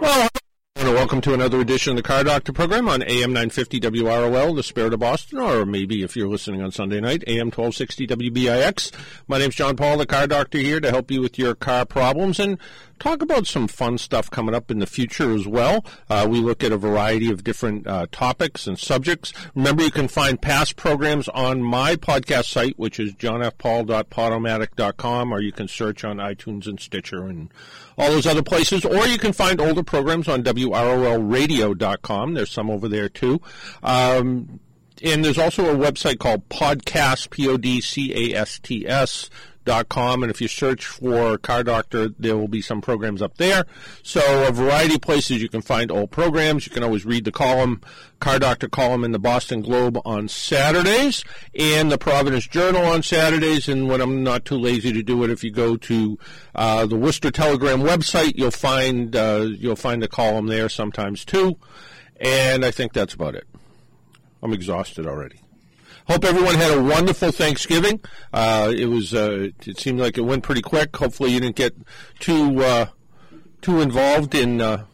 Well, 0.00 0.31
welcome 1.02 1.20
to 1.20 1.34
another 1.34 1.60
edition 1.60 1.90
of 1.90 1.96
the 1.96 2.02
Car 2.04 2.22
Doctor 2.22 2.52
program 2.52 2.88
on 2.88 3.02
AM 3.02 3.32
950 3.32 3.80
WROL, 3.80 4.54
the 4.54 4.62
Spirit 4.62 4.94
of 4.94 5.00
Boston, 5.00 5.40
or 5.40 5.66
maybe 5.66 6.04
if 6.04 6.14
you're 6.14 6.28
listening 6.28 6.62
on 6.62 6.70
Sunday 6.70 7.00
night, 7.00 7.24
AM 7.26 7.46
1260 7.46 8.06
WBIX. 8.06 8.92
My 9.26 9.38
name's 9.38 9.56
John 9.56 9.74
Paul, 9.74 9.98
the 9.98 10.06
Car 10.06 10.28
Doctor, 10.28 10.58
here 10.58 10.78
to 10.78 10.92
help 10.92 11.10
you 11.10 11.20
with 11.20 11.40
your 11.40 11.56
car 11.56 11.86
problems 11.86 12.38
and 12.38 12.56
talk 13.02 13.20
about 13.20 13.46
some 13.48 13.66
fun 13.66 13.98
stuff 13.98 14.30
coming 14.30 14.54
up 14.54 14.70
in 14.70 14.78
the 14.78 14.86
future 14.86 15.34
as 15.34 15.44
well. 15.44 15.84
Uh, 16.08 16.24
we 16.30 16.38
look 16.38 16.62
at 16.62 16.70
a 16.70 16.76
variety 16.76 17.32
of 17.32 17.42
different 17.42 17.84
uh, 17.84 18.06
topics 18.12 18.68
and 18.68 18.78
subjects. 18.78 19.32
Remember, 19.56 19.82
you 19.82 19.90
can 19.90 20.06
find 20.06 20.40
past 20.40 20.76
programs 20.76 21.28
on 21.30 21.64
my 21.64 21.96
podcast 21.96 22.44
site, 22.44 22.78
which 22.78 23.00
is 23.00 23.12
johnfpaul.podomatic.com, 23.14 25.32
or 25.32 25.40
you 25.40 25.50
can 25.50 25.66
search 25.66 26.04
on 26.04 26.18
iTunes 26.18 26.68
and 26.68 26.78
Stitcher 26.78 27.24
and 27.24 27.50
all 27.98 28.10
those 28.10 28.26
other 28.26 28.42
places, 28.42 28.84
or 28.84 29.08
you 29.08 29.18
can 29.18 29.32
find 29.32 29.60
older 29.60 29.82
programs 29.82 30.28
on 30.28 30.44
WROLradio.com. 30.96 32.34
There's 32.34 32.50
some 32.50 32.70
over 32.70 32.88
there 32.88 33.08
too. 33.08 33.40
Um, 33.82 34.60
and 35.02 35.24
there's 35.24 35.38
also 35.38 35.64
a 35.70 35.74
website 35.74 36.18
called 36.18 36.48
Podcast, 36.48 37.30
P-O-D-C-A-S-T-S 37.30 37.70
dot 39.24 39.51
com, 39.88 40.22
and 40.22 40.30
if 40.30 40.40
you 40.40 40.48
search 40.48 40.86
for 40.86 41.38
Car 41.38 41.62
Doctor, 41.62 42.08
there 42.18 42.36
will 42.36 42.48
be 42.48 42.62
some 42.62 42.80
programs 42.80 43.22
up 43.22 43.36
there. 43.36 43.64
So 44.02 44.46
a 44.46 44.52
variety 44.52 44.94
of 44.94 45.00
places 45.00 45.42
you 45.42 45.48
can 45.48 45.62
find 45.62 45.90
old 45.90 46.10
programs. 46.10 46.66
You 46.66 46.72
can 46.72 46.82
always 46.82 47.04
read 47.04 47.24
the 47.24 47.32
column, 47.32 47.80
Car 48.20 48.38
Doctor 48.38 48.68
column 48.68 49.04
in 49.04 49.12
the 49.12 49.18
Boston 49.18 49.62
Globe 49.62 49.98
on 50.04 50.28
Saturdays, 50.28 51.24
and 51.54 51.90
the 51.90 51.98
Providence 51.98 52.46
Journal 52.46 52.84
on 52.84 53.02
Saturdays. 53.02 53.68
And 53.68 53.88
when 53.88 54.00
I'm 54.00 54.22
not 54.22 54.44
too 54.44 54.58
lazy 54.58 54.92
to 54.92 55.02
do 55.02 55.22
it, 55.24 55.30
if 55.30 55.42
you 55.44 55.50
go 55.50 55.76
to 55.76 56.18
uh, 56.54 56.86
the 56.86 56.96
Worcester 56.96 57.30
Telegram 57.30 57.80
website, 57.80 58.32
you'll 58.36 58.50
find 58.50 59.14
uh, 59.16 59.46
you'll 59.48 59.76
find 59.76 60.02
the 60.02 60.08
column 60.08 60.46
there 60.46 60.68
sometimes 60.68 61.24
too. 61.24 61.56
And 62.20 62.64
I 62.64 62.70
think 62.70 62.92
that's 62.92 63.14
about 63.14 63.34
it. 63.34 63.46
I'm 64.42 64.52
exhausted 64.52 65.06
already. 65.06 65.40
Hope 66.08 66.24
everyone 66.24 66.56
had 66.56 66.76
a 66.76 66.82
wonderful 66.82 67.30
Thanksgiving. 67.30 68.00
Uh, 68.32 68.72
it 68.74 68.86
was 68.86 69.14
uh, 69.14 69.48
it 69.64 69.78
seemed 69.78 70.00
like 70.00 70.18
it 70.18 70.22
went 70.22 70.42
pretty 70.42 70.62
quick. 70.62 70.96
Hopefully, 70.96 71.32
you 71.32 71.40
didn't 71.40 71.56
get 71.56 71.74
too 72.18 72.62
uh, 72.62 72.86
too 73.60 73.80
involved 73.80 74.34
in 74.34 74.60
uh, 74.60 74.84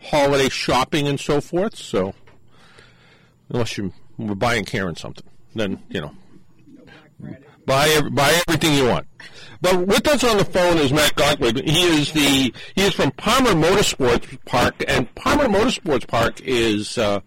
holiday 0.00 0.48
shopping 0.48 1.08
and 1.08 1.18
so 1.18 1.40
forth. 1.40 1.76
So, 1.76 2.14
unless 3.48 3.76
you 3.76 3.92
were 4.18 4.34
buying 4.34 4.64
Karen 4.64 4.96
something, 4.96 5.26
then 5.54 5.82
you 5.88 6.00
know, 6.00 6.12
buy 7.66 8.00
buy 8.12 8.40
everything 8.46 8.74
you 8.74 8.88
want. 8.88 9.06
But 9.60 9.86
with 9.86 10.06
us 10.08 10.24
on 10.24 10.38
the 10.38 10.44
phone 10.44 10.78
is 10.78 10.92
Matt 10.92 11.14
Gottlieb. 11.14 11.56
He 11.58 12.00
is 12.00 12.12
the 12.12 12.52
he 12.74 12.82
is 12.82 12.94
from 12.94 13.10
Palmer 13.12 13.50
Motorsports 13.50 14.38
Park, 14.44 14.84
and 14.86 15.12
Palmer 15.14 15.46
Motorsports 15.46 16.06
Park 16.06 16.40
is 16.40 16.98
uh, 16.98 17.20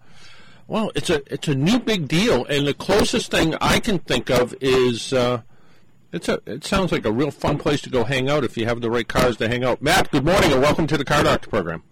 well, 0.68 0.90
it's 0.94 1.10
a 1.10 1.22
it's 1.32 1.48
a 1.48 1.54
new 1.54 1.78
big 1.78 2.08
deal, 2.08 2.44
and 2.46 2.66
the 2.66 2.74
closest 2.74 3.30
thing 3.30 3.54
I 3.60 3.78
can 3.78 3.98
think 3.98 4.30
of 4.30 4.54
is 4.60 5.12
uh, 5.12 5.42
it's 6.12 6.28
a 6.28 6.40
it 6.46 6.64
sounds 6.64 6.90
like 6.90 7.04
a 7.04 7.12
real 7.12 7.30
fun 7.30 7.58
place 7.58 7.80
to 7.82 7.90
go 7.90 8.04
hang 8.04 8.28
out 8.28 8.44
if 8.44 8.56
you 8.56 8.66
have 8.66 8.80
the 8.80 8.90
right 8.90 9.06
cars 9.06 9.36
to 9.38 9.48
hang 9.48 9.64
out. 9.64 9.80
Matt, 9.80 10.10
good 10.10 10.24
morning 10.24 10.52
and 10.52 10.60
welcome 10.60 10.86
to 10.88 10.96
the 10.96 11.04
Car 11.04 11.22
Doctor 11.22 11.48
program. 11.48 11.82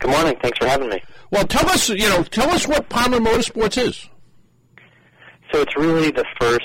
Good 0.00 0.10
morning. 0.10 0.36
Thanks 0.42 0.58
for 0.58 0.66
having 0.66 0.90
me. 0.90 1.02
Well, 1.30 1.46
tell 1.46 1.68
us 1.70 1.88
you 1.88 2.08
know 2.08 2.22
tell 2.24 2.50
us 2.50 2.68
what 2.68 2.90
Palmer 2.90 3.18
Motorsports 3.18 3.82
is. 3.82 4.08
So 5.52 5.62
it's 5.62 5.76
really 5.76 6.10
the 6.10 6.26
first 6.38 6.64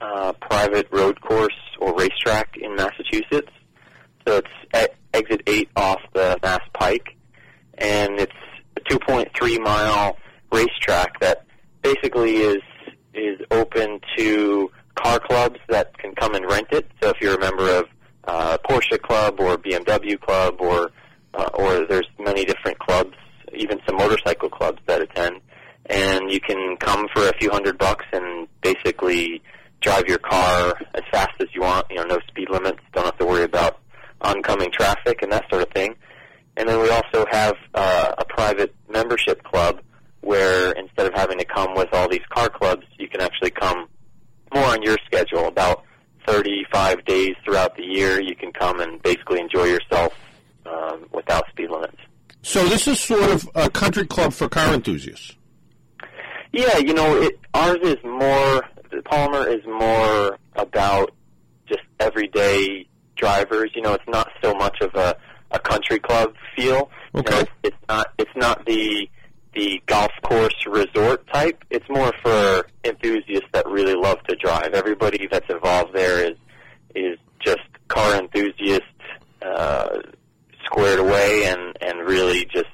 uh, 0.00 0.32
private 0.40 0.88
road 0.90 1.20
course 1.20 1.58
or 1.80 1.94
racetrack 1.94 2.56
in 2.56 2.74
Massachusetts. 2.76 3.50
So 4.26 4.36
it's 4.36 4.50
at 4.72 4.94
exit 5.12 5.42
eight 5.46 5.68
off 5.76 6.00
the 6.14 6.38
Mass 6.42 6.62
Pike, 6.72 7.16
and 7.76 8.18
it's 8.18 8.32
a 8.76 8.80
2.3 8.80 9.60
mile 9.60 10.16
racetrack 10.52 11.18
that 11.20 11.44
basically 11.82 12.36
is 12.36 12.62
is 13.14 13.38
open 13.50 14.00
to 14.16 14.70
car 14.94 15.18
clubs 15.18 15.58
that 15.68 15.96
can 15.98 16.14
come 16.14 16.34
and 16.34 16.46
rent 16.46 16.68
it. 16.70 16.90
So 17.02 17.10
if 17.10 17.16
you're 17.20 17.34
a 17.34 17.40
member 17.40 17.68
of 17.78 17.86
uh, 18.24 18.58
Porsche 18.68 19.00
Club 19.00 19.40
or 19.40 19.56
BMW 19.58 20.20
Club 20.20 20.56
or 20.60 20.90
uh, 21.34 21.48
or 21.54 21.86
there's 21.86 22.06
many 22.18 22.44
different 22.44 22.78
clubs, 22.78 23.14
even 23.54 23.80
some 23.86 23.96
motorcycle 23.96 24.50
clubs 24.50 24.80
that 24.86 25.00
attend, 25.00 25.40
and 25.86 26.30
you 26.30 26.40
can 26.40 26.76
come 26.76 27.08
for 27.12 27.28
a 27.28 27.32
few 27.38 27.50
hundred 27.50 27.78
bucks 27.78 28.04
and 28.12 28.48
basically 28.62 29.42
drive 29.80 30.04
your 30.06 30.18
car 30.18 30.78
as 30.94 31.02
fast 31.10 31.32
as 31.40 31.48
you 31.54 31.62
want. 31.62 31.86
You 31.90 31.96
know, 31.96 32.04
no 32.04 32.18
speed 32.28 32.48
limits. 32.50 32.80
Don't 32.92 33.04
have 33.04 33.18
to 33.18 33.26
worry 33.26 33.44
about 33.44 33.78
oncoming 34.20 34.70
traffic 34.70 35.22
and 35.22 35.32
that 35.32 35.44
sort 35.50 35.62
of 35.62 35.70
thing. 35.70 35.94
And 36.56 36.68
then 36.68 36.80
we 36.80 36.90
also 36.90 37.26
have 37.30 37.56
uh, 37.74 38.12
a 38.18 38.24
private 38.24 38.74
membership 38.88 39.42
club 39.42 39.80
where 40.22 40.72
instead 40.72 41.06
of 41.06 41.14
having 41.14 41.38
to 41.38 41.44
come 41.44 41.74
with 41.74 41.88
all 41.92 42.08
these 42.08 42.24
car 42.30 42.48
clubs, 42.48 42.86
you 42.98 43.08
can 43.08 43.20
actually 43.20 43.50
come 43.50 43.86
more 44.54 44.64
on 44.64 44.82
your 44.82 44.96
schedule. 45.06 45.46
About 45.46 45.84
35 46.26 47.04
days 47.04 47.34
throughout 47.44 47.76
the 47.76 47.82
year, 47.82 48.20
you 48.20 48.34
can 48.34 48.52
come 48.52 48.80
and 48.80 49.02
basically 49.02 49.40
enjoy 49.40 49.64
yourself 49.64 50.14
um, 50.66 51.06
without 51.12 51.48
speed 51.50 51.70
limits. 51.70 51.98
So 52.42 52.64
this 52.66 52.88
is 52.88 52.98
sort 53.00 53.30
of 53.30 53.48
a 53.54 53.70
country 53.70 54.06
club 54.06 54.32
for 54.32 54.48
car 54.48 54.74
enthusiasts. 54.74 55.36
Yeah, 56.52 56.78
you 56.78 56.92
know, 56.92 57.20
it, 57.20 57.38
ours 57.54 57.78
is 57.82 57.96
more. 58.04 58.64
The 58.90 59.00
Palmer 59.04 59.48
is 59.48 59.64
more 59.64 60.38
about 60.54 61.14
just 61.66 61.82
everyday 61.98 62.86
drivers. 63.16 63.70
You 63.74 63.82
know, 63.82 63.94
it's 63.94 64.08
not 64.08 64.30
so 64.42 64.54
much 64.54 64.80
of 64.82 64.94
a, 64.94 65.16
a 65.50 65.58
country 65.58 65.98
club 65.98 66.34
feel. 66.54 66.90
Okay. 67.14 67.30
You 67.30 67.36
know, 67.36 67.40
it's, 67.40 67.50
it's 67.62 67.76
not. 67.88 68.06
It's 68.18 68.36
not 68.36 68.66
the 68.66 69.08
the 69.54 69.82
golf 69.86 70.10
course 70.22 70.54
resort 70.66 71.26
type. 71.32 71.64
It's 71.70 71.88
more 71.88 72.12
for 72.22 72.66
enthusiasts 72.84 73.48
that 73.52 73.66
really 73.66 73.94
love 73.94 74.22
to 74.28 74.36
drive. 74.36 74.74
Everybody 74.74 75.28
that's 75.30 75.48
involved 75.50 75.94
there 75.94 76.24
is 76.24 76.38
is 76.94 77.18
just 77.40 77.60
car 77.88 78.16
enthusiasts 78.16 78.86
uh, 79.42 80.00
squared 80.64 81.00
away 81.00 81.46
and 81.46 81.76
and 81.80 82.06
really 82.06 82.44
just 82.46 82.70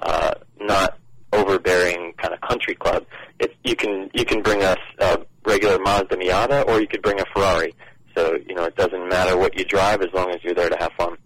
uh, 0.00 0.32
not 0.60 0.98
overbearing 1.32 2.14
kind 2.20 2.34
of 2.34 2.40
country 2.40 2.74
club. 2.74 3.04
It, 3.38 3.54
you 3.64 3.76
can 3.76 4.10
you 4.14 4.24
can 4.24 4.42
bring 4.42 4.62
us 4.62 4.78
a 4.98 5.18
regular 5.46 5.78
Mazda 5.78 6.16
Miata 6.16 6.66
or 6.68 6.80
you 6.80 6.88
could 6.88 7.02
bring 7.02 7.20
a 7.20 7.24
Ferrari. 7.34 7.74
So 8.18 8.36
you 8.48 8.54
know 8.56 8.64
it 8.64 8.74
doesn't 8.74 9.08
matter 9.08 9.36
what 9.38 9.56
you 9.56 9.64
drive 9.64 10.02
as 10.02 10.08
long 10.12 10.30
as 10.30 10.42
you're 10.42 10.54
there 10.54 10.68
to 10.68 10.76
have 10.80 10.90
fun. 10.98 11.16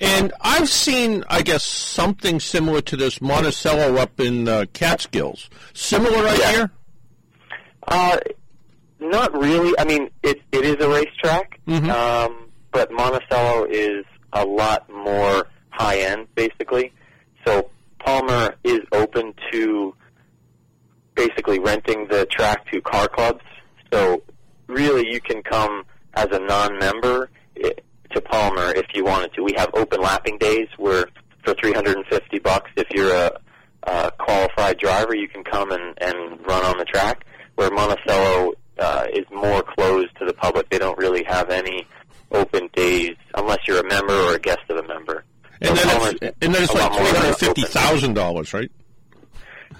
And 0.00 0.32
I've 0.40 0.68
seen, 0.68 1.24
I 1.28 1.42
guess, 1.42 1.64
something 1.64 2.40
similar 2.40 2.80
to 2.82 2.96
this 2.96 3.20
Monticello 3.20 3.96
up 3.96 4.18
in 4.18 4.48
uh, 4.48 4.64
Catskills. 4.72 5.48
Similar 5.74 6.26
idea? 6.26 6.70
Uh, 7.86 8.18
not 8.98 9.32
really. 9.32 9.72
I 9.78 9.84
mean, 9.84 10.10
it 10.24 10.40
it 10.50 10.64
is 10.64 10.84
a 10.84 10.88
racetrack, 10.88 11.60
Mhm. 11.68 11.88
um, 11.88 12.48
but 12.72 12.90
Monticello 12.90 13.66
is 13.70 14.04
a 14.32 14.44
lot 14.44 14.90
more 14.90 15.46
high 15.70 15.98
end, 15.98 16.26
basically. 16.34 16.92
So 17.46 17.70
Palmer 18.00 18.56
is 18.64 18.80
open 18.90 19.34
to 19.52 19.94
basically 21.14 21.60
renting 21.60 22.08
the 22.08 22.26
track 22.26 22.68
to 22.72 22.80
car 22.80 23.06
clubs. 23.08 23.44
So 23.92 24.22
really, 24.66 25.08
you 25.12 25.20
can 25.20 25.42
come 25.44 25.84
as 26.14 26.28
a 26.32 26.38
non-member 26.38 27.30
to 28.12 28.20
Palmer 28.20 28.72
if 28.74 28.86
you 28.94 29.04
wanted 29.04 29.32
to. 29.34 29.42
We 29.42 29.54
have 29.56 29.70
open 29.74 30.00
lapping 30.00 30.38
days 30.38 30.68
where 30.76 31.06
for 31.44 31.54
350 31.54 32.38
bucks, 32.40 32.70
if 32.76 32.88
you're 32.90 33.12
a, 33.12 33.32
a 33.84 34.10
qualified 34.18 34.78
driver, 34.78 35.14
you 35.14 35.28
can 35.28 35.44
come 35.44 35.70
and, 35.70 35.96
and 36.00 36.40
run 36.46 36.64
on 36.64 36.78
the 36.78 36.84
track. 36.84 37.24
Where 37.54 37.70
Monticello 37.70 38.52
uh, 38.78 39.06
is 39.12 39.24
more 39.30 39.62
closed 39.62 40.16
to 40.18 40.24
the 40.24 40.32
public, 40.32 40.68
they 40.70 40.78
don't 40.78 40.98
really 40.98 41.24
have 41.24 41.50
any 41.50 41.86
open 42.32 42.68
days 42.74 43.16
unless 43.34 43.58
you're 43.66 43.80
a 43.80 43.88
member 43.88 44.14
or 44.14 44.34
a 44.34 44.38
guest 44.38 44.60
of 44.68 44.78
a 44.78 44.86
member. 44.86 45.24
And 45.60 45.76
So 45.76 45.88
then 45.88 46.16
it's, 46.22 46.36
and 46.40 46.54
then 46.54 46.62
it's 46.62 46.74
like 46.74 46.92
three 46.92 47.18
hundred 47.18 47.34
fifty 47.36 47.62
thousand 47.62 48.14
dollars, 48.14 48.54
right? 48.54 48.70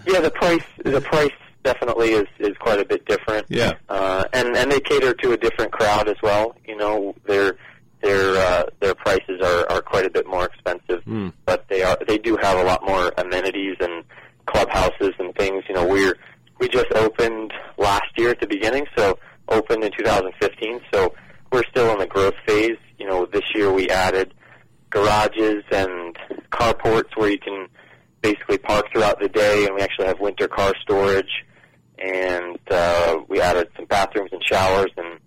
Yeah, 0.06 0.20
the 0.20 0.30
price 0.30 0.62
the 0.84 1.00
price 1.00 1.32
definitely 1.62 2.10
is 2.12 2.26
is 2.38 2.56
quite 2.58 2.78
a 2.80 2.84
bit 2.84 3.04
different. 3.06 3.46
Yeah. 3.48 3.72
Uh, 3.88 4.24
and 4.32 4.56
and 4.56 4.70
they 4.70 4.80
cater 4.80 5.14
to 5.14 5.32
a 5.32 5.36
different 5.36 5.72
crowd 5.72 6.08
as 6.08 6.16
well. 6.22 6.54
You 6.66 6.76
know, 6.76 7.14
their 7.26 7.56
their 8.02 8.36
uh, 8.36 8.64
their 8.80 8.94
prices 8.94 9.40
are 9.42 9.70
are 9.70 9.82
quite 9.82 10.06
a 10.06 10.10
bit 10.10 10.26
more 10.26 10.44
expensive, 10.46 11.02
Mm. 11.06 11.32
but 11.44 11.66
they 11.68 11.82
are 11.82 11.98
they 12.06 12.18
do 12.18 12.36
have 12.40 12.58
a 12.58 12.64
lot 12.64 12.84
more 12.84 13.12
amenities 13.18 13.76
and 13.80 14.04
clubhouses 14.46 15.12
and 15.18 15.34
things. 15.36 15.64
You 15.68 15.74
know, 15.74 15.86
we're 15.86 16.16
we 16.58 16.68
just 16.68 16.90
opened 16.94 17.52
last 17.78 18.10
year 18.16 18.30
at 18.30 18.40
the 18.40 18.46
beginning, 18.46 18.86
so 18.96 19.18
opened 19.48 19.82
in 19.84 19.92
2015. 19.92 20.80
So 20.92 21.14
we're 21.52 21.64
still 21.70 21.92
in 21.92 21.98
the 21.98 22.06
growth 22.06 22.34
phase. 22.46 22.76
You 22.98 23.06
know, 23.06 23.26
this 23.26 23.44
year 23.54 23.72
we 23.72 23.88
added 23.90 24.34
garages 24.90 25.62
and 25.72 26.16
carports 26.50 27.16
where 27.16 27.30
you 27.30 27.38
can 27.38 27.66
basically 28.22 28.58
park 28.58 28.86
throughout 28.92 29.18
the 29.20 29.28
day, 29.28 29.64
and 29.66 29.74
we 29.74 29.80
actually 29.80 30.06
have 30.06 30.20
winter 30.20 30.46
car 30.48 30.74
storage, 30.82 31.44
and 32.00 32.58
uh, 32.70 33.18
we 33.28 33.40
added 33.40 33.68
some 33.76 33.86
bathrooms 33.86 34.30
and 34.32 34.42
showers, 34.44 34.90
and 34.96 35.18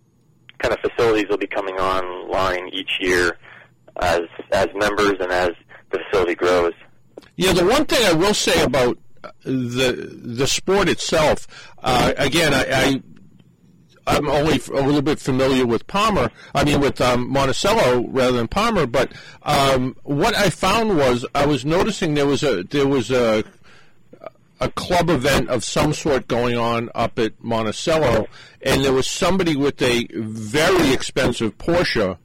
kind 0.60 0.74
of 0.74 0.80
facilities 0.80 1.26
will 1.30 1.38
be 1.38 1.48
coming 1.48 1.76
online 1.76 2.70
each 2.74 2.98
year 3.00 3.38
as 4.02 4.22
as 4.52 4.68
members 4.76 5.16
and 5.20 5.32
as 5.32 5.52
the 5.92 6.00
facility 6.00 6.36
grows. 6.36 6.74
Yeah, 7.36 7.54
the 7.54 7.66
one 7.66 7.86
thing 7.86 8.06
I 8.06 8.14
will 8.14 8.34
say 8.34 8.64
about 8.64 8.98
the 9.44 10.20
the 10.24 10.48
sport 10.48 10.90
itself, 10.90 11.48
uh, 11.84 12.14
again, 12.18 12.54
I, 12.54 12.66
I 12.70 13.02
I'm 14.06 14.30
only 14.30 14.60
a 14.74 14.82
little 14.82 15.02
bit 15.02 15.20
familiar 15.20 15.66
with 15.66 15.88
Palmer. 15.88 16.30
I 16.54 16.64
mean, 16.64 16.82
with 16.82 17.00
um, 17.00 17.30
Monticello 17.30 18.06
rather 18.10 18.38
than 18.38 18.48
Palmer. 18.48 18.86
But 18.86 19.14
um, 19.44 19.96
what 20.04 20.36
I 20.36 20.50
found 20.50 20.98
was 20.98 21.26
I 21.34 21.46
was 21.46 21.64
noticing 21.64 22.14
there 22.14 22.28
was 22.28 22.44
a 22.44 22.64
there 22.64 22.88
was 22.88 23.12
a 23.12 23.44
a 24.64 24.72
club 24.72 25.10
event 25.10 25.50
of 25.50 25.64
some 25.64 25.94
sort 25.94 26.28
going 26.28 26.58
on 26.58 26.90
up 26.96 27.20
at 27.20 27.44
Monticello, 27.44 28.28
and 28.62 28.84
there 28.84 28.94
was 28.94 29.08
somebody 29.08 29.58
with 29.58 29.82
a 29.82 30.08
very 30.14 30.94
expensive 30.94 31.58
Porsche 31.58 32.18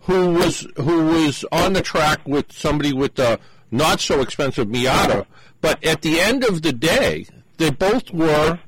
who 0.00 0.32
was 0.32 0.66
who 0.76 1.04
was 1.04 1.44
on 1.52 1.74
the 1.74 1.82
track 1.82 2.26
with 2.26 2.50
somebody 2.50 2.92
with 2.92 3.18
a 3.18 3.38
not 3.70 4.00
so 4.00 4.20
expensive 4.20 4.66
Miata. 4.66 5.26
But 5.60 5.84
at 5.84 6.02
the 6.02 6.20
end 6.20 6.42
of 6.42 6.62
the 6.62 6.72
day, 6.72 7.26
they 7.58 7.70
both 7.70 8.10
were 8.12 8.58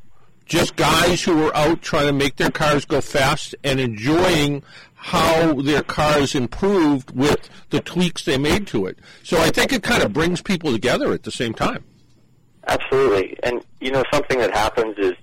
just 0.44 0.76
guys 0.76 1.22
who 1.22 1.36
were 1.36 1.56
out 1.56 1.80
trying 1.80 2.06
to 2.06 2.12
make 2.12 2.36
their 2.36 2.50
cars 2.50 2.84
go 2.84 3.00
fast 3.00 3.54
and 3.64 3.80
enjoying 3.80 4.62
how 4.92 5.54
their 5.54 5.82
cars 5.82 6.34
improved 6.34 7.10
with 7.12 7.48
the 7.70 7.80
tweaks 7.80 8.24
they 8.24 8.38
made 8.38 8.66
to 8.66 8.86
it. 8.86 8.98
So 9.22 9.40
I 9.40 9.50
think 9.50 9.72
it 9.72 9.82
kind 9.82 10.02
of 10.02 10.12
brings 10.12 10.42
people 10.42 10.70
together 10.70 11.12
at 11.12 11.22
the 11.22 11.32
same 11.32 11.54
time. 11.54 11.84
Absolutely. 12.66 13.36
And, 13.42 13.64
you 13.80 13.90
know, 13.90 14.02
something 14.12 14.38
that 14.38 14.52
happens 14.52 14.96
is 14.98 15.14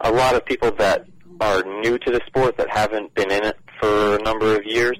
a 0.00 0.12
lot 0.12 0.34
of 0.34 0.44
people 0.44 0.70
that 0.78 1.06
are 1.40 1.62
new 1.62 1.98
to 1.98 2.10
the 2.10 2.20
sport 2.26 2.56
that 2.56 2.68
haven't 2.68 3.14
been 3.14 3.30
in 3.30 3.44
it 3.44 3.56
for 3.80 4.16
a 4.16 4.22
number 4.22 4.56
of 4.56 4.64
years 4.64 4.96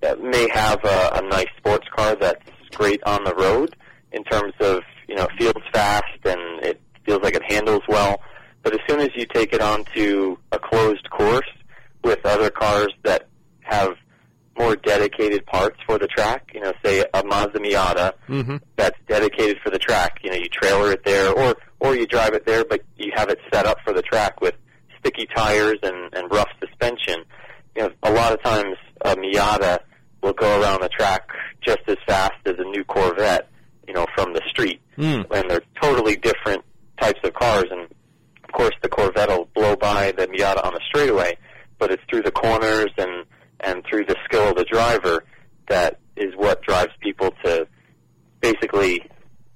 that 0.00 0.20
may 0.22 0.48
have 0.50 0.82
a, 0.84 1.10
a 1.14 1.22
nice 1.28 1.48
sports 1.56 1.86
car 1.94 2.16
that's 2.16 2.42
great 2.74 3.02
on 3.04 3.24
the 3.24 3.34
road 3.34 3.76
in 4.12 4.24
terms 4.24 4.54
of, 4.60 4.82
you 5.08 5.14
know, 5.14 5.26
feels 5.38 5.62
fast 5.72 6.04
and 6.24 6.40
it 6.64 6.80
feels 7.04 7.20
like 7.22 7.34
it 7.34 7.42
handles 7.50 7.82
well 7.88 8.20
but 8.62 8.74
as 8.74 8.80
soon 8.88 9.00
as 9.00 9.10
you 9.14 9.26
take 9.26 9.52
it 9.52 9.60
onto 9.60 10.36
a 10.52 10.58
closed 10.58 11.08
course 11.10 11.48
with 12.04 12.24
other 12.24 12.50
cars 12.50 12.92
that 13.04 13.28
have 13.60 13.94
more 14.60 14.76
dedicated 14.76 15.46
parts 15.46 15.78
for 15.86 15.98
the 15.98 16.06
track, 16.06 16.50
you 16.54 16.60
know, 16.60 16.72
say 16.84 17.04
a 17.14 17.24
Mazda 17.24 17.58
Miata 17.58 18.12
mm-hmm. 18.28 18.56
that's 18.76 18.98
dedicated 19.08 19.56
for 19.64 19.70
the 19.70 19.78
track. 19.78 20.18
You 20.22 20.30
know, 20.30 20.36
you 20.36 20.48
trailer 20.48 20.92
it 20.92 21.02
there, 21.04 21.32
or 21.32 21.56
or 21.80 21.96
you 21.96 22.06
drive 22.06 22.34
it 22.34 22.44
there, 22.44 22.64
but 22.64 22.82
you 22.96 23.10
have 23.14 23.30
it 23.30 23.38
set 23.52 23.64
up 23.66 23.78
for 23.84 23.94
the 23.94 24.02
track 24.02 24.40
with 24.40 24.54
sticky 24.98 25.26
tires 25.34 25.78
and, 25.82 26.12
and 26.12 26.30
rough 26.30 26.50
suspension. 26.60 27.24
You 27.74 27.82
know, 27.84 27.90
a 28.02 28.12
lot 28.12 28.32
of 28.32 28.42
times 28.42 28.76
a 29.00 29.16
Miata 29.16 29.78
will 30.22 30.34
go 30.34 30.60
around 30.60 30.82
the 30.82 30.90
track 30.90 31.28
just 31.62 31.80
as 31.88 31.96
fast 32.06 32.34
as 32.44 32.56
a 32.58 32.64
new 32.64 32.84
Corvette. 32.84 33.48
You 33.88 33.94
know, 33.94 34.06
from 34.14 34.34
the 34.34 34.42
street, 34.48 34.80
mm. 34.96 35.26
and 35.32 35.50
they're 35.50 35.62
totally 35.82 36.14
different 36.14 36.62
types 37.00 37.18
of 37.24 37.34
cars. 37.34 37.64
And 37.72 37.88
of 38.44 38.52
course, 38.52 38.74
the 38.82 38.88
Corvette 38.88 39.30
will 39.30 39.48
blow 39.52 39.74
by 39.74 40.12
the 40.12 40.28
Miata 40.28 40.64
on 40.64 40.74
the 40.74 40.80
straightaway, 40.86 41.36
but 41.78 41.90
it's 41.90 42.02
through 42.08 42.22
the 42.22 42.30
corners 42.30 42.90
and 42.98 43.26
and 43.62 43.84
through 43.88 44.04
the 44.06 44.16
skill 44.24 44.48
of 44.50 44.56
the 44.56 44.64
driver 44.64 45.24
that 45.68 45.98
is 46.16 46.34
what 46.36 46.62
drives 46.62 46.92
people 47.00 47.32
to 47.44 47.66
basically 48.40 49.00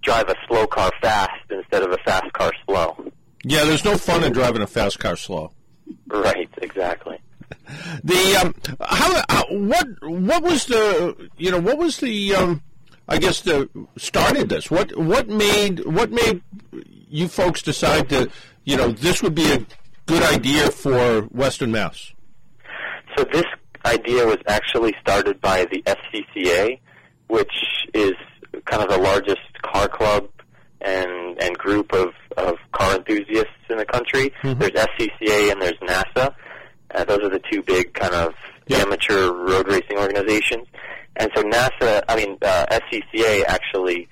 drive 0.03 0.29
a 0.29 0.35
slow 0.47 0.67
car 0.67 0.91
fast 1.01 1.33
instead 1.51 1.83
of 1.83 1.91
a 1.91 1.99
fast 2.05 2.33
car 2.33 2.53
slow. 2.67 3.11
Yeah, 3.43 3.65
there's 3.65 3.85
no 3.85 3.97
fun 3.97 4.25
in 4.25 4.33
driving 4.33 4.63
a 4.63 4.67
fast 4.67 4.99
car 4.99 5.17
slow. 5.17 5.53
Right, 6.07 6.49
exactly. 6.63 7.19
The 8.03 8.37
um, 8.43 8.55
how, 8.81 9.25
how 9.29 9.45
what 9.49 9.87
what 10.03 10.43
was 10.43 10.67
the 10.67 11.31
you 11.39 11.51
know 11.51 11.61
what 11.61 11.79
was 11.79 11.99
the 11.99 12.35
um, 12.35 12.63
I 13.09 13.19
guess 13.19 13.41
the 13.41 13.69
started 13.97 14.49
this 14.49 14.71
what 14.71 14.97
what 14.99 15.29
made 15.29 15.85
what 15.85 16.11
made 16.11 16.43
you 17.09 17.29
folks 17.29 17.63
decide 17.63 18.09
to 18.11 18.31
you 18.65 18.77
know, 18.77 18.91
this 18.91 19.23
would 19.23 19.35
be 19.35 19.53
a 19.53 19.65
good 20.07 20.23
idea 20.23 20.71
for 20.71 21.23
Western 21.23 21.71
Mass? 21.71 22.13
So 23.17 23.25
this 23.25 23.45
idea 23.85 24.27
was 24.27 24.39
actually 24.47 24.95
started 25.01 25.41
by 25.41 25.67
the 25.67 25.83
SCCA, 25.83 26.79
which 27.29 27.53
is 27.93 28.15
kind 28.65 28.83
of 28.83 28.89
the 28.89 28.99
largest 28.99 29.41
car 29.63 29.89
club 29.89 30.29
and 30.81 31.43
and 31.43 31.57
group 31.57 31.93
of, 31.93 32.09
of 32.37 32.57
car 32.73 32.97
enthusiasts 32.97 33.51
in 33.69 33.79
the 33.79 33.87
country. 33.87 34.33
Mm-hmm. 34.43 34.61
There's 34.61 34.73
SCCA 34.73 35.53
and 35.53 35.63
there's 35.63 35.79
NASA. 35.81 36.35
Uh, 36.95 37.05
those 37.05 37.21
are 37.21 37.31
the 37.31 37.41
two 37.51 37.63
big 37.63 37.93
kind 37.95 38.15
of 38.15 38.35
yep. 38.67 38.87
amateur 38.87 39.33
road 39.33 39.69
racing 39.69 39.99
organizations. 39.99 40.67
And 41.17 41.31
so 41.35 41.43
NASA, 41.43 42.03
I 42.09 42.17
mean 42.17 42.39
uh, 42.43 42.67
SCCA 42.71 43.45
actually 43.47 44.09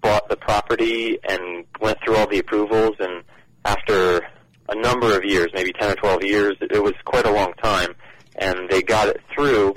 bought 0.00 0.28
the 0.28 0.36
property 0.36 1.18
and 1.28 1.64
went 1.80 1.98
through 2.04 2.16
all 2.16 2.26
the 2.26 2.38
approvals 2.38 2.96
and 2.98 3.22
after 3.64 4.26
a 4.68 4.74
number 4.74 5.16
of 5.16 5.24
years, 5.24 5.48
maybe 5.54 5.72
10 5.72 5.92
or 5.92 5.94
12 5.94 6.24
years, 6.24 6.56
it 6.60 6.82
was 6.82 6.94
quite 7.04 7.26
a 7.26 7.30
long 7.30 7.52
time, 7.62 7.94
and 8.36 8.68
they 8.70 8.82
got 8.82 9.08
it 9.08 9.20
through, 9.34 9.74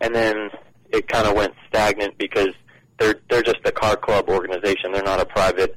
and 0.00 0.14
then 0.14 0.50
it 0.90 1.08
kind 1.08 1.26
of 1.26 1.34
went 1.34 1.54
stagnant 1.68 2.16
because 2.18 2.50
they're 2.98 3.16
they're 3.28 3.42
just 3.42 3.58
a 3.64 3.72
car 3.72 3.96
club 3.96 4.28
organization. 4.28 4.92
They're 4.92 5.02
not 5.02 5.20
a 5.20 5.26
private 5.26 5.76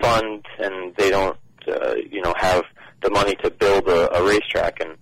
fund, 0.00 0.44
and 0.58 0.94
they 0.96 1.10
don't 1.10 1.38
uh, 1.66 1.94
you 2.10 2.22
know 2.22 2.34
have 2.36 2.64
the 3.02 3.10
money 3.10 3.34
to 3.36 3.50
build 3.50 3.88
a, 3.88 4.14
a 4.16 4.26
racetrack. 4.26 4.80
And 4.80 4.96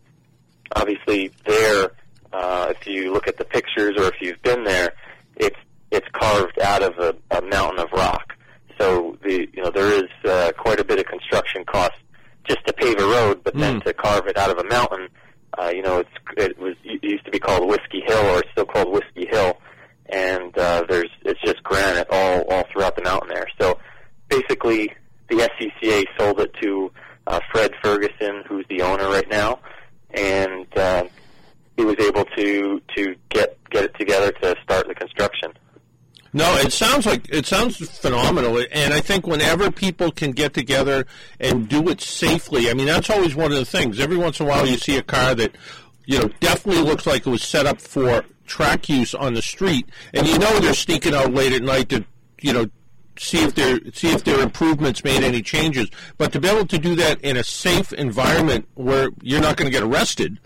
obviously, 0.75 1.33
there, 1.47 1.93
uh, 2.33 2.73
if 2.77 2.87
you 2.87 3.13
look 3.13 3.27
at 3.29 3.39
the 3.39 3.45
pictures 3.45 3.97
or 3.97 4.05
if 4.05 4.15
you've 4.21 4.43
been 4.43 4.65
there, 4.65 4.93
it's 5.37 5.59
it's 5.91 6.07
carved 6.13 6.61
out 6.61 6.83
of 6.83 6.99
a, 6.99 7.17
a 7.37 7.43
mountain 7.43 7.81
of 7.81 7.91
rock. 7.93 8.35
So 8.79 9.17
the 9.23 9.49
you 9.53 9.63
know 9.63 9.71
there 9.71 9.93
is 9.93 10.11
uh, 10.25 10.53
quite 10.57 10.81
a 10.81 10.85
bit 10.85 10.99
of 10.99 11.07
construction 11.07 11.65
cost 11.65 11.95
just 12.45 12.65
to 12.67 12.73
pave 12.73 12.99
a 12.99 13.05
road, 13.05 13.43
but 13.43 13.55
then 13.55 13.81
mm. 13.81 13.85
to 13.85 13.93
carve 13.93 14.27
it 14.29 14.37
out 14.37 14.51
of 14.51 14.59
a 14.59 14.65
mountain. 14.65 15.09
Uh, 15.59 15.71
you 15.75 15.83
know, 15.83 15.99
it's 15.99 16.11
it 16.37 16.59
was 16.59 16.75
it 16.85 17.03
used 17.03 17.25
to 17.25 17.31
be 17.31 17.39
called 17.39 17.69
Whiskey 17.69 18.03
Hill, 18.07 18.27
or 18.27 18.39
it's 18.41 18.51
still 18.53 18.67
called 18.67 18.93
Whiskey 18.93 19.27
Hill, 19.31 19.57
and 20.07 20.57
uh, 20.59 20.85
there's 20.89 21.11
it's 21.25 21.41
just 21.43 21.63
granite 21.63 22.07
all 22.11 22.43
all 22.51 22.65
throughout 22.73 22.97
the 22.97 23.03
mountain 23.03 23.31
there. 23.33 23.47
So 23.61 23.79
basically, 24.29 24.93
the 25.29 25.37
SCCA 25.37 26.05
sold 26.19 26.41
it 26.41 26.53
to 26.63 26.93
uh, 27.27 27.41
Fred 27.53 27.73
Ferguson, 27.83 28.45
who's 28.49 28.67
the 28.69 28.83
owner 28.83 29.09
right 29.09 29.29
now, 29.31 29.61
and 30.11 30.67
uh, 30.77 31.05
he 31.77 31.85
was 31.85 31.97
able 32.01 32.25
to 32.37 32.81
to 32.97 33.15
get 33.31 33.59
get 33.71 33.85
it 33.85 33.95
together 33.99 34.33
to 34.33 34.57
start 34.63 34.87
the 34.89 34.95
construction. 34.95 35.53
No, 36.37 36.55
it 36.59 36.71
sounds 36.71 37.07
like 37.07 37.27
it 37.31 37.47
sounds 37.47 37.79
phenomenal, 37.79 38.63
and 38.71 38.93
I 38.93 39.01
think 39.01 39.27
whenever 39.27 39.71
people 39.71 40.13
can 40.13 40.33
get 40.33 40.53
together 40.53 41.07
and 41.41 41.67
do 41.67 41.89
it 41.89 42.03
safely, 42.03 42.69
I 42.69 42.75
mean 42.75 42.85
that's 42.85 43.09
always 43.09 43.35
one 43.35 43.53
of 43.53 43.57
the 43.57 43.65
things. 43.65 43.99
Every 43.99 44.19
once 44.19 44.39
in 44.39 44.45
a 44.45 44.49
while, 44.51 44.67
you 44.67 44.77
see 44.77 44.99
a 44.99 45.03
car 45.03 45.35
that 45.35 45.57
you 46.05 46.19
know 46.19 46.29
definitely 46.41 46.83
looks 46.83 47.07
like 47.07 47.27
it 47.27 47.31
was 47.31 47.43
set 47.43 47.65
up 47.65 47.81
for 47.81 48.23
track 48.45 48.87
use 48.87 49.15
on 49.15 49.33
the 49.33 49.41
street, 49.41 49.89
and 50.13 50.29
you 50.29 50.39
know 50.39 50.61
they're 50.61 50.75
sneaking 50.75 51.15
out 51.15 51.33
late 51.33 51.55
at 51.55 51.63
night 51.63 51.89
to 51.89 52.05
you 52.43 52.53
know 52.53 52.69
see 53.19 53.43
if 53.43 53.55
their 53.55 53.81
see 53.95 54.13
if 54.13 54.23
their 54.25 54.43
improvements 54.43 55.03
made 55.05 55.25
any 55.25 55.41
changes. 55.41 55.89
But 56.19 56.35
to 56.35 56.41
be 56.41 56.49
able 56.49 56.67
to 56.67 56.79
do 56.79 56.95
that 56.97 57.19
in 57.23 57.39
a 57.39 57.45
safe 57.45 57.95
environment 57.95 58.69
where 58.75 59.09
you're 59.23 59.41
not 59.41 59.57
going 59.57 59.73
to 59.73 59.75
get 59.75 59.83
arrested 59.83 60.39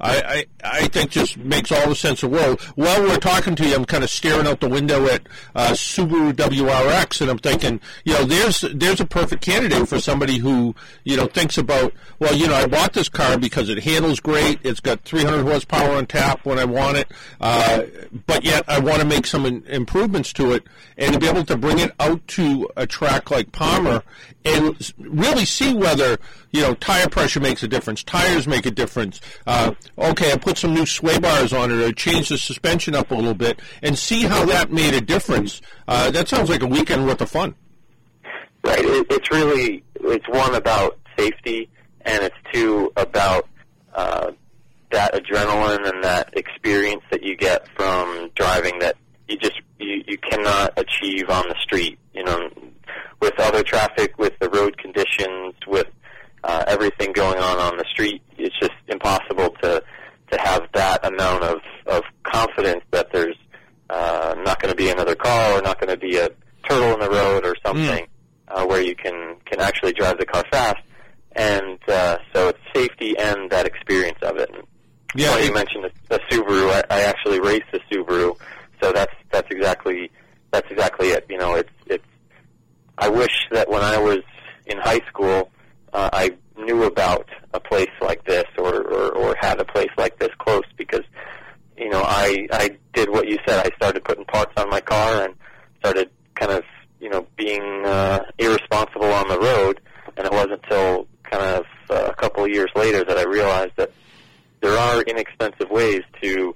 I, 0.00 0.46
I, 0.62 0.82
I 0.82 0.88
think 0.88 1.10
just 1.10 1.36
makes 1.36 1.70
all 1.72 1.88
the 1.88 1.94
sense 1.94 2.22
in 2.22 2.30
the 2.30 2.36
world. 2.36 2.60
While 2.74 3.02
we're 3.02 3.18
talking 3.18 3.54
to 3.56 3.66
you, 3.66 3.74
I'm 3.74 3.84
kind 3.84 4.04
of 4.04 4.10
staring 4.10 4.46
out 4.46 4.60
the 4.60 4.68
window 4.68 5.06
at 5.06 5.22
uh, 5.54 5.70
Subaru 5.70 6.32
WRX, 6.32 7.20
and 7.20 7.30
I'm 7.30 7.38
thinking, 7.38 7.80
you 8.04 8.14
know, 8.14 8.24
there's 8.24 8.64
there's 8.74 9.00
a 9.00 9.06
perfect 9.06 9.42
candidate 9.42 9.88
for 9.88 10.00
somebody 10.00 10.38
who 10.38 10.74
you 11.04 11.16
know 11.16 11.26
thinks 11.26 11.58
about, 11.58 11.92
well, 12.18 12.34
you 12.34 12.46
know, 12.46 12.54
I 12.54 12.66
bought 12.66 12.92
this 12.92 13.08
car 13.08 13.38
because 13.38 13.68
it 13.68 13.82
handles 13.82 14.20
great, 14.20 14.58
it's 14.62 14.80
got 14.80 15.02
300 15.02 15.42
horsepower 15.42 15.96
on 15.96 16.06
tap 16.06 16.44
when 16.44 16.58
I 16.58 16.64
want 16.64 16.96
it, 16.96 17.10
uh, 17.40 17.82
but 18.26 18.44
yet 18.44 18.64
I 18.68 18.80
want 18.80 19.00
to 19.00 19.06
make 19.06 19.26
some 19.26 19.46
in, 19.46 19.64
improvements 19.66 20.32
to 20.34 20.52
it, 20.52 20.64
and 20.98 21.12
to 21.12 21.18
be 21.18 21.28
able 21.28 21.44
to 21.44 21.56
bring 21.56 21.78
it 21.78 21.92
out 22.00 22.26
to 22.28 22.68
a 22.76 22.86
track 22.86 23.30
like 23.30 23.52
Palmer 23.52 24.02
and 24.44 24.92
really 24.98 25.44
see 25.44 25.74
whether 25.74 26.18
you 26.50 26.60
know 26.60 26.74
tire 26.74 27.08
pressure 27.08 27.40
makes 27.40 27.62
a 27.62 27.68
difference, 27.68 28.02
tires 28.02 28.46
make 28.46 28.66
a 28.66 28.70
difference. 28.70 29.20
Uh, 29.46 29.72
okay, 29.98 30.32
I 30.32 30.36
put 30.36 30.58
some 30.58 30.74
new 30.74 30.86
sway 30.86 31.18
bars 31.18 31.52
on 31.52 31.70
it, 31.70 31.80
or 31.80 31.92
changed 31.92 32.30
the 32.30 32.38
suspension 32.38 32.94
up 32.94 33.10
a 33.10 33.14
little 33.14 33.34
bit, 33.34 33.60
and 33.82 33.98
see 33.98 34.22
how 34.22 34.44
that 34.46 34.72
made 34.72 34.94
a 34.94 35.00
difference. 35.00 35.60
Uh, 35.86 36.10
that 36.10 36.28
sounds 36.28 36.50
like 36.50 36.62
a 36.62 36.66
weekend 36.66 37.06
worth 37.06 37.20
of 37.20 37.30
fun. 37.30 37.54
Right. 38.64 38.84
It, 38.84 39.06
it's 39.10 39.30
really 39.30 39.84
it's 39.94 40.28
one 40.28 40.54
about 40.54 40.98
safety, 41.18 41.68
and 42.02 42.24
it's 42.24 42.36
two 42.52 42.92
about 42.96 43.48
uh, 43.94 44.32
that 44.90 45.14
adrenaline 45.14 45.88
and 45.88 46.02
that 46.04 46.30
experience 46.34 47.02
that 47.10 47.22
you 47.22 47.36
get 47.36 47.66
from 47.76 48.30
driving 48.34 48.78
that 48.78 48.96
you 49.28 49.36
just 49.36 49.60
you, 49.78 50.02
you 50.06 50.18
cannot 50.18 50.72
achieve 50.78 51.28
on 51.30 51.48
the 51.48 51.56
street. 51.60 51.98
You 52.14 52.24
know, 52.24 52.48
with 53.20 53.38
other 53.38 53.62
traffic, 53.62 54.18
with 54.18 54.38
the 54.38 54.48
road 54.48 54.78
conditions, 54.78 55.54
with 55.66 55.88
uh, 56.44 56.64
everything 56.66 57.12
going 57.12 57.38
on 57.38 57.58
on 57.58 57.76
the 57.76 57.84
street, 57.90 58.22
it's 58.38 58.58
just 58.58 58.72
impossible 58.88 59.50
to 59.62 59.82
to 60.32 60.38
have 60.40 60.62
that 60.74 61.04
amount 61.06 61.44
of 61.44 61.58
of 61.86 62.02
confidence 62.22 62.82
that 62.90 63.08
there's 63.12 63.36
uh, 63.90 64.34
not 64.44 64.60
going 64.60 64.70
to 64.72 64.76
be 64.76 64.88
another 64.90 65.14
car 65.14 65.58
or 65.58 65.62
not 65.62 65.78
going 65.80 65.90
to 65.90 65.96
be 65.98 66.16
a 66.16 66.28
turtle 66.68 66.94
in 66.94 67.00
the 67.00 67.10
road 67.10 67.44
or 67.44 67.54
something 67.64 68.06
uh, 68.48 68.64
where 68.66 68.80
you 68.82 68.96
can 68.96 69.36
can 69.44 69.60
actually 69.60 69.92
drive 69.92 70.18
the 70.18 70.26
car 70.26 70.42
fast. 70.50 70.78
And 71.36 71.78
uh, 71.88 72.18
so 72.32 72.48
it's 72.48 72.58
safety 72.74 73.16
and 73.18 73.50
that 73.50 73.66
experience 73.66 74.18
of 74.22 74.36
it. 74.36 74.48
And 74.54 74.62
Yeah, 75.16 75.36
it- 75.36 75.46
you 75.46 75.52
mentioned 75.54 75.84
the, 75.84 75.90
the 76.08 76.20
Subaru. 76.30 76.70
I, 76.70 76.82
I 76.90 77.00
actually 77.02 77.40
raced 77.40 77.66
the 77.72 77.80
Subaru, 77.90 78.36
so 78.82 78.92
that's 78.92 79.12
that's 79.30 79.48
exactly 79.50 80.10
that's 80.52 80.70
exactly 80.70 81.08
it. 81.08 81.26
You 81.28 81.38
know, 81.38 81.54
it's 81.54 81.70
it's. 81.86 82.04
I 82.98 83.08
wish 83.08 83.36
that 83.50 83.68
when 83.68 83.82
I 83.82 83.98
was 83.98 84.20
in 84.66 84.78
high 84.78 85.00
school, 85.08 85.50
uh, 85.92 86.08
I 86.12 86.30
knew 86.56 86.84
about 86.84 87.28
a 87.54 87.60
place 87.60 87.90
like 88.00 88.24
this 88.24 88.44
or, 88.58 88.82
or 88.82 89.12
or 89.16 89.36
had 89.40 89.60
a 89.60 89.64
place 89.64 89.90
like 89.96 90.18
this 90.18 90.30
close 90.38 90.64
because 90.76 91.04
you 91.78 91.88
know 91.88 92.02
I 92.04 92.46
I 92.52 92.70
did 92.92 93.08
what 93.08 93.28
you 93.28 93.38
said. 93.46 93.64
I 93.66 93.74
started 93.76 94.04
putting 94.04 94.24
parts 94.26 94.52
on 94.56 94.68
my 94.68 94.80
car 94.80 95.24
and 95.24 95.34
started 95.78 96.10
kind 96.34 96.52
of 96.52 96.62
you 97.00 97.08
know 97.08 97.26
being 97.36 97.62
uh, 97.86 98.20
irresponsible 98.38 99.12
on 99.12 99.28
the 99.28 99.38
road. 99.38 99.80
And 100.16 100.26
it 100.26 100.32
wasn't 100.32 100.60
until 100.64 101.08
kind 101.24 101.42
of 101.42 101.64
uh, 101.90 102.10
a 102.10 102.14
couple 102.14 102.44
of 102.44 102.50
years 102.50 102.70
later 102.76 103.02
that 103.04 103.18
I 103.18 103.24
realized 103.24 103.72
that 103.76 103.90
there 104.60 104.76
are 104.78 105.02
inexpensive 105.02 105.70
ways 105.70 106.02
to 106.22 106.54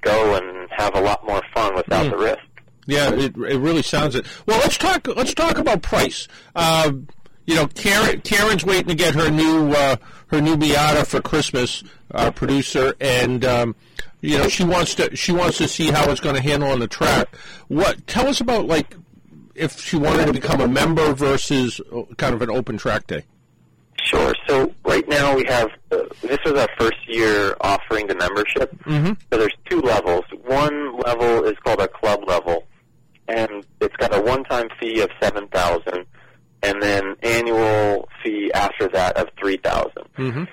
go 0.00 0.34
and 0.36 0.68
have 0.76 0.94
a 0.94 1.00
lot 1.00 1.26
more 1.26 1.42
fun 1.54 1.74
without 1.74 2.06
Mm. 2.06 2.10
the 2.10 2.16
risk. 2.18 2.38
Yeah, 2.86 3.10
it, 3.12 3.36
it 3.36 3.58
really 3.58 3.82
sounds 3.82 4.14
it. 4.14 4.26
Well, 4.46 4.58
let's 4.60 4.78
talk. 4.78 5.06
Let's 5.08 5.34
talk 5.34 5.58
about 5.58 5.82
price. 5.82 6.26
Uh, 6.56 6.92
you 7.50 7.56
know, 7.56 7.66
Karen, 7.66 8.20
Karen's 8.20 8.64
waiting 8.64 8.86
to 8.86 8.94
get 8.94 9.14
her 9.16 9.28
new 9.28 9.72
uh, 9.72 9.96
her 10.28 10.40
new 10.40 10.56
Miata 10.56 11.04
for 11.04 11.20
Christmas. 11.20 11.82
Our 12.12 12.32
producer, 12.32 12.94
and 13.00 13.44
um, 13.44 13.76
you 14.20 14.36
know, 14.38 14.48
she 14.48 14.64
wants 14.64 14.94
to 14.96 15.14
she 15.16 15.32
wants 15.32 15.58
to 15.58 15.68
see 15.68 15.90
how 15.90 16.10
it's 16.10 16.20
going 16.20 16.34
to 16.34 16.42
handle 16.42 16.70
on 16.70 16.80
the 16.80 16.88
track. 16.88 17.36
What? 17.68 18.06
Tell 18.06 18.26
us 18.26 18.40
about 18.40 18.66
like 18.66 18.96
if 19.54 19.80
she 19.80 19.96
wanted 19.96 20.26
to 20.26 20.32
become 20.32 20.60
a 20.60 20.66
member 20.66 21.12
versus 21.12 21.80
uh, 21.92 22.02
kind 22.16 22.34
of 22.34 22.42
an 22.42 22.50
open 22.50 22.78
track 22.78 23.06
day. 23.06 23.24
Sure. 24.02 24.34
So 24.48 24.72
right 24.84 25.06
now 25.08 25.36
we 25.36 25.44
have 25.44 25.70
uh, 25.92 25.98
this 26.22 26.38
is 26.44 26.52
our 26.52 26.68
first 26.78 26.98
year 27.06 27.56
offering 27.60 28.06
the 28.06 28.16
membership. 28.16 28.76
Mm-hmm. 28.84 29.12
So 29.32 29.38
there's 29.38 29.56
two 29.68 29.80
levels. 29.80 30.24
One 30.46 30.96
level 30.98 31.44
is 31.44 31.56
called 31.64 31.80
a 31.80 31.88
club 31.88 32.24
level, 32.26 32.66
and 33.28 33.64
it's 33.80 33.96
got 33.96 34.14
a 34.14 34.20
one-time 34.20 34.68
fee 34.80 35.00
of 35.00 35.10
seven 35.22 35.46
thousand, 35.48 36.06
and 36.62 36.82
then 36.82 37.16
annual 37.22 38.08
fee 38.22 38.50
after 38.54 38.88
that 38.88 39.16
of 39.16 39.28
three 39.38 39.56
thousand. 39.56 40.04
Mm-hmm. 40.18 40.44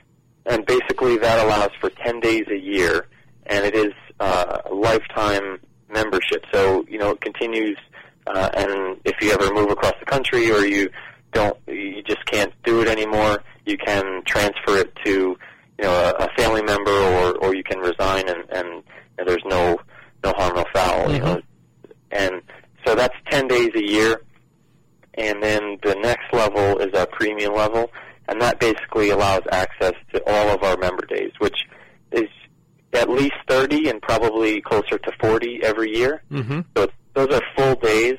and 0.46 0.66
basically 0.66 1.18
that 1.18 1.46
allows 1.46 1.72
for 1.82 1.90
10 1.90 2.20
days 2.22 2.46
a 2.50 2.58
year, 2.58 3.08
and 3.48 3.66
it 3.66 3.76
is 3.76 3.94
uh, 4.20 4.60
a 4.66 4.74
lifetime 4.74 5.60
membership. 5.92 6.46
So 6.54 6.86
you 6.90 6.98
know 6.98 7.12
it 7.12 7.22
continues, 7.22 7.78
uh, 8.28 8.50
and 8.56 9.00
if 9.06 9.16
you 9.22 9.32
ever 9.32 9.54
move 9.54 9.70
across 9.72 9.94
the 10.00 10.06
country 10.06 10.50
or 10.52 10.66
you 10.66 10.90
don't, 11.34 11.58
you 11.68 12.02
just 12.04 12.26
can't 12.26 12.54
do 12.64 12.82
it 12.82 12.88
anymore, 12.88 13.44
you 13.66 13.78
can 13.78 14.24
transfer 14.26 14.78
it 14.78 14.96
to 15.06 15.12
you 15.78 15.84
know 15.84 15.92
a, 15.92 16.26
a 16.26 16.30
family 16.38 16.64
member, 16.64 16.92
or 16.92 17.38
or 17.40 17.56
you 17.56 17.64
can 17.64 17.80
resign, 17.80 18.28
and 18.30 18.44
and, 18.52 18.84
and 19.18 19.28
there's 19.28 19.44
no 19.46 19.78
no 20.24 20.32
harm, 20.38 20.56
no 20.56 20.66
foul. 20.74 21.12
You 21.12 21.20
know, 21.20 21.42
and 22.12 22.42
so 22.86 22.96
that's 22.96 23.16
10 23.30 23.48
days 23.50 23.70
a 23.76 23.84
year. 23.86 24.22
And 25.18 25.42
then 25.42 25.78
the 25.84 25.96
next 25.96 26.32
level 26.32 26.78
is 26.78 26.94
our 26.94 27.08
premium 27.08 27.54
level, 27.54 27.92
and 28.28 28.42
that 28.42 28.60
basically 28.60 29.10
allows 29.10 29.42
access 29.52 29.94
to 30.14 30.22
all 30.28 30.50
of 30.50 30.64
our 30.64 30.78
member 30.78 31.06
days, 31.06 31.32
which 31.40 31.58
is 32.12 32.30
at 32.94 33.10
least 33.10 33.36
30 33.48 33.90
and 33.90 34.02
probably 34.02 34.62
closer 34.62 34.98
to 34.98 35.12
40 35.20 35.62
every 35.64 35.96
year. 35.96 36.22
Mm-hmm. 36.32 36.62
So 36.76 36.88
those 37.14 37.30
are 37.30 37.42
full 37.56 37.76
days, 37.76 38.18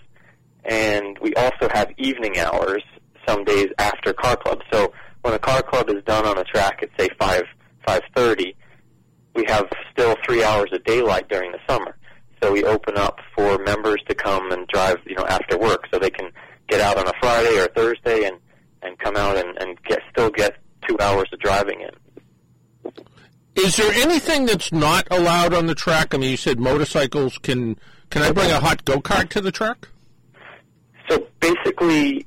and 0.64 1.17
we 1.21 1.35
also 1.35 1.69
have 1.73 1.90
evening 1.99 2.38
hours 2.38 2.83
some 3.26 3.45
days 3.45 3.69
after 3.78 4.12
car 4.12 4.37
club. 4.37 4.61
So 4.73 4.93
when 5.23 5.35
a 5.35 5.38
car 5.38 5.62
club 5.62 5.88
is 5.90 6.02
done 6.05 6.26
on 6.26 6.38
a 6.38 6.45
track 6.45 6.83
at 6.83 6.90
say 6.99 7.09
5 7.21 7.43
5:30, 7.87 8.55
we 9.35 9.45
have 9.47 9.67
still 9.93 10.17
three 10.26 10.43
hours 10.43 10.71
of 10.73 10.85
daylight 10.85 11.28
during 11.28 11.52
the 11.52 11.59
summer. 11.69 11.97
So 12.43 12.52
we 12.52 12.64
open 12.64 12.97
up 12.97 13.21
for 13.35 13.59
members 13.59 14.00
to 14.09 14.14
come 14.14 14.52
and 14.52 14.67
drive, 14.69 14.99
you 15.07 15.17
know, 15.17 15.26
after 15.26 15.59
work, 15.59 15.85
so 15.93 15.99
they 15.99 16.11
can 16.11 16.31
get 16.69 16.81
out 16.81 16.99
on 16.99 17.09
a 17.09 17.13
Friday 17.21 17.59
or 17.59 17.67
Thursday 17.69 18.25
and 18.25 18.39
and 18.83 18.99
come 18.99 19.17
out 19.17 19.37
and, 19.37 19.57
and 19.61 19.83
get 19.83 20.01
still 20.11 20.31
get 20.31 20.57
two 20.87 20.97
hours 21.01 21.29
of 21.33 21.41
driving 21.41 21.81
in. 21.81 22.93
Is 23.57 23.77
there 23.77 23.93
anything 23.93 24.47
that's 24.47 24.73
not 24.73 25.09
allowed 25.11 25.53
on 25.53 25.67
the 25.67 25.75
track? 25.75 26.15
I 26.15 26.19
mean, 26.19 26.31
you 26.31 26.37
said 26.37 26.61
motorcycles. 26.61 27.39
Can 27.39 27.77
can 28.11 28.23
I 28.23 28.31
bring 28.31 28.51
a 28.51 28.61
hot 28.61 28.85
go 28.85 29.01
kart 29.01 29.31
to 29.31 29.41
the 29.41 29.51
track? 29.51 29.89
So 31.09 31.27
basically, 31.41 32.27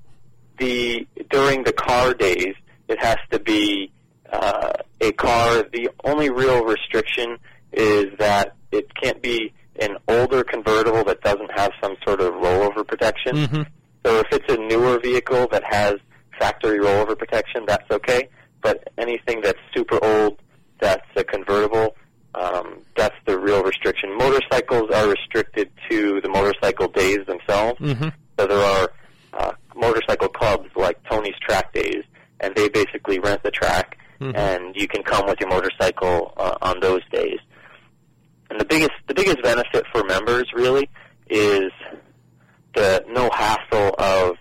the 0.58 1.08
during 1.30 1.64
the 1.64 1.74
car 1.74 2.14
days, 2.14 2.54
it 2.88 3.02
has 3.02 3.18
to 3.32 3.40
be 3.40 3.92
uh, 4.32 4.74
a 5.00 5.12
car. 5.14 5.64
The 5.72 5.90
only 6.04 6.30
real 6.30 6.66
restriction 6.66 7.38
is 7.72 8.08
that 8.20 8.56
it 8.72 8.94
can't 8.96 9.22
be 9.22 9.54
an 9.80 9.98
older 10.08 10.44
convertible 10.44 11.04
that 11.06 11.22
doesn't 11.22 11.52
have 11.56 11.72
some 11.82 11.96
sort 12.06 12.20
of 12.20 12.34
rollover 12.34 12.86
protection. 12.86 13.36
Mm-hmm. 13.36 13.62
So 14.06 14.20
if 14.20 14.28
it's 14.32 14.52
a 14.52 14.58
newer 14.58 15.00
vehicle 15.00 15.48
that 15.52 15.64
has 15.70 15.96
factory 16.40 16.80
rollover 16.80 17.18
protection, 17.18 17.66
that's 17.68 17.90
okay. 17.92 18.30
But 18.62 18.88
anything 18.98 19.42
that's 19.42 19.60
super 19.76 20.04
old, 20.04 20.40
that's 20.80 21.06
a 21.16 21.24
convertible, 21.24 21.96
um, 22.36 22.82
that's 22.96 23.16
the 23.26 23.38
real 23.38 23.64
restriction. 23.64 24.16
Motorcycles 24.18 24.90
are 24.92 25.08
restricted 25.10 25.70
to 25.90 26.22
the 26.22 26.30
motorcycle 26.30 26.88
days 26.88 27.20
themselves. 27.28 27.80
Mm-hmm. 27.80 28.10
So 28.40 28.48
there 28.48 28.58
are 28.58 28.92
uh, 29.34 29.52
motorcycle 29.76 30.30
clubs 30.30 30.70
like 30.76 30.98
Tony's 31.10 31.36
Track 31.48 31.74
Days, 31.74 32.04
and 32.40 32.56
they 32.56 32.70
basically 32.70 33.20
rent 33.20 33.44
the 33.44 33.52
track, 33.52 33.98
Mhm. 34.20 34.36
and 34.38 34.76
you 34.76 34.88
can 34.88 35.02
come 35.04 35.26
with 35.26 35.40
your 35.40 35.50
motorcycle 35.50 36.34
uh, 36.38 36.56
on 36.62 36.80
those 36.80 37.02
days. 37.12 37.40
And 38.50 38.60
the 38.60 38.66
biggest 38.66 38.92
the 39.08 39.14
biggest 39.16 39.42
benefit 39.42 39.86
for 39.92 40.04
members 40.04 40.46
really 40.54 40.90
is 41.30 41.72
the 42.74 43.04
no 43.10 43.30
hassle 43.32 43.94
of 43.98 44.36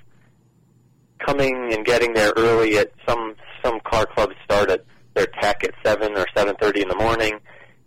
coming 1.25 1.73
and 1.73 1.85
getting 1.85 2.13
there 2.15 2.33
early 2.37 2.79
at 2.79 2.91
some 3.09 3.35
some 3.65 3.79
car 3.81 4.07
clubs 4.07 4.35
start 4.45 4.71
at 4.71 4.85
their 5.15 5.27
tech 5.41 5.63
at 5.65 5.73
seven 5.85 6.17
or 6.17 6.27
seven 6.37 6.55
thirty 6.61 6.81
in 6.83 6.89
the 6.89 6.97
morning, 6.97 7.39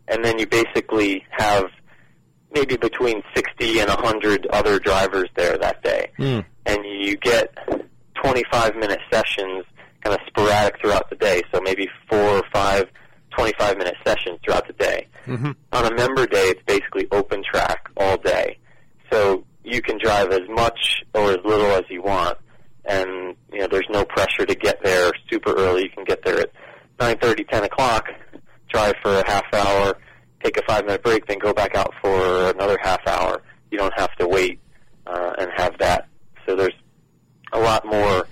and 0.07 0.23
then 0.23 0.37
you 0.37 0.45
basically 0.45 1.23
have 1.31 1.65
maybe 2.53 2.77
between 2.77 3.23
sixty 3.35 3.79
and 3.79 3.89
a 3.89 3.95
hundred 3.95 4.45
other 4.47 4.79
drivers 4.79 5.29
there 5.35 5.57
that 5.57 5.81
day, 5.83 6.11
Mm. 6.19 6.45
and 6.65 6.85
you 6.85 7.15
get 7.17 7.55
twenty 8.15 8.43
five 8.51 8.75
minute 8.75 8.99
sessions 9.11 9.65
kind 10.03 10.13
of 10.15 10.19
sporadic 10.27 10.79
throughout 10.81 11.09
the 11.09 11.15
day. 11.15 11.41
So 11.53 11.61
maybe 11.61 11.87
four 12.09 12.19
or 12.19 12.43
five 12.53 12.89
25 13.31 13.77
minute 13.79 13.95
sessions 14.05 14.37
throughout 14.45 14.67
the 14.67 14.73
day. 14.73 15.07
Mm-hmm. 15.25 15.51
On 15.71 15.85
a 15.91 15.95
member 15.95 16.27
day, 16.27 16.49
it's 16.49 16.61
basically 16.67 17.07
open 17.11 17.41
track 17.43 17.89
all 17.97 18.15
day. 18.17 18.59
So 19.11 19.43
you 19.63 19.81
can 19.81 19.97
drive 19.97 20.31
as 20.31 20.47
much 20.49 21.03
or 21.13 21.31
as 21.31 21.37
little 21.43 21.71
as 21.71 21.83
you 21.89 22.01
want, 22.01 22.37
and 22.85 23.35
you 23.51 23.59
know 23.59 23.67
there's 23.67 23.87
no 23.89 24.05
pressure 24.05 24.45
to 24.45 24.55
get 24.55 24.83
there 24.83 25.11
super 25.31 25.53
early. 25.53 25.83
You 25.83 25.89
can 25.89 26.03
get 26.03 26.23
there 26.23 26.39
at 26.39 26.51
9:30, 26.99 27.47
10 27.49 27.63
o'clock, 27.63 28.07
drive 28.69 28.95
for 29.01 29.19
a 29.19 29.27
half 29.29 29.45
hour, 29.53 29.97
take 30.43 30.57
a 30.57 30.61
five 30.67 30.85
minute 30.85 31.03
break, 31.03 31.25
then 31.27 31.39
go 31.39 31.53
back 31.53 31.75
out 31.75 31.93
for 32.01 32.49
another 32.51 32.77
half 32.81 33.05
hour. 33.07 33.41
You 33.71 33.77
don't 33.77 33.93
have 33.97 34.13
to 34.17 34.27
wait 34.27 34.59
uh, 35.07 35.33
and 35.37 35.49
have 35.55 35.77
that. 35.79 36.07
So 36.45 36.55
there's 36.55 36.75
a 37.53 37.59
lot 37.59 37.85
more 37.85 38.27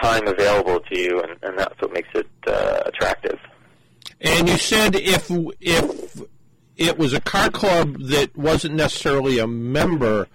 time 0.00 0.26
available 0.26 0.80
to 0.80 0.98
you, 0.98 1.20
and, 1.22 1.32
and 1.42 1.58
that's 1.58 1.80
what 1.80 1.92
makes 1.92 2.08
it 2.14 2.28
uh, 2.46 2.82
attractive. 2.86 3.38
And 4.20 4.48
you 4.48 4.56
said 4.56 4.94
if 4.94 5.30
if 5.60 6.22
it 6.76 6.98
was 6.98 7.12
a 7.14 7.20
car 7.20 7.50
club 7.50 7.98
that 8.00 8.36
wasn't 8.36 8.74
necessarily 8.74 9.38
a 9.38 9.46
member, 9.46 10.28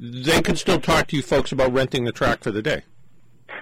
they 0.00 0.40
can 0.42 0.56
still 0.56 0.80
talk 0.80 1.08
to 1.08 1.16
you 1.16 1.22
folks 1.22 1.52
about 1.52 1.72
renting 1.72 2.04
the 2.04 2.12
track 2.12 2.42
for 2.42 2.50
the 2.50 2.62
day. 2.62 2.82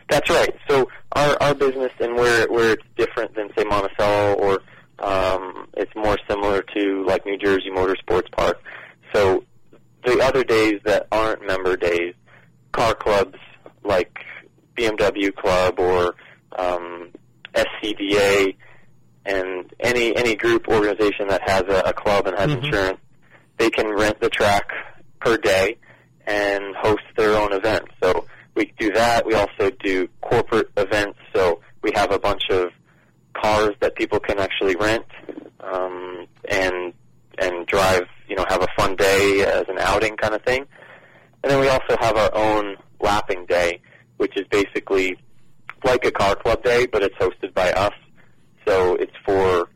That's 0.09 0.29
right. 0.31 0.55
So 0.69 0.89
our 1.13 1.37
our 1.43 1.55
business 1.55 1.93
and 2.01 2.15
where 2.17 2.49
where 2.49 2.73
it's 2.73 2.83
different 2.97 3.35
than 3.35 3.49
say 3.57 3.65
Monticello 3.65 4.35
or 4.35 4.63
um, 4.99 5.67
it's 5.77 5.95
more 5.95 6.17
similar 6.29 6.63
to 6.77 7.05
like 7.07 7.25
New 7.25 7.39
Jersey 7.39 7.71
Motorsports 7.71 8.31
Park. 8.33 8.61
So 9.15 9.45
the 10.05 10.21
other 10.21 10.45
days 10.45 10.81
that 10.85 11.07
aren't 11.13 11.47
member 11.47 11.77
days, 11.77 12.15
car 12.73 12.95
clubs 12.95 13.39
like 13.85 14.19
BMW 14.77 15.35
Club 15.35 15.79
or 15.79 16.15
um, 16.59 17.11
SCDA 17.55 18.57
and 19.27 19.73
any 19.81 20.17
any 20.17 20.35
group 20.35 20.69
organization 20.69 21.29
that 21.29 21.43
has 21.49 21.63
a, 21.69 21.83
a 21.87 21.93
club 21.93 22.27
and 22.27 22.37
has 22.39 22.49
Mhm. 22.49 22.65
insurance, 22.65 22.99
they 23.59 23.71
can 23.71 23.89
rent 23.95 24.21
the 24.21 24.29
track 24.31 24.71
per 25.21 25.37
day 25.37 25.77
and 26.31 26.77
host 26.77 27.03
their 27.17 27.37
own 27.37 27.53
events. 27.53 27.91
So 28.03 28.27
we 28.55 28.73
do 28.79 28.93
that. 28.93 29.27
We 29.27 29.35
also 29.35 29.71
do 29.83 30.09
corporate 30.21 30.71
events. 30.77 31.19
So 31.35 31.61
we 31.83 31.91
have 31.95 32.13
a 32.13 32.19
bunch 32.19 32.45
of 32.51 32.71
cars 33.35 33.75
that 33.81 33.97
people 33.97 34.21
can 34.21 34.39
actually 34.39 34.77
rent 34.77 35.07
um, 35.61 36.27
and 36.49 36.93
and 37.39 37.67
drive, 37.67 38.05
you 38.29 38.37
know 38.37 38.45
have 38.49 38.63
a 38.63 38.69
fun 38.77 38.97
day 38.97 39.45
as 39.47 39.65
an 39.69 39.79
outing 39.79 40.17
kind 40.17 40.35
of 40.35 40.43
thing. 40.43 40.67
And 41.43 41.51
then 41.51 41.59
we 41.61 41.69
also 41.69 41.97
have 42.01 42.17
our 42.17 42.31
own 42.35 42.77
lapping 43.01 43.47
day, 43.47 43.81
which 44.19 44.37
is 44.37 44.45
basically 44.51 45.17
like 45.85 46.05
a 46.05 46.11
car 46.11 46.37
club 46.37 46.63
day, 46.63 46.87
but 46.87 47.03
it's 47.03 47.15
hosted 47.17 47.55
by 47.55 47.73
us. 47.73 47.95
So 48.69 48.95
it's 48.97 49.17
for 49.25 49.71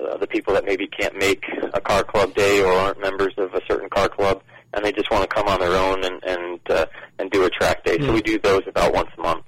uh, 0.00 0.16
the 0.16 0.26
people 0.26 0.54
that 0.54 0.64
maybe 0.64 0.86
can't 0.86 1.16
make 1.18 1.44
a 1.74 1.80
car 1.80 2.02
club 2.02 2.34
day 2.34 2.62
or 2.62 2.72
aren't 2.72 3.00
members 3.00 3.34
of 3.36 3.52
a 3.52 3.60
certain 3.68 3.90
car 3.90 4.08
club, 4.08 4.42
and 4.74 4.84
they 4.84 4.92
just 4.92 5.10
want 5.10 5.28
to 5.28 5.34
come 5.34 5.48
on 5.48 5.60
their 5.60 5.74
own 5.74 6.04
and 6.04 6.22
and 6.24 6.60
uh, 6.70 6.86
and 7.18 7.30
do 7.30 7.44
a 7.44 7.50
track 7.50 7.84
day. 7.84 7.98
So 7.98 8.12
we 8.12 8.22
do 8.22 8.38
those 8.38 8.62
about 8.66 8.92
once 8.92 9.10
a 9.18 9.22
month. 9.22 9.44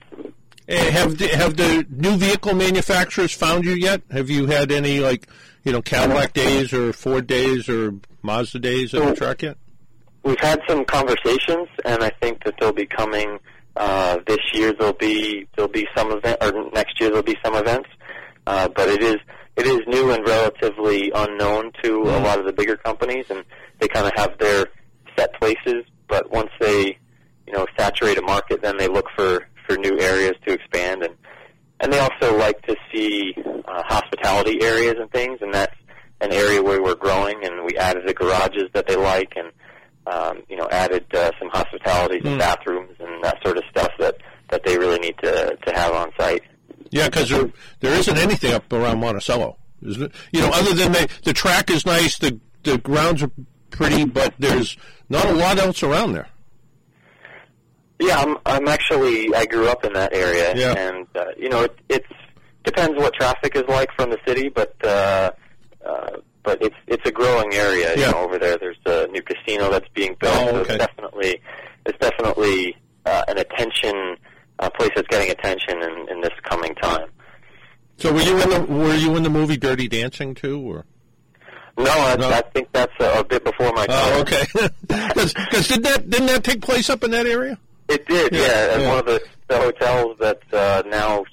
Eh, 0.69 0.91
Have 0.91 1.19
the, 1.19 1.27
have 1.29 1.57
the 1.57 1.85
new 1.91 2.17
vehicle 2.17 2.55
manufacturers 2.55 3.33
found 3.33 3.65
you 3.65 3.73
yet? 3.73 4.03
Have 4.13 4.31
you 4.31 4.47
had 4.47 4.71
any 4.71 5.01
like 5.01 5.29
you 5.65 5.73
know 5.73 5.83
Cadillac 5.83 6.33
days 6.33 6.73
or 6.73 6.93
Ford 6.93 7.27
days 7.27 7.69
or 7.69 7.95
Mazda 8.23 8.59
days 8.59 8.95
at 8.95 9.05
the 9.05 9.15
track 9.15 9.43
yet? 9.43 9.57
We've 10.23 10.39
had 10.39 10.61
some 10.69 10.85
conversations, 10.85 11.69
and 11.85 12.05
I 12.05 12.11
think 12.21 12.45
that 12.45 12.55
they'll 12.61 12.73
be 12.73 12.87
coming 12.87 13.39
uh, 13.77 14.19
this 14.27 14.39
year. 14.53 14.73
There'll 14.73 14.93
be 14.93 15.47
there'll 15.57 15.71
be 15.71 15.89
some 15.97 16.13
event, 16.13 16.39
or 16.41 16.53
next 16.73 17.01
year 17.01 17.09
there'll 17.09 17.23
be 17.23 17.39
some 17.45 17.55
events. 17.55 17.89
Uh, 18.47 18.69
but 18.69 18.89
it 18.89 19.03
is 19.03 19.17
it 19.57 19.67
is 19.67 19.81
new 19.87 20.11
and 20.13 20.27
relatively 20.27 21.11
unknown 21.15 21.73
to 21.83 22.03
a 22.03 22.21
lot 22.21 22.39
of 22.39 22.47
the 22.47 22.53
bigger 22.53 22.77
companies, 22.77 23.27
and 23.29 23.45
they 23.79 23.89
kind 23.89 24.07
of 24.07 24.13
have 24.17 24.39
their 24.39 24.67
set 25.21 25.39
places. 25.41 25.85
But 26.09 26.31
once 26.31 26.51
they 26.61 26.99
you 27.47 27.53
know 27.53 27.67
saturate 27.79 28.19
a 28.19 28.23
market, 28.23 28.63
then 28.63 28.77
they 28.77 28.89
look 28.89 29.07
for 29.17 29.47
for 29.67 29.77
new 29.77 29.99
areas 29.99 30.35
to 30.47 30.55
expand, 30.55 31.03
and 31.03 31.15
and 31.81 31.93
they 31.93 31.99
also 31.99 32.37
like 32.37 32.61
to 32.63 32.77
see 32.93 33.35
uh, 33.67 33.83
hospitality 33.87 34.63
areas 34.63 34.95
and 34.99 35.11
things, 35.13 35.39
and 35.41 35.53
that's 35.53 35.75
an 36.21 36.33
area 36.33 36.63
where 36.63 36.83
we're 36.83 36.95
growing, 36.95 37.45
and 37.45 37.65
we 37.65 37.77
added 37.79 38.07
the 38.07 38.15
garages 38.15 38.69
that 38.75 38.87
they 38.87 38.97
like, 38.97 39.33
and 39.37 39.51
um, 40.07 40.43
you 40.49 40.57
know 40.57 40.69
added 40.71 41.05
uh, 41.15 41.31
some 41.39 41.49
hospitalities 41.51 42.23
and 42.25 42.39
bathrooms 42.39 42.97
and 42.99 43.23
that 43.23 43.39
sort 43.45 43.57
of 43.57 43.65
stuff 43.71 43.91
that 43.99 44.17
that 44.51 44.63
they 44.65 44.79
really 44.79 44.99
need 44.99 45.17
to 45.23 45.57
to 45.67 45.73
have 45.73 45.93
on 45.93 46.11
site. 46.19 46.43
Yeah, 46.91 47.09
because 47.09 47.29
there, 47.29 47.53
there 47.81 47.93
isn't 47.95 48.17
anything 48.19 48.53
up 48.53 48.73
around 48.73 48.99
Monticello, 48.99 49.57
isn't 49.83 50.03
it? 50.03 50.13
You 50.33 50.41
know, 50.41 50.51
other 50.53 50.75
than 50.75 50.93
the 50.93 51.09
the 51.25 51.33
track 51.33 51.71
is 51.71 51.87
nice, 51.87 52.19
the 52.19 52.41
the 52.65 52.79
grounds 52.79 53.23
are 53.23 53.31
pretty, 53.71 54.05
but 54.05 54.35
there's 54.39 54.77
not 55.11 55.27
a 55.27 55.33
lot 55.33 55.59
else 55.59 55.83
around 55.83 56.13
there. 56.13 56.29
Yeah, 57.99 58.19
I'm 58.19 58.39
I'm 58.47 58.67
actually 58.69 59.35
I 59.35 59.45
grew 59.45 59.69
up 59.69 59.85
in 59.85 59.93
that 59.93 60.15
area, 60.15 60.57
Yeah. 60.57 60.73
and 60.79 61.07
uh, 61.15 61.27
you 61.37 61.51
know 61.51 61.65
it 61.65 61.79
it's 61.91 62.09
depends 62.65 62.99
what 62.99 63.13
traffic 63.15 63.55
is 63.57 63.65
like 63.69 63.91
from 63.95 64.09
the 64.11 64.19
city, 64.27 64.49
but 64.49 64.75
uh, 64.83 65.31
uh, 65.85 66.09
but 66.43 66.63
it's 66.63 66.77
it's 66.87 67.07
a 67.07 67.13
growing 67.13 67.53
area. 67.53 67.93
Yeah. 67.97 68.07
You 68.07 68.13
know, 68.13 68.19
over 68.21 68.39
there, 68.39 68.57
there's 68.57 68.79
a 68.87 69.07
new 69.09 69.21
casino 69.23 69.71
that's 69.71 69.89
being 69.93 70.17
built. 70.19 70.35
Oh, 70.35 70.51
so 70.51 70.59
it's 70.61 70.79
definitely 70.79 71.43
it's 71.85 71.99
definitely 71.99 72.77
uh, 73.05 73.25
an 73.29 73.37
attention 73.39 74.17
a 74.61 74.71
place 74.71 74.91
that's 74.95 75.09
getting 75.09 75.31
attention 75.31 75.83
in, 75.83 76.09
in 76.11 76.21
this 76.21 76.33
coming 76.45 76.75
time. 76.77 77.09
So 77.99 78.13
were 78.13 78.21
you 78.21 78.41
in 78.41 78.49
the 78.49 78.61
were 78.63 78.95
you 78.95 79.15
in 79.17 79.25
the 79.25 79.31
movie 79.31 79.59
Dirty 79.59 79.89
Dancing 79.89 80.35
too, 80.35 80.59
or? 80.61 80.87
No, 81.79 81.91
I, 81.91 82.17
No. 82.17 82.31
I 82.31 82.43
think 82.55 82.69
that's 82.73 82.93
a, 83.01 83.21
a 83.21 83.25
bit 83.25 83.45
before 83.45 83.73
my 83.73 83.87
time. 83.87 83.97
Oh, 83.99 84.21
okay. 84.21 84.45
Because 84.89 85.69
did 85.69 85.83
that 85.85 86.09
didn't 86.11 86.27
that 86.27 86.45
take 86.45 86.61
place 86.63 86.91
up 86.91 87.03
in 87.05 87.11
that 87.13 87.27
area? 87.27 87.59
It 87.89 88.07
did, 88.07 88.33
Yeah, 88.35 88.41
yeah. 88.41 88.79
Yeah. 88.79 88.89
one 88.89 88.99
of 88.99 89.07
the, 89.07 89.21
the 89.49 89.59
hotels 89.59 90.17
that 90.21 90.41
uh, 90.53 90.83
now 90.87 91.25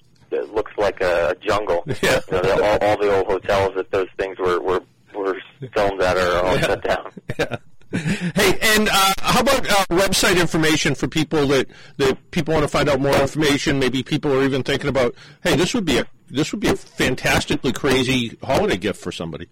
looks 0.54 0.72
like 0.78 1.02
a 1.02 1.36
jungle. 1.42 1.84
Yeah. 2.02 2.20
You 2.32 2.42
know, 2.42 2.64
all, 2.64 2.78
all 2.82 2.98
the 2.98 3.16
old 3.16 3.28
hotels 3.28 3.74
that 3.76 3.92
those 3.92 4.08
things 4.18 4.38
were 4.40 4.60
were, 4.62 4.82
were 5.16 5.38
filmed 5.74 6.02
at 6.02 6.18
are 6.18 6.46
all 6.46 6.56
Yeah. 6.56 6.62
shut 6.62 6.84
down. 6.84 7.12
Yeah. 7.40 7.56
Hey, 8.36 8.60
and 8.76 8.90
uh, 8.90 9.14
how 9.20 9.40
about 9.40 9.66
uh, 9.66 9.86
website 9.92 10.38
information 10.42 10.94
for 10.94 11.08
people 11.08 11.48
that, 11.48 11.68
that 11.96 12.32
people 12.32 12.54
want 12.54 12.66
to 12.66 12.68
find 12.68 12.90
out 12.90 13.00
more 13.00 13.16
information? 13.16 13.80
Maybe 13.80 14.04
people 14.04 14.34
are 14.38 14.44
even 14.44 14.62
thinking 14.62 14.90
about, 14.90 15.16
hey, 15.42 15.56
this 15.56 15.74
would 15.74 15.86
be 15.86 16.00
a 16.00 16.06
this 16.30 16.52
would 16.52 16.60
be 16.60 16.68
a 16.68 16.76
fantastically 16.76 17.72
crazy 17.72 18.38
holiday 18.44 18.76
gift 18.76 19.02
for 19.02 19.14
somebody. 19.14 19.48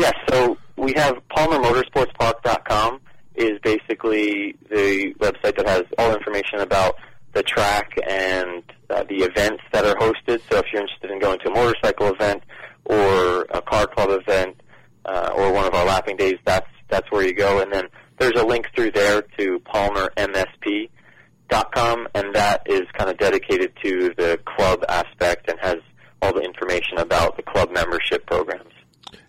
Yes, 0.00 0.16
so 0.30 0.56
we 0.78 0.94
have 0.94 1.20
PalmerMotorsportsPark.com 1.36 3.02
is 3.34 3.58
basically 3.62 4.56
the 4.70 5.12
website 5.18 5.58
that 5.58 5.68
has 5.68 5.82
all 5.98 6.14
information 6.14 6.60
about 6.60 6.94
the 7.34 7.42
track 7.42 7.92
and 8.08 8.62
uh, 8.88 9.04
the 9.10 9.16
events 9.16 9.62
that 9.72 9.84
are 9.84 9.94
hosted. 9.96 10.40
So 10.50 10.56
if 10.56 10.64
you're 10.72 10.80
interested 10.80 11.10
in 11.10 11.18
going 11.18 11.38
to 11.40 11.50
a 11.50 11.54
motorcycle 11.54 12.06
event 12.06 12.42
or 12.86 13.42
a 13.50 13.60
car 13.60 13.86
club 13.86 14.08
event 14.08 14.58
uh, 15.04 15.34
or 15.36 15.52
one 15.52 15.66
of 15.66 15.74
our 15.74 15.84
lapping 15.84 16.16
days, 16.16 16.38
that's 16.46 16.70
that's 16.88 17.10
where 17.10 17.26
you 17.26 17.34
go. 17.34 17.60
And 17.60 17.70
then 17.70 17.88
there's 18.18 18.40
a 18.40 18.46
link 18.46 18.68
through 18.74 18.92
there 18.92 19.20
to 19.38 19.58
PalmerMSP.com, 19.66 20.88
and 22.14 22.34
that 22.34 22.62
is 22.64 22.84
kind 22.96 23.10
of 23.10 23.18
dedicated 23.18 23.74
to 23.84 24.14
the 24.16 24.40
club 24.46 24.82
aspect 24.88 25.50
and 25.50 25.60
has 25.60 25.76
all 26.22 26.32
the 26.32 26.40
information 26.40 26.96
about 26.96 27.36
the 27.36 27.42
club 27.42 27.70
membership 27.70 28.24
programs. 28.24 28.72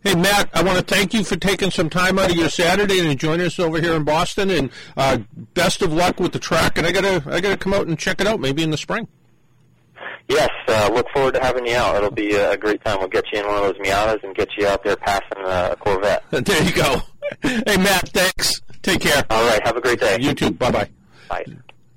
Hey, 0.03 0.15
Matt, 0.15 0.49
I 0.53 0.63
want 0.63 0.79
to 0.79 0.83
thank 0.83 1.13
you 1.13 1.23
for 1.23 1.35
taking 1.35 1.69
some 1.69 1.87
time 1.89 2.17
out 2.17 2.31
of 2.31 2.35
your 2.35 2.49
Saturday 2.49 2.99
and 2.99 3.19
joining 3.19 3.45
us 3.45 3.59
over 3.59 3.79
here 3.79 3.93
in 3.93 4.03
Boston. 4.03 4.49
And 4.49 4.71
uh, 4.97 5.19
best 5.53 5.83
of 5.83 5.93
luck 5.93 6.19
with 6.19 6.31
the 6.31 6.39
track. 6.39 6.79
And 6.79 6.87
I 6.87 6.91
gotta 6.91 7.23
I 7.27 7.39
gotta 7.39 7.57
come 7.57 7.73
out 7.73 7.87
and 7.87 7.99
check 7.99 8.19
it 8.19 8.25
out 8.25 8.39
maybe 8.39 8.63
in 8.63 8.71
the 8.71 8.77
spring. 8.77 9.07
Yes, 10.27 10.49
uh, 10.67 10.89
look 10.93 11.07
forward 11.13 11.35
to 11.35 11.41
having 11.41 11.67
you 11.67 11.75
out. 11.75 11.95
It'll 11.97 12.09
be 12.09 12.33
a 12.35 12.57
great 12.57 12.83
time. 12.83 12.99
We'll 12.99 13.09
get 13.09 13.25
you 13.31 13.41
in 13.41 13.45
one 13.45 13.57
of 13.57 13.63
those 13.63 13.85
Miatas 13.85 14.23
and 14.23 14.35
get 14.35 14.49
you 14.57 14.65
out 14.65 14.83
there 14.83 14.95
passing 14.95 15.43
a 15.45 15.75
Corvette. 15.79 16.23
There 16.31 16.63
you 16.63 16.71
go. 16.71 17.01
Hey, 17.41 17.77
Matt, 17.77 18.09
thanks. 18.09 18.61
Take 18.81 19.01
care. 19.01 19.23
All 19.29 19.47
right, 19.47 19.65
have 19.65 19.77
a 19.77 19.81
great 19.81 19.99
day. 19.99 20.17
You 20.19 20.33
too. 20.33 20.51
Bye-bye. 20.51 20.89
bye. 21.29 21.45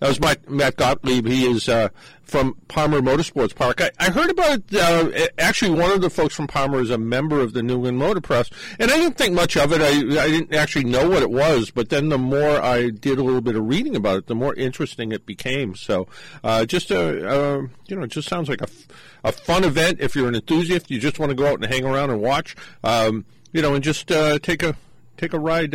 That 0.01 0.09
was 0.09 0.21
my, 0.21 0.37
Matt 0.49 0.77
Gottlieb. 0.77 1.27
He 1.27 1.47
is 1.47 1.69
uh, 1.69 1.89
from 2.23 2.57
Palmer 2.69 3.01
Motorsports 3.01 3.55
Park. 3.55 3.81
I, 3.81 3.91
I 3.99 4.11
heard 4.11 4.29
about. 4.29 4.63
Uh, 4.75 5.11
actually, 5.39 5.79
one 5.79 5.91
of 5.93 6.01
the 6.01 6.11
folks 6.11 6.35
from 6.35 6.47
Palmer 6.47 6.81
is 6.81 6.91
a 6.91 6.99
member 6.99 7.41
of 7.41 7.53
the 7.53 7.63
New 7.63 7.77
England 7.77 7.99
Motor 7.99 8.21
Press, 8.21 8.51
and 8.79 8.91
I 8.91 8.97
didn't 8.97 9.17
think 9.17 9.35
much 9.35 9.57
of 9.57 9.73
it. 9.73 9.81
I, 9.81 10.23
I 10.23 10.29
didn't 10.29 10.53
actually 10.53 10.85
know 10.85 11.09
what 11.09 11.23
it 11.23 11.31
was, 11.31 11.71
but 11.71 11.91
then 11.91 12.09
the 12.09 12.19
more 12.19 12.61
I 12.61 12.91
did 12.91 13.19
a 13.19 13.23
little 13.23 13.41
bit 13.41 13.57
of 13.57 13.67
reading 13.67 13.95
about 13.95 14.19
it, 14.19 14.27
the 14.27 14.35
more 14.35 14.55
interesting 14.55 15.13
it 15.13 15.27
became. 15.27 15.75
So, 15.75 16.09
uh, 16.43 16.65
just 16.67 16.91
a, 16.91 17.29
uh, 17.29 17.63
you 17.87 17.97
know, 17.97 18.03
it 18.03 18.11
just 18.11 18.29
sounds 18.29 18.49
like 18.49 18.63
a, 18.63 18.69
a 19.23 19.33
fun 19.33 19.65
event. 19.65 20.01
If 20.01 20.17
you're 20.17 20.29
an 20.29 20.35
enthusiast, 20.35 20.91
you 20.91 20.99
just 20.99 21.19
want 21.19 21.31
to 21.31 21.37
go 21.37 21.47
out 21.47 21.63
and 21.63 21.73
hang 21.73 21.85
around 21.85 22.11
and 22.11 22.21
watch, 22.21 22.57
um, 22.83 23.25
you 23.53 23.63
know, 23.63 23.75
and 23.75 23.85
just 23.85 24.11
uh, 24.11 24.39
take 24.41 24.63
a 24.63 24.77
take 25.17 25.33
a 25.33 25.39
ride. 25.39 25.75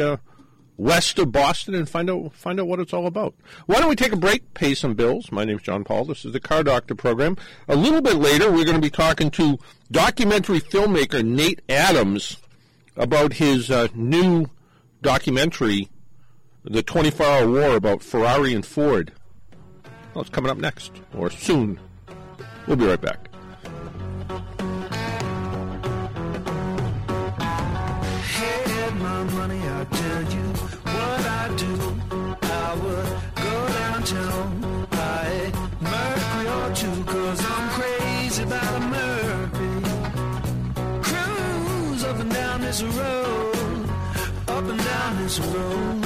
West 0.80 1.20
of 1.20 1.30
Boston 1.30 1.76
and 1.76 1.90
find 1.90 2.10
out 2.10 2.34
find 2.34 2.58
out 2.58 2.68
what 2.68 2.80
it's 2.80 2.94
all 2.94 3.06
about. 3.06 3.36
Why 3.66 3.80
don't 3.80 3.90
we 3.90 3.98
take 3.98 4.14
a 4.14 4.18
break, 4.18 4.54
pay 4.54 4.74
some 4.74 4.94
bills? 4.94 5.30
My 5.30 5.44
name's 5.44 5.62
John 5.62 5.84
Paul. 5.84 6.06
This 6.06 6.24
is 6.24 6.32
the 6.32 6.40
Car 6.40 6.64
Doctor 6.64 6.96
program. 6.96 7.36
A 7.68 7.76
little 7.76 8.02
bit 8.02 8.16
later, 8.16 8.50
we're 8.50 8.64
going 8.64 8.78
to 8.78 8.82
be 8.82 8.90
talking 8.90 9.30
to 9.32 9.60
documentary 9.92 10.62
filmmaker 10.62 11.24
Nate 11.24 11.62
Adams 11.68 12.38
about 12.96 13.34
his 13.34 13.70
uh, 13.70 13.90
new 13.94 14.50
documentary, 15.02 15.90
The 16.64 16.82
24 16.82 17.26
Hour 17.26 17.50
War, 17.50 17.76
about 17.76 18.02
Ferrari 18.02 18.54
and 18.54 18.66
Ford. 18.66 19.12
Well, 20.14 20.22
it's 20.22 20.30
coming 20.30 20.50
up 20.50 20.58
next, 20.58 20.94
or 21.14 21.30
soon. 21.30 21.78
We'll 22.68 22.78
be 22.78 22.86
right 22.86 23.02
back. 23.02 23.30
had 29.80 30.19
go 34.12 34.16
downtown, 34.16 34.88
buy 34.90 35.26
a 35.26 35.84
Mercury 35.84 36.48
or 36.48 36.76
two, 36.76 37.04
cause 37.04 37.46
I'm 37.46 37.70
crazy 37.70 38.44
about 38.44 38.76
a 38.76 38.80
Mercury. 38.80 39.82
Cruise 41.02 42.04
up 42.04 42.20
and 42.20 42.32
down 42.32 42.62
this 42.62 42.84
road, 42.84 43.90
up 44.48 44.64
and 44.66 44.80
down 44.80 45.24
this 45.24 45.40
road. 45.40 46.06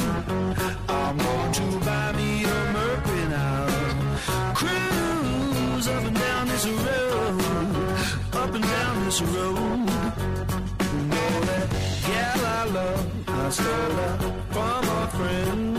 I'm 0.89 1.17
going 1.17 1.51
to 1.53 1.79
buy 1.85 2.11
me 2.13 2.43
a 2.43 2.71
Mercury 2.73 3.25
now. 3.29 4.53
Cruise 4.53 5.87
up 5.87 6.03
and 6.03 6.15
down 6.17 6.47
this 6.47 6.65
road, 6.67 7.41
up 8.33 8.53
and 8.53 8.63
down 8.63 9.05
this 9.05 9.21
road. 9.21 9.57
You 10.93 11.01
Know 11.11 11.41
that 11.49 11.67
gal 12.07 12.45
I 12.45 12.65
love, 12.65 13.29
I 13.29 13.49
stole 13.49 13.95
her 14.01 14.17
from 14.51 14.83
a 14.89 15.07
friend 15.07 15.72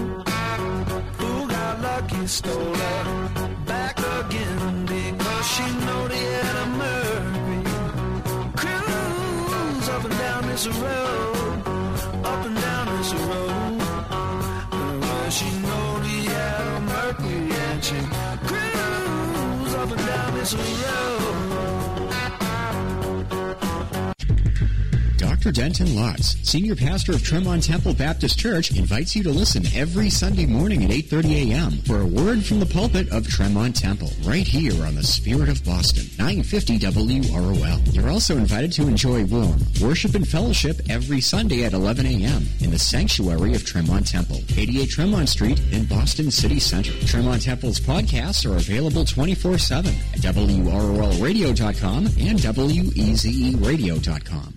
stole 2.26 2.74
her 2.74 3.48
back 3.66 3.98
again 3.98 4.86
because 4.86 5.46
she 5.46 5.62
know 5.84 6.08
they 6.08 6.24
had 6.36 6.56
a 6.56 6.66
Murphy. 6.80 7.60
Cruise 8.56 9.88
up 9.90 10.04
and 10.04 10.18
down 10.18 10.48
this 10.48 10.66
road, 10.66 11.62
up 12.24 12.46
and 12.46 12.56
down 12.56 12.86
this 12.96 13.12
road. 13.14 13.78
Well, 15.02 15.30
she 15.30 15.50
know 15.66 15.98
they 16.00 16.22
had 16.32 16.66
a 16.76 16.80
Mercury 16.80 17.52
and 17.52 17.84
she 17.84 18.00
cruise 18.48 19.74
up 19.74 19.90
and 19.90 20.06
down 20.06 20.34
this 20.38 20.54
road. 20.54 21.83
Dr. 25.44 25.60
Denton 25.60 25.88
Lotz, 25.88 26.42
Senior 26.42 26.74
Pastor 26.74 27.12
of 27.12 27.22
Tremont 27.22 27.62
Temple 27.62 27.92
Baptist 27.92 28.38
Church, 28.38 28.74
invites 28.78 29.14
you 29.14 29.22
to 29.24 29.28
listen 29.28 29.62
every 29.74 30.08
Sunday 30.08 30.46
morning 30.46 30.84
at 30.84 30.90
8.30 30.90 31.50
a.m. 31.50 31.72
for 31.82 32.00
a 32.00 32.06
word 32.06 32.42
from 32.42 32.60
the 32.60 32.66
pulpit 32.66 33.12
of 33.12 33.28
Tremont 33.28 33.76
Temple, 33.76 34.10
right 34.22 34.46
here 34.46 34.86
on 34.86 34.94
the 34.94 35.02
Spirit 35.02 35.50
of 35.50 35.62
Boston, 35.62 36.04
950 36.16 36.78
WROL. 36.78 37.94
You're 37.94 38.08
also 38.08 38.38
invited 38.38 38.72
to 38.72 38.88
enjoy 38.88 39.26
warm 39.26 39.58
worship 39.82 40.14
and 40.14 40.26
fellowship 40.26 40.80
every 40.88 41.20
Sunday 41.20 41.64
at 41.64 41.74
11 41.74 42.06
a.m. 42.06 42.48
in 42.60 42.70
the 42.70 42.78
sanctuary 42.78 43.54
of 43.54 43.66
Tremont 43.66 44.06
Temple, 44.06 44.40
88 44.56 44.88
Tremont 44.88 45.28
Street 45.28 45.60
in 45.72 45.84
Boston 45.84 46.30
City 46.30 46.58
Center. 46.58 46.92
Tremont 47.06 47.42
Temple's 47.42 47.80
podcasts 47.80 48.50
are 48.50 48.56
available 48.56 49.04
24-7 49.04 49.88
at 50.14 50.20
WROLradio.com 50.20 52.06
and 52.06 52.38
WEZERadio.com. 52.38 54.53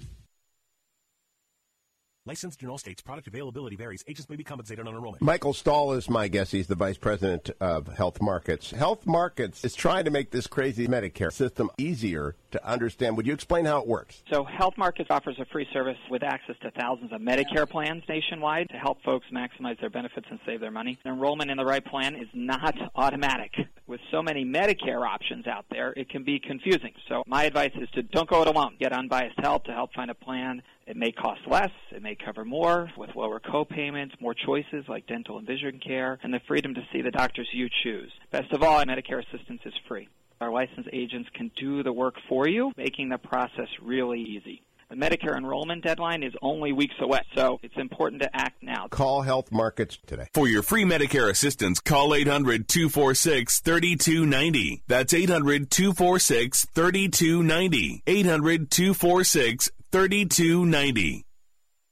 Licensed 2.28 2.62
in 2.62 2.68
all 2.68 2.78
states. 2.78 3.02
Product 3.02 3.26
availability 3.28 3.78
varies. 3.78 4.04
Agents 4.06 4.30
may 4.30 4.36
be 4.36 4.44
compensated 4.44 4.86
on 4.86 4.94
enrollment. 4.94 5.22
Michael 5.22 5.54
Stahl 5.54 5.94
is 5.94 6.10
my 6.10 6.28
guest. 6.28 6.52
He's 6.52 6.68
the 6.68 6.76
vice 6.76 6.98
president 6.98 7.52
of 7.62 7.88
Health 7.88 8.22
Markets. 8.22 8.72
Health 8.72 9.06
Markets 9.06 9.64
is 9.64 9.74
trying 9.74 10.04
to 10.04 10.12
make 10.12 10.32
this 10.32 10.46
crazy 10.46 10.90
Medicare 10.90 11.32
system 11.32 11.70
easier 11.78 12.36
to 12.52 12.66
understand. 12.68 13.18
Would 13.18 13.28
you 13.28 13.34
explain 13.34 13.66
how 13.66 13.80
it 13.80 13.88
works? 13.88 14.24
So, 14.32 14.44
Health 14.44 14.76
Markets 14.78 15.10
offers 15.10 15.38
a 15.40 15.46
free 15.46 15.68
service 15.74 15.98
with 16.10 16.24
access 16.24 16.56
to 16.62 16.72
thousands 16.72 17.12
of 17.12 17.22
Medicare 17.22 17.70
plans 17.70 18.04
nationwide 18.08 18.70
to 18.70 18.78
help 18.78 19.02
folks 19.04 19.26
maximize 19.34 19.80
their 19.80 19.90
benefits 19.90 20.28
and 20.30 20.40
save 20.46 20.60
their 20.60 20.72
money. 20.72 20.98
Enrollment 21.06 21.52
in 21.52 21.58
the 21.58 21.66
right 21.66 21.86
plan 21.86 22.16
is 22.16 22.28
not 22.34 22.76
automatic. 22.96 23.52
With 23.86 24.02
so 24.12 24.22
many 24.22 24.46
Medicare 24.46 25.08
options 25.08 25.48
out 25.48 25.66
there, 25.70 25.94
it 25.96 26.10
can 26.10 26.24
be 26.24 26.40
confusing. 26.40 26.94
So, 27.08 27.24
my 27.28 27.44
advice 27.44 27.74
is 27.76 27.90
to 27.92 28.04
don't 28.04 28.30
go 28.30 28.42
it 28.42 28.48
alone. 28.48 28.76
Get 28.80 28.94
unbiased 28.94 29.40
help 29.40 29.66
to 29.66 29.74
help 29.74 29.94
find 29.94 30.12
a 30.12 30.16
plan 30.16 30.62
it 30.88 30.96
may 30.96 31.12
cost 31.12 31.42
less, 31.46 31.70
it 31.92 32.02
may 32.02 32.16
cover 32.16 32.46
more 32.46 32.90
with 32.96 33.10
lower 33.14 33.42
co-payments, 33.42 34.16
more 34.22 34.34
choices 34.34 34.86
like 34.88 35.06
dental 35.06 35.38
and 35.38 35.46
vision 35.46 35.82
care, 35.86 36.18
and 36.24 36.34
the 36.34 36.40
freedom 36.48 36.74
to 36.76 36.82
see 36.94 37.02
the 37.02 37.12
doctors 37.12 37.50
you 37.52 37.68
choose. 37.84 38.10
Best 38.32 38.54
of 38.54 38.64
all, 38.64 38.82
Medicare 38.86 39.22
assistance 39.22 39.60
is 39.66 39.74
free. 39.86 40.08
Our 40.40 40.52
licensed 40.52 40.90
agents 40.94 41.30
can 41.34 41.52
do 41.60 41.84
the 41.84 41.94
work 41.94 42.16
for 42.30 42.48
you, 42.48 42.72
making 42.78 43.10
the 43.10 43.18
process 43.18 43.68
really 43.82 44.22
easy. 44.22 44.62
The 44.90 44.96
Medicare 44.96 45.36
enrollment 45.36 45.84
deadline 45.84 46.24
is 46.24 46.34
only 46.42 46.72
weeks 46.72 46.96
away, 47.02 47.20
so 47.36 47.60
it's 47.62 47.76
important 47.76 48.22
to 48.22 48.30
act 48.34 48.64
now. 48.64 48.88
Call 48.88 49.22
Health 49.22 49.52
Markets 49.52 49.98
today. 50.06 50.28
For 50.34 50.48
your 50.48 50.64
free 50.64 50.86
Medicare 50.86 51.30
assistance, 51.30 51.82
call 51.82 52.14
800 52.14 52.70
246 52.70 53.60
3290. 53.60 54.84
That's 54.88 55.14
800 55.14 55.70
246 55.70 56.68
3290. 56.74 58.04
800 58.08 58.72
246 58.72 59.70
3290. 59.92 61.27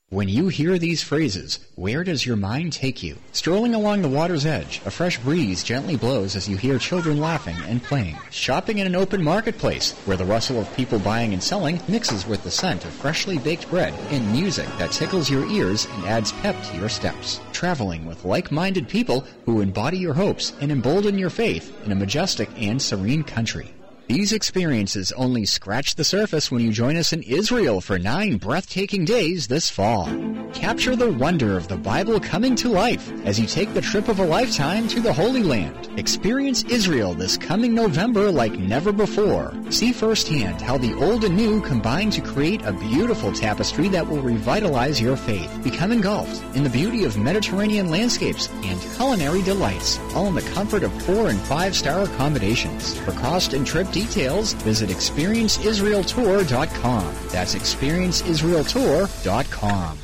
When 0.09 0.29
you 0.29 0.49
hear 0.49 0.77
these 0.77 1.01
phrases, 1.01 1.57
where 1.73 2.03
does 2.03 2.27
your 2.27 2.35
mind 2.35 2.73
take 2.73 3.01
you? 3.01 3.17
Strolling 3.31 3.73
along 3.73 4.03
the 4.03 4.07
water's 4.07 4.45
edge, 4.45 4.79
a 4.85 4.91
fresh 4.91 5.17
breeze 5.17 5.63
gently 5.63 5.95
blows 5.95 6.35
as 6.35 6.47
you 6.47 6.57
hear 6.57 6.77
children 6.77 7.19
laughing 7.19 7.57
and 7.65 7.81
playing. 7.81 8.15
Shopping 8.29 8.77
in 8.77 8.85
an 8.85 8.95
open 8.95 9.23
marketplace, 9.23 9.93
where 10.05 10.15
the 10.15 10.23
rustle 10.23 10.59
of 10.59 10.71
people 10.75 10.99
buying 10.99 11.33
and 11.33 11.41
selling 11.41 11.81
mixes 11.87 12.27
with 12.27 12.43
the 12.43 12.51
scent 12.51 12.85
of 12.85 12.93
freshly 12.93 13.39
baked 13.39 13.67
bread 13.71 13.95
and 14.11 14.31
music 14.31 14.67
that 14.77 14.91
tickles 14.91 15.27
your 15.27 15.47
ears 15.47 15.87
and 15.93 16.05
adds 16.05 16.33
pep 16.33 16.55
to 16.65 16.77
your 16.77 16.87
steps. 16.87 17.41
Traveling 17.51 18.05
with 18.05 18.25
like-minded 18.25 18.87
people 18.87 19.25
who 19.45 19.61
embody 19.61 19.97
your 19.97 20.13
hopes 20.13 20.53
and 20.61 20.71
embolden 20.71 21.17
your 21.17 21.31
faith 21.31 21.75
in 21.83 21.91
a 21.91 21.95
majestic 21.95 22.49
and 22.61 22.79
serene 22.79 23.23
country. 23.23 23.73
These 24.07 24.33
experiences 24.33 25.11
only 25.13 25.45
scratch 25.45 25.95
the 25.95 26.03
surface 26.03 26.51
when 26.51 26.61
you 26.61 26.71
join 26.71 26.95
us 26.95 27.11
in 27.11 27.23
Israel 27.23 27.81
for 27.81 27.97
nine 27.97 28.37
breathtaking 28.37 29.03
days 29.03 29.47
this 29.47 29.71
fall. 29.71 30.07
Capture 30.53 30.95
the 30.95 31.11
wonder 31.11 31.57
of 31.57 31.67
the 31.67 31.75
Bible 31.75 32.19
coming 32.19 32.55
to 32.57 32.69
life 32.69 33.11
as 33.25 33.39
you 33.39 33.47
take 33.47 33.73
the 33.73 33.81
trip 33.81 34.07
of 34.07 34.19
a 34.19 34.25
lifetime 34.25 34.87
to 34.89 35.01
the 35.01 35.11
Holy 35.11 35.41
Land. 35.41 35.89
Experience 35.97 36.63
Israel 36.65 37.15
this 37.15 37.35
coming 37.35 37.73
November 37.73 38.31
like 38.31 38.53
never 38.53 38.91
before. 38.91 39.53
See 39.71 39.91
firsthand 39.91 40.61
how 40.61 40.77
the 40.77 40.93
old 40.93 41.23
and 41.23 41.35
new 41.35 41.59
combine 41.61 42.11
to 42.11 42.21
create 42.21 42.61
a 42.63 42.73
beautiful 42.73 43.33
tapestry 43.33 43.89
that 43.89 44.07
will 44.07 44.21
revitalize 44.21 45.01
your 45.01 45.17
faith. 45.17 45.51
Become 45.63 45.91
engulfed 45.91 46.55
in 46.55 46.63
the 46.63 46.69
beauty 46.69 47.05
of 47.05 47.17
Mediterranean 47.17 47.89
landscapes 47.89 48.49
and 48.63 48.79
culinary 48.95 49.41
delights, 49.41 49.99
all 50.13 50.27
in 50.27 50.35
the 50.35 50.41
comfort 50.53 50.83
of 50.83 51.03
four 51.03 51.29
and 51.29 51.39
five 51.41 51.75
star 51.75 52.03
accommodations. 52.03 52.97
For 52.99 53.11
cost 53.13 53.53
and 53.53 53.65
trip 53.65 53.91
details, 53.95 54.53
visit 54.53 54.89
experienceisraeltour.com. 54.89 57.15
That's 57.29 57.55
experienceisraeltour.com. 57.55 59.97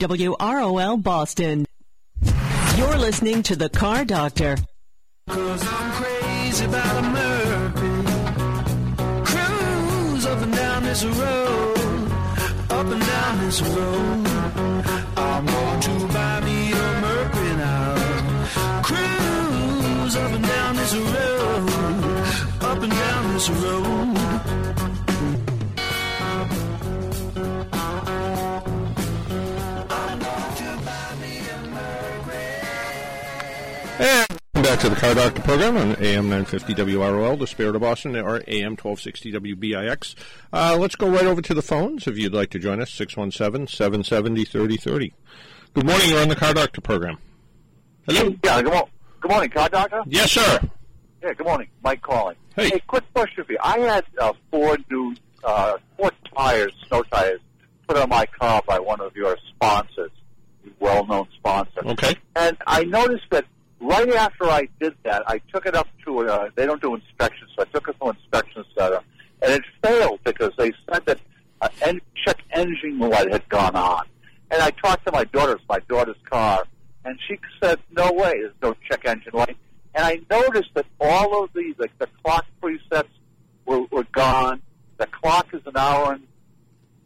WROL 0.00 1.02
Boston. 1.02 1.64
You're 2.76 2.98
listening 2.98 3.42
to 3.44 3.54
The 3.56 3.70
Car 3.70 4.04
Doctor. 4.04 4.56
Cause 5.28 5.64
I'm 5.66 5.92
crazy 5.92 6.64
about 6.64 7.04
America. 7.04 8.02
Cruise 9.24 10.26
up 10.26 10.42
and 10.42 10.52
down 10.52 10.82
this 10.82 11.04
road. 11.04 11.78
Up 12.70 12.86
and 12.86 13.00
down 13.00 13.38
this 13.38 13.62
road. 13.62 14.93
This 20.94 21.12
road. 21.12 21.70
Up 22.60 22.82
and 22.82 22.92
down 22.92 23.34
this 23.34 23.50
road. 23.50 23.84
I'm 29.90 30.18
going 30.18 30.54
to 30.56 30.78
buy 30.84 31.14
me 31.20 31.38
a 31.48 31.58
Mercury. 31.70 32.60
And 33.98 34.26
back 34.64 34.78
to 34.80 34.88
the 34.88 34.96
Car 34.96 35.14
Doctor 35.14 35.42
program 35.42 35.76
on 35.76 35.96
AM 35.96 36.28
950 36.28 36.74
WROL, 36.74 37.38
the 37.38 37.46
Spirit 37.46 37.74
of 37.76 37.82
Boston, 37.82 38.16
or 38.16 38.42
AM 38.46 38.72
1260 38.76 39.32
WBIX. 39.32 40.14
Uh, 40.52 40.76
let's 40.78 40.96
go 40.96 41.08
right 41.08 41.26
over 41.26 41.42
to 41.42 41.54
the 41.54 41.62
phones 41.62 42.06
if 42.06 42.16
you'd 42.18 42.34
like 42.34 42.50
to 42.50 42.58
join 42.58 42.80
us, 42.80 42.90
617 42.90 43.66
770 43.68 44.44
3030. 44.44 45.12
Good 45.74 45.86
morning, 45.86 46.08
you're 46.08 46.20
on 46.22 46.28
the 46.28 46.36
Car 46.36 46.54
Doctor 46.54 46.80
program. 46.80 47.18
Hello? 48.06 48.34
Yeah, 48.44 48.62
good, 48.62 48.72
mo- 48.72 48.88
good 49.20 49.30
morning, 49.30 49.50
car 49.50 49.68
doctor. 49.70 50.02
Yes, 50.06 50.30
sir. 50.32 50.60
Yeah, 51.24 51.32
good 51.32 51.46
morning, 51.46 51.68
Mike 51.82 52.02
calling. 52.02 52.36
Hey. 52.54 52.78
quick 52.86 53.02
question 53.14 53.44
for 53.44 53.52
you. 53.52 53.58
I 53.62 53.78
had 53.78 54.04
uh, 54.18 54.34
four 54.50 54.76
new 54.90 55.14
uh, 55.42 55.78
four 55.96 56.10
tires, 56.36 56.74
snow 56.86 57.02
tires, 57.04 57.40
put 57.88 57.96
on 57.96 58.10
my 58.10 58.26
car 58.26 58.62
by 58.66 58.78
one 58.78 59.00
of 59.00 59.16
your 59.16 59.38
sponsors, 59.48 60.10
well-known 60.80 61.26
sponsor. 61.34 61.80
Okay. 61.82 62.14
And 62.36 62.58
I 62.66 62.84
noticed 62.84 63.24
that 63.30 63.46
right 63.80 64.10
after 64.10 64.44
I 64.44 64.68
did 64.78 64.96
that, 65.04 65.22
I 65.26 65.38
took 65.50 65.64
it 65.64 65.74
up 65.74 65.88
to 66.04 66.28
uh, 66.28 66.50
they 66.56 66.66
don't 66.66 66.82
do 66.82 66.94
inspections, 66.94 67.50
so 67.56 67.62
I 67.62 67.72
took 67.72 67.88
it 67.88 67.96
to 68.02 68.08
an 68.10 68.16
inspection 68.20 68.62
center, 68.76 69.00
and 69.40 69.50
it 69.50 69.62
failed 69.82 70.20
because 70.24 70.52
they 70.58 70.72
said 70.92 71.06
that 71.06 71.20
uh, 71.62 71.70
en- 71.80 72.02
check 72.22 72.42
engine 72.52 72.98
light 72.98 73.32
had 73.32 73.48
gone 73.48 73.76
on. 73.76 74.04
And 74.50 74.60
I 74.60 74.72
talked 74.72 75.06
to 75.06 75.12
my 75.12 75.24
daughter, 75.24 75.52
it's 75.52 75.64
my 75.70 75.78
daughter's 75.88 76.20
car, 76.28 76.64
and 77.06 77.18
she 77.26 77.38
said, 77.62 77.78
"No 77.96 78.12
way, 78.12 78.32
there's 78.40 78.52
no 78.62 78.74
check 78.90 79.06
engine 79.06 79.32
light." 79.32 79.56
And 79.94 80.04
I 80.04 80.20
noticed 80.30 80.70
that 80.74 80.86
all 81.00 81.44
of 81.44 81.50
these, 81.54 81.74
like 81.78 81.96
the 81.98 82.08
clock 82.22 82.44
presets, 82.62 83.08
were, 83.66 83.82
were 83.90 84.04
gone. 84.12 84.60
The 84.98 85.06
clock 85.06 85.48
is 85.54 85.62
an 85.66 85.76
hour 85.76 86.12
and 86.14 86.22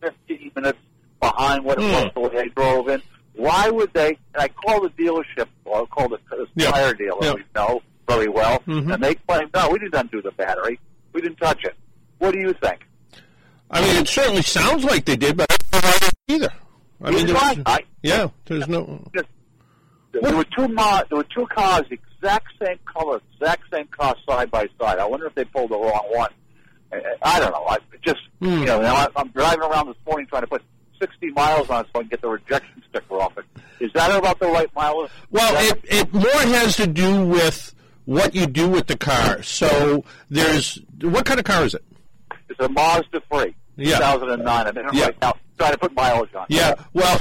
fifteen 0.01 0.51
minutes 0.55 0.79
behind 1.20 1.64
what 1.64 1.79
it 1.79 1.85
Hmm. 1.85 1.92
was 1.92 2.11
the 2.14 2.20
way 2.20 2.42
I 2.42 2.48
drove 2.48 2.88
in. 2.88 3.03
Why 3.35 3.68
would 3.70 3.92
they? 3.92 4.09
And 4.35 4.42
I 4.42 4.48
called 4.48 4.85
the 4.85 5.03
dealership, 5.03 5.46
or 5.64 5.83
I 5.83 5.85
called 5.87 6.12
the 6.12 6.37
the 6.37 6.46
Yeah. 6.57 6.70
tire 6.70 6.94
dealer 6.94 7.18
Yeah. 7.22 7.33
we 7.35 7.44
know 7.55 7.83
very 8.09 8.29
well, 8.29 8.61
Mhm. 8.66 8.94
and 8.94 9.03
they 9.05 9.14
claimed, 9.14 9.51
"No, 9.55 9.68
we 9.70 9.79
didn't 9.79 9.94
undo 9.94 10.22
the 10.22 10.33
battery. 10.33 10.79
We 11.12 11.20
didn't 11.20 11.37
touch 11.38 11.64
it." 11.64 11.77
What 12.18 12.33
do 12.35 12.40
you 12.40 12.53
think? 12.55 12.81
I 13.70 13.81
mean, 13.83 13.96
it 13.96 14.09
certainly 14.09 14.42
sounds 14.42 14.83
like 14.85 15.05
they 15.05 15.16
did, 15.16 15.37
but 15.37 15.46
I 15.72 15.81
don't 15.81 16.03
know 16.03 16.09
either. 16.35 16.53
I 17.05 17.11
mean, 17.11 17.27
do 17.27 17.37
I. 17.37 17.85
yeah, 18.03 18.29
there's 18.46 18.66
no. 18.66 19.05
There 20.12 20.35
were 20.37 20.44
two 20.44 20.68
ma- 20.68 21.03
there 21.09 21.18
were 21.18 21.24
two 21.24 21.46
cars, 21.46 21.83
exact 22.20 22.46
same 22.62 22.78
color, 22.85 23.20
exact 23.35 23.62
same 23.72 23.87
car 23.88 24.14
side 24.28 24.50
by 24.50 24.66
side. 24.81 24.98
I 24.98 25.04
wonder 25.07 25.26
if 25.26 25.35
they 25.35 25.44
pulled 25.44 25.70
the 25.70 25.78
wrong 25.78 26.07
one. 26.11 26.31
I, 27.22 27.38
don't 27.38 27.52
know. 27.52 27.64
I 27.68 27.78
just 28.02 28.18
Hmm. 28.40 28.61
you 28.61 28.64
know, 28.66 28.81
now 28.81 29.09
I'm 29.16 29.28
driving 29.28 29.61
around 29.61 29.88
this 29.88 29.96
morning 30.07 30.26
trying 30.26 30.42
to 30.42 30.46
put 30.46 30.62
60 31.00 31.31
miles 31.33 31.68
on 31.70 31.85
it 31.85 31.88
so 31.92 31.98
I 32.00 32.02
can 32.02 32.09
get 32.09 32.22
the 32.22 32.28
rejection 32.28 32.83
sticker 32.88 33.20
off 33.20 33.37
it. 33.37 33.44
Is 33.81 33.92
that 33.94 34.16
about 34.16 34.38
the 34.40 34.46
right 34.46 34.68
mileage? 34.74 35.11
Well, 35.31 35.52
it, 35.70 35.81
it 35.85 36.12
more 36.14 36.24
has 36.24 36.76
to 36.76 36.87
do 36.87 37.26
with 37.26 37.74
what 38.07 38.35
you 38.35 38.46
do 38.46 38.68
with 38.68 38.87
the 38.87 38.96
car. 38.96 39.42
So 39.42 40.04
there's 40.31 40.78
what 41.02 41.26
kind 41.26 41.38
of 41.38 41.44
car 41.44 41.64
is 41.64 41.74
it? 41.74 41.85
it's 42.48 42.59
a 42.61 42.68
Mazda 42.70 43.20
3, 43.31 43.54
Yeah. 43.76 43.98
2009. 43.98 44.66
I'm 44.66 44.78
in 44.78 44.87
it 44.87 44.94
Yeah. 44.94 45.04
right 45.04 45.20
now 45.20 45.35
trying 45.59 45.72
to 45.72 45.78
put 45.78 45.92
mileage 45.94 46.35
on. 46.35 46.46
Yeah, 46.48 46.74
well, 46.94 47.20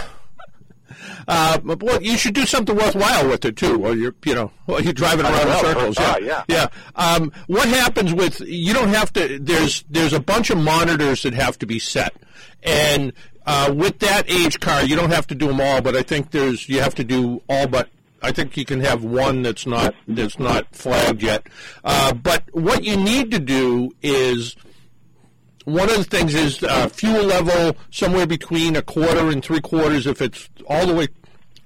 Uh, 1.28 1.58
boy, 1.60 1.98
you 2.02 2.18
should 2.18 2.34
do 2.34 2.46
something 2.46 2.76
worthwhile 2.76 3.28
with 3.28 3.44
it 3.46 3.56
too, 3.56 3.84
or 3.86 3.96
you're, 3.96 4.16
you 4.26 4.36
know, 4.36 4.52
while 4.66 4.82
you're 4.82 4.94
driving 4.94 5.26
around 5.26 5.48
in 5.48 5.58
circles. 5.60 5.98
a 5.98 6.20
yeah. 6.22 6.44
yeah. 6.48 6.68
Um, 6.96 7.32
what 7.48 7.68
happens 7.68 8.14
with 8.14 8.40
you 8.42 8.74
don't 8.74 8.90
have 8.90 9.12
to? 9.14 9.40
There's 9.40 9.84
there's 9.90 10.14
a 10.14 10.20
bunch 10.20 10.50
of 10.50 10.58
monitors 10.58 11.24
that 11.24 11.34
have 11.34 11.60
to 11.60 11.66
be 11.66 11.80
set, 11.80 12.14
and 12.64 13.14
uh, 13.46 13.74
with 13.76 14.00
that 14.00 14.30
age 14.30 14.60
car, 14.60 14.84
you 14.84 14.96
don't 14.96 15.12
have 15.12 15.28
to 15.28 15.36
do 15.36 15.48
them 15.48 15.62
all. 15.62 15.82
But 15.82 15.96
I 15.96 16.04
think 16.04 16.32
there's 16.32 16.68
you 16.70 16.82
have 16.82 16.96
to 16.96 17.04
do 17.04 17.42
all 17.50 17.68
but. 17.68 17.90
I 18.20 18.32
think 18.32 18.58
you 18.58 18.66
can 18.66 18.80
have 18.80 19.04
one 19.04 19.44
that's 19.44 19.68
not 19.68 19.94
that's 20.08 20.40
not 20.40 20.76
flagged 20.76 21.22
yet. 21.22 21.46
Uh, 21.84 22.16
but 22.16 22.44
what 22.52 22.84
you 22.84 22.98
need 22.98 23.30
to 23.30 23.38
do 23.40 23.92
is 24.02 24.56
one 25.68 25.90
of 25.90 25.98
the 25.98 26.04
things 26.06 26.34
is 26.34 26.64
uh, 26.64 26.88
fuel 26.88 27.26
level 27.26 27.76
somewhere 27.92 28.26
between 28.26 28.78
a 28.78 28.82
quarter 28.82 29.30
and 29.30 29.44
three 29.44 29.60
quarters. 29.60 30.08
If 30.08 30.22
it's 30.22 30.48
all 30.66 30.88
the 30.88 30.94
way 30.94 31.10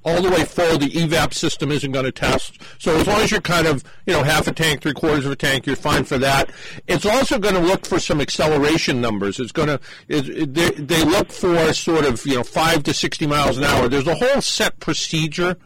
all 0.03 0.19
the 0.19 0.31
way 0.31 0.43
full, 0.43 0.79
the 0.79 0.89
evap 0.89 1.31
system 1.31 1.71
isn't 1.71 1.91
going 1.91 2.05
to 2.05 2.11
test. 2.11 2.59
So 2.79 2.97
as 2.97 3.05
long 3.05 3.21
as 3.21 3.29
you're 3.29 3.41
kind 3.41 3.67
of 3.67 3.83
you 4.07 4.13
know 4.13 4.23
half 4.23 4.47
a 4.47 4.53
tank, 4.53 4.81
three 4.81 4.93
quarters 4.93 5.27
of 5.27 5.31
a 5.31 5.35
tank, 5.35 5.67
you're 5.67 5.75
fine 5.75 6.03
for 6.03 6.17
that. 6.17 6.49
It's 6.87 7.05
also 7.05 7.37
going 7.37 7.53
to 7.53 7.61
look 7.61 7.85
for 7.85 7.99
some 7.99 8.19
acceleration 8.19 9.01
numbers. 9.01 9.39
It's 9.39 9.51
going 9.51 9.67
to 9.67 9.79
it, 10.07 10.51
they, 10.51 10.71
they 10.71 11.05
look 11.05 11.31
for 11.31 11.71
sort 11.73 12.05
of 12.05 12.25
you 12.25 12.37
know 12.37 12.43
five 12.43 12.81
to 12.83 12.95
sixty 12.95 13.27
miles 13.27 13.59
an 13.59 13.65
hour. 13.65 13.87
There's 13.87 14.07
a 14.07 14.15
whole 14.15 14.41
set 14.41 14.79
procedure 14.79 15.57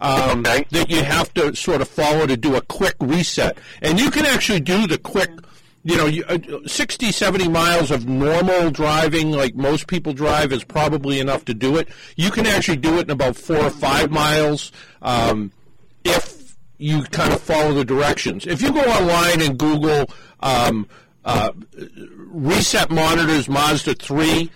um, 0.00 0.42
that 0.42 0.90
you 0.90 1.04
have 1.04 1.32
to 1.34 1.54
sort 1.54 1.80
of 1.80 1.88
follow 1.88 2.26
to 2.26 2.36
do 2.36 2.56
a 2.56 2.60
quick 2.60 2.96
reset. 3.00 3.56
And 3.82 4.00
you 4.00 4.10
can 4.10 4.26
actually 4.26 4.60
do 4.60 4.86
the 4.86 4.98
quick, 4.98 5.30
you 5.84 5.96
know, 5.98 6.06
you, 6.06 6.24
uh, 6.24 6.38
60, 6.66 7.12
70 7.12 7.48
miles 7.48 7.90
of 7.90 8.08
normal 8.08 8.70
driving, 8.70 9.30
like 9.30 9.54
most 9.54 9.86
people 9.86 10.14
drive, 10.14 10.50
is 10.50 10.64
probably 10.64 11.20
enough 11.20 11.44
to 11.44 11.54
do 11.54 11.76
it. 11.76 11.88
You 12.16 12.30
can 12.30 12.46
actually 12.46 12.78
do 12.78 12.98
it 12.98 13.02
in 13.02 13.10
about 13.10 13.36
four 13.36 13.58
or 13.58 13.70
five 13.70 14.10
miles 14.10 14.72
um, 15.02 15.52
if 16.02 16.56
you 16.78 17.02
kind 17.04 17.34
of 17.34 17.40
follow 17.40 17.74
the 17.74 17.84
directions. 17.84 18.46
If 18.46 18.62
you 18.62 18.72
go 18.72 18.80
online 18.80 19.42
and 19.42 19.58
Google 19.58 20.10
um, 20.40 20.88
uh, 21.24 21.52
reset 22.16 22.90
monitors 22.90 23.46
Mazda 23.48 23.94
3, 23.94 24.50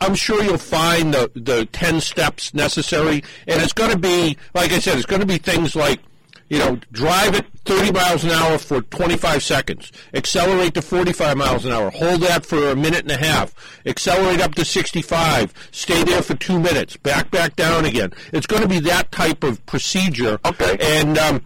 I'm 0.00 0.14
sure 0.14 0.42
you'll 0.42 0.56
find 0.56 1.12
the, 1.12 1.30
the 1.34 1.66
10 1.66 2.00
steps 2.00 2.54
necessary. 2.54 3.24
And 3.48 3.60
it's 3.60 3.72
going 3.72 3.90
to 3.90 3.98
be, 3.98 4.36
like 4.54 4.70
I 4.70 4.78
said, 4.78 4.96
it's 4.96 5.06
going 5.06 5.20
to 5.20 5.26
be 5.26 5.38
things 5.38 5.74
like, 5.74 6.00
you 6.48 6.58
know, 6.58 6.78
drive 6.92 7.34
at 7.34 7.46
30 7.64 7.92
miles 7.92 8.24
an 8.24 8.30
hour 8.30 8.58
for 8.58 8.80
25 8.82 9.42
seconds. 9.42 9.92
Accelerate 10.14 10.74
to 10.74 10.82
45 10.82 11.36
miles 11.36 11.64
an 11.64 11.72
hour. 11.72 11.90
Hold 11.90 12.22
that 12.22 12.46
for 12.46 12.68
a 12.68 12.76
minute 12.76 13.00
and 13.02 13.10
a 13.10 13.16
half. 13.16 13.54
Accelerate 13.86 14.40
up 14.40 14.54
to 14.54 14.64
65. 14.64 15.52
Stay 15.70 16.02
there 16.04 16.22
for 16.22 16.34
two 16.34 16.58
minutes. 16.58 16.96
Back, 16.96 17.30
back 17.30 17.56
down 17.56 17.84
again. 17.84 18.12
It's 18.32 18.46
going 18.46 18.62
to 18.62 18.68
be 18.68 18.80
that 18.80 19.12
type 19.12 19.44
of 19.44 19.64
procedure. 19.66 20.38
Okay. 20.44 20.78
And, 20.80 21.18
um, 21.18 21.44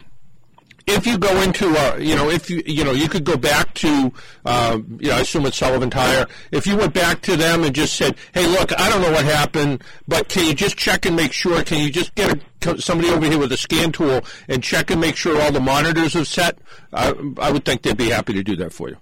if 0.87 1.07
you 1.07 1.17
go 1.17 1.41
into 1.43 1.69
uh, 1.77 1.97
you 1.97 2.15
know 2.15 2.29
if 2.31 2.51
you 2.51 2.63
you 2.67 2.85
know 2.85 2.93
you 2.93 3.09
could 3.09 3.25
go 3.25 3.37
back 3.37 3.73
to 3.75 4.13
uh, 4.45 4.79
you 4.99 5.09
know 5.09 5.17
I 5.17 5.21
assume 5.21 5.47
it's 5.47 5.57
Sullivan 5.57 5.91
Tire 5.91 6.27
if 6.53 6.67
you 6.67 6.77
went 6.77 6.93
back 6.95 7.23
to 7.23 7.37
them 7.37 7.65
and 7.65 7.75
just 7.75 7.95
said 7.95 8.17
hey 8.35 8.47
look 8.47 8.79
I 8.79 8.89
don't 8.91 9.01
know 9.03 9.11
what 9.13 9.25
happened 9.25 9.83
but 10.07 10.29
can 10.29 10.45
you 10.47 10.55
just 10.55 10.77
check 10.77 11.07
and 11.07 11.17
make 11.17 11.33
sure 11.33 11.63
can 11.63 11.81
you 11.83 11.91
just 11.91 12.15
get 12.15 12.39
a, 12.67 12.81
somebody 12.81 13.11
over 13.11 13.25
here 13.27 13.39
with 13.39 13.53
a 13.53 13.57
scan 13.57 13.93
tool 13.93 14.21
and 14.49 14.63
check 14.63 14.91
and 14.91 15.01
make 15.01 15.17
sure 15.17 15.41
all 15.41 15.53
the 15.53 15.61
monitors 15.61 16.15
are 16.17 16.25
set 16.25 16.59
I, 16.93 17.15
I 17.39 17.51
would 17.51 17.65
think 17.65 17.83
they'd 17.83 17.97
be 17.97 18.11
happy 18.11 18.35
to 18.35 18.43
do 18.43 18.57
that 18.57 18.73
for 18.73 18.89
you 18.91 18.97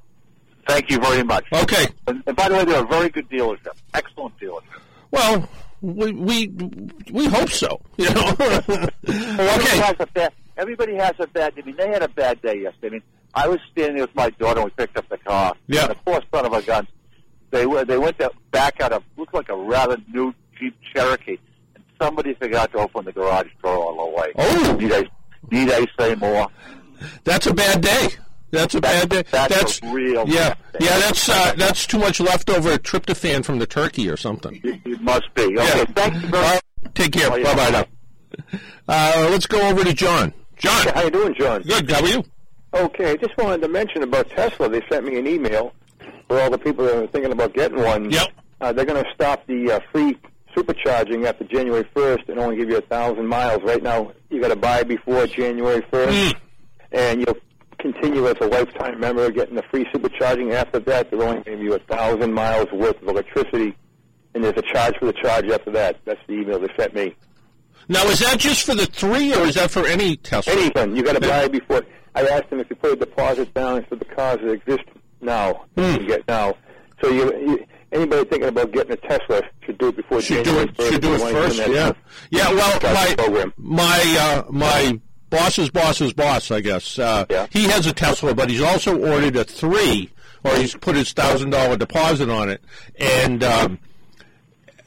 Thank 0.68 0.90
you 0.90 0.98
very 1.00 1.24
much. 1.24 1.44
okay 1.52 1.86
And, 2.06 2.22
and 2.26 2.36
by 2.36 2.48
the 2.48 2.54
way, 2.54 2.64
they're 2.64 2.84
a 2.84 2.86
very 2.86 3.08
good 3.08 3.28
dealership. 3.28 3.72
Excellent 3.94 4.38
dealership. 4.38 4.80
well 5.10 5.48
we 5.80 6.12
we 6.12 6.46
we 7.10 7.24
hope 7.26 7.50
so 7.50 7.80
you 7.96 8.08
know 8.14 8.28
okay 8.38 9.80
a. 9.98 10.30
Everybody 10.56 10.94
has 10.96 11.14
a 11.18 11.26
bad. 11.26 11.54
I 11.56 11.62
mean, 11.62 11.76
they 11.76 11.88
had 11.88 12.02
a 12.02 12.08
bad 12.08 12.40
day 12.42 12.60
yesterday. 12.60 12.86
I 12.86 12.90
mean, 12.90 13.02
I 13.34 13.48
was 13.48 13.58
standing 13.70 13.96
there 13.96 14.06
with 14.06 14.14
my 14.14 14.30
daughter 14.30 14.60
and 14.60 14.66
we 14.66 14.70
picked 14.70 14.96
up 14.96 15.08
the 15.08 15.18
car. 15.18 15.54
Yeah. 15.66 15.82
And 15.82 15.90
the 15.90 15.94
poor 16.04 16.20
son 16.32 16.46
of 16.46 16.52
a 16.52 16.62
gun. 16.62 16.86
They 17.50 17.66
were. 17.66 17.84
They 17.84 17.98
went 17.98 18.18
to 18.18 18.30
back 18.50 18.80
out 18.80 18.92
of 18.92 19.02
looked 19.16 19.34
like 19.34 19.48
a 19.50 19.56
rather 19.56 19.98
new 20.12 20.34
Jeep 20.58 20.74
Cherokee, 20.94 21.36
and 21.74 21.84
somebody 22.00 22.34
forgot 22.34 22.72
to 22.72 22.78
open 22.78 23.04
the 23.04 23.12
garage 23.12 23.48
door 23.62 23.76
all 23.76 24.10
the 24.10 24.16
way. 24.16 24.32
Oh. 24.38 24.76
Need 24.78 24.92
I 24.92 25.04
need 25.50 25.70
I 25.70 25.86
say 25.98 26.14
more? 26.14 26.48
That's 27.24 27.46
a 27.46 27.52
bad 27.54 27.82
day. 27.82 28.08
That's 28.52 28.74
a 28.74 28.80
bad 28.80 29.08
day. 29.08 29.22
that's 29.30 29.80
a 29.82 29.92
real 29.92 30.28
yeah, 30.28 30.54
yeah. 30.78 30.98
That's 30.98 31.28
uh, 31.28 31.54
that's 31.56 31.86
too 31.86 31.98
much 31.98 32.20
leftover 32.20 32.76
tryptophan 32.76 33.44
from 33.44 33.58
the 33.58 33.66
turkey 33.66 34.08
or 34.10 34.16
something. 34.16 34.60
It, 34.62 34.80
it 34.84 35.00
must 35.00 35.32
be. 35.34 35.42
Okay. 35.42 35.54
Yeah. 35.54 35.84
Thank 35.94 36.14
you 36.14 36.28
very 36.28 36.42
much. 36.42 36.62
Take 36.94 37.12
care. 37.12 37.30
Oh, 37.32 37.42
Bye 37.42 37.54
bye 37.54 37.70
now. 37.70 38.58
Uh, 38.88 39.28
let's 39.30 39.46
go 39.46 39.60
over 39.68 39.84
to 39.84 39.94
John. 39.94 40.34
John, 40.62 40.94
How 40.94 41.02
you 41.02 41.10
doing, 41.10 41.34
John? 41.34 41.62
good. 41.62 41.90
How 41.90 42.02
are 42.02 42.06
you? 42.08 42.24
Okay, 42.74 43.10
I 43.10 43.16
just 43.16 43.36
wanted 43.36 43.62
to 43.62 43.68
mention 43.68 44.02
about 44.02 44.30
Tesla. 44.30 44.68
They 44.68 44.80
sent 44.88 45.04
me 45.04 45.18
an 45.18 45.26
email 45.26 45.74
for 46.28 46.40
all 46.40 46.50
the 46.50 46.58
people 46.58 46.84
that 46.84 46.96
are 46.96 47.06
thinking 47.08 47.32
about 47.32 47.52
getting 47.52 47.78
one. 47.80 48.10
Yep. 48.10 48.28
Uh, 48.60 48.72
they're 48.72 48.84
going 48.84 49.02
to 49.02 49.10
stop 49.12 49.44
the 49.48 49.72
uh, 49.72 49.80
free 49.90 50.16
supercharging 50.56 51.26
after 51.26 51.44
January 51.44 51.84
1st 51.96 52.28
and 52.28 52.38
only 52.38 52.56
give 52.56 52.68
you 52.70 52.76
a 52.76 52.82
thousand 52.82 53.26
miles. 53.26 53.60
Right 53.64 53.82
now, 53.82 54.12
you 54.30 54.40
got 54.40 54.48
to 54.48 54.56
buy 54.56 54.84
before 54.84 55.26
January 55.26 55.82
1st, 55.92 56.34
and 56.92 57.20
you'll 57.20 57.36
continue 57.80 58.28
as 58.28 58.36
a 58.40 58.46
lifetime 58.46 59.00
member 59.00 59.28
getting 59.32 59.56
the 59.56 59.64
free 59.70 59.84
supercharging. 59.86 60.52
After 60.54 60.78
that, 60.78 61.10
they're 61.10 61.22
only 61.22 61.42
give 61.42 61.60
you 61.60 61.74
a 61.74 61.78
thousand 61.80 62.32
miles 62.32 62.70
worth 62.72 63.02
of 63.02 63.08
electricity, 63.08 63.74
and 64.34 64.44
there's 64.44 64.56
a 64.56 64.62
charge 64.62 64.96
for 64.98 65.06
the 65.06 65.12
charge 65.14 65.50
after 65.50 65.72
that. 65.72 65.98
That's 66.04 66.20
the 66.28 66.34
email 66.34 66.60
they 66.60 66.68
sent 66.78 66.94
me. 66.94 67.16
Now, 67.88 68.04
is 68.06 68.20
that 68.20 68.38
just 68.38 68.64
for 68.64 68.74
the 68.74 68.86
three, 68.86 69.34
or 69.34 69.42
is 69.46 69.54
that 69.56 69.70
for 69.70 69.86
any 69.86 70.16
Tesla? 70.16 70.52
Anything. 70.52 70.96
You 70.96 71.02
got 71.02 71.14
to 71.14 71.20
buy 71.20 71.48
before. 71.48 71.82
I 72.14 72.26
asked 72.26 72.50
them 72.50 72.60
if 72.60 72.68
you 72.70 72.76
put 72.76 72.92
a 72.92 72.96
deposit 72.96 73.52
down 73.54 73.84
for 73.86 73.96
the 73.96 74.04
cars 74.04 74.38
that 74.42 74.50
exist 74.52 74.84
now, 75.20 75.64
Hmm. 75.76 75.82
you 75.82 75.96
can 75.98 76.06
get 76.06 76.28
now. 76.28 76.54
So 77.00 77.08
you, 77.10 77.24
you 77.38 77.64
anybody 77.90 78.24
thinking 78.28 78.48
about 78.48 78.70
getting 78.72 78.92
a 78.92 78.96
Tesla 78.96 79.42
should 79.64 79.78
do 79.78 79.88
it 79.88 79.96
before 79.96 80.20
Should 80.20 80.44
do 80.44 80.50
January 80.50 80.68
it. 80.68 80.76
1st. 80.76 80.88
Should 80.92 81.02
do 81.02 81.14
it 81.14 81.16
you 81.18 81.22
want 81.24 81.34
to 81.36 81.42
first. 81.42 81.58
Yeah. 81.68 81.92
Yeah. 82.30 82.48
Well, 82.52 82.80
my 82.82 83.14
program. 83.16 83.52
my 83.56 84.16
uh, 84.46 84.50
my 84.52 85.00
boss's 85.30 85.70
boss's 85.70 86.12
boss, 86.12 86.50
I 86.50 86.60
guess. 86.60 86.98
Uh, 86.98 87.24
Yeah. 87.30 87.46
He 87.50 87.64
has 87.64 87.86
a 87.86 87.92
Tesla, 87.92 88.34
but 88.34 88.50
he's 88.50 88.60
also 88.62 88.96
ordered 88.98 89.34
a 89.36 89.44
three, 89.44 90.10
or 90.44 90.54
he's 90.56 90.74
put 90.76 90.94
his 90.94 91.12
thousand 91.12 91.50
dollar 91.50 91.76
deposit 91.76 92.28
on 92.30 92.48
it, 92.50 92.62
and. 92.98 93.42
Um, 93.42 93.78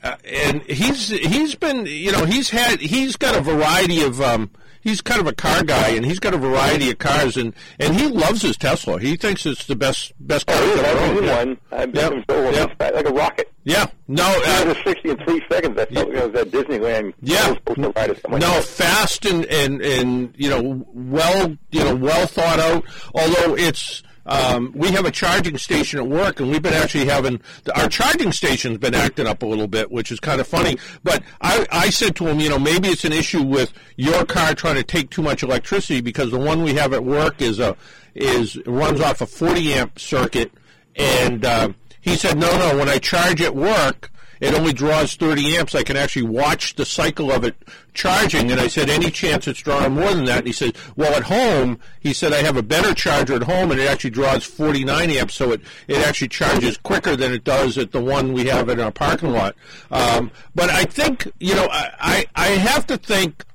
uh, 0.05 0.15
and 0.23 0.61
he's 0.63 1.09
he's 1.09 1.55
been 1.55 1.85
you 1.85 2.11
know 2.11 2.23
he's 2.25 2.49
had 2.49 2.79
he's 2.79 3.15
got 3.15 3.35
a 3.35 3.41
variety 3.41 4.01
of 4.03 4.21
um 4.21 4.49
he's 4.81 5.01
kind 5.01 5.19
of 5.19 5.25
a 5.27 5.33
car 5.33 5.63
guy 5.63 5.89
and 5.89 6.05
he's 6.05 6.19
got 6.19 6.33
a 6.33 6.37
variety 6.37 6.91
of 6.91 6.97
cars 6.99 7.35
and 7.37 7.53
and 7.79 7.95
he 7.95 8.07
loves 8.07 8.41
his 8.43 8.55
Tesla. 8.55 8.99
He 8.99 9.17
thinks 9.17 9.45
it's 9.45 9.65
the 9.65 9.75
best 9.75 10.13
best 10.19 10.45
car. 10.47 10.55
Oh, 10.59 10.69
he's 10.75 10.79
ever 10.83 10.99
I've 10.99 11.23
Yeah. 11.25 11.37
one. 11.37 11.57
I've 11.71 11.91
been 11.91 12.01
Yeah. 12.01 12.09
controlling 12.09 12.53
Yeah. 12.53 12.67
like 12.93 13.09
a 13.09 13.13
rocket. 13.13 13.51
Yeah, 13.67 13.87
no, 14.07 14.31
It 14.31 14.67
uh, 14.67 14.67
was 14.67 14.77
60 14.83 15.09
in 15.09 15.17
three 15.25 15.41
seconds. 15.49 15.75
I 15.79 15.85
thought 15.85 16.07
it 16.13 16.31
was 16.31 16.39
at 16.39 16.51
Disneyland. 16.51 17.13
Yeah. 17.23 17.55
I 17.65 17.71
was 17.75 17.93
ride 17.95 18.09
it 18.11 18.21
somewhere. 18.21 18.39
no, 18.41 18.61
fast 18.61 19.25
and, 19.25 19.43
and 19.45 19.81
and 19.81 20.35
you 20.37 20.49
know 20.51 20.85
well 20.93 21.57
you 21.71 21.83
know 21.83 21.95
well 21.95 22.27
thought 22.27 22.59
out. 22.59 22.83
Although 23.15 23.55
it's 23.55 24.03
um, 24.25 24.71
we 24.75 24.91
have 24.91 25.05
a 25.05 25.11
charging 25.11 25.57
station 25.57 25.99
at 25.99 26.07
work, 26.07 26.39
and 26.39 26.49
we've 26.49 26.61
been 26.61 26.73
actually 26.73 27.05
having 27.05 27.41
our 27.75 27.88
charging 27.88 28.31
station's 28.31 28.77
been 28.77 28.95
acting 28.95 29.27
up 29.27 29.43
a 29.43 29.45
little 29.45 29.67
bit, 29.67 29.91
which 29.91 30.11
is 30.11 30.19
kind 30.19 30.41
of 30.41 30.47
funny. 30.47 30.77
But 31.03 31.23
I, 31.41 31.65
I 31.71 31.89
said 31.89 32.15
to 32.17 32.27
him, 32.27 32.39
you 32.39 32.49
know, 32.49 32.59
maybe 32.59 32.88
it's 32.89 33.05
an 33.05 33.13
issue 33.13 33.43
with 33.43 33.71
your 33.97 34.25
car 34.25 34.53
trying 34.53 34.75
to 34.75 34.83
take 34.83 35.09
too 35.09 35.21
much 35.21 35.43
electricity 35.43 36.01
because 36.01 36.31
the 36.31 36.39
one 36.39 36.63
we 36.63 36.73
have 36.73 36.93
at 36.93 37.03
work 37.03 37.41
is 37.41 37.59
a 37.59 37.75
is 38.15 38.57
runs 38.65 39.01
off 39.01 39.21
a 39.21 39.25
40 39.25 39.73
amp 39.73 39.99
circuit, 39.99 40.51
and 40.95 41.43
uh, 41.45 41.69
he 42.01 42.15
said, 42.15 42.38
no, 42.38 42.57
no, 42.57 42.77
when 42.77 42.89
I 42.89 42.97
charge 42.97 43.41
at 43.41 43.55
work 43.55 44.11
it 44.39 44.54
only 44.54 44.74
draws 44.74 45.15
30 45.15 45.58
amps. 45.58 45.76
I 45.76 45.84
can 45.84 45.98
actually 45.98 46.24
watch 46.24 46.76
the 46.76 46.86
cycle 46.86 47.32
of 47.32 47.43
it 47.43 47.56
charging. 47.93 48.52
And 48.52 48.60
I 48.60 48.67
said, 48.67 48.89
any 48.89 49.10
chance 49.10 49.48
it's 49.48 49.62
drawing 49.62 49.93
more 49.93 50.13
than 50.13 50.26
that? 50.26 50.39
And 50.39 50.48
he 50.48 50.54
said, 50.54 50.76
well, 50.95 51.13
at 51.13 51.24
home, 51.24 51.80
he 52.00 52.13
said, 52.13 52.34
I 52.34 52.41
have 52.41 52.58
a 52.58 52.63
better 52.63 52.93
charger 52.93 53.36
at 53.36 53.43
home, 53.43 53.71
and 53.71 53.80
it 53.80 53.89
actually 53.89 54.10
draws 54.12 54.43
49 54.43 55.10
amps, 55.12 55.36
so 55.36 55.52
it, 55.52 55.62
it 55.88 56.06
actually 56.06 56.30
charges 56.30 56.78
quicker 56.78 57.15
than 57.15 57.32
it 57.32 57.43
does 57.43 57.78
at 57.78 57.91
the 57.91 58.02
one 58.02 58.34
we 58.34 58.45
have 58.45 58.69
in 58.69 58.80
our 58.80 58.91
parking 58.91 59.32
lot. 59.32 59.56
Um, 59.91 60.32
but 60.54 60.69
I 60.69 60.84
think, 60.84 61.32
you 61.39 61.56
know, 61.56 61.67
I, 61.71 61.91
I, 62.00 62.26
I 62.36 62.48
have 62.48 62.86
to 62.88 62.98
think 62.98 63.45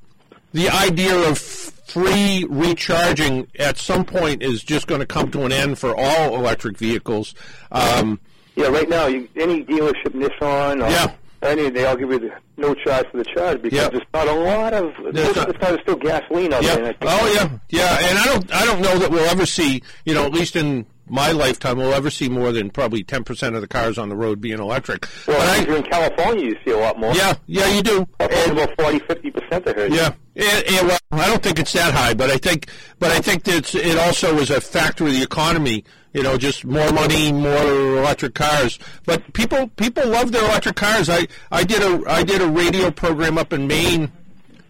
the 0.53 0.69
idea 0.69 1.17
of 1.29 1.39
free 1.39 2.47
recharging 2.49 3.49
at 3.59 3.77
some 3.77 4.05
point 4.05 4.43
is 4.43 4.63
just 4.63 4.87
going 4.87 5.01
to 5.01 5.07
come 5.07 5.31
to 5.33 5.43
an 5.43 5.53
end 5.53 5.79
for 5.79 5.95
all 5.97 6.37
electric 6.37 6.79
vehicles. 6.79 7.35
Um, 7.73 8.21
Yeah, 8.61 8.69
right 8.69 8.89
now, 8.89 9.07
you, 9.07 9.29
any 9.37 9.65
dealership, 9.65 10.13
Nissan, 10.15 10.85
or 10.87 10.91
Yeah. 10.91 11.13
any, 11.43 11.71
they 11.71 11.87
all 11.87 11.97
give 11.97 12.11
you 12.11 12.19
the, 12.19 12.31
no 12.57 12.75
charge 12.75 13.07
for 13.11 13.17
the 13.19 13.25
charge 13.25 13.63
because 13.63 13.89
there's 13.91 14.03
not 14.13 14.29
a 14.29 14.33
lot 14.35 14.75
of. 14.75 14.93
There's 15.13 15.35
not- 15.37 15.61
there's 15.61 15.81
still 15.81 15.97
gasoline 15.97 16.53
out 16.53 16.63
there. 16.63 16.95
Oh 17.03 17.33
yeah. 17.35 17.49
Yeah. 17.71 17.99
And 18.09 18.19
I 18.19 18.25
don't. 18.27 18.55
I 18.55 18.65
don't 18.67 18.81
know 18.83 18.99
that 18.99 19.11
we'll 19.11 19.25
ever 19.31 19.47
see. 19.47 19.83
You 20.05 20.15
know, 20.15 20.25
at 20.27 20.33
least 20.33 20.57
in 20.57 20.85
my 21.11 21.33
lifetime 21.33 21.79
will 21.79 21.93
ever 21.93 22.11
see 22.11 22.29
more 22.29 22.53
than 22.53 22.71
probably 22.71 23.03
10% 23.05 23.55
of 23.55 23.61
the 23.61 23.69
cars 23.69 23.99
on 23.99 24.09
the 24.09 24.17
road 24.17 24.41
being 24.41 24.59
electric. 24.59 25.07
Well, 25.27 25.39
But 25.39 25.49
I- 25.49 25.65
you're 25.67 25.77
in 25.77 25.83
California, 25.85 26.45
you 26.47 26.57
see 26.65 26.71
a 26.71 26.79
lot 26.79 26.99
more. 26.99 27.13
yeah, 27.15 27.35
yeah, 27.47 27.67
you 27.69 27.83
do. 27.83 28.07
And 28.21 28.53
about 28.53 28.71
40, 28.81 28.99
50 29.01 29.31
percent. 29.31 29.69
I 29.69 29.73
heard. 29.73 29.93
Yeah, 29.93 30.13
and, 30.37 30.65
and, 30.69 30.89
well, 30.89 30.99
I 31.13 31.27
don't 31.27 31.43
think 31.43 31.59
it's 31.59 31.73
that 31.73 31.93
high, 31.93 32.15
but 32.15 32.31
I 32.31 32.37
think, 32.37 32.69
but 32.99 33.11
I 33.11 33.19
think 33.21 33.45
that 33.45 33.75
it 33.75 33.99
also 33.99 34.37
is 34.39 34.51
a 34.51 34.61
factor 34.61 35.07
of 35.07 35.13
the 35.13 35.23
economy. 35.23 35.85
You 36.13 36.25
know, 36.25 36.37
just 36.37 36.65
more 36.65 36.91
money, 36.93 37.31
more 37.33 37.57
electric 37.99 38.35
cars. 38.35 38.81
But 39.07 39.33
people, 39.33 39.69
people 39.77 40.05
love 40.09 40.33
their 40.33 40.43
electric 40.45 40.75
cars. 40.75 41.09
I, 41.09 41.29
I 41.53 41.63
did 41.63 41.83
a, 41.83 42.03
I 42.11 42.25
did 42.25 42.43
a 42.43 42.49
radio 42.49 42.91
program 42.91 43.39
up 43.39 43.53
in 43.53 43.69
Maine 43.69 44.11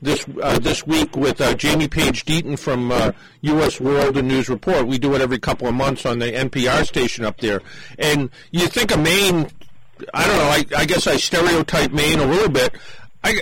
this 0.02 0.24
uh, 0.42 0.58
this 0.58 0.86
week 0.86 1.16
with 1.16 1.40
uh, 1.40 1.54
Jamie 1.54 1.88
Page 1.88 2.24
Deaton 2.24 2.58
from 2.58 2.90
uh, 2.90 3.12
U.S. 3.42 3.80
World 3.80 4.16
and 4.16 4.28
News 4.28 4.48
Report. 4.48 4.86
We 4.86 4.98
do 4.98 5.14
it 5.14 5.20
every 5.20 5.38
couple 5.38 5.68
of 5.68 5.74
months 5.74 6.06
on 6.06 6.18
the 6.18 6.32
NPR 6.32 6.86
station 6.86 7.24
up 7.24 7.38
there. 7.38 7.60
And 7.98 8.30
you 8.50 8.66
think 8.66 8.92
of 8.92 9.00
Maine, 9.00 9.50
I 10.14 10.26
don't 10.26 10.36
know. 10.36 10.44
I, 10.44 10.64
I 10.76 10.84
guess 10.84 11.06
I 11.06 11.16
stereotype 11.16 11.92
Maine 11.92 12.20
a 12.20 12.26
little 12.26 12.48
bit. 12.50 12.74
I, 13.22 13.38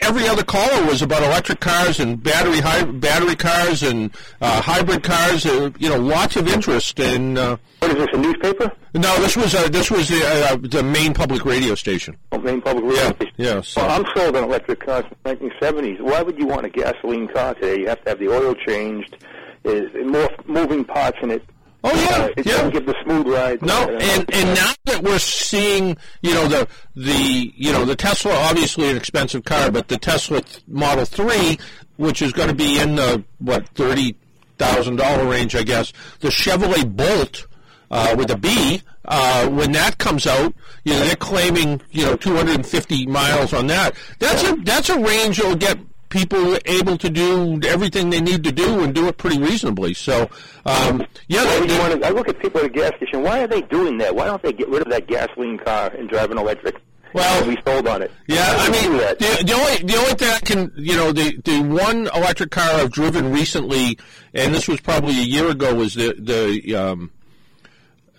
every 0.00 0.26
other 0.28 0.42
caller 0.42 0.84
was 0.86 1.02
about 1.02 1.22
electric 1.22 1.60
cars 1.60 2.00
and 2.00 2.20
battery 2.22 2.58
hy- 2.58 2.84
battery 2.84 3.36
cars 3.36 3.82
and 3.82 4.10
uh, 4.40 4.60
hybrid 4.60 5.02
cars. 5.02 5.46
Uh, 5.46 5.70
you 5.78 5.88
know, 5.88 5.98
lots 5.98 6.36
of 6.36 6.48
interest 6.48 6.98
in. 6.98 7.38
Uh, 7.38 7.56
what 7.78 7.92
is 7.92 7.96
this? 7.98 8.08
A 8.12 8.16
newspaper? 8.18 8.72
No, 8.94 9.16
this 9.20 9.36
was 9.36 9.54
uh, 9.54 9.68
this 9.68 9.90
was 9.90 10.08
the 10.08 10.20
uh, 10.24 10.56
the 10.56 10.82
main 10.82 11.14
public 11.14 11.44
radio 11.44 11.74
station. 11.74 12.16
Oh, 12.32 12.38
Maine 12.38 12.60
Public 12.60 12.84
Radio. 12.84 13.16
Yeah, 13.20 13.26
yeah. 13.54 13.60
So. 13.60 13.80
Well, 13.80 14.00
I'm 14.00 14.06
sold 14.16 14.36
on 14.36 14.44
electric 14.44 14.80
cars 14.80 15.04
from 15.06 15.16
the 15.24 15.36
1970s. 15.36 16.00
Why 16.00 16.22
would 16.22 16.38
you 16.38 16.46
want 16.46 16.66
a 16.66 16.70
gasoline 16.70 17.28
car 17.28 17.54
today? 17.54 17.80
You 17.80 17.88
have 17.88 18.02
to 18.04 18.10
have 18.10 18.18
the 18.18 18.28
oil 18.28 18.54
changed. 18.54 19.16
There's 19.62 19.90
more 20.04 20.28
moving 20.46 20.84
parts 20.84 21.18
in 21.22 21.30
it. 21.30 21.44
Oh 21.82 21.94
yeah, 21.94 22.24
Uh, 22.24 22.28
it 22.36 22.46
yeah. 22.46 22.52
doesn't 22.56 22.70
give 22.72 22.86
the 22.86 22.94
smooth 23.04 23.26
ride. 23.26 23.62
No, 23.62 23.88
and 23.88 24.34
and 24.34 24.54
now 24.54 24.72
that 24.84 25.02
we're 25.02 25.18
seeing, 25.18 25.96
you 26.22 26.34
know, 26.34 26.46
the 26.46 26.68
the 26.94 27.52
you 27.56 27.72
know 27.72 27.84
the 27.84 27.96
Tesla, 27.96 28.32
obviously 28.34 28.90
an 28.90 28.96
expensive 28.96 29.44
car, 29.44 29.70
but 29.70 29.88
the 29.88 29.96
Tesla 29.98 30.42
th- 30.42 30.62
Model 30.68 31.04
Three, 31.06 31.58
which 31.96 32.20
is 32.22 32.32
going 32.32 32.48
to 32.48 32.54
be 32.54 32.78
in 32.78 32.96
the 32.96 33.24
what 33.38 33.66
thirty 33.70 34.14
thousand 34.58 34.96
dollar 34.96 35.24
range, 35.24 35.54
I 35.56 35.62
guess. 35.62 35.92
The 36.20 36.28
Chevrolet 36.28 36.84
Bolt 36.94 37.46
uh, 37.90 38.14
with 38.18 38.30
a 38.30 38.36
B, 38.36 38.82
uh, 39.06 39.48
when 39.48 39.72
that 39.72 39.96
comes 39.96 40.26
out, 40.26 40.52
you 40.84 40.92
know, 40.92 41.00
they're 41.00 41.16
claiming 41.16 41.80
you 41.90 42.04
know 42.04 42.14
two 42.16 42.36
hundred 42.36 42.56
and 42.56 42.66
fifty 42.66 43.06
miles 43.06 43.54
on 43.54 43.68
that. 43.68 43.94
That's 44.18 44.44
a 44.44 44.54
that's 44.64 44.90
a 44.90 44.98
range 45.00 45.38
that 45.38 45.46
will 45.46 45.56
get 45.56 45.78
people 46.10 46.44
were 46.44 46.60
able 46.66 46.98
to 46.98 47.08
do 47.08 47.58
everything 47.66 48.10
they 48.10 48.20
need 48.20 48.44
to 48.44 48.52
do 48.52 48.80
and 48.80 48.94
do 48.94 49.08
it 49.08 49.16
pretty 49.16 49.38
reasonably. 49.40 49.94
So, 49.94 50.28
um, 50.66 51.06
yeah, 51.28 51.44
they- 51.44 51.78
want 51.78 52.00
to, 52.00 52.06
I 52.06 52.10
look 52.10 52.28
at 52.28 52.38
people 52.38 52.60
at 52.60 52.66
a 52.66 52.68
gas 52.68 52.92
station. 52.96 53.22
Why 53.22 53.40
are 53.42 53.46
they 53.46 53.62
doing 53.62 53.96
that? 53.98 54.14
Why 54.14 54.26
don't 54.26 54.42
they 54.42 54.52
get 54.52 54.68
rid 54.68 54.82
of 54.82 54.88
that 54.90 55.06
gasoline 55.06 55.58
car 55.58 55.88
and 55.96 56.08
drive 56.08 56.30
an 56.30 56.38
electric? 56.38 56.76
Well, 57.12 57.48
we 57.48 57.56
sold 57.66 57.88
on 57.88 58.02
it. 58.02 58.12
Yeah, 58.28 58.44
I 58.46 58.70
mean, 58.70 58.92
the, 58.92 59.44
the 59.44 59.52
only 59.52 59.76
the 59.82 59.96
only 59.98 60.14
thing 60.14 60.28
I 60.30 60.38
can, 60.38 60.72
you 60.76 60.94
know, 60.96 61.10
the 61.10 61.36
the 61.44 61.60
one 61.62 62.08
electric 62.14 62.52
car 62.52 62.70
I've 62.70 62.92
driven 62.92 63.32
recently, 63.32 63.98
and 64.32 64.54
this 64.54 64.68
was 64.68 64.80
probably 64.80 65.18
a 65.18 65.24
year 65.24 65.48
ago, 65.48 65.74
was 65.74 65.94
the 65.94 66.14
the 66.16 66.76
um, 66.76 67.10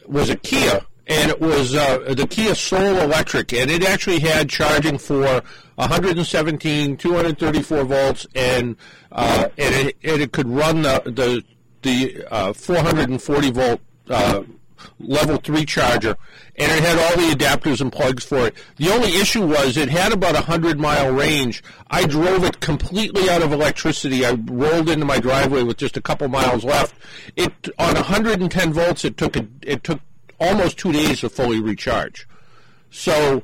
was 0.08 0.30
a 0.30 0.36
Kia, 0.36 0.82
and 1.08 1.32
it 1.32 1.40
was 1.40 1.74
uh, 1.74 2.00
the 2.16 2.28
Kia 2.28 2.54
Soul 2.54 2.98
Electric, 2.98 3.54
and 3.54 3.72
it 3.72 3.86
actually 3.86 4.20
had 4.20 4.50
charging 4.50 4.98
for 4.98 5.42
117, 5.82 6.98
234 6.98 7.84
volts, 7.84 8.28
and 8.36 8.76
uh, 9.12 9.50
and 9.58 9.88
it, 9.88 9.98
and 10.04 10.22
it 10.22 10.32
could 10.32 10.48
run 10.48 10.84
the 10.84 11.02
the 11.06 11.44
the 11.82 12.26
uh, 12.32 12.54
440 12.54 13.52
volt. 13.52 13.82
Uh, 14.10 14.44
level 15.00 15.38
3 15.38 15.64
charger 15.66 16.18
and 16.58 16.72
it 16.72 16.84
had 16.84 16.98
all 16.98 17.16
the 17.18 17.36
adapters 17.36 17.82
and 17.82 17.92
plugs 17.92 18.24
for 18.24 18.48
it. 18.48 18.56
The 18.78 18.90
only 18.90 19.16
issue 19.16 19.46
was 19.46 19.78
it 19.78 19.90
had 19.90 20.12
about 20.12 20.32
a 20.32 20.42
100 20.42 20.80
mile 20.80 21.12
range. 21.12 21.64
I 21.90 22.06
drove 22.06 22.44
it 22.44 22.60
completely 22.60 23.30
out 23.30 23.42
of 23.42 23.54
electricity. 23.54 24.26
I 24.26 24.32
rolled 24.32 24.90
into 24.90 25.06
my 25.06 25.20
driveway 25.20 25.64
with 25.64 25.78
just 25.78 25.98
a 25.98 26.02
couple 26.02 26.28
miles 26.28 26.64
left. 26.64 26.96
It 27.36 27.70
on 27.78 27.96
110 27.96 28.74
volts 28.74 29.06
it 29.06 29.18
took 29.18 29.36
a, 29.36 29.48
it 29.62 29.84
took 29.84 30.00
almost 30.40 30.78
2 30.80 30.92
days 30.94 31.20
to 31.22 31.30
fully 31.30 31.60
recharge. 31.60 32.28
So 32.90 33.44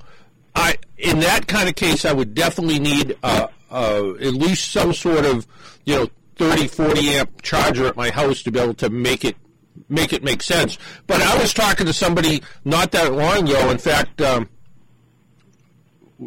I 0.57 0.75
in 0.97 1.19
that 1.19 1.47
kind 1.47 1.69
of 1.69 1.75
case 1.75 2.03
I 2.03 2.11
would 2.11 2.33
definitely 2.33 2.79
need 2.79 3.15
uh, 3.21 3.47
uh, 3.69 4.13
at 4.19 4.33
least 4.33 4.71
some 4.71 4.91
sort 4.91 5.25
of, 5.25 5.45
you 5.85 5.95
know, 5.95 6.09
30 6.37 6.67
40 6.67 7.09
amp 7.11 7.41
charger 7.41 7.85
at 7.85 7.95
my 7.95 8.09
house 8.09 8.41
to 8.43 8.51
be 8.51 8.59
able 8.59 8.73
to 8.75 8.89
make 8.89 9.23
it 9.23 9.35
make 9.87 10.13
it 10.13 10.23
make 10.23 10.41
sense. 10.41 10.77
But 11.05 11.21
I 11.21 11.39
was 11.39 11.53
talking 11.53 11.85
to 11.85 11.93
somebody 11.93 12.41
not 12.65 12.91
that 12.91 13.13
long 13.13 13.47
ago. 13.47 13.69
In 13.69 13.77
fact, 13.77 14.19
um, 14.21 14.49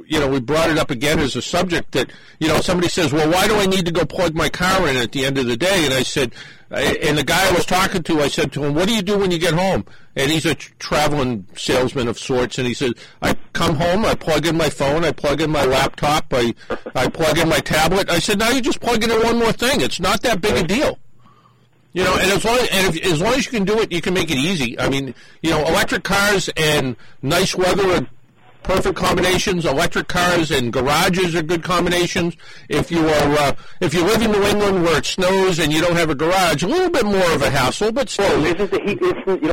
you 0.06 0.20
know, 0.20 0.28
we 0.28 0.40
brought 0.40 0.70
it 0.70 0.78
up 0.78 0.90
again 0.90 1.18
as 1.18 1.34
a 1.36 1.42
subject 1.42 1.92
that 1.92 2.10
you 2.38 2.48
know 2.48 2.60
somebody 2.60 2.88
says, 2.88 3.12
"Well, 3.12 3.28
why 3.30 3.48
do 3.48 3.56
I 3.56 3.66
need 3.66 3.86
to 3.86 3.92
go 3.92 4.04
plug 4.04 4.34
my 4.34 4.48
car 4.48 4.88
in 4.88 4.96
at 4.96 5.12
the 5.12 5.24
end 5.24 5.38
of 5.38 5.46
the 5.46 5.56
day?" 5.56 5.84
And 5.84 5.94
I 5.94 6.02
said, 6.02 6.32
and 6.70 7.18
the 7.18 7.24
guy 7.24 7.48
I 7.48 7.52
was 7.52 7.66
talking 7.66 8.02
to, 8.04 8.20
I 8.20 8.28
said 8.28 8.52
to 8.52 8.64
him, 8.64 8.74
"What 8.74 8.86
do 8.86 8.94
you 8.94 9.02
do 9.02 9.18
when 9.18 9.30
you 9.30 9.38
get 9.38 9.54
home?" 9.54 9.84
And 10.14 10.30
he's 10.30 10.46
a 10.46 10.54
traveling 10.54 11.46
salesman 11.56 12.06
of 12.06 12.18
sorts, 12.18 12.58
and 12.58 12.66
he 12.66 12.74
said, 12.74 12.92
"I 13.20 13.34
come 13.52 13.74
home, 13.74 14.04
I 14.04 14.14
plug 14.14 14.46
in 14.46 14.56
my 14.56 14.70
phone, 14.70 15.04
I 15.04 15.10
plug 15.10 15.40
in 15.40 15.50
my 15.50 15.64
laptop, 15.64 16.32
I 16.32 16.54
I 16.94 17.08
plug 17.08 17.38
in 17.38 17.48
my 17.48 17.58
tablet." 17.58 18.08
I 18.08 18.20
said, 18.20 18.38
"Now 18.38 18.50
you 18.50 18.60
just 18.60 18.80
plug 18.80 19.02
in 19.02 19.10
one 19.10 19.38
more 19.38 19.52
thing. 19.52 19.80
It's 19.80 19.98
not 19.98 20.22
that 20.22 20.40
big 20.40 20.56
a 20.56 20.62
deal." 20.62 20.98
You 21.92 22.04
know, 22.04 22.14
and 22.14 22.30
as 22.30 22.44
long 22.44 22.58
and 22.70 22.94
if, 22.94 23.04
as 23.04 23.20
long 23.20 23.34
as 23.34 23.46
you 23.46 23.50
can 23.50 23.64
do 23.64 23.80
it, 23.80 23.90
you 23.90 24.00
can 24.00 24.14
make 24.14 24.30
it 24.30 24.38
easy. 24.38 24.78
I 24.78 24.88
mean, 24.88 25.12
you 25.42 25.50
know, 25.50 25.66
electric 25.66 26.04
cars 26.04 26.48
and 26.56 26.94
nice 27.20 27.56
weather 27.56 27.90
are 27.90 28.06
perfect 28.62 28.96
combinations. 28.96 29.64
Electric 29.64 30.08
cars 30.08 30.50
and 30.50 30.72
garages 30.72 31.34
are 31.34 31.42
good 31.42 31.62
combinations. 31.62 32.36
If 32.68 32.90
you 32.90 33.06
are 33.06 33.32
uh, 33.38 33.52
if 33.80 33.94
you 33.94 34.04
live 34.04 34.22
in 34.22 34.30
New 34.30 34.42
England 34.42 34.82
where 34.82 34.98
it 34.98 35.06
snows 35.06 35.58
and 35.58 35.72
you 35.72 35.80
don't 35.80 35.96
have 35.96 36.10
a 36.10 36.14
garage, 36.14 36.62
a 36.62 36.68
little 36.68 36.90
bit 36.90 37.04
more 37.04 37.32
of 37.32 37.42
a 37.42 37.50
hassle, 37.50 37.92
but 37.92 38.08
still. 38.08 38.28
Well, 38.28 38.54
isn't 38.54 38.70
the 38.70 38.80
heat? 38.80 39.02
Isn't 39.02 39.42
you 39.42 39.52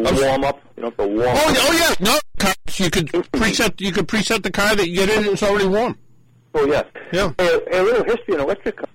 know, 0.00 0.12
warm 0.28 0.44
up? 0.44 0.60
You 0.76 0.82
know, 0.84 0.90
the 0.96 1.06
warm. 1.06 1.28
Oh, 1.28 1.54
oh 1.56 1.96
yeah, 2.00 2.06
no, 2.06 2.18
cars, 2.38 2.80
you 2.80 2.90
could 2.90 3.06
preset 3.08 3.80
you 3.80 3.92
could 3.92 4.08
preset 4.08 4.42
the 4.42 4.50
car 4.50 4.74
that 4.74 4.88
you 4.88 4.96
get 4.96 5.08
in 5.10 5.18
and 5.18 5.28
it's 5.28 5.42
already 5.42 5.66
warm. 5.66 5.98
Oh 6.54 6.66
yeah. 6.66 6.84
Yeah. 7.12 7.32
A, 7.38 7.60
a 7.72 7.82
little 7.82 8.04
history 8.04 8.34
on 8.34 8.40
electric 8.40 8.76
car. 8.76 8.88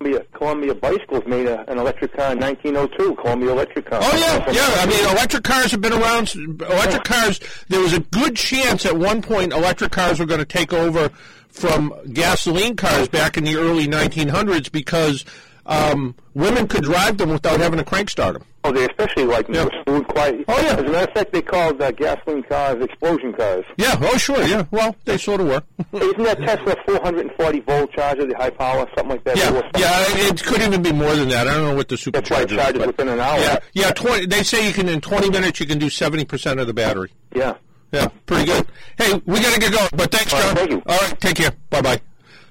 Columbia, 0.00 0.24
Columbia 0.32 0.74
Bicycles 0.74 1.26
made 1.26 1.46
a, 1.46 1.70
an 1.70 1.76
electric 1.76 2.16
car 2.16 2.32
in 2.32 2.38
1902. 2.38 3.16
Columbia 3.16 3.50
Electric 3.50 3.84
Car. 3.84 4.00
Oh 4.02 4.16
yeah, 4.16 4.50
yeah. 4.50 4.82
I 4.82 4.86
mean, 4.86 5.04
electric 5.10 5.44
cars 5.44 5.70
have 5.72 5.82
been 5.82 5.92
around. 5.92 6.34
Electric 6.34 7.04
cars. 7.04 7.38
There 7.68 7.80
was 7.80 7.92
a 7.92 8.00
good 8.00 8.34
chance 8.34 8.86
at 8.86 8.96
one 8.96 9.20
point 9.20 9.52
electric 9.52 9.92
cars 9.92 10.18
were 10.18 10.24
going 10.24 10.40
to 10.40 10.46
take 10.46 10.72
over 10.72 11.10
from 11.50 11.92
gasoline 12.14 12.76
cars 12.76 13.08
back 13.08 13.36
in 13.36 13.44
the 13.44 13.56
early 13.56 13.86
1900s 13.86 14.72
because 14.72 15.26
um, 15.66 16.14
women 16.32 16.66
could 16.66 16.84
drive 16.84 17.18
them 17.18 17.28
without 17.28 17.60
having 17.60 17.78
to 17.78 17.84
crank 17.84 18.08
start 18.08 18.34
them. 18.34 18.44
Oh, 18.62 18.72
they 18.72 18.84
especially 18.84 19.24
like 19.24 19.48
were 19.48 19.70
smooth, 19.86 20.06
quiet. 20.08 20.44
Oh, 20.46 20.60
yeah. 20.60 20.74
As 20.74 20.80
a 20.80 20.82
matter 20.82 20.98
of 21.08 21.10
fact, 21.14 21.32
they 21.32 21.40
called 21.40 21.80
uh, 21.80 21.90
gasoline 21.92 22.42
cars 22.42 22.82
explosion 22.84 23.32
cars. 23.32 23.64
Yeah. 23.78 23.96
Oh 24.00 24.16
sure. 24.18 24.42
Yeah. 24.46 24.64
Well, 24.70 24.94
they 25.06 25.16
sort 25.16 25.40
of 25.40 25.46
were. 25.48 25.62
Isn't 25.98 26.22
that 26.24 26.38
Tesla 26.40 26.76
440 26.86 27.60
volt 27.60 27.90
charger, 27.92 28.26
the 28.26 28.36
high 28.36 28.50
power, 28.50 28.86
something 28.94 29.08
like 29.08 29.24
that? 29.24 29.36
Yeah. 29.38 29.50
Yeah. 29.78 30.28
It 30.28 30.42
could 30.44 30.60
even 30.60 30.82
be 30.82 30.92
more 30.92 31.14
than 31.14 31.30
that. 31.30 31.48
I 31.48 31.54
don't 31.54 31.68
know 31.70 31.74
what 31.74 31.88
the 31.88 31.96
super. 31.96 32.20
That's 32.20 32.30
why 32.30 32.42
it 32.42 32.50
charges 32.50 32.78
but- 32.80 32.86
within 32.88 33.08
an 33.08 33.18
hour. 33.20 33.38
Yeah. 33.40 33.58
Yeah. 33.72 33.90
20, 33.92 34.26
they 34.26 34.42
say 34.42 34.66
you 34.66 34.74
can 34.74 34.88
in 34.88 35.00
20 35.00 35.30
minutes 35.30 35.58
you 35.58 35.66
can 35.66 35.78
do 35.78 35.88
70 35.88 36.26
percent 36.26 36.60
of 36.60 36.66
the 36.66 36.74
battery. 36.74 37.10
Yeah. 37.34 37.54
Yeah, 37.92 38.06
pretty 38.26 38.44
good. 38.44 38.68
Hey, 38.98 39.20
we 39.26 39.40
got 39.40 39.52
to 39.52 39.58
get 39.58 39.72
going, 39.72 39.88
but 39.96 40.12
thanks, 40.12 40.32
All 40.32 40.38
right, 40.38 40.46
John. 40.46 40.54
thank 40.56 40.70
you. 40.70 40.82
All 40.86 40.96
right, 40.98 41.20
take 41.20 41.34
care. 41.34 41.50
Bye 41.70 41.80
bye. 41.82 42.00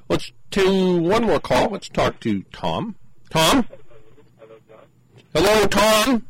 Let's 0.09 0.33
do 0.51 0.97
one 0.97 1.23
more 1.27 1.39
call. 1.39 1.69
Let's 1.69 1.87
talk 1.87 2.19
to 2.21 2.41
Tom. 2.51 2.95
Tom? 3.29 3.65
Hello, 5.41 5.65
Tom? 5.67 6.27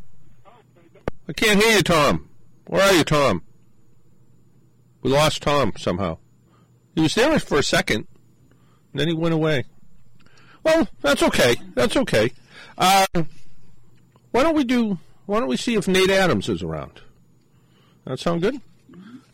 I 1.28 1.34
can't 1.34 1.60
hear 1.60 1.78
you, 1.78 1.82
Tom. 1.82 2.30
Where 2.68 2.84
are 2.84 2.94
you, 2.94 3.04
Tom? 3.04 3.42
We 5.02 5.10
lost 5.10 5.42
Tom 5.42 5.74
somehow. 5.80 6.20
He 6.94 7.02
was 7.02 7.16
there 7.16 7.40
for 7.40 7.58
a 7.58 7.64
second, 7.64 8.06
and 8.92 9.00
then 9.00 9.08
he 9.08 9.16
went 9.16 9.34
away. 9.34 9.64
Well, 10.62 10.88
that's 11.02 11.24
okay. 11.24 11.56
That's 11.74 11.98
okay. 11.98 12.32
Uh, 12.78 13.08
why 14.30 14.44
don't 14.44 14.56
we 14.56 14.64
do? 14.64 15.00
Why 15.26 15.40
don't 15.40 15.50
we 15.50 15.58
see 15.58 15.74
if 15.74 15.88
Nate 15.88 16.12
Adams 16.12 16.48
is 16.48 16.62
around? 16.62 17.02
That 18.06 18.20
sound 18.20 18.44
good? 18.44 18.62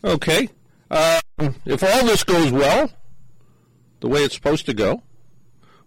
Okay. 0.02 0.48
Uh, 0.90 1.20
if 1.66 1.82
all 1.82 2.06
this 2.06 2.24
goes 2.24 2.50
well, 2.50 2.90
the 4.00 4.08
way 4.08 4.24
it's 4.24 4.36
supposed 4.36 4.64
to 4.64 4.72
go, 4.72 5.02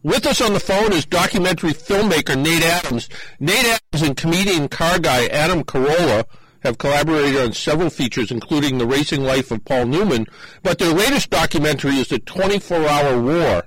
with 0.03 0.25
us 0.25 0.41
on 0.41 0.53
the 0.53 0.59
phone 0.59 0.93
is 0.93 1.05
documentary 1.05 1.73
filmmaker 1.73 2.37
Nate 2.37 2.63
Adams. 2.63 3.09
Nate 3.39 3.65
Adams 3.65 4.07
and 4.07 4.17
comedian 4.17 4.67
car 4.67 4.99
guy 4.99 5.27
Adam 5.27 5.63
Carolla 5.63 6.25
have 6.61 6.77
collaborated 6.77 7.39
on 7.39 7.53
several 7.53 7.89
features, 7.89 8.31
including 8.31 8.77
The 8.77 8.85
Racing 8.85 9.23
Life 9.23 9.51
of 9.51 9.63
Paul 9.63 9.85
Newman, 9.85 10.27
but 10.61 10.77
their 10.77 10.93
latest 10.93 11.29
documentary 11.29 11.95
is 11.95 12.09
The 12.09 12.19
24 12.19 12.87
Hour 12.87 13.21
War. 13.21 13.63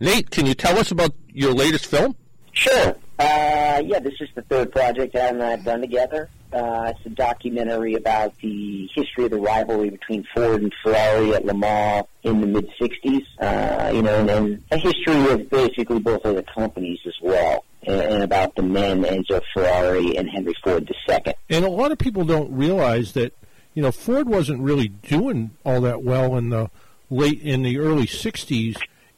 Nate, 0.00 0.30
can 0.30 0.46
you 0.46 0.54
tell 0.54 0.78
us 0.78 0.90
about 0.90 1.12
your 1.28 1.52
latest 1.52 1.86
film? 1.86 2.16
Sure. 2.52 2.96
Uh, 3.18 3.82
yeah, 3.84 3.98
this 4.00 4.14
is 4.20 4.28
the 4.34 4.42
third 4.42 4.72
project 4.72 5.14
Adam 5.14 5.36
and 5.36 5.44
I 5.44 5.50
have 5.52 5.64
done 5.64 5.80
together. 5.80 6.28
Uh, 6.52 6.92
it's 6.94 7.06
a 7.06 7.10
documentary 7.10 7.94
about 7.94 8.36
the 8.42 8.88
history 8.94 9.24
of 9.24 9.30
the 9.30 9.38
rivalry 9.38 9.88
between 9.88 10.26
Ford 10.34 10.62
and 10.62 10.72
Ferrari 10.82 11.32
at 11.34 11.46
Le 11.46 11.54
Mans 11.54 12.06
in 12.24 12.40
the 12.40 12.46
mid 12.46 12.68
'60s. 12.78 13.24
Uh, 13.40 13.90
you 13.94 14.02
know, 14.02 14.14
and, 14.18 14.28
and 14.28 14.64
a 14.70 14.76
history 14.76 15.30
of 15.30 15.48
basically 15.48 15.98
both 15.98 16.24
of 16.24 16.34
the 16.34 16.42
companies 16.42 16.98
as 17.06 17.14
well, 17.22 17.64
and, 17.84 18.00
and 18.00 18.22
about 18.22 18.54
the 18.54 18.62
men 18.62 19.02
Enzo 19.02 19.40
Ferrari 19.54 20.16
and 20.16 20.28
Henry 20.28 20.54
Ford 20.62 20.90
II. 21.08 21.34
And 21.48 21.64
a 21.64 21.70
lot 21.70 21.90
of 21.90 21.98
people 21.98 22.24
don't 22.24 22.52
realize 22.52 23.12
that 23.12 23.34
you 23.72 23.82
know 23.82 23.92
Ford 23.92 24.28
wasn't 24.28 24.60
really 24.60 24.88
doing 24.88 25.52
all 25.64 25.80
that 25.80 26.02
well 26.02 26.36
in 26.36 26.50
the 26.50 26.70
late 27.08 27.40
in 27.40 27.62
the 27.62 27.78
early 27.78 28.06
'60s, 28.06 28.76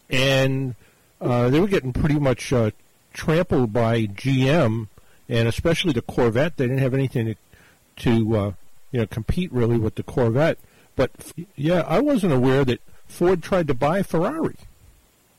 and 0.08 0.76
uh, 1.20 1.48
they 1.48 1.58
were 1.58 1.68
getting 1.68 1.92
pretty 1.92 2.20
much 2.20 2.52
uh, 2.52 2.70
trampled 3.14 3.72
by 3.72 4.06
GM, 4.06 4.88
and 5.28 5.48
especially 5.48 5.94
the 5.94 6.02
Corvette. 6.02 6.58
They 6.58 6.66
didn't 6.66 6.82
have 6.82 6.92
anything 6.92 7.26
to, 7.26 7.34
to 8.02 8.36
uh, 8.36 8.52
you 8.92 9.00
know 9.00 9.06
compete 9.06 9.50
really 9.50 9.78
with 9.78 9.94
the 9.94 10.02
Corvette. 10.02 10.58
But 10.96 11.10
yeah, 11.56 11.80
I 11.86 12.00
wasn't 12.00 12.34
aware 12.34 12.64
that 12.66 12.80
Ford 13.06 13.42
tried 13.42 13.68
to 13.68 13.74
buy 13.74 14.02
Ferrari. 14.02 14.56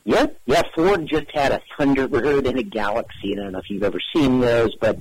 Yeah, 0.04 0.28
yeah. 0.46 0.64
Ford 0.76 1.08
just 1.08 1.30
had 1.32 1.52
a 1.52 1.62
Thunderbird 1.78 2.48
and 2.48 2.60
a 2.60 2.64
Galaxie. 2.64 3.34
I 3.34 3.36
don't 3.36 3.52
know 3.54 3.60
if 3.60 3.70
you've 3.70 3.84
ever 3.84 4.00
seen 4.14 4.40
those, 4.40 4.76
but 4.76 4.98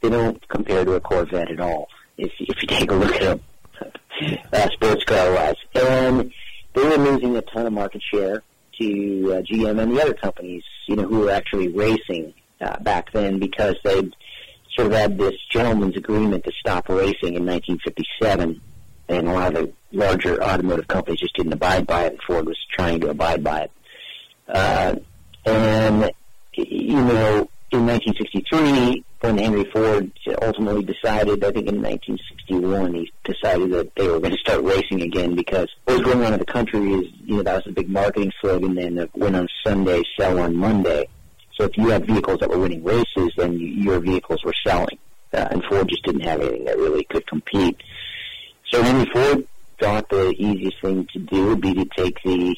they 0.00 0.10
don't 0.10 0.46
compare 0.48 0.84
to 0.84 0.94
a 0.94 1.00
Corvette 1.00 1.50
at 1.50 1.60
all. 1.60 1.88
If 2.16 2.32
if 2.38 2.62
you 2.62 2.68
take 2.68 2.90
a 2.90 2.94
look 2.94 3.14
at 3.14 3.20
them, 3.22 3.40
uh, 4.52 4.70
sports 4.70 5.04
car 5.04 5.32
wise, 5.32 5.56
and 5.74 6.32
they 6.74 6.82
were 6.82 6.98
losing 6.98 7.36
a 7.36 7.42
ton 7.42 7.66
of 7.66 7.72
market 7.72 8.02
share 8.12 8.42
to 8.78 9.32
uh, 9.32 9.42
GM 9.42 9.80
and 9.80 9.96
the 9.96 10.02
other 10.02 10.14
companies, 10.14 10.62
you 10.86 10.96
know, 10.96 11.06
who 11.06 11.20
were 11.20 11.30
actually 11.30 11.68
racing 11.68 12.34
uh, 12.60 12.78
back 12.80 13.12
then 13.12 13.38
because 13.38 13.76
they 13.84 14.00
sort 14.76 14.88
of 14.88 14.92
had 14.92 15.18
this 15.18 15.34
gentleman's 15.50 15.96
agreement 15.96 16.44
to 16.44 16.52
stop 16.60 16.88
racing 16.88 17.34
in 17.34 17.46
1957, 17.46 18.60
and 19.08 19.28
a 19.28 19.32
lot 19.32 19.54
of 19.56 19.66
the 19.66 19.72
larger 19.92 20.42
automotive 20.42 20.88
companies 20.88 21.20
just 21.20 21.34
didn't 21.36 21.52
abide 21.52 21.86
by 21.86 22.04
it, 22.04 22.12
and 22.12 22.22
Ford 22.26 22.46
was 22.46 22.58
trying 22.72 23.00
to 23.00 23.10
abide 23.10 23.42
by 23.42 23.60
it. 23.62 23.70
Uh, 24.48 24.96
and, 25.44 26.10
you 26.54 26.96
know, 26.96 27.48
in 27.72 27.86
1963, 27.86 29.04
when 29.26 29.38
Henry 29.38 29.64
Ford 29.72 30.12
ultimately 30.40 30.84
decided, 30.84 31.42
I 31.42 31.50
think 31.50 31.66
in 31.66 31.82
1961, 31.82 32.94
he 32.94 33.12
decided 33.24 33.72
that 33.72 33.92
they 33.96 34.06
were 34.06 34.20
going 34.20 34.32
to 34.32 34.38
start 34.38 34.62
racing 34.62 35.02
again 35.02 35.34
because 35.34 35.68
what 35.84 35.98
was 35.98 36.04
going 36.04 36.24
on 36.24 36.32
in 36.32 36.38
the 36.38 36.46
country 36.46 36.92
is, 36.92 37.06
you 37.24 37.36
know, 37.36 37.42
that 37.42 37.56
was 37.56 37.66
a 37.66 37.72
big 37.72 37.88
marketing 37.88 38.30
slogan 38.40 38.76
then 38.76 38.94
that 38.94 39.12
win 39.16 39.34
on 39.34 39.48
Sunday, 39.64 40.02
sell 40.16 40.38
on 40.38 40.54
Monday. 40.54 41.08
So 41.56 41.64
if 41.64 41.76
you 41.76 41.88
had 41.88 42.06
vehicles 42.06 42.38
that 42.38 42.50
were 42.50 42.58
winning 42.58 42.84
races, 42.84 43.32
then 43.36 43.54
you, 43.54 43.66
your 43.66 43.98
vehicles 43.98 44.44
were 44.44 44.54
selling. 44.64 44.98
Uh, 45.32 45.48
and 45.50 45.64
Ford 45.64 45.88
just 45.88 46.04
didn't 46.04 46.20
have 46.20 46.40
anything 46.40 46.64
that 46.66 46.78
really 46.78 47.02
could 47.04 47.26
compete. 47.26 47.82
So 48.70 48.80
Henry 48.80 49.10
Ford 49.12 49.48
thought 49.80 50.08
the 50.08 50.30
easiest 50.38 50.80
thing 50.80 51.08
to 51.14 51.18
do 51.18 51.48
would 51.48 51.60
be 51.60 51.74
to 51.74 51.84
take 51.96 52.22
the 52.22 52.56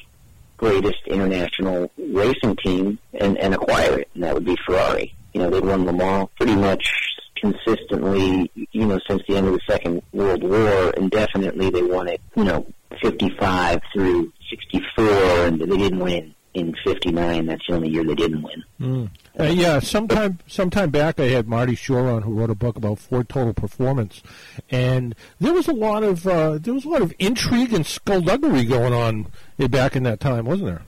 greatest 0.58 0.98
international 1.06 1.90
racing 1.96 2.56
team 2.56 2.98
and, 3.14 3.38
and 3.38 3.54
acquire 3.54 4.00
it, 4.00 4.08
and 4.12 4.22
that 4.22 4.34
would 4.34 4.44
be 4.44 4.56
Ferrari. 4.66 5.14
You 5.38 5.44
know, 5.44 5.50
they'd 5.50 5.64
won 5.64 5.84
Le 5.84 5.92
Mans 5.92 6.28
pretty 6.34 6.56
much 6.56 6.92
consistently, 7.36 8.50
you 8.72 8.86
know, 8.86 8.98
since 9.08 9.22
the 9.28 9.36
end 9.36 9.46
of 9.46 9.52
the 9.52 9.60
Second 9.68 10.02
World 10.12 10.42
War, 10.42 10.90
indefinitely. 10.96 11.70
They 11.70 11.84
won 11.84 12.08
it, 12.08 12.20
you 12.34 12.42
know, 12.42 12.66
55 13.00 13.80
through 13.92 14.32
64, 14.50 15.04
and 15.46 15.60
they 15.60 15.76
didn't 15.76 16.00
win 16.00 16.34
in 16.54 16.74
59. 16.84 17.46
That's 17.46 17.62
the 17.68 17.74
only 17.76 17.88
year 17.88 18.02
they 18.02 18.16
didn't 18.16 18.42
win. 18.42 18.64
Mm. 18.80 19.10
Uh, 19.38 19.44
yeah, 19.44 19.78
sometime 19.78 20.40
sometime 20.48 20.90
back, 20.90 21.20
I 21.20 21.26
had 21.26 21.46
Marty 21.46 21.76
Schorr 21.76 22.08
on, 22.10 22.22
who 22.22 22.32
wrote 22.32 22.50
a 22.50 22.56
book 22.56 22.74
about 22.74 22.98
Ford 22.98 23.28
Total 23.28 23.54
Performance, 23.54 24.24
and 24.72 25.14
there 25.38 25.52
was 25.52 25.68
a 25.68 25.72
lot 25.72 26.02
of 26.02 26.26
uh, 26.26 26.58
there 26.58 26.74
was 26.74 26.84
a 26.84 26.88
lot 26.88 27.02
of 27.02 27.14
intrigue 27.20 27.72
and 27.72 27.86
skullduggery 27.86 28.64
going 28.64 28.92
on 28.92 29.28
back 29.70 29.94
in 29.94 30.02
that 30.02 30.18
time, 30.18 30.46
wasn't 30.46 30.66
there? 30.66 30.82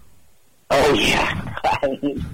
Oh 0.73 0.93
yeah, 0.95 1.57
I 1.65 1.99
mean, 2.01 2.25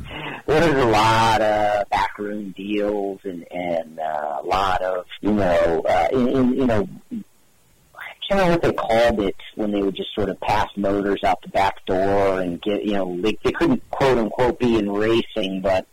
there 0.47 0.79
a 0.79 0.85
lot 0.91 1.41
of 1.41 1.89
backroom 1.89 2.51
deals 2.51 3.21
and 3.25 3.47
and 3.51 3.99
uh, 3.99 4.41
a 4.43 4.47
lot 4.47 4.83
of 4.83 5.07
you 5.23 5.33
know 5.33 5.83
uh, 5.89 6.09
in, 6.13 6.29
in, 6.29 6.55
you 6.55 6.67
know 6.67 6.87
I 7.11 8.13
can't 8.29 8.41
remember 8.43 8.53
what 8.53 8.63
they 8.63 8.73
called 8.73 9.21
it 9.21 9.37
when 9.55 9.71
they 9.71 9.81
would 9.81 9.97
just 9.97 10.15
sort 10.15 10.29
of 10.29 10.39
pass 10.41 10.69
motors 10.77 11.25
out 11.25 11.41
the 11.43 11.49
back 11.49 11.85
door 11.87 12.41
and 12.41 12.61
get 12.61 12.85
you 12.85 12.93
know 12.93 13.19
they, 13.23 13.39
they 13.43 13.53
couldn't 13.53 13.89
quote 13.91 14.19
unquote 14.19 14.59
be 14.59 14.79
in 14.79 14.91
racing, 14.91 15.63
but 15.63 15.87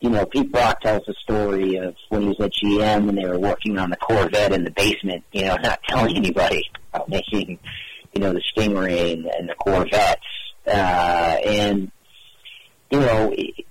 you 0.00 0.10
know 0.10 0.26
Pete 0.26 0.52
Brock 0.52 0.82
tells 0.82 1.06
the 1.06 1.14
story 1.22 1.76
of 1.76 1.94
when 2.10 2.22
he 2.22 2.28
was 2.28 2.40
at 2.40 2.52
GM 2.52 3.08
and 3.08 3.16
they 3.16 3.26
were 3.26 3.38
working 3.38 3.78
on 3.78 3.88
the 3.88 3.96
Corvette 3.96 4.52
in 4.52 4.64
the 4.64 4.70
basement, 4.70 5.24
you 5.32 5.46
know, 5.46 5.56
not 5.62 5.80
telling 5.88 6.14
anybody 6.14 6.62
about 6.92 7.08
making 7.08 7.58
you 8.12 8.20
know 8.20 8.34
the 8.34 8.42
Stingray 8.54 9.14
and, 9.14 9.24
and 9.26 9.48
the 9.48 9.54
Corvettes 9.54 10.20
uh, 10.66 10.70
and 10.70 11.90
you 12.90 13.00
know, 13.00 13.34
it, 13.36 13.64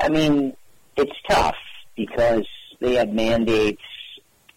I 0.00 0.08
mean, 0.08 0.56
it's 0.96 1.12
tough 1.28 1.56
because 1.96 2.46
they 2.80 2.94
had 2.94 3.14
mandates, 3.14 3.82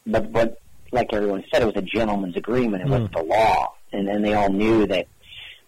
but 0.05 0.31
but 0.31 0.61
like 0.91 1.13
everyone 1.13 1.43
said, 1.51 1.61
it 1.61 1.65
was 1.65 1.75
a 1.75 1.81
gentleman's 1.81 2.35
agreement. 2.35 2.83
It 2.83 2.89
was 2.89 3.09
the 3.13 3.23
law, 3.23 3.75
and 3.91 4.07
then 4.07 4.21
they 4.21 4.33
all 4.33 4.51
knew 4.51 4.87
that 4.87 5.07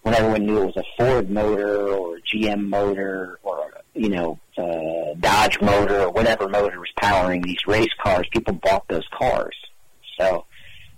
when 0.02 0.14
everyone 0.14 0.46
knew 0.46 0.62
it 0.62 0.66
was 0.68 0.78
a 0.78 0.84
Ford 0.98 1.30
motor 1.30 1.90
or 1.90 2.18
a 2.18 2.22
GM 2.22 2.68
motor 2.68 3.40
or 3.44 3.74
you 3.94 4.10
know 4.10 4.40
uh, 4.58 5.16
Dodge 5.20 5.60
motor 5.62 6.02
or 6.02 6.12
whatever 6.12 6.48
motor 6.48 6.80
was 6.80 6.92
powering 6.98 7.42
these 7.42 7.66
race 7.68 7.92
cars, 8.02 8.28
people 8.32 8.54
bought 8.54 8.88
those 8.88 9.08
cars. 9.18 9.56
So 10.20 10.46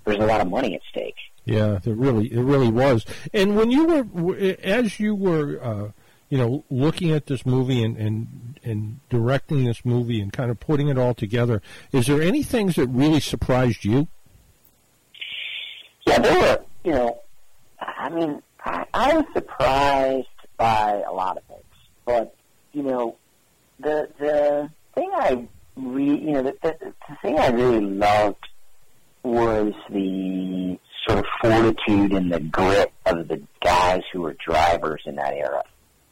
there's 0.05 0.17
a 0.17 0.25
lot 0.25 0.41
of 0.41 0.49
money 0.49 0.75
at 0.75 0.81
stake. 0.89 1.15
Yeah, 1.49 1.79
it 1.83 1.97
really 1.97 2.31
it 2.31 2.41
really 2.41 2.69
was. 2.69 3.05
And 3.33 3.55
when 3.55 3.71
you 3.71 3.85
were 3.85 4.37
as 4.63 4.99
you 4.99 5.15
were 5.15 5.59
uh, 5.63 5.91
you 6.29 6.37
know 6.37 6.63
looking 6.69 7.11
at 7.11 7.25
this 7.25 7.43
movie 7.43 7.83
and, 7.83 7.97
and 7.97 8.59
and 8.63 8.99
directing 9.09 9.65
this 9.65 9.83
movie 9.83 10.21
and 10.21 10.31
kind 10.31 10.51
of 10.51 10.59
putting 10.59 10.89
it 10.89 10.97
all 10.99 11.15
together, 11.15 11.63
is 11.91 12.05
there 12.05 12.21
any 12.21 12.43
things 12.43 12.75
that 12.75 12.87
really 12.87 13.19
surprised 13.19 13.83
you? 13.83 14.07
Yeah, 16.05 16.19
there 16.19 16.39
were. 16.39 16.63
You 16.83 16.91
know, 16.91 17.19
I 17.81 18.09
mean, 18.09 18.43
I, 18.63 18.85
I 18.93 19.13
was 19.15 19.25
surprised 19.33 20.27
by 20.57 21.03
a 21.07 21.11
lot 21.11 21.37
of 21.37 21.43
things, 21.45 21.63
but 22.05 22.35
you 22.73 22.83
know, 22.83 23.17
the 23.79 24.07
the 24.19 24.69
thing 24.93 25.09
I 25.15 25.47
re 25.77 26.05
you 26.05 26.31
know 26.31 26.43
the, 26.43 26.55
the, 26.61 26.93
the 27.09 27.15
thing 27.23 27.39
I 27.39 27.47
really 27.49 27.81
loved 27.81 28.47
was 29.23 29.73
the 29.89 30.79
sort 31.09 31.19
of 31.19 31.25
fortitude 31.41 32.13
and 32.13 32.31
the 32.31 32.39
grit 32.39 32.93
of 33.05 33.27
the 33.27 33.41
guys 33.63 34.01
who 34.13 34.21
were 34.21 34.35
drivers 34.45 35.01
in 35.05 35.15
that 35.15 35.33
era. 35.33 35.63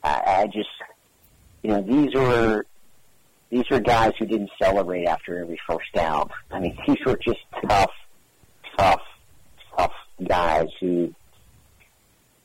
I, 0.03 0.21
I 0.25 0.47
just, 0.47 0.69
you 1.61 1.69
know, 1.69 1.81
these 1.81 2.13
were 2.15 2.65
these 3.49 3.63
were 3.69 3.79
guys 3.79 4.13
who 4.19 4.25
didn't 4.25 4.49
celebrate 4.61 5.05
after 5.05 5.39
every 5.39 5.59
first 5.67 5.91
down. 5.93 6.29
I 6.51 6.59
mean, 6.59 6.77
these 6.87 6.97
were 7.05 7.17
just 7.17 7.39
tough, 7.67 7.91
tough, 8.77 9.01
tough 9.77 9.93
guys 10.23 10.67
who 10.79 11.13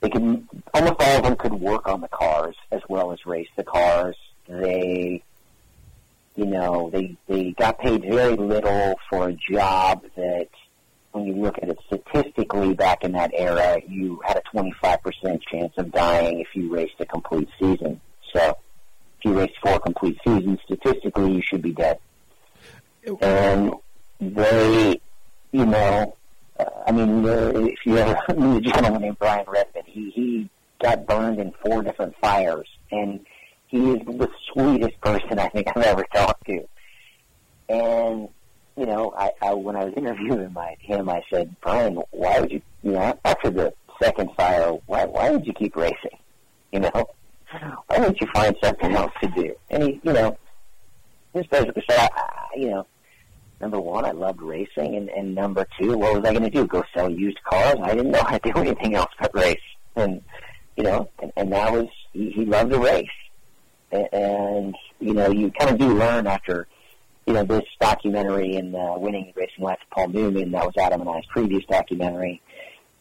they 0.00 0.10
could 0.10 0.46
almost 0.74 1.00
all 1.00 1.16
of 1.16 1.22
them 1.22 1.36
could 1.36 1.54
work 1.54 1.88
on 1.88 2.00
the 2.00 2.08
cars 2.08 2.56
as 2.70 2.82
well 2.88 3.12
as 3.12 3.24
race 3.24 3.48
the 3.56 3.64
cars. 3.64 4.16
They 4.48 5.22
you 6.34 6.46
know, 6.46 6.90
they 6.92 7.16
they 7.28 7.52
got 7.52 7.78
paid 7.78 8.02
very 8.02 8.36
little 8.36 8.98
for 9.08 9.28
a 9.28 9.32
job 9.32 10.04
that 10.16 10.48
when 11.12 11.24
you 11.24 11.34
look 11.34 11.58
at 11.62 11.68
it 11.68 11.78
statistically 11.86 12.74
back 12.74 13.04
in 13.04 13.12
that 13.12 13.30
era, 13.34 13.80
you 13.86 14.20
had 14.24 14.36
a 14.36 14.56
25% 14.56 15.42
chance 15.50 15.72
of 15.76 15.92
dying 15.92 16.40
if 16.40 16.48
you 16.54 16.74
raced 16.74 16.94
a 17.00 17.06
complete 17.06 17.48
season. 17.60 18.00
So 18.32 18.56
if 19.18 19.24
you 19.24 19.38
raced 19.38 19.54
four 19.62 19.78
complete 19.78 20.18
seasons, 20.24 20.58
statistically, 20.64 21.32
you 21.32 21.42
should 21.42 21.62
be 21.62 21.72
dead. 21.72 21.98
And 23.20 23.74
they, 24.20 25.00
you 25.52 25.66
know, 25.66 26.16
uh, 26.58 26.64
I 26.86 26.92
mean, 26.92 27.24
if 27.24 27.78
you 27.84 27.98
ever 27.98 28.16
meet 28.36 28.66
a 28.66 28.72
gentleman 28.72 29.02
named 29.02 29.18
Brian 29.18 29.44
Redman, 29.46 29.84
he, 29.86 30.10
he 30.10 30.50
got 30.80 31.06
burned 31.06 31.38
in 31.38 31.52
four 31.64 31.82
different 31.82 32.14
fires. 32.20 32.68
And 32.90 33.20
he 33.66 33.90
is 33.90 34.06
the 34.06 34.28
sweetest 34.52 35.00
person 35.00 35.38
I 35.38 35.48
think 35.48 35.68
I've 35.68 35.82
ever 35.82 36.04
talked 36.14 36.46
to. 36.46 36.68
And 37.68 38.28
you 38.76 38.86
know, 38.86 39.12
I, 39.16 39.30
I 39.42 39.54
when 39.54 39.76
I 39.76 39.84
was 39.84 39.94
interviewing 39.96 40.52
my 40.52 40.76
him, 40.80 41.08
I 41.08 41.22
said, 41.32 41.54
Brian, 41.60 41.96
why 42.10 42.40
would 42.40 42.50
you, 42.50 42.62
you 42.82 42.92
know, 42.92 43.18
after 43.24 43.50
the 43.50 43.74
second 44.02 44.30
fire, 44.36 44.72
why 44.86 45.04
why 45.04 45.30
would 45.30 45.46
you 45.46 45.52
keep 45.52 45.76
racing? 45.76 46.18
You 46.72 46.80
know, 46.80 47.10
why 47.86 47.98
don't 47.98 48.20
you 48.20 48.26
find 48.32 48.56
something 48.62 48.92
else 48.94 49.12
to 49.22 49.28
do? 49.28 49.54
And 49.70 49.82
he, 49.82 50.00
you 50.02 50.12
know, 50.12 50.38
just 51.36 51.50
basically 51.50 51.84
said, 51.88 51.98
I, 52.00 52.08
I, 52.16 52.46
you 52.56 52.70
know, 52.70 52.86
number 53.60 53.80
one, 53.80 54.04
I 54.04 54.12
loved 54.12 54.40
racing, 54.40 54.96
and, 54.96 55.08
and 55.10 55.34
number 55.34 55.66
two, 55.78 55.96
what 55.96 56.14
was 56.14 56.24
I 56.24 56.32
going 56.32 56.44
to 56.44 56.50
do? 56.50 56.66
Go 56.66 56.82
sell 56.94 57.10
used 57.10 57.42
cars? 57.44 57.76
I 57.82 57.94
didn't 57.94 58.10
know 58.10 58.22
how 58.22 58.38
to 58.38 58.52
do 58.52 58.58
anything 58.60 58.94
else 58.94 59.10
but 59.20 59.34
race. 59.34 59.60
And 59.96 60.22
you 60.76 60.84
know, 60.84 61.10
and, 61.20 61.32
and 61.36 61.52
that 61.52 61.72
was 61.72 61.88
he, 62.12 62.30
he 62.30 62.44
loved 62.46 62.70
to 62.70 62.78
race, 62.78 63.06
and, 63.90 64.08
and 64.12 64.76
you 65.00 65.14
know, 65.14 65.30
you 65.30 65.50
kind 65.50 65.70
of 65.70 65.78
do 65.78 65.94
learn 65.94 66.26
after, 66.26 66.66
you 67.32 67.38
know, 67.38 67.44
this 67.44 67.64
documentary 67.80 68.56
and 68.56 68.76
uh, 68.76 68.94
Winning 68.98 69.32
Racing 69.34 69.64
Life 69.64 69.78
of 69.80 69.90
Paul 69.90 70.08
Newman, 70.08 70.50
that 70.50 70.66
was 70.66 70.74
Adam 70.76 71.00
and 71.00 71.08
I's 71.08 71.24
previous 71.30 71.64
documentary. 71.64 72.42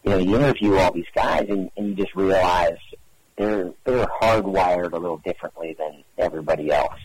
You 0.06 0.12
know, 0.12 0.18
you 0.20 0.36
interview 0.38 0.76
all 0.76 0.94
these 0.94 1.04
guys 1.14 1.50
and, 1.50 1.70
and 1.76 1.90
you 1.90 1.96
just 1.96 2.16
realize 2.16 2.78
they're 3.36 3.74
they're 3.84 4.08
hardwired 4.22 4.94
a 4.94 4.98
little 4.98 5.18
differently 5.18 5.76
than 5.78 6.06
everybody 6.18 6.72
else. 6.72 6.98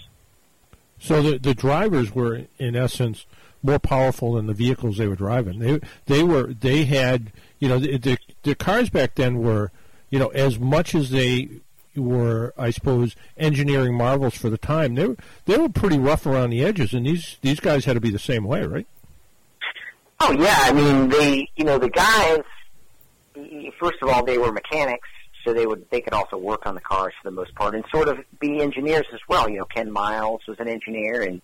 So 1.01 1.21
the 1.21 1.39
the 1.39 1.53
drivers 1.53 2.15
were 2.15 2.43
in 2.59 2.77
essence 2.77 3.27
more 3.61 3.81
powerful 3.81 4.35
than 4.35 4.47
the 4.47 4.55
vehicles 4.55 4.99
they 4.99 5.09
were 5.09 5.17
driving. 5.17 5.59
They 5.59 5.81
they 6.07 6.23
were 6.23 6.55
they 6.55 6.85
had 6.85 7.33
you 7.59 7.69
know 7.69 7.81
the 7.81 7.99
the, 7.99 8.19
the 8.45 8.55
cars 8.55 8.89
back 8.89 9.17
then 9.17 9.39
were 9.39 9.73
you 10.11 10.21
know 10.21 10.29
as 10.29 10.61
much 10.61 10.95
as 10.95 11.11
they 11.11 11.49
were 11.97 12.53
I 12.57 12.71
suppose 12.71 13.17
engineering 13.37 13.97
marvels 13.97 14.37
for 14.37 14.51
the 14.51 14.59
time. 14.59 14.95
They 14.95 15.07
were 15.07 15.17
they 15.45 15.57
were 15.57 15.69
pretty 15.69 15.99
rough 15.99 16.27
around 16.27 16.51
the 16.51 16.65
edges, 16.65 16.93
and 16.93 17.07
these 17.07 17.39
these 17.43 17.61
guys 17.61 17.85
had 17.85 17.95
to 17.95 18.01
be 18.01 18.11
the 18.11 18.19
same 18.19 18.45
way, 18.45 18.65
right? 18.65 18.87
Oh 20.21 20.33
yeah, 20.33 20.59
I 20.61 20.73
mean 20.73 21.09
they 21.09 21.49
you 21.57 21.65
know 21.65 21.79
the 21.79 21.91
guys. 21.91 22.41
First 23.79 23.97
of 24.01 24.09
all, 24.09 24.25
they 24.25 24.39
were 24.39 24.51
mechanics, 24.51 25.09
so 25.45 25.53
they 25.53 25.67
would 25.67 25.85
they 25.91 26.01
could 26.01 26.15
also 26.15 26.37
work 26.37 26.67
on 26.67 26.75
the 26.75 26.81
cars 26.81 27.13
for 27.23 27.31
the 27.31 27.35
most 27.35 27.55
part, 27.55 27.75
and 27.75 27.85
sort 27.93 28.09
of 28.09 28.19
be 28.41 28.61
engineers 28.61 29.07
as 29.13 29.21
well. 29.29 29.49
You 29.49 29.59
know, 29.59 29.65
Ken 29.67 29.93
Miles 29.93 30.41
was 30.49 30.59
an 30.59 30.69
engineer, 30.69 31.23
and 31.23 31.43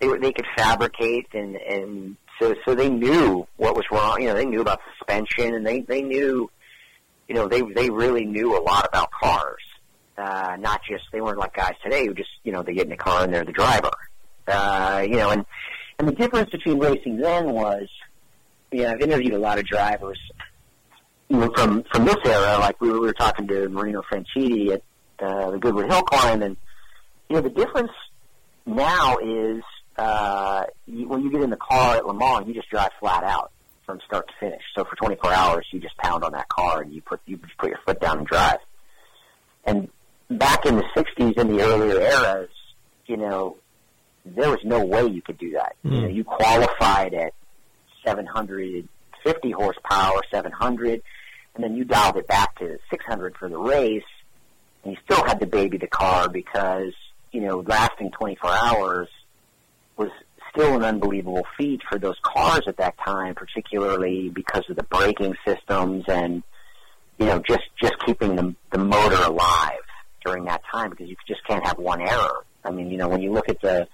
they 0.00 0.08
were 0.08 0.18
they 0.18 0.32
could 0.32 0.46
fabricate, 0.56 1.28
and 1.32 1.56
and 1.56 2.16
so 2.40 2.54
so 2.64 2.74
they 2.74 2.90
knew 2.90 3.46
what 3.56 3.76
was 3.76 3.84
wrong. 3.90 4.20
You 4.20 4.28
know, 4.28 4.34
they 4.34 4.46
knew 4.46 4.60
about 4.60 4.80
suspension, 4.98 5.54
and 5.54 5.66
they 5.66 5.80
they 5.80 6.02
knew, 6.02 6.50
you 7.28 7.34
know, 7.34 7.46
they 7.46 7.62
they 7.62 7.88
really 7.88 8.24
knew 8.24 8.56
a 8.56 8.60
lot 8.60 8.86
about 8.86 9.10
cars. 9.12 9.62
Uh, 10.22 10.56
not 10.60 10.80
just 10.88 11.04
they 11.12 11.20
weren't 11.20 11.38
like 11.38 11.52
guys 11.54 11.74
today 11.82 12.06
who 12.06 12.14
just 12.14 12.30
you 12.44 12.52
know 12.52 12.62
they 12.62 12.74
get 12.74 12.84
in 12.84 12.90
the 12.90 12.96
car 12.96 13.24
and 13.24 13.34
they're 13.34 13.44
the 13.44 13.52
driver. 13.52 13.90
Uh, 14.46 15.04
you 15.04 15.16
know, 15.16 15.30
and 15.30 15.44
and 15.98 16.06
the 16.06 16.12
difference 16.12 16.50
between 16.50 16.78
racing 16.78 17.16
then 17.18 17.46
was, 17.46 17.88
you 18.70 18.82
know, 18.82 18.90
I've 18.90 19.00
interviewed 19.00 19.34
a 19.34 19.38
lot 19.38 19.58
of 19.58 19.66
drivers 19.66 20.18
you 21.32 21.38
know, 21.38 21.50
from 21.56 21.82
from 21.90 22.04
this 22.04 22.16
era, 22.26 22.58
like 22.58 22.78
we 22.80 22.90
were, 22.90 23.00
we 23.00 23.06
were 23.06 23.14
talking 23.14 23.48
to 23.48 23.68
Marino 23.70 24.02
Franchitti 24.02 24.72
at 24.72 24.82
uh, 25.18 25.50
the 25.50 25.58
Goodwood 25.58 25.90
Hill 25.90 26.02
Climb, 26.02 26.42
and 26.42 26.58
you 27.30 27.36
know 27.36 27.42
the 27.42 27.48
difference 27.48 27.92
now 28.66 29.16
is 29.16 29.62
uh, 29.96 30.64
you, 30.86 31.08
when 31.08 31.22
you 31.22 31.32
get 31.32 31.40
in 31.40 31.48
the 31.48 31.56
car 31.56 31.96
at 31.96 32.06
Le 32.06 32.12
Mans, 32.12 32.46
you 32.46 32.52
just 32.52 32.68
drive 32.68 32.90
flat 33.00 33.24
out 33.24 33.50
from 33.86 33.98
start 34.06 34.28
to 34.28 34.34
finish. 34.38 34.62
So 34.74 34.84
for 34.84 34.94
24 34.96 35.32
hours, 35.32 35.66
you 35.72 35.80
just 35.80 35.96
pound 35.96 36.22
on 36.22 36.32
that 36.32 36.50
car 36.50 36.82
and 36.82 36.92
you 36.92 37.00
put 37.00 37.20
you 37.24 37.38
just 37.38 37.56
put 37.56 37.70
your 37.70 37.80
foot 37.86 37.98
down 37.98 38.18
and 38.18 38.26
drive. 38.26 38.58
And 39.64 39.88
back 40.38 40.66
in 40.66 40.76
the 40.76 40.84
60s, 40.96 41.38
in 41.38 41.56
the 41.56 41.62
earlier 41.62 42.00
eras, 42.00 42.50
you 43.06 43.16
know, 43.16 43.56
there 44.24 44.50
was 44.50 44.60
no 44.64 44.84
way 44.84 45.06
you 45.06 45.22
could 45.22 45.38
do 45.38 45.52
that. 45.52 45.76
Mm. 45.84 45.94
You 45.94 46.00
know, 46.02 46.08
you 46.08 46.24
qualified 46.24 47.14
at 47.14 47.34
750 48.04 49.50
horsepower, 49.50 50.20
700, 50.30 51.02
and 51.54 51.64
then 51.64 51.76
you 51.76 51.84
dialed 51.84 52.16
it 52.16 52.26
back 52.26 52.58
to 52.58 52.78
600 52.90 53.36
for 53.36 53.48
the 53.48 53.58
race, 53.58 54.02
and 54.84 54.92
you 54.92 54.98
still 55.04 55.24
had 55.24 55.40
to 55.40 55.46
baby 55.46 55.78
the 55.78 55.86
car 55.86 56.28
because, 56.28 56.92
you 57.30 57.40
know, 57.40 57.60
lasting 57.66 58.10
24 58.12 58.50
hours 58.50 59.08
was 59.96 60.10
still 60.50 60.76
an 60.76 60.84
unbelievable 60.84 61.46
feat 61.56 61.80
for 61.88 61.98
those 61.98 62.16
cars 62.22 62.62
at 62.66 62.76
that 62.76 62.94
time, 63.04 63.34
particularly 63.34 64.28
because 64.28 64.64
of 64.68 64.76
the 64.76 64.82
braking 64.84 65.34
systems 65.46 66.04
and, 66.08 66.42
you 67.18 67.26
know, 67.26 67.38
just, 67.46 67.62
just 67.80 67.94
keeping 68.04 68.36
the, 68.36 68.54
the 68.70 68.78
motor 68.78 69.22
alive 69.22 69.80
during 70.24 70.44
that 70.44 70.62
time 70.70 70.90
because 70.90 71.08
you 71.08 71.16
just 71.26 71.44
can't 71.46 71.64
have 71.66 71.78
one 71.78 72.00
error. 72.00 72.44
I 72.64 72.70
mean, 72.70 72.90
you 72.90 72.96
know, 72.96 73.08
when 73.08 73.20
you 73.20 73.32
look 73.32 73.48
at 73.48 73.60
the, 73.60 73.88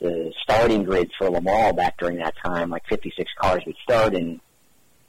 the 0.00 0.32
starting 0.42 0.84
grids 0.84 1.12
for 1.18 1.30
Le 1.30 1.40
Mans 1.40 1.76
back 1.76 1.98
during 1.98 2.18
that 2.18 2.34
time, 2.44 2.70
like 2.70 2.86
56 2.88 3.30
cars 3.38 3.62
would 3.66 3.76
start 3.82 4.14
and 4.14 4.40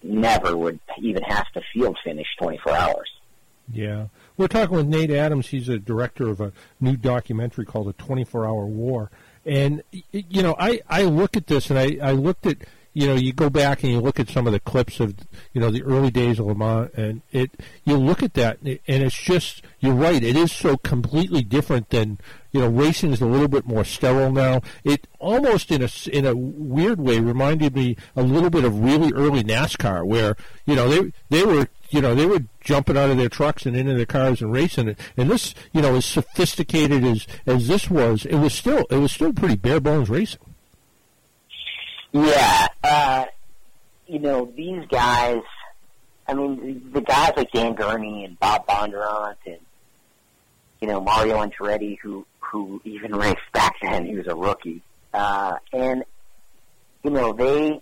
never 0.04 0.56
would 0.56 0.80
even 1.00 1.24
have 1.24 1.48
to 1.54 1.62
field 1.74 1.98
finish 2.04 2.28
24 2.40 2.74
hours. 2.74 3.10
Yeah. 3.72 4.08
We're 4.38 4.48
talking 4.48 4.78
with 4.78 4.88
Nate 4.88 5.12
Adams. 5.12 5.48
He's 5.48 5.68
a 5.70 5.78
director 5.78 6.30
of 6.30 6.40
a 6.40 6.54
new 6.80 6.96
documentary 6.96 7.66
called 7.66 7.88
The 7.88 7.94
24 7.94 8.48
Hour 8.48 8.66
War. 8.66 9.12
And, 9.46 9.84
you 10.12 10.44
know, 10.44 10.56
I, 10.60 10.82
I 10.90 11.04
look 11.04 11.38
at 11.38 11.48
this 11.48 11.70
and 11.70 11.80
I, 11.80 11.98
I 12.02 12.12
looked 12.12 12.46
at, 12.46 12.58
you 12.98 13.06
know, 13.06 13.14
you 13.14 13.32
go 13.32 13.48
back 13.48 13.84
and 13.84 13.92
you 13.92 14.00
look 14.00 14.20
at 14.20 14.28
some 14.28 14.48
of 14.48 14.54
the 14.54 14.60
clips 14.60 15.00
of, 15.00 15.14
you 15.54 15.62
know, 15.62 15.70
the 15.70 15.84
early 15.84 16.10
days 16.10 16.40
of 16.40 16.48
Le 16.48 16.56
Mans 16.56 16.90
and 16.96 17.22
it, 17.32 17.52
you 17.84 17.96
look 17.96 18.24
at 18.24 18.34
that 18.34 18.58
and 18.60 18.80
it's 18.88 19.16
just, 19.16 19.62
you're 19.80 19.94
right, 19.94 20.24
it 20.24 20.36
is 20.36 20.52
so 20.52 20.78
completely 20.78 21.44
different 21.44 21.92
than, 21.92 22.18
you 22.52 22.60
know, 22.60 22.68
racing 22.68 23.12
is 23.12 23.22
a 23.22 23.28
little 23.28 23.48
bit 23.48 23.68
more 23.68 23.84
sterile 23.84 24.32
now. 24.32 24.62
It 24.84 25.06
almost 25.20 25.70
in 25.70 25.84
a, 25.84 25.90
in 26.12 26.26
a 26.26 26.36
weird 26.36 27.00
way 27.00 27.20
reminded 27.20 27.76
me 27.76 27.98
a 28.16 28.24
little 28.24 28.50
bit 28.50 28.66
of 28.66 28.80
really 28.80 29.14
early 29.14 29.44
NASCAR 29.44 30.04
where, 30.04 30.36
you 30.66 30.76
know, 30.76 30.90
they, 30.90 31.14
they 31.30 31.46
were, 31.46 31.68
you 31.92 32.02
know, 32.02 32.16
they 32.16 32.26
were 32.26 32.46
jumping 32.62 32.98
out 32.98 33.12
of 33.12 33.18
their 33.18 33.30
trucks 33.30 33.68
and 33.68 33.78
into 33.78 33.94
their 33.94 34.08
cars 34.08 34.42
and 34.42 34.52
racing 34.52 34.88
it. 34.88 35.00
And 35.16 35.30
this, 35.30 35.54
you 35.72 35.84
know, 35.84 35.94
as 35.98 36.06
sophisticated 36.08 37.04
as, 37.04 37.28
as 37.46 37.68
this 37.68 37.92
was, 37.92 38.26
it 38.26 38.38
was 38.38 38.56
still, 38.56 38.88
it 38.90 38.98
was 38.98 39.12
still 39.12 39.34
pretty 39.34 39.56
bare 39.56 39.80
bones 39.80 40.10
racing. 40.10 40.40
Yeah, 42.26 42.68
uh, 42.84 43.26
you 44.08 44.20
know 44.20 44.52
these 44.56 44.86
guys. 44.90 45.42
I 46.28 46.34
mean, 46.34 46.90
the 46.94 47.02
guys 47.02 47.32
like 47.38 47.52
Dan 47.52 47.76
Gurney 47.76 48.26
and 48.26 48.40
Bob 48.40 48.66
Bondurant 48.68 49.36
and 49.46 49.58
you 50.82 50.88
know 50.88 51.00
Mario 51.00 51.38
Andretti, 51.46 51.98
who 52.02 52.26
who 52.40 52.82
even 52.86 53.16
raced 53.16 53.40
back 53.54 53.76
then. 53.82 54.06
He 54.06 54.16
was 54.16 54.28
a 54.28 54.36
rookie, 54.36 54.82
uh, 55.14 55.58
and 55.74 56.04
you 57.04 57.12
know 57.12 57.34
they 57.34 57.82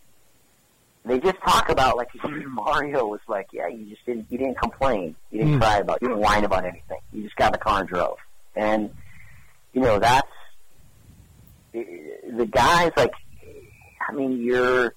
they 1.05 1.19
just 1.19 1.38
talk 1.47 1.69
about 1.69 1.95
like 1.97 2.09
even 2.15 2.49
Mario 2.51 3.05
was 3.07 3.21
like, 3.27 3.47
yeah, 3.53 3.67
you 3.67 3.86
just 3.86 4.05
didn't 4.05 4.25
you 4.29 4.38
didn't 4.38 4.57
complain, 4.59 5.15
you 5.31 5.39
didn't 5.39 5.55
Mm. 5.55 5.61
cry 5.61 5.77
about, 5.77 5.99
you 6.01 6.09
didn't 6.09 6.21
whine 6.21 6.43
about 6.43 6.65
anything. 6.65 6.99
You 7.13 7.23
just 7.23 7.36
got 7.36 7.51
the 7.53 7.57
car 7.57 7.79
and 7.81 7.88
drove, 7.89 8.17
and 8.55 8.89
you 9.73 9.81
know 9.81 9.97
that's 9.99 10.27
the 11.73 12.47
guys 12.49 12.91
like 12.97 13.11
I 14.08 14.14
mean, 14.14 14.41
you're 14.41 14.93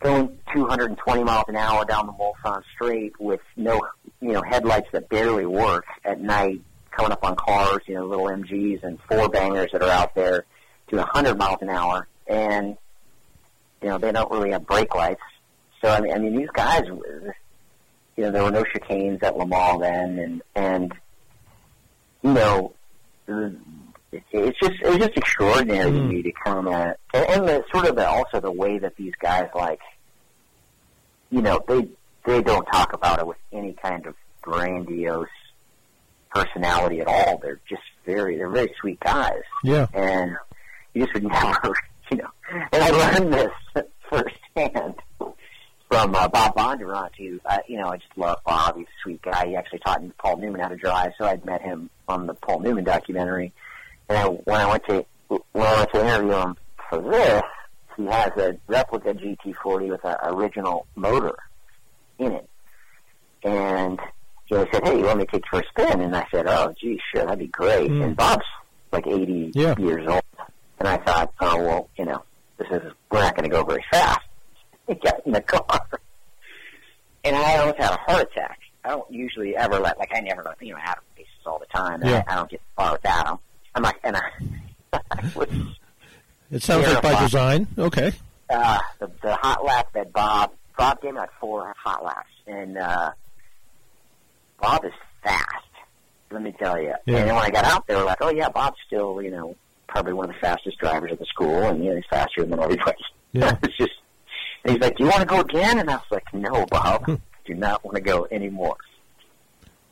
going 0.00 0.38
220 0.52 1.24
miles 1.24 1.44
an 1.48 1.56
hour 1.56 1.84
down 1.84 2.06
the 2.06 2.12
Mulsanne 2.12 2.62
Straight 2.74 3.18
with 3.20 3.40
no, 3.56 3.80
you 4.20 4.32
know, 4.32 4.42
headlights 4.42 4.88
that 4.92 5.08
barely 5.08 5.46
work 5.46 5.84
at 6.04 6.20
night, 6.20 6.60
coming 6.90 7.12
up 7.12 7.24
on 7.24 7.36
cars, 7.36 7.80
you 7.86 7.94
know, 7.94 8.04
little 8.04 8.26
MGs 8.26 8.82
and 8.82 8.98
four 9.08 9.28
bangers 9.28 9.70
that 9.72 9.82
are 9.82 9.90
out 9.90 10.14
there 10.14 10.44
doing 10.88 11.00
100 11.00 11.38
miles 11.38 11.58
an 11.62 11.70
hour, 11.70 12.06
and 12.26 12.76
you 13.80 13.88
know 13.88 13.98
they 13.98 14.12
don't 14.12 14.30
really 14.30 14.50
have 14.50 14.66
brake 14.66 14.94
lights. 14.94 15.22
So 15.80 15.88
I 15.88 16.00
mean, 16.00 16.12
I 16.12 16.18
mean 16.18 16.36
these 16.36 16.50
guys, 16.52 16.82
you 16.86 17.32
know, 18.18 18.30
there 18.30 18.44
were 18.44 18.50
no 18.50 18.64
chicanes 18.64 19.22
at 19.22 19.36
Le 19.36 19.46
Mans 19.46 19.80
then, 19.80 20.18
and 20.18 20.42
and 20.54 20.94
you 22.22 22.32
know, 22.32 22.74
it's 24.12 24.58
just 24.60 24.74
it's 24.82 25.04
just 25.04 25.16
extraordinary 25.16 25.90
to 25.90 26.00
me 26.02 26.22
to 26.22 26.32
come 26.32 26.68
at 26.68 26.98
and, 27.14 27.26
and 27.30 27.48
the 27.48 27.64
sort 27.72 27.86
of 27.86 27.96
the, 27.96 28.06
also 28.06 28.40
the 28.40 28.50
way 28.50 28.78
that 28.78 28.96
these 28.96 29.14
guys 29.20 29.48
like 29.54 29.80
you 31.30 31.40
know 31.40 31.62
they 31.66 31.88
they 32.26 32.42
don't 32.42 32.66
talk 32.66 32.92
about 32.92 33.18
it 33.18 33.26
with 33.26 33.38
any 33.52 33.72
kind 33.72 34.06
of 34.06 34.14
grandiose 34.42 35.28
personality 36.30 37.00
at 37.00 37.06
all. 37.06 37.38
They're 37.38 37.60
just 37.68 37.82
very 38.04 38.36
they're 38.36 38.50
very 38.50 38.72
sweet 38.80 39.00
guys. 39.00 39.42
Yeah. 39.64 39.86
and 39.94 40.36
you 40.94 41.04
just 41.04 41.14
would 41.14 41.24
never 41.32 41.74
you 42.10 42.18
know 42.18 42.28
and 42.72 42.82
I 42.82 42.90
learned 42.90 43.32
this 43.32 43.52
firsthand 44.10 44.94
from 45.88 46.14
uh, 46.14 46.28
Bob 46.28 46.54
Bondurant 46.54 47.10
who 47.16 47.40
uh, 47.46 47.58
you 47.66 47.78
know 47.78 47.88
I 47.88 47.96
just 47.96 48.16
love 48.16 48.38
Bob. 48.44 48.76
He's 48.76 48.86
a 48.86 49.02
sweet 49.02 49.22
guy. 49.22 49.48
He 49.48 49.56
actually 49.56 49.78
taught 49.80 50.02
Paul 50.18 50.36
Newman 50.36 50.60
how 50.60 50.68
to 50.68 50.76
drive 50.76 51.12
so 51.16 51.24
I'd 51.24 51.46
met 51.46 51.62
him 51.62 51.88
on 52.08 52.26
the 52.26 52.34
Paul 52.34 52.60
Newman 52.60 52.84
documentary 52.84 53.52
and 54.12 54.18
I, 54.18 54.26
when 54.26 54.60
I 54.60 54.66
went 54.68 54.84
to 54.88 55.04
when 55.52 55.66
I 55.66 55.76
went 55.76 55.92
to 55.94 56.00
interview 56.04 56.32
him 56.36 56.56
for 56.90 57.00
this, 57.00 57.42
he 57.96 58.04
has 58.06 58.30
a 58.36 58.56
replica 58.66 59.14
GT40 59.14 59.88
with 59.90 60.04
an 60.04 60.16
original 60.24 60.86
motor 60.96 61.34
in 62.18 62.32
it. 62.32 62.48
And 63.42 63.98
you 64.50 64.58
know, 64.58 64.64
he 64.64 64.70
said, 64.72 64.84
"Hey, 64.86 64.98
you 64.98 65.04
want 65.04 65.18
me 65.20 65.24
to 65.24 65.30
take 65.32 65.44
you 65.44 65.48
for 65.50 65.60
a 65.60 65.68
spin?" 65.68 66.00
And 66.02 66.14
I 66.14 66.26
said, 66.30 66.46
"Oh, 66.46 66.74
gee, 66.78 67.00
sure, 67.12 67.24
that'd 67.24 67.38
be 67.38 67.46
great." 67.46 67.90
Mm. 67.90 68.04
And 68.04 68.16
Bob's 68.16 68.44
like 68.92 69.06
80 69.06 69.52
Yeah. 69.54 69.74
years 69.78 70.06
old, 70.06 70.22
and 70.78 70.88
I 70.88 70.98
thought, 70.98 71.32
"Oh 71.40 71.56
well, 71.58 71.88
you 71.96 72.04
know, 72.04 72.22
this 72.58 72.68
is 72.70 72.92
we're 73.10 73.20
not 73.20 73.34
going 73.34 73.48
to 73.48 73.54
go 73.56 73.64
very 73.64 73.84
fast." 73.90 74.20
He 74.88 74.94
got 74.96 75.24
in 75.24 75.32
the 75.32 75.40
car, 75.40 75.80
and 77.24 77.36
I 77.36 77.56
almost 77.58 77.78
had 77.78 77.92
a 77.94 77.98
heart 77.98 78.28
attack. 78.30 78.58
I 78.84 78.88
don't 78.88 79.08
usually 79.10 79.56
ever 79.56 79.78
let 79.78 79.96
like 79.96 80.10
I 80.12 80.20
never 80.20 80.42
let 80.42 80.60
you 80.60 80.74
know 80.74 80.80
Adam 80.82 81.04
races 81.16 81.30
all 81.46 81.60
the 81.60 81.66
time. 81.66 82.02
Yeah. 82.04 82.24
I, 82.26 82.32
I 82.32 82.34
don't 82.36 82.50
get 82.50 82.60
far 82.76 82.92
with 82.92 83.06
Adam. 83.06 83.38
I'm 83.74 83.82
like, 83.82 83.98
and 84.04 84.16
I, 84.16 84.30
It 86.50 86.62
sounds 86.62 86.86
like 86.86 87.02
by 87.02 87.22
design. 87.22 87.66
Okay. 87.78 88.12
uh, 88.50 88.78
the, 89.00 89.10
the 89.22 89.34
hot 89.36 89.64
lap 89.64 89.88
that 89.94 90.12
Bob 90.12 90.52
Bob 90.76 91.00
gave 91.00 91.12
me 91.14 91.18
like 91.20 91.30
four 91.40 91.72
hot 91.78 92.04
laps, 92.04 92.28
and 92.46 92.76
uh, 92.76 93.12
Bob 94.60 94.84
is 94.84 94.92
fast, 95.22 95.46
Let 96.30 96.42
me 96.42 96.52
tell 96.58 96.78
you. 96.80 96.94
Yeah. 97.06 97.18
And 97.18 97.28
then 97.28 97.34
when 97.34 97.44
I 97.44 97.50
got 97.50 97.64
out, 97.64 97.86
they 97.86 97.94
were 97.94 98.04
like, 98.04 98.18
"Oh 98.20 98.30
yeah, 98.30 98.48
Bob's 98.48 98.78
still, 98.86 99.22
you 99.22 99.30
know, 99.30 99.56
probably 99.86 100.12
one 100.12 100.28
of 100.28 100.34
the 100.34 100.40
fastest 100.40 100.78
drivers 100.78 101.12
at 101.12 101.18
the 101.18 101.26
school, 101.26 101.62
and 101.62 101.82
you 101.84 101.90
know, 101.90 101.96
he's 101.96 102.04
faster 102.10 102.44
than 102.44 102.58
everybody." 102.58 102.98
Yeah. 103.32 103.56
it's 103.62 103.76
just. 103.76 103.92
And 104.64 104.72
he's 104.74 104.80
like, 104.82 104.96
"Do 104.96 105.04
you 105.04 105.10
want 105.10 105.20
to 105.20 105.26
go 105.26 105.40
again?" 105.40 105.78
And 105.78 105.88
I 105.90 105.94
was 105.94 106.04
like, 106.10 106.32
"No, 106.34 106.66
Bob, 106.66 107.06
do 107.46 107.54
not 107.54 107.84
want 107.84 107.96
to 107.96 108.02
go 108.02 108.26
anymore." 108.30 108.76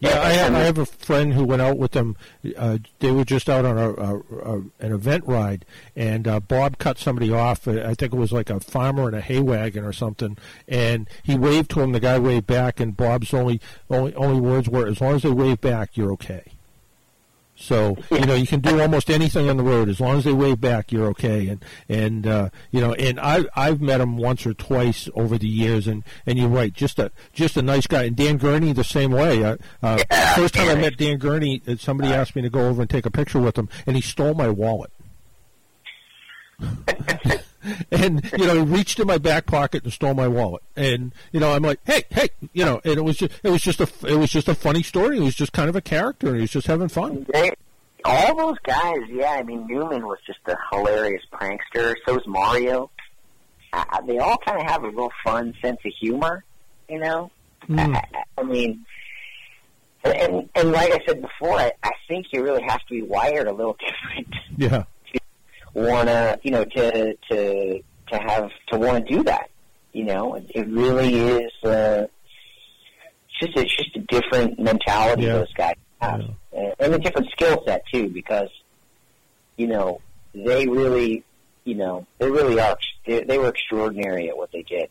Yeah, 0.00 0.18
I 0.18 0.32
have, 0.32 0.54
I 0.54 0.60
have 0.60 0.78
a 0.78 0.86
friend 0.86 1.34
who 1.34 1.44
went 1.44 1.60
out 1.60 1.76
with 1.76 1.92
them. 1.92 2.16
Uh, 2.56 2.78
they 3.00 3.10
were 3.10 3.24
just 3.26 3.50
out 3.50 3.66
on 3.66 3.76
a, 3.76 3.90
a, 3.90 4.16
a 4.16 4.56
an 4.80 4.92
event 4.92 5.24
ride, 5.26 5.66
and 5.94 6.26
uh, 6.26 6.40
Bob 6.40 6.78
cut 6.78 6.98
somebody 6.98 7.30
off. 7.30 7.68
uh, 7.68 7.82
I 7.82 7.92
think 7.94 8.14
it 8.14 8.16
was 8.16 8.32
like 8.32 8.48
a 8.48 8.60
farmer 8.60 9.08
in 9.08 9.14
a 9.14 9.20
hay 9.20 9.40
wagon 9.40 9.84
or 9.84 9.92
something. 9.92 10.38
And 10.66 11.06
he 11.22 11.36
waved 11.36 11.70
to 11.72 11.82
him. 11.82 11.92
The 11.92 12.00
guy 12.00 12.18
waved 12.18 12.46
back, 12.46 12.80
and 12.80 12.96
Bob's 12.96 13.34
only 13.34 13.60
only 13.90 14.14
only 14.14 14.40
words 14.40 14.70
were, 14.70 14.86
"As 14.86 15.02
long 15.02 15.16
as 15.16 15.22
they 15.22 15.30
wave 15.30 15.60
back, 15.60 15.98
you're 15.98 16.12
okay." 16.12 16.44
So 17.60 17.96
you 18.10 18.24
know 18.24 18.34
you 18.34 18.46
can 18.46 18.60
do 18.60 18.80
almost 18.80 19.10
anything 19.10 19.50
on 19.50 19.58
the 19.58 19.62
road 19.62 19.90
as 19.90 20.00
long 20.00 20.16
as 20.16 20.24
they 20.24 20.32
wave 20.32 20.60
back, 20.60 20.90
you're 20.90 21.06
okay. 21.08 21.48
And 21.48 21.64
and 21.88 22.26
uh, 22.26 22.48
you 22.70 22.80
know, 22.80 22.94
and 22.94 23.20
I 23.20 23.44
I've 23.54 23.82
met 23.82 24.00
him 24.00 24.16
once 24.16 24.46
or 24.46 24.54
twice 24.54 25.08
over 25.14 25.36
the 25.36 25.46
years, 25.46 25.86
and, 25.86 26.02
and 26.24 26.38
you're 26.38 26.48
right, 26.48 26.72
just 26.72 26.98
a 26.98 27.12
just 27.34 27.58
a 27.58 27.62
nice 27.62 27.86
guy. 27.86 28.04
And 28.04 28.16
Dan 28.16 28.38
Gurney 28.38 28.72
the 28.72 28.82
same 28.82 29.12
way. 29.12 29.44
Uh, 29.44 29.56
uh, 29.82 29.98
first 30.36 30.54
time 30.54 30.70
I 30.70 30.74
met 30.74 30.96
Dan 30.96 31.18
Gurney, 31.18 31.62
uh, 31.68 31.76
somebody 31.76 32.12
asked 32.12 32.34
me 32.34 32.42
to 32.42 32.50
go 32.50 32.66
over 32.66 32.80
and 32.80 32.90
take 32.90 33.04
a 33.04 33.10
picture 33.10 33.40
with 33.40 33.58
him, 33.58 33.68
and 33.86 33.94
he 33.94 34.02
stole 34.02 34.34
my 34.34 34.48
wallet. 34.48 34.90
and 37.90 38.30
you 38.32 38.46
know, 38.46 38.54
he 38.54 38.60
reached 38.60 38.98
in 39.00 39.06
my 39.06 39.18
back 39.18 39.46
pocket 39.46 39.84
and 39.84 39.92
stole 39.92 40.14
my 40.14 40.28
wallet. 40.28 40.62
And 40.76 41.12
you 41.32 41.40
know, 41.40 41.52
I'm 41.52 41.62
like, 41.62 41.80
hey, 41.84 42.04
hey, 42.10 42.28
you 42.52 42.64
know, 42.64 42.80
and 42.84 42.98
it 42.98 43.02
was 43.02 43.16
just 43.16 43.32
it 43.42 43.50
was 43.50 43.62
just 43.62 43.80
a 43.80 43.88
it 44.06 44.16
was 44.16 44.30
just 44.30 44.48
a 44.48 44.54
funny 44.54 44.82
story. 44.82 45.18
He 45.18 45.24
was 45.24 45.34
just 45.34 45.52
kind 45.52 45.68
of 45.68 45.76
a 45.76 45.80
character, 45.80 46.28
and 46.28 46.36
he 46.36 46.42
was 46.42 46.50
just 46.50 46.66
having 46.66 46.88
fun. 46.88 47.26
They, 47.32 47.52
all 48.04 48.34
those 48.34 48.58
guys, 48.64 49.00
yeah. 49.10 49.32
I 49.32 49.42
mean, 49.42 49.66
Newman 49.66 50.06
was 50.06 50.18
just 50.26 50.40
a 50.46 50.56
hilarious 50.72 51.22
prankster. 51.32 51.94
So 52.06 52.14
was 52.14 52.26
Mario. 52.26 52.90
Uh, 53.72 54.00
they 54.06 54.18
all 54.18 54.36
kind 54.38 54.60
of 54.60 54.66
have 54.66 54.84
a 54.84 54.90
real 54.90 55.10
fun 55.22 55.54
sense 55.62 55.78
of 55.84 55.92
humor, 56.00 56.44
you 56.88 56.98
know. 56.98 57.30
Mm. 57.68 57.94
I, 57.94 58.24
I 58.38 58.42
mean, 58.42 58.84
and 60.02 60.48
and 60.54 60.72
like 60.72 60.92
I 60.92 61.00
said 61.06 61.20
before, 61.20 61.58
I, 61.58 61.72
I 61.82 61.90
think 62.08 62.26
you 62.32 62.42
really 62.42 62.62
have 62.62 62.80
to 62.80 62.94
be 62.94 63.02
wired 63.02 63.46
a 63.46 63.52
little 63.52 63.76
different 64.14 64.34
Yeah. 64.56 64.84
Wanna 65.74 66.38
you 66.42 66.50
know 66.50 66.64
to 66.64 67.14
to 67.30 67.82
to 68.08 68.18
have 68.18 68.50
to 68.68 68.78
want 68.78 69.06
to 69.06 69.16
do 69.16 69.22
that. 69.24 69.50
You 69.92 70.04
know, 70.04 70.34
it, 70.34 70.50
it 70.54 70.68
really 70.68 71.14
is. 71.14 71.52
Uh, 71.64 72.06
it's 73.40 73.54
just 73.54 73.56
it's 73.56 73.76
just 73.76 73.96
a 73.96 74.00
different 74.00 74.58
mentality 74.58 75.22
Yeah. 75.24 75.34
those 75.34 75.52
guys 75.54 75.74
have, 76.00 76.20
and, 76.52 76.74
and 76.78 76.94
a 76.94 76.98
different 76.98 77.28
skill 77.30 77.62
set 77.66 77.82
too. 77.92 78.08
Because 78.08 78.48
you 79.56 79.66
know 79.66 80.00
they 80.34 80.66
really, 80.68 81.24
you 81.64 81.74
know, 81.74 82.06
they 82.18 82.30
really 82.30 82.60
are. 82.60 82.76
They, 83.06 83.24
they 83.24 83.38
were 83.38 83.48
extraordinary 83.48 84.28
at 84.28 84.36
what 84.36 84.52
they 84.52 84.62
did. 84.62 84.90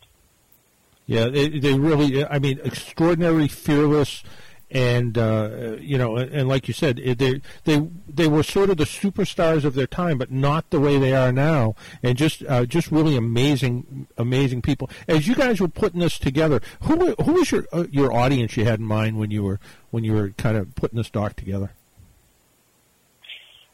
Yeah, 1.06 1.30
they, 1.30 1.48
they 1.50 1.74
really. 1.74 2.26
I 2.26 2.40
mean, 2.40 2.60
extraordinary, 2.64 3.48
fearless, 3.48 4.24
and 4.72 5.18
uh, 5.18 5.78
you 5.80 5.98
know, 5.98 6.18
and, 6.18 6.48
like 6.48 6.68
you 6.68 6.74
said, 6.74 6.98
they 6.98 7.42
they 7.64 7.88
they 8.08 8.28
were 8.28 8.44
sort 8.44 8.70
of 8.70 8.78
the 8.78 8.84
superstars 8.84 9.64
of 9.64 9.74
their 9.74 9.88
time, 9.88 10.18
but 10.18 10.32
not 10.32 10.70
the 10.70 10.80
way 10.80 10.98
they 10.98 11.14
are 11.16 11.32
now, 11.32 11.76
and 12.04 12.18
just 12.18 12.44
uh, 12.48 12.66
just 12.66 12.92
really 12.92 13.16
amazing, 13.16 14.08
amazing 14.18 14.62
people. 14.62 14.90
As 15.08 15.28
you 15.28 15.36
guys 15.36 15.60
were 15.60 15.68
putting 15.68 16.02
this 16.02 16.20
together, 16.20 16.62
who 16.82 17.16
who 17.16 17.34
was 17.34 17.52
your 17.52 17.66
uh, 17.74 17.86
your 17.90 18.14
audience 18.14 18.58
you 18.58 18.66
had 18.66 18.80
in 18.80 18.86
mind 18.86 19.18
when 19.18 19.32
you 19.32 19.44
were 19.44 19.60
when 19.90 20.04
you 20.04 20.14
were 20.14 20.30
kind 20.30 20.56
of 20.56 20.76
putting 20.76 20.98
this 20.98 21.10
doc 21.10 21.36
together? 21.36 21.72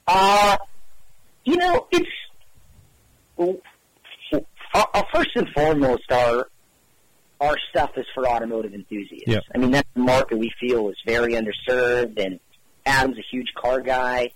Uh, 0.08 0.58
you 1.44 1.58
know, 1.58 1.88
it's 1.92 2.10
uh, 3.38 3.52
uh, 4.74 5.04
first 5.14 5.30
and 5.36 5.50
foremost, 5.50 6.10
our 6.12 6.48
our 7.40 7.56
stuff 7.70 7.92
is 7.98 8.06
for 8.14 8.28
automotive 8.28 8.74
enthusiasts. 8.74 9.28
Yeah. 9.28 9.40
I 9.54 9.58
mean, 9.58 9.72
that's 9.72 9.90
the 9.94 10.02
market 10.02 10.38
we 10.38 10.52
feel 10.60 10.90
is 10.90 10.98
very 11.06 11.34
underserved, 11.34 12.24
and 12.24 12.40
Adam's 12.86 13.18
a 13.18 13.26
huge 13.30 13.54
car 13.56 13.82
guy, 13.82 14.32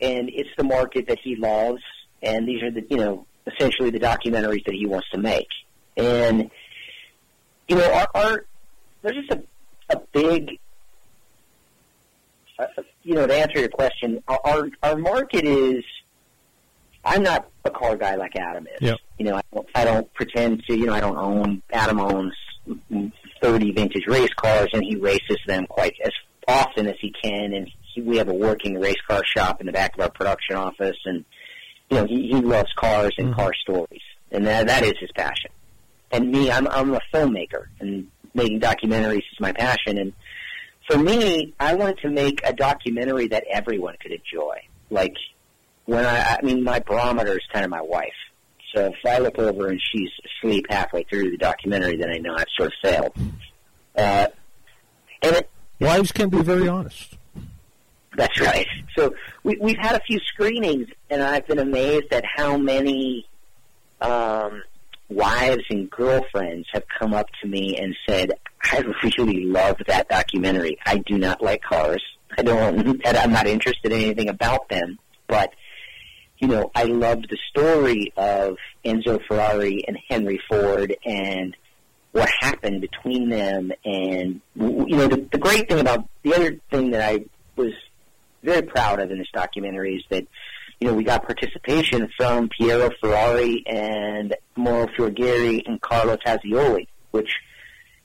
and 0.00 0.28
it's 0.32 0.50
the 0.56 0.64
market 0.64 1.08
that 1.08 1.18
he 1.22 1.36
loves, 1.36 1.82
and 2.22 2.46
these 2.46 2.62
are 2.62 2.70
the 2.70 2.84
you 2.88 2.96
know 2.96 3.26
essentially 3.46 3.90
the 3.90 4.00
documentaries 4.00 4.64
that 4.66 4.74
he 4.74 4.86
wants 4.86 5.08
to 5.10 5.18
make, 5.18 5.48
and 5.96 6.50
you 7.68 7.76
know, 7.76 7.92
our, 7.92 8.08
our 8.14 8.46
there's 9.02 9.16
just 9.26 9.30
a 9.30 9.42
a 9.88 10.00
big 10.12 10.58
uh, 12.58 12.66
you 13.02 13.14
know, 13.14 13.26
to 13.26 13.34
answer 13.34 13.60
your 13.60 13.68
question, 13.68 14.22
our, 14.28 14.68
our 14.82 14.96
market 14.96 15.44
is. 15.44 15.84
I'm 17.06 17.22
not 17.22 17.48
a 17.64 17.70
car 17.70 17.96
guy 17.96 18.16
like 18.16 18.34
Adam 18.36 18.66
is. 18.66 18.80
Yep. 18.80 18.98
You 19.18 19.26
know, 19.26 19.36
I 19.36 19.42
don't, 19.54 19.68
I 19.74 19.84
don't 19.84 20.14
pretend 20.14 20.64
to. 20.64 20.76
You 20.76 20.86
know, 20.86 20.92
I 20.92 21.00
don't 21.00 21.16
own. 21.16 21.62
Adam 21.72 22.00
owns 22.00 22.34
30 23.40 23.72
vintage 23.72 24.06
race 24.08 24.34
cars, 24.36 24.68
and 24.72 24.82
he 24.82 24.96
races 24.96 25.38
them 25.46 25.66
quite 25.66 25.94
as 26.04 26.12
often 26.48 26.88
as 26.88 26.96
he 27.00 27.14
can. 27.22 27.52
And 27.52 27.70
he, 27.94 28.02
we 28.02 28.16
have 28.16 28.28
a 28.28 28.34
working 28.34 28.78
race 28.80 29.00
car 29.08 29.22
shop 29.24 29.60
in 29.60 29.66
the 29.66 29.72
back 29.72 29.94
of 29.94 30.00
our 30.00 30.10
production 30.10 30.56
office, 30.56 30.96
and 31.04 31.24
you 31.90 31.98
know, 31.98 32.06
he, 32.06 32.28
he 32.28 32.34
loves 32.34 32.72
cars 32.76 33.14
and 33.18 33.28
mm-hmm. 33.28 33.40
car 33.40 33.52
stories, 33.62 34.02
and 34.32 34.46
that 34.46 34.66
that 34.66 34.82
is 34.82 34.94
his 34.98 35.10
passion. 35.14 35.50
And 36.10 36.30
me, 36.30 36.50
I'm 36.50 36.66
I'm 36.66 36.92
a 36.92 37.00
filmmaker, 37.14 37.66
and 37.78 38.08
making 38.34 38.60
documentaries 38.60 39.18
is 39.18 39.40
my 39.40 39.52
passion. 39.52 39.98
And 39.98 40.12
for 40.88 40.98
me, 40.98 41.54
I 41.58 41.74
wanted 41.74 41.98
to 41.98 42.10
make 42.10 42.40
a 42.44 42.52
documentary 42.52 43.28
that 43.28 43.44
everyone 43.50 43.96
could 44.00 44.12
enjoy. 44.12 44.62
Like 44.90 45.14
when 45.86 46.04
I, 46.04 46.36
I 46.36 46.42
mean, 46.42 46.62
my 46.62 46.80
barometer 46.80 47.32
is 47.32 47.44
kind 47.52 47.64
of 47.64 47.70
my 47.70 47.80
wife. 47.80 48.12
So 48.74 48.86
if 48.86 48.94
I 49.06 49.18
look 49.18 49.38
over 49.38 49.68
and 49.68 49.80
she's 49.80 50.10
asleep 50.42 50.66
halfway 50.68 51.04
through 51.04 51.30
the 51.30 51.38
documentary, 51.38 51.96
then 51.96 52.10
I 52.10 52.18
know 52.18 52.34
I've 52.36 52.46
sort 52.56 52.68
of 52.68 52.74
failed. 52.82 53.12
Uh, 53.96 54.26
and 55.22 55.36
it, 55.36 55.50
Wives 55.80 56.12
can 56.12 56.28
be 56.28 56.42
very 56.42 56.68
honest. 56.68 57.16
that's 58.16 58.38
right. 58.40 58.66
So 58.96 59.14
we, 59.44 59.56
we've 59.60 59.78
had 59.78 59.94
a 59.94 60.00
few 60.00 60.18
screenings, 60.20 60.88
and 61.08 61.22
I've 61.22 61.46
been 61.46 61.58
amazed 61.58 62.12
at 62.12 62.24
how 62.36 62.56
many 62.58 63.26
um, 64.00 64.62
wives 65.08 65.62
and 65.70 65.88
girlfriends 65.88 66.66
have 66.72 66.84
come 66.98 67.14
up 67.14 67.28
to 67.42 67.48
me 67.48 67.78
and 67.78 67.94
said, 68.08 68.32
"I 68.62 68.82
really 69.04 69.44
love 69.44 69.76
that 69.86 70.08
documentary. 70.08 70.78
I 70.84 70.98
do 70.98 71.16
not 71.18 71.42
like 71.42 71.62
cars. 71.62 72.02
I 72.36 72.42
don't. 72.42 73.00
And 73.06 73.16
I'm 73.16 73.32
not 73.32 73.46
interested 73.46 73.92
in 73.92 74.00
anything 74.00 74.28
about 74.28 74.68
them, 74.68 74.98
but." 75.28 75.54
You 76.38 76.48
know, 76.48 76.70
I 76.74 76.84
loved 76.84 77.28
the 77.30 77.38
story 77.50 78.12
of 78.16 78.56
Enzo 78.84 79.20
Ferrari 79.26 79.84
and 79.88 79.98
Henry 80.08 80.40
Ford 80.48 80.94
and 81.04 81.56
what 82.12 82.30
happened 82.40 82.80
between 82.80 83.28
them. 83.28 83.72
And, 83.84 84.40
you 84.54 84.96
know, 84.96 85.08
the, 85.08 85.26
the 85.32 85.38
great 85.38 85.68
thing 85.68 85.80
about 85.80 86.08
the 86.22 86.34
other 86.34 86.58
thing 86.70 86.90
that 86.90 87.02
I 87.02 87.24
was 87.56 87.72
very 88.42 88.62
proud 88.62 89.00
of 89.00 89.10
in 89.10 89.18
this 89.18 89.28
documentary 89.32 89.96
is 89.96 90.02
that, 90.10 90.26
you 90.80 90.88
know, 90.88 90.94
we 90.94 91.04
got 91.04 91.24
participation 91.24 92.08
from 92.16 92.48
Piero 92.48 92.90
Ferrari 93.00 93.64
and 93.66 94.34
Mauro 94.56 94.86
Forghieri 94.88 95.62
and 95.66 95.80
Carlo 95.80 96.16
Tazzioli, 96.16 96.86
which, 97.12 97.30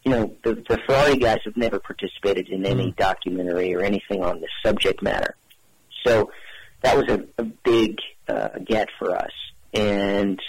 you 0.04 0.12
know, 0.12 0.36
the, 0.44 0.56
the 0.68 0.80
Ferrari 0.86 1.18
guys 1.18 1.40
have 1.46 1.58
never 1.58 1.80
participated 1.80 2.48
in 2.48 2.66
any 2.66 2.88
mm-hmm. 2.88 3.02
documentary 3.02 3.76
or 3.76 3.82
anything 3.82 4.24
on 4.24 4.40
this 4.40 4.50
subject 4.66 5.02
matter. 5.02 5.36
So 6.06 6.32
that 6.82 6.98
was 6.98 7.08
a, 7.10 7.24
a 7.38 7.44
big 7.44 7.98
uh, 8.32 8.60
get 8.66 8.88
for 8.98 9.16
us. 9.16 9.32
And 9.74 10.40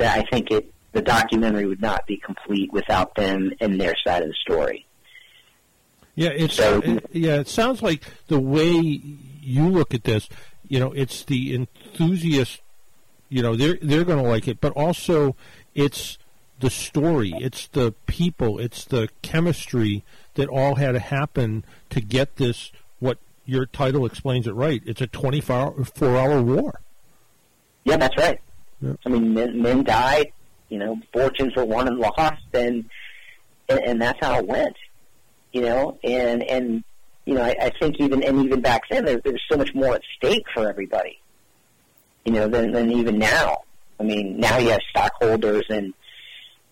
I 0.00 0.22
think 0.30 0.50
it 0.50 0.72
the 0.92 1.02
documentary 1.02 1.66
would 1.66 1.82
not 1.82 2.06
be 2.06 2.16
complete 2.16 2.72
without 2.72 3.14
them 3.14 3.52
and 3.60 3.80
their 3.80 3.94
side 4.06 4.22
of 4.22 4.28
the 4.28 4.34
story. 4.34 4.86
Yeah, 6.14 6.30
it's 6.30 6.54
So- 6.54 6.80
it, 6.84 7.06
yeah. 7.12 7.36
It 7.40 7.48
sounds 7.48 7.82
like 7.82 8.02
the 8.28 8.40
way 8.40 9.00
you 9.42 9.68
look 9.68 9.94
at 9.94 10.04
this, 10.04 10.28
you 10.66 10.80
know, 10.80 10.92
it's 10.92 11.24
the 11.24 11.54
enthusiast. 11.54 12.60
You 13.28 13.42
know, 13.42 13.54
they're 13.56 13.78
they're 13.82 14.04
going 14.04 14.22
to 14.22 14.28
like 14.28 14.48
it, 14.48 14.60
but 14.60 14.72
also 14.72 15.36
it's 15.74 16.16
the 16.60 16.70
story, 16.70 17.32
it's 17.36 17.66
the 17.68 17.92
people, 18.06 18.58
it's 18.58 18.84
the 18.84 19.08
chemistry 19.22 20.02
that 20.34 20.48
all 20.48 20.76
had 20.76 20.92
to 20.92 20.98
happen 20.98 21.64
to 21.90 22.00
get 22.00 22.36
this. 22.36 22.72
What 22.98 23.18
your 23.44 23.66
title 23.66 24.04
explains 24.06 24.46
it 24.46 24.52
right. 24.52 24.82
It's 24.86 25.00
a 25.02 25.06
twenty-four 25.06 26.16
hour 26.16 26.42
war. 26.42 26.80
Yeah, 27.88 27.96
that's 27.96 28.16
right. 28.18 28.38
Yeah. 28.82 28.92
I 29.06 29.08
mean, 29.08 29.32
men, 29.32 29.62
men 29.62 29.82
died. 29.82 30.32
You 30.68 30.78
know, 30.78 31.00
fortunes 31.12 31.56
were 31.56 31.64
won 31.64 31.88
and 31.88 31.98
lost, 31.98 32.42
and 32.52 32.84
and, 33.68 33.80
and 33.80 34.02
that's 34.02 34.18
how 34.20 34.38
it 34.38 34.46
went. 34.46 34.76
You 35.52 35.62
know, 35.62 35.98
and 36.04 36.42
and 36.42 36.84
you 37.24 37.34
know, 37.34 37.42
I, 37.42 37.56
I 37.60 37.70
think 37.70 37.96
even 37.98 38.22
and 38.22 38.44
even 38.44 38.60
back 38.60 38.82
then 38.90 39.06
there, 39.06 39.18
there 39.18 39.32
was 39.32 39.42
so 39.50 39.56
much 39.56 39.74
more 39.74 39.94
at 39.94 40.02
stake 40.16 40.44
for 40.52 40.68
everybody. 40.68 41.18
You 42.26 42.32
know, 42.32 42.48
than 42.48 42.72
than 42.72 42.92
even 42.92 43.18
now. 43.18 43.62
I 43.98 44.02
mean, 44.02 44.38
now 44.38 44.58
you 44.58 44.68
have 44.70 44.82
stockholders 44.90 45.64
and 45.70 45.94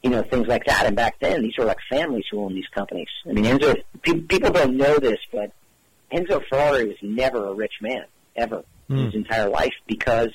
you 0.03 0.11
know 0.11 0.23
things 0.23 0.47
like 0.47 0.67
that, 0.67 0.85
and 0.85 0.95
back 0.95 1.19
then 1.21 1.43
these 1.43 1.57
were 1.57 1.65
like 1.65 1.79
families 1.89 2.25
who 2.31 2.41
owned 2.41 2.57
these 2.57 2.69
companies. 2.75 3.09
I 3.27 3.33
mean, 3.33 3.47
Enzo, 3.47 3.83
pe- 4.03 4.21
people 4.21 4.51
don't 4.51 4.77
know 4.77 4.99
this, 4.99 5.19
but 5.33 5.51
Enzo 6.13 6.43
Ferrari 6.47 6.89
was 6.89 6.97
never 7.01 7.47
a 7.47 7.55
rich 7.55 7.75
man 7.81 8.05
ever 8.37 8.63
in 8.91 8.97
hmm. 8.97 9.05
his 9.07 9.15
entire 9.15 9.49
life 9.49 9.75
because 9.87 10.29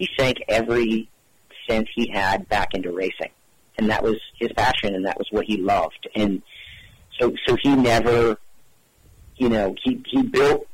he 0.00 0.08
sank 0.18 0.38
every 0.48 1.08
cent 1.68 1.86
he 1.94 2.08
had 2.08 2.48
back 2.48 2.72
into 2.72 2.90
racing, 2.90 3.30
and 3.78 3.90
that 3.90 4.02
was 4.02 4.16
his 4.38 4.50
passion, 4.56 4.94
and 4.94 5.04
that 5.04 5.18
was 5.18 5.28
what 5.30 5.44
he 5.44 5.58
loved, 5.58 6.08
and 6.16 6.42
so 7.20 7.34
so 7.46 7.54
he 7.62 7.76
never, 7.76 8.38
you 9.36 9.50
know, 9.50 9.74
he 9.84 10.02
he 10.06 10.22
built 10.22 10.66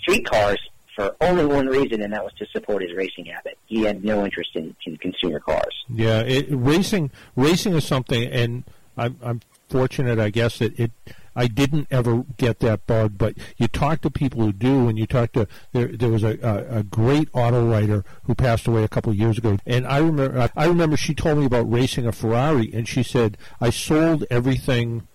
streetcars 0.00 0.60
for 0.94 1.16
only 1.20 1.44
one 1.44 1.66
reason, 1.66 2.00
and 2.00 2.12
that 2.12 2.22
was 2.22 2.32
to 2.34 2.46
support 2.52 2.80
his 2.80 2.92
racing 2.94 3.26
habit. 3.26 3.58
He 3.66 3.82
had 3.82 4.04
no 4.04 4.24
interest 4.24 4.50
in, 4.54 4.76
in 4.86 4.96
consumer 4.98 5.40
cars. 5.40 5.74
Yeah, 5.88 6.20
it, 6.20 6.46
racing 6.48 7.10
racing 7.34 7.74
is 7.74 7.84
something, 7.84 8.22
and 8.22 8.62
I'm, 8.96 9.18
I'm 9.20 9.40
fortunate, 9.68 10.20
I 10.20 10.30
guess, 10.30 10.60
that 10.60 10.78
it. 10.78 10.92
I 11.36 11.46
didn't 11.46 11.88
ever 11.90 12.24
get 12.36 12.60
that 12.60 12.86
bug, 12.86 13.18
but 13.18 13.34
you 13.56 13.68
talk 13.68 14.00
to 14.02 14.10
people 14.10 14.42
who 14.42 14.52
do, 14.52 14.88
and 14.88 14.98
you 14.98 15.06
talk 15.06 15.32
to 15.32 15.46
there. 15.72 15.88
There 15.88 16.10
was 16.10 16.22
a, 16.22 16.38
a, 16.42 16.78
a 16.78 16.82
great 16.82 17.28
auto 17.32 17.68
writer 17.68 18.04
who 18.24 18.34
passed 18.34 18.66
away 18.66 18.84
a 18.84 18.88
couple 18.88 19.12
of 19.12 19.18
years 19.18 19.38
ago, 19.38 19.58
and 19.66 19.86
I 19.86 19.98
remember 19.98 20.50
I 20.56 20.66
remember 20.66 20.96
she 20.96 21.14
told 21.14 21.38
me 21.38 21.46
about 21.46 21.70
racing 21.70 22.06
a 22.06 22.12
Ferrari, 22.12 22.70
and 22.72 22.88
she 22.88 23.02
said 23.02 23.36
I 23.60 23.70
sold 23.70 24.24
everything 24.30 25.06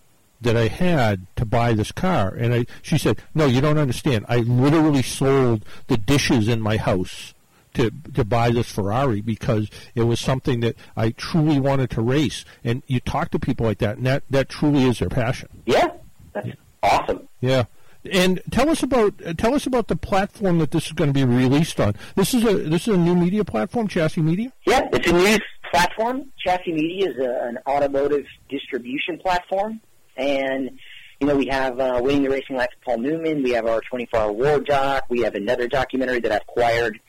that 0.41 0.55
I 0.55 0.67
had 0.67 1.27
to 1.35 1.45
buy 1.45 1.73
this 1.73 1.91
car. 1.91 2.29
And 2.29 2.53
I, 2.53 2.65
she 2.81 2.97
said, 2.97 3.21
no, 3.35 3.45
you 3.45 3.59
don't 3.61 3.77
understand. 3.77 4.25
I 4.29 4.37
literally 4.37 5.01
sold 5.01 5.65
the 5.87 5.97
dishes 5.97 6.47
in 6.47 6.61
my 6.61 6.77
house 6.77 7.33
to 7.73 7.91
to 8.15 8.25
buy 8.25 8.49
this 8.49 8.71
Ferrari 8.71 9.21
because 9.21 9.69
it 9.93 10.03
was 10.03 10.19
something 10.19 10.61
that 10.61 10.75
I 10.97 11.11
truly 11.11 11.59
wanted 11.59 11.89
to 11.91 12.01
race. 12.01 12.45
And 12.63 12.83
you 12.87 12.99
talk 12.99 13.29
to 13.31 13.39
people 13.39 13.65
like 13.65 13.77
that, 13.79 13.97
and 13.97 14.05
that, 14.05 14.23
that 14.29 14.49
truly 14.49 14.85
is 14.85 14.99
their 14.99 15.09
passion. 15.09 15.49
Yeah, 15.65 15.89
that's 16.33 16.49
awesome. 16.83 17.27
Yeah. 17.41 17.65
And 18.09 18.41
tell 18.51 18.69
us 18.69 18.81
about 18.81 19.13
uh, 19.25 19.33
tell 19.33 19.53
us 19.53 19.65
about 19.65 19.87
the 19.87 19.95
platform 19.95 20.59
that 20.59 20.71
this 20.71 20.85
is 20.85 20.93
going 20.93 21.09
to 21.09 21.13
be 21.13 21.25
released 21.25 21.79
on. 21.79 21.95
This 22.15 22.33
is 22.33 22.45
a 22.45 22.53
this 22.55 22.87
is 22.87 22.95
a 22.95 22.97
new 22.97 23.15
media 23.15 23.43
platform, 23.43 23.89
Chassy 23.89 24.23
Media. 24.23 24.53
Yeah, 24.65 24.87
it's 24.93 25.07
a 25.07 25.13
new 25.13 25.37
platform. 25.69 26.31
Chassy 26.45 26.73
Media 26.73 27.09
is 27.09 27.17
a, 27.17 27.47
an 27.47 27.59
automotive 27.67 28.25
distribution 28.49 29.19
platform, 29.19 29.81
and 30.15 30.79
you 31.19 31.27
know 31.27 31.35
we 31.35 31.47
have 31.47 31.77
uh, 31.79 31.99
Winning 32.01 32.23
the 32.23 32.29
Racing 32.29 32.55
Life 32.55 32.69
of 32.73 32.81
Paul 32.85 32.99
Newman. 32.99 33.43
We 33.43 33.51
have 33.51 33.65
our 33.65 33.81
24-hour 33.91 34.31
war 34.31 34.59
doc. 34.61 35.03
We 35.09 35.21
have 35.23 35.35
another 35.35 35.67
documentary 35.67 36.21
that 36.21 36.31
I've 36.31 36.41
acquired 36.41 37.01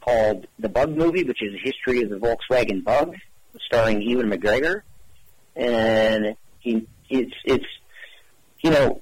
called 0.00 0.46
The 0.58 0.70
Bug 0.70 0.96
Movie, 0.96 1.24
which 1.24 1.42
is 1.42 1.54
a 1.54 1.58
history 1.58 2.02
of 2.02 2.08
the 2.08 2.16
Volkswagen 2.16 2.82
Bug, 2.82 3.14
starring 3.66 4.00
Ewan 4.00 4.30
McGregor, 4.30 4.80
and 5.54 6.36
he 6.60 6.86
it's 7.10 7.34
it's 7.44 7.66
you 8.62 8.70
know. 8.70 9.00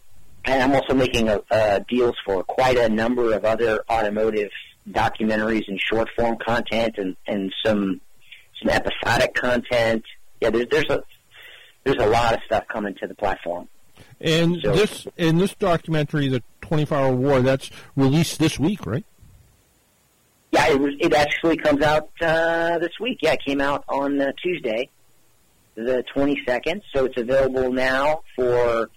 And 0.49 0.63
I'm 0.63 0.73
also 0.81 0.95
making 0.95 1.29
a, 1.29 1.43
uh, 1.51 1.81
deals 1.89 2.15
for 2.25 2.45
quite 2.45 2.77
a 2.79 2.89
number 2.89 3.33
of 3.35 3.45
other 3.45 3.83
automotive 3.91 4.51
documentaries 4.89 5.65
and 5.67 5.81
short 5.81 6.09
form 6.17 6.37
content, 6.45 6.95
and, 6.99 7.17
and 7.27 7.53
some 7.65 8.01
some 8.63 8.71
episodic 8.71 9.35
content. 9.35 10.05
Yeah, 10.41 10.51
there's 10.51 10.67
there's 10.71 10.89
a 10.91 11.03
there's 11.83 11.97
a 11.99 12.07
lot 12.07 12.35
of 12.35 12.41
stuff 12.47 12.65
coming 12.69 12.95
to 13.01 13.09
the 13.09 13.15
platform. 13.15 13.69
And 14.21 14.61
So- 14.63 14.73
this 14.73 15.07
in 15.17 15.39
this 15.39 15.55
documentary, 15.55 16.29
the 16.29 16.43
24-hour 16.63 17.13
war, 17.15 17.41
that's 17.41 17.71
released 17.97 18.39
this 18.39 18.59
week, 18.59 18.87
right? 18.87 19.05
Yeah, 20.53 20.69
it 20.69 20.81
was. 20.81 20.95
It 21.01 21.13
actually 21.13 21.57
comes 21.57 21.83
out 21.83 22.09
uh, 22.21 22.79
this 22.79 22.93
week. 23.01 23.19
Yeah, 23.21 23.33
it 23.33 23.41
came 23.45 23.61
out 23.61 23.85
on 23.89 24.21
uh, 24.21 24.33
Tuesday, 24.43 24.89
the 25.75 26.05
22nd. 26.15 26.83
So 26.95 27.07
it's 27.07 27.21
available 27.21 27.73
now 27.73 28.23
for 28.37 28.91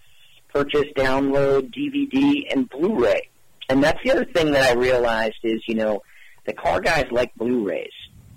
purchase, 0.53 0.85
download, 0.95 1.73
DVD, 1.73 2.51
and 2.51 2.69
Blu-ray. 2.69 3.29
And 3.69 3.83
that's 3.83 3.99
the 4.03 4.11
other 4.11 4.25
thing 4.25 4.51
that 4.51 4.69
I 4.69 4.73
realized 4.73 5.37
is, 5.43 5.61
you 5.67 5.75
know, 5.75 6.01
the 6.45 6.53
car 6.53 6.81
guys 6.81 7.05
like 7.11 7.33
Blu-rays, 7.35 7.91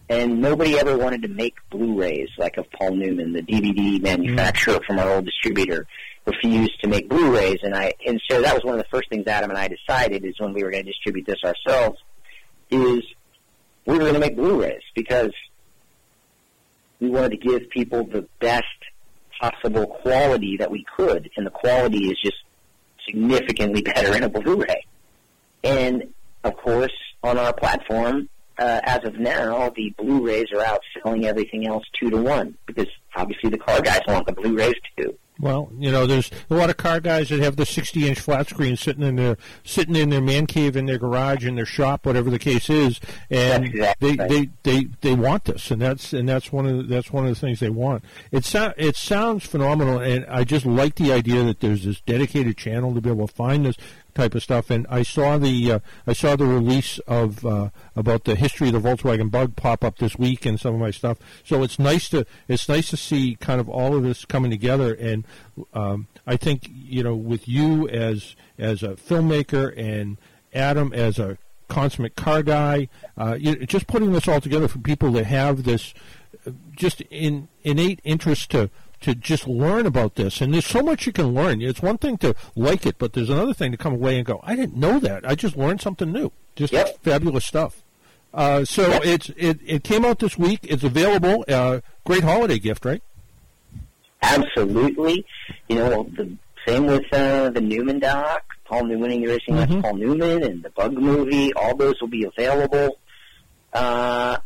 and 0.08 0.40
nobody 0.40 0.78
ever 0.78 0.96
wanted 0.96 1.22
to 1.22 1.28
make 1.28 1.56
Blu-rays 1.70 2.28
like 2.36 2.58
of 2.58 2.70
Paul 2.70 2.96
Newman, 2.96 3.32
the 3.32 3.42
DVD 3.42 3.94
mm-hmm. 3.94 4.02
manufacturer 4.02 4.80
from 4.86 4.98
our 4.98 5.10
old 5.10 5.24
distributor, 5.24 5.86
refused 6.26 6.80
to 6.82 6.88
make 6.88 7.08
Blu-rays. 7.08 7.60
And 7.62 7.74
I 7.74 7.94
and 8.06 8.20
so 8.30 8.42
that 8.42 8.54
was 8.54 8.64
one 8.64 8.74
of 8.74 8.78
the 8.78 8.88
first 8.90 9.08
things 9.08 9.26
Adam 9.26 9.50
and 9.50 9.58
I 9.58 9.68
decided 9.68 10.24
is 10.24 10.38
when 10.38 10.52
we 10.52 10.62
were 10.62 10.70
going 10.70 10.84
to 10.84 10.90
distribute 10.90 11.26
this 11.26 11.42
ourselves 11.44 11.98
is 12.70 13.02
we 13.86 13.94
were 13.94 14.00
going 14.00 14.14
to 14.14 14.20
make 14.20 14.36
Blu-rays 14.36 14.82
because 14.94 15.32
we 17.00 17.08
wanted 17.08 17.30
to 17.30 17.36
give 17.38 17.70
people 17.70 18.04
the 18.04 18.26
best 18.38 18.66
possible 19.42 19.86
quality 19.86 20.56
that 20.58 20.70
we 20.70 20.84
could, 20.96 21.28
and 21.36 21.44
the 21.44 21.50
quality 21.50 22.06
is 22.06 22.18
just 22.22 22.36
significantly 23.06 23.82
better 23.94 24.16
in 24.16 24.22
a 24.22 24.28
Blu-ray. 24.28 24.86
And 25.64 26.14
of 26.44 26.56
course, 26.56 26.92
on 27.22 27.38
our 27.38 27.52
platform, 27.52 28.28
uh, 28.58 28.80
as 28.84 29.04
of 29.04 29.18
now, 29.18 29.70
the 29.74 29.92
Blu-rays 29.98 30.46
are 30.54 30.64
outselling 30.64 31.24
everything 31.24 31.66
else 31.66 31.84
two 31.98 32.10
to 32.10 32.16
one 32.16 32.56
because 32.66 32.88
obviously 33.16 33.50
the 33.50 33.58
car 33.58 33.80
guys 33.80 34.00
want 34.06 34.26
the 34.26 34.32
Blu-rays 34.32 34.74
too. 34.96 35.16
Well, 35.42 35.72
you 35.76 35.90
know, 35.90 36.06
there's 36.06 36.30
a 36.50 36.54
lot 36.54 36.70
of 36.70 36.76
car 36.76 37.00
guys 37.00 37.28
that 37.30 37.40
have 37.40 37.56
the 37.56 37.64
60-inch 37.64 38.20
flat 38.20 38.48
screen 38.48 38.76
sitting 38.76 39.02
in 39.02 39.16
their 39.16 39.36
sitting 39.64 39.96
in 39.96 40.08
their 40.08 40.20
man 40.20 40.46
cave 40.46 40.76
in 40.76 40.86
their 40.86 40.98
garage 40.98 41.44
in 41.44 41.56
their 41.56 41.66
shop, 41.66 42.06
whatever 42.06 42.30
the 42.30 42.38
case 42.38 42.70
is, 42.70 43.00
and 43.28 43.64
exactly 43.64 44.14
they, 44.14 44.28
they 44.28 44.50
they 44.62 44.88
they 45.00 45.14
want 45.14 45.46
this, 45.46 45.72
and 45.72 45.82
that's 45.82 46.12
and 46.12 46.28
that's 46.28 46.52
one 46.52 46.66
of 46.66 46.76
the, 46.76 46.82
that's 46.84 47.12
one 47.12 47.26
of 47.26 47.34
the 47.34 47.40
things 47.40 47.58
they 47.58 47.70
want. 47.70 48.04
It 48.30 48.44
sounds 48.44 48.74
it 48.76 48.94
sounds 48.94 49.44
phenomenal, 49.44 49.98
and 49.98 50.24
I 50.26 50.44
just 50.44 50.64
like 50.64 50.94
the 50.94 51.12
idea 51.12 51.42
that 51.42 51.58
there's 51.58 51.84
this 51.86 52.00
dedicated 52.00 52.56
channel 52.56 52.94
to 52.94 53.00
be 53.00 53.10
able 53.10 53.26
to 53.26 53.34
find 53.34 53.66
this 53.66 53.76
type 54.14 54.34
of 54.34 54.42
stuff. 54.42 54.70
And 54.70 54.86
I 54.88 55.02
saw 55.02 55.38
the 55.38 55.72
uh, 55.72 55.78
I 56.06 56.12
saw 56.12 56.36
the 56.36 56.46
release 56.46 56.98
of 57.00 57.44
uh, 57.44 57.70
about 57.96 58.24
the 58.24 58.34
history 58.34 58.68
of 58.68 58.74
the 58.74 58.88
Volkswagen 58.88 59.30
Bug 59.30 59.56
pop 59.56 59.84
up 59.84 59.98
this 59.98 60.16
week 60.16 60.46
and 60.46 60.58
some 60.58 60.74
of 60.74 60.80
my 60.80 60.90
stuff. 60.90 61.18
So 61.44 61.62
it's 61.62 61.78
nice 61.78 62.08
to 62.10 62.26
it's 62.48 62.68
nice 62.68 62.90
to 62.90 62.96
see 62.96 63.36
kind 63.36 63.60
of 63.60 63.68
all 63.68 63.96
of 63.96 64.02
this 64.02 64.24
coming 64.24 64.50
together. 64.50 64.94
And 64.94 65.26
um, 65.74 66.08
I 66.26 66.36
think 66.36 66.68
you 66.72 67.02
know 67.02 67.14
with 67.14 67.48
you 67.48 67.88
as 67.88 68.36
as 68.58 68.82
a 68.82 68.90
filmmaker 68.90 69.72
and 69.76 70.18
Adam 70.54 70.92
as 70.92 71.18
a 71.18 71.38
consummate 71.68 72.16
car 72.16 72.42
guy, 72.42 72.88
uh, 73.16 73.36
you 73.38 73.66
just 73.66 73.86
putting 73.86 74.12
this 74.12 74.28
all 74.28 74.40
together 74.40 74.68
for 74.68 74.78
people 74.78 75.10
that 75.12 75.24
have 75.24 75.64
this 75.64 75.94
uh, 76.46 76.50
just 76.76 77.00
in 77.02 77.48
innate 77.62 78.00
interest 78.04 78.50
to 78.50 78.70
to 79.02 79.14
just 79.14 79.46
learn 79.46 79.86
about 79.86 80.14
this. 80.16 80.40
And 80.40 80.52
there's 80.54 80.66
so 80.66 80.82
much 80.82 81.06
you 81.06 81.12
can 81.12 81.34
learn. 81.34 81.60
It's 81.62 81.82
one 81.82 81.98
thing 81.98 82.16
to 82.18 82.34
like 82.56 82.86
it, 82.86 82.98
but 82.98 83.12
there's 83.12 83.30
another 83.30 83.54
thing 83.54 83.70
to 83.72 83.76
come 83.78 83.92
away 83.94 84.16
and 84.16 84.26
go, 84.26 84.40
I 84.42 84.56
didn't 84.56 84.76
know 84.76 84.98
that. 85.00 85.28
I 85.28 85.34
just 85.34 85.56
learned 85.56 85.80
something 85.80 86.10
new. 86.10 86.32
Just 86.56 86.74
fabulous 87.02 87.44
stuff. 87.44 87.82
Uh, 88.34 88.64
so 88.64 89.00
it's 89.04 89.30
it, 89.36 89.60
it 89.64 89.84
came 89.84 90.04
out 90.04 90.18
this 90.18 90.38
week. 90.38 90.60
It's 90.62 90.82
available. 90.84 91.44
Uh, 91.46 91.80
great 92.04 92.22
holiday 92.24 92.58
gift, 92.58 92.84
right? 92.84 93.02
Absolutely. 94.22 95.24
You 95.68 95.76
know, 95.76 96.04
the 96.16 96.36
same 96.66 96.86
with 96.86 97.04
uh, 97.12 97.50
the 97.50 97.60
Newman 97.60 97.98
doc, 97.98 98.42
Paul 98.64 98.84
Newman 98.84 99.10
and 99.10 99.26
Racing 99.26 99.54
Mm-hmm. 99.54 99.80
Paul 99.80 99.94
Newman, 99.96 100.42
and 100.44 100.62
the 100.62 100.70
Bug 100.70 100.94
movie. 100.94 101.52
All 101.54 101.76
those 101.76 102.00
will 102.00 102.08
be 102.08 102.24
available. 102.24 102.98
Uh, 103.72 104.38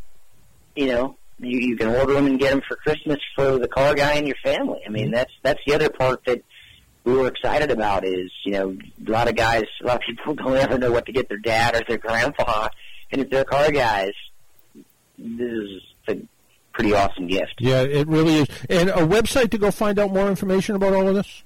you 0.75 0.87
know, 0.87 1.16
you, 1.39 1.59
you 1.59 1.77
can 1.77 1.89
order 1.89 2.15
them 2.15 2.27
and 2.27 2.39
get 2.39 2.51
them 2.51 2.63
for 2.67 2.77
Christmas 2.77 3.19
for 3.35 3.59
the 3.59 3.69
car 3.69 3.95
guy 3.95 4.15
and 4.15 4.27
your 4.27 4.37
family. 4.43 4.81
I 4.85 4.87
Mm-hmm. 4.87 4.93
mean, 4.93 5.11
that's 5.11 5.33
that's 5.43 5.61
the 5.67 5.75
other 5.75 5.91
part 5.91 6.25
that 6.27 6.43
we 7.05 7.13
were 7.15 7.29
excited 7.29 7.71
about 7.71 8.05
is 8.05 8.31
you 8.45 8.53
know 8.53 8.77
a 9.07 9.11
lot 9.11 9.29
of 9.29 9.37
guys, 9.37 9.65
a 9.83 9.87
lot 9.87 9.97
of 9.97 10.03
people 10.03 10.35
don't 10.35 10.57
ever 10.57 10.79
know 10.79 10.93
what 10.93 11.07
to 11.07 11.13
get 11.13 11.29
their 11.29 11.39
dad 11.39 11.77
or 11.77 11.83
their 11.87 11.99
grandpa, 11.99 12.69
and 13.13 13.21
if 13.21 13.31
they're 13.31 13.45
car 13.45 13.71
guys, 13.71 14.13
this 15.19 15.51
is 15.51 15.83
a 16.09 16.17
pretty 16.73 16.93
awesome 16.93 17.27
gift. 17.27 17.55
Yeah, 17.59 17.83
it 17.83 18.07
really 18.09 18.39
is. 18.41 18.49
And 18.69 18.91
a 18.91 19.07
website 19.07 19.51
to 19.53 19.59
go 19.59 19.71
find 19.71 19.99
out 19.99 20.13
more 20.13 20.29
information 20.29 20.75
about 20.77 20.93
all 20.95 21.09
of 21.09 21.15
this. 21.15 21.43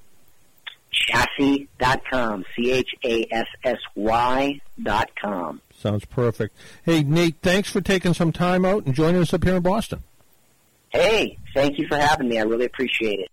chassy.com, 1.09 2.45
C-H-A-S-S-Y 2.57 4.61
dot 4.83 5.11
com. 5.21 5.61
Sounds 5.81 6.05
perfect. 6.05 6.55
Hey, 6.85 7.03
Nate, 7.03 7.37
thanks 7.41 7.71
for 7.71 7.81
taking 7.81 8.13
some 8.13 8.33
time 8.33 8.67
out 8.67 8.85
and 8.85 8.95
joining 8.95 9.23
us 9.23 9.33
up 9.33 9.43
here 9.43 9.57
in 9.57 9.63
Boston. 9.63 10.03
Hey, 10.91 11.39
thank 11.55 11.79
you 11.79 11.89
for 11.89 11.97
having 11.97 12.29
me. 12.29 12.39
I 12.39 12.43
really 12.43 12.67
appreciate 12.67 13.21
it. 13.21 13.29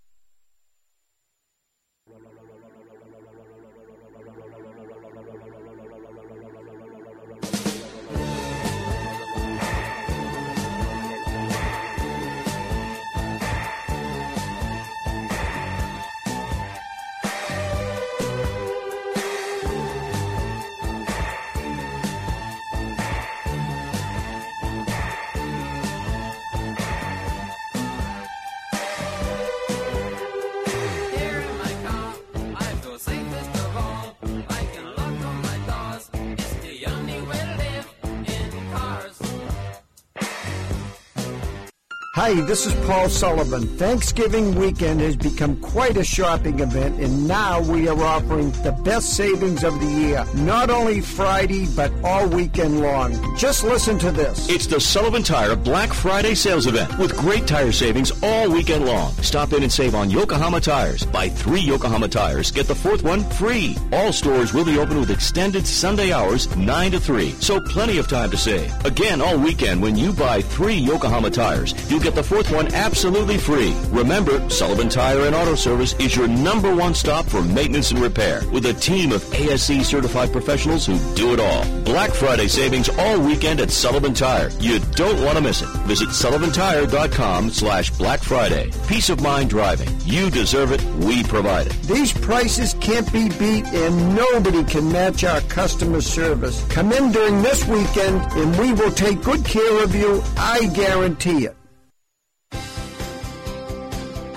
Hi, 42.17 42.33
this 42.33 42.65
is 42.65 42.73
Paul 42.87 43.09
Sullivan. 43.09 43.67
Thanksgiving 43.77 44.55
weekend 44.55 45.01
has 45.01 45.15
become 45.15 45.55
quite 45.57 45.97
a 45.97 46.03
shopping 46.03 46.61
event, 46.61 46.99
and 46.99 47.27
now 47.27 47.61
we 47.61 47.87
are 47.87 48.03
offering 48.03 48.49
the 48.63 48.71
best 48.83 49.13
savings 49.15 49.63
of 49.63 49.79
the 49.79 49.85
year. 49.85 50.25
Not 50.33 50.71
only 50.71 50.99
Friday, 50.99 51.67
but 51.75 51.91
all 52.03 52.27
weekend 52.27 52.81
long. 52.81 53.37
Just 53.37 53.63
listen 53.63 53.99
to 53.99 54.11
this. 54.11 54.49
It's 54.49 54.65
the 54.65 54.81
Sullivan 54.81 55.21
Tire 55.21 55.55
Black 55.55 55.93
Friday 55.93 56.33
sales 56.33 56.65
event 56.65 56.97
with 56.97 57.15
great 57.15 57.45
tire 57.45 57.71
savings 57.71 58.11
all 58.23 58.49
weekend 58.49 58.85
long. 58.87 59.11
Stop 59.21 59.53
in 59.53 59.61
and 59.61 59.71
save 59.71 59.93
on 59.93 60.09
Yokohama 60.09 60.59
tires. 60.59 61.05
Buy 61.05 61.29
three 61.29 61.61
Yokohama 61.61 62.07
tires, 62.07 62.49
get 62.49 62.65
the 62.65 62.73
fourth 62.73 63.03
one 63.03 63.29
free. 63.29 63.77
All 63.91 64.11
stores 64.11 64.55
will 64.55 64.65
be 64.65 64.79
open 64.79 64.99
with 64.99 65.11
extended 65.11 65.67
Sunday 65.67 66.11
hours, 66.11 66.53
9 66.57 66.91
to 66.93 66.99
3, 66.99 67.29
so 67.33 67.61
plenty 67.61 67.99
of 67.99 68.07
time 68.07 68.31
to 68.31 68.37
save. 68.37 68.73
Again, 68.85 69.21
all 69.21 69.37
weekend 69.37 69.83
when 69.83 69.95
you 69.95 70.11
buy 70.11 70.41
three 70.41 70.77
Yokohama 70.77 71.29
tires, 71.29 71.75
you'll 71.91 72.06
get 72.07 72.15
the 72.15 72.23
fourth 72.23 72.49
one 72.51 72.73
absolutely 72.73 73.37
free. 73.37 73.75
Remember, 73.89 74.49
Sullivan 74.49 74.87
Tire 74.87 75.25
and 75.25 75.35
Auto 75.35 75.55
Service 75.55 75.93
is 75.95 76.15
your 76.15 76.29
number 76.29 76.73
one 76.73 76.93
stop 76.93 77.25
for 77.25 77.41
maintenance 77.41 77.91
and 77.91 77.99
repair 77.99 78.47
with 78.49 78.65
a 78.65 78.73
team 78.73 79.11
of 79.11 79.21
ASE 79.33 79.85
certified 79.85 80.31
professionals 80.31 80.85
who 80.85 80.97
do 81.15 81.33
it 81.33 81.41
all. 81.41 81.65
Black 81.83 82.11
Friday 82.11 82.47
savings 82.47 82.87
all 82.97 83.19
weekend 83.19 83.59
at 83.59 83.71
Sullivan 83.71 84.13
Tire. 84.13 84.49
You 84.61 84.79
don't 84.95 85.21
want 85.25 85.35
to 85.37 85.43
miss 85.43 85.61
it. 85.61 85.67
Visit 85.85 86.07
sullivantire.com 86.09 87.49
slash 87.49 87.91
Black 87.97 88.23
Friday. 88.23 88.71
Peace 88.87 89.09
of 89.09 89.19
mind 89.19 89.49
driving. 89.49 89.89
You 90.05 90.31
deserve 90.31 90.71
it. 90.71 90.81
We 91.03 91.23
provide 91.23 91.67
it. 91.67 91.73
These 91.83 92.13
prices 92.13 92.73
can't 92.79 93.11
be 93.11 93.27
beat, 93.37 93.65
and 93.65 94.15
nobody 94.15 94.63
can 94.63 94.89
match 94.93 95.25
our 95.25 95.41
customer 95.41 95.99
service. 95.99 96.65
Come 96.69 96.93
in 96.93 97.11
during 97.11 97.41
this 97.41 97.67
weekend, 97.67 98.21
and 98.31 98.57
we 98.57 98.71
will 98.71 98.91
take 98.91 99.21
good 99.23 99.43
care 99.43 99.83
of 99.83 99.93
you. 99.93 100.23
I 100.37 100.67
guarantee 100.67 101.47
it. 101.47 101.57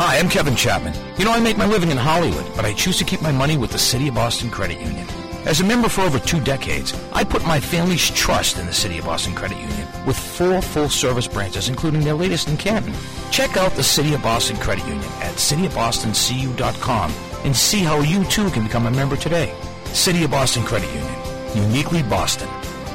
Hi, 0.01 0.19
I'm 0.19 0.31
Kevin 0.31 0.57
Chapman. 0.57 0.95
You 1.19 1.27
know, 1.27 1.33
I 1.33 1.41
make 1.41 1.59
my 1.59 1.67
living 1.67 1.91
in 1.91 1.99
Hollywood, 1.99 2.47
but 2.57 2.65
I 2.65 2.73
choose 2.73 2.97
to 2.97 3.05
keep 3.05 3.21
my 3.21 3.33
money 3.33 3.59
with 3.59 3.71
the 3.71 3.79
City 3.79 4.09
of 4.09 4.15
Boston 4.15 4.49
Credit 4.49 4.81
Union. 4.81 5.07
As 5.45 5.61
a 5.61 5.65
member 5.65 5.91
for 5.91 6.01
over 6.01 6.19
two 6.19 6.41
decades, 6.41 6.99
I 7.13 7.23
put 7.23 7.45
my 7.45 7.61
family's 7.61 8.09
trust 8.09 8.59
in 8.59 8.65
the 8.65 8.73
City 8.73 8.97
of 8.97 9.05
Boston 9.05 9.35
Credit 9.35 9.59
Union 9.59 9.87
with 10.07 10.19
four 10.19 10.63
full-service 10.63 11.29
branches, 11.29 11.69
including 11.69 12.01
their 12.01 12.15
latest 12.15 12.49
in 12.49 12.57
Canton. 12.57 12.95
Check 13.31 13.59
out 13.59 13.73
the 13.73 13.83
City 13.83 14.15
of 14.15 14.23
Boston 14.23 14.57
Credit 14.57 14.87
Union 14.87 15.05
at 15.21 15.35
cityofbostoncu.com 15.35 17.13
and 17.45 17.55
see 17.55 17.81
how 17.81 18.01
you 18.01 18.25
too 18.25 18.49
can 18.53 18.63
become 18.63 18.87
a 18.87 18.91
member 18.91 19.17
today. 19.17 19.55
City 19.93 20.25
of 20.25 20.31
Boston 20.31 20.63
Credit 20.63 20.89
Union, 20.95 21.69
uniquely 21.69 22.03
Boston. 22.05 22.49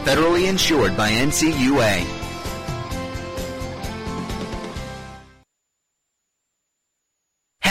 Federally 0.05 0.49
insured 0.49 0.97
by 0.97 1.11
NCUA. 1.11 2.24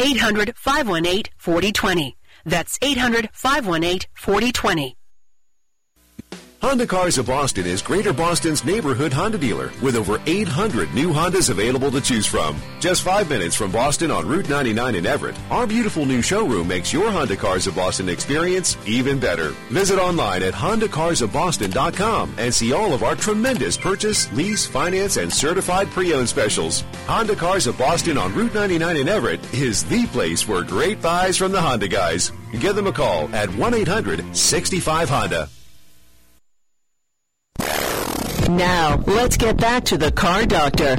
800 0.00 0.54
518 0.56 1.24
4020. 1.38 2.16
That's 2.44 2.78
800 2.80 3.30
518 3.32 4.08
4020. 4.14 4.97
Honda 6.60 6.88
Cars 6.88 7.18
of 7.18 7.26
Boston 7.26 7.66
is 7.66 7.80
Greater 7.80 8.12
Boston's 8.12 8.64
neighborhood 8.64 9.12
Honda 9.12 9.38
dealer 9.38 9.70
with 9.80 9.94
over 9.94 10.20
800 10.26 10.92
new 10.92 11.12
Hondas 11.12 11.50
available 11.50 11.88
to 11.92 12.00
choose 12.00 12.26
from. 12.26 12.60
Just 12.80 13.02
five 13.02 13.30
minutes 13.30 13.54
from 13.54 13.70
Boston 13.70 14.10
on 14.10 14.26
Route 14.26 14.48
99 14.48 14.96
in 14.96 15.06
Everett, 15.06 15.36
our 15.50 15.68
beautiful 15.68 16.04
new 16.04 16.20
showroom 16.20 16.66
makes 16.66 16.92
your 16.92 17.12
Honda 17.12 17.36
Cars 17.36 17.68
of 17.68 17.76
Boston 17.76 18.08
experience 18.08 18.76
even 18.86 19.20
better. 19.20 19.50
Visit 19.70 20.00
online 20.00 20.42
at 20.42 20.52
HondaCarsOfBoston.com 20.52 22.34
and 22.38 22.52
see 22.52 22.72
all 22.72 22.92
of 22.92 23.04
our 23.04 23.14
tremendous 23.14 23.76
purchase, 23.76 24.30
lease, 24.32 24.66
finance, 24.66 25.16
and 25.16 25.32
certified 25.32 25.86
pre-owned 25.90 26.28
specials. 26.28 26.80
Honda 27.06 27.36
Cars 27.36 27.68
of 27.68 27.78
Boston 27.78 28.18
on 28.18 28.34
Route 28.34 28.54
99 28.54 28.96
in 28.96 29.08
Everett 29.08 29.54
is 29.54 29.84
the 29.84 30.08
place 30.08 30.42
for 30.42 30.64
great 30.64 31.00
buys 31.00 31.36
from 31.36 31.52
the 31.52 31.60
Honda 31.60 31.86
guys. 31.86 32.32
Give 32.58 32.74
them 32.74 32.88
a 32.88 32.92
call 32.92 33.32
at 33.32 33.48
1-800-65-HONDA. 33.50 35.50
Now, 38.48 38.96
let's 39.06 39.36
get 39.36 39.58
back 39.58 39.84
to 39.84 39.98
the 39.98 40.10
car 40.10 40.46
doctor. 40.46 40.96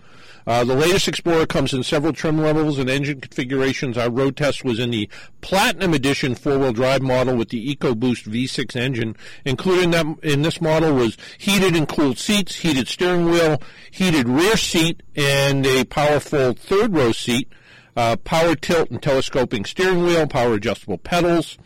Uh, 0.45 0.63
the 0.63 0.75
latest 0.75 1.07
Explorer 1.07 1.47
comes 1.47 1.73
in 1.73 1.81
several 1.81 2.13
trim 2.13 2.37
levels 2.39 2.77
and 2.77 2.87
engine 2.87 3.19
configurations. 3.19 3.97
Our 3.97 4.11
road 4.11 4.37
test 4.37 4.63
was 4.63 4.77
in 4.77 4.91
the 4.91 5.09
Platinum 5.41 5.95
Edition 5.95 6.35
four-wheel 6.35 6.73
drive 6.73 7.01
model 7.01 7.35
with 7.35 7.49
the 7.49 7.75
EcoBoost 7.75 8.27
V6 8.29 8.75
engine. 8.75 9.15
Included 9.43 9.85
in, 9.85 9.91
that, 9.91 10.05
in 10.21 10.43
this 10.43 10.61
model 10.61 10.93
was 10.93 11.17
heated 11.39 11.75
and 11.75 11.87
cooled 11.87 12.19
seats, 12.19 12.57
heated 12.57 12.87
steering 12.87 13.25
wheel, 13.25 13.59
heated 13.89 14.29
rear 14.29 14.55
seat, 14.55 15.01
and 15.15 15.65
a 15.65 15.83
powerful 15.85 16.53
third 16.53 16.93
row 16.93 17.11
seat 17.11 17.51
uh, 17.95 18.15
power 18.17 18.55
tilt 18.55 18.91
and 18.91 19.01
telescoping 19.01 19.65
steering 19.65 20.03
wheel, 20.03 20.27
power 20.27 20.53
adjustable 20.53 20.97
pedals. 20.97 21.57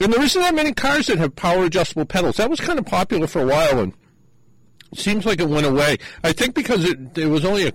and 0.00 0.12
there 0.12 0.22
isn't 0.22 0.40
that 0.40 0.54
many 0.54 0.72
cars 0.72 1.06
that 1.06 1.18
have 1.18 1.36
power 1.36 1.64
adjustable 1.64 2.04
pedals. 2.04 2.36
That 2.36 2.50
was 2.50 2.60
kind 2.60 2.78
of 2.78 2.86
popular 2.86 3.26
for 3.26 3.42
a 3.42 3.46
while, 3.46 3.80
and 3.80 3.92
seems 4.94 5.26
like 5.26 5.40
it 5.40 5.48
went 5.48 5.66
away. 5.66 5.98
I 6.22 6.32
think 6.32 6.54
because 6.54 6.84
it, 6.84 7.16
it 7.18 7.26
was 7.26 7.44
only 7.44 7.66
a 7.68 7.72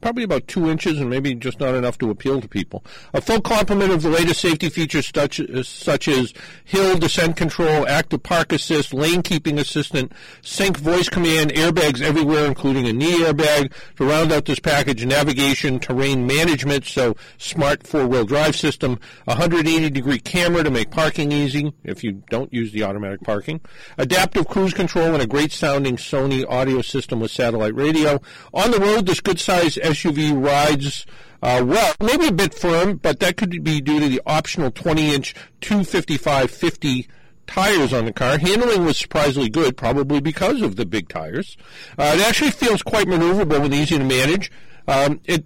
probably 0.00 0.24
about 0.24 0.46
two 0.48 0.68
inches 0.68 0.98
and 1.00 1.10
maybe 1.10 1.34
just 1.34 1.60
not 1.60 1.74
enough 1.74 1.98
to 1.98 2.10
appeal 2.10 2.40
to 2.40 2.48
people. 2.48 2.84
A 3.14 3.20
full 3.20 3.40
complement 3.40 3.92
of 3.92 4.02
the 4.02 4.08
latest 4.08 4.40
safety 4.40 4.68
features 4.68 5.10
such, 5.14 5.40
uh, 5.40 5.62
such 5.62 6.08
as 6.08 6.32
hill 6.64 6.96
descent 6.98 7.36
control, 7.36 7.86
active 7.88 8.22
park 8.22 8.52
assist, 8.52 8.92
lane 8.92 9.22
keeping 9.22 9.58
assistant, 9.58 10.12
sync 10.42 10.78
voice 10.78 11.08
command, 11.08 11.52
airbags 11.52 12.00
everywhere, 12.00 12.46
including 12.46 12.86
a 12.86 12.92
knee 12.92 13.22
airbag. 13.22 13.72
To 13.96 14.04
round 14.04 14.32
out 14.32 14.44
this 14.44 14.58
package, 14.58 15.04
navigation, 15.04 15.78
terrain 15.78 16.26
management, 16.26 16.84
so 16.84 17.16
smart 17.38 17.86
four-wheel 17.86 18.24
drive 18.24 18.56
system, 18.56 18.98
180 19.24 19.90
degree 19.90 20.18
camera 20.18 20.62
to 20.62 20.70
make 20.70 20.90
parking 20.90 21.32
easy 21.32 21.72
if 21.84 22.04
you 22.04 22.22
don't 22.30 22.52
use 22.52 22.72
the 22.72 22.82
automatic 22.82 23.22
parking, 23.22 23.60
adaptive 23.98 24.46
cruise 24.48 24.74
control, 24.74 25.14
and 25.14 25.22
a 25.22 25.26
great 25.26 25.52
sounding 25.52 25.96
Sony 25.96 26.44
audio 26.48 26.82
system 26.82 27.20
with 27.20 27.30
satellite 27.30 27.74
radio. 27.74 28.20
On 28.54 28.70
the 28.70 28.78
road, 28.78 29.06
this 29.06 29.20
good 29.20 29.38
size 29.38 29.65
SUV 29.74 30.32
rides 30.40 31.04
uh, 31.42 31.62
well, 31.64 31.94
maybe 32.02 32.26
a 32.26 32.32
bit 32.32 32.54
firm, 32.54 32.96
but 32.96 33.20
that 33.20 33.36
could 33.36 33.62
be 33.62 33.80
due 33.80 34.00
to 34.00 34.08
the 34.08 34.20
optional 34.26 34.70
20-inch 34.70 35.34
255-50 35.60 37.06
tires 37.46 37.92
on 37.92 38.04
the 38.04 38.12
car. 38.12 38.38
Handling 38.38 38.84
was 38.84 38.98
surprisingly 38.98 39.48
good, 39.48 39.76
probably 39.76 40.20
because 40.20 40.62
of 40.62 40.76
the 40.76 40.86
big 40.86 41.08
tires. 41.08 41.56
Uh, 41.98 42.14
it 42.16 42.26
actually 42.26 42.50
feels 42.50 42.82
quite 42.82 43.06
maneuverable 43.06 43.64
and 43.64 43.74
easy 43.74 43.98
to 43.98 44.04
manage. 44.04 44.50
Um, 44.88 45.20
it 45.24 45.44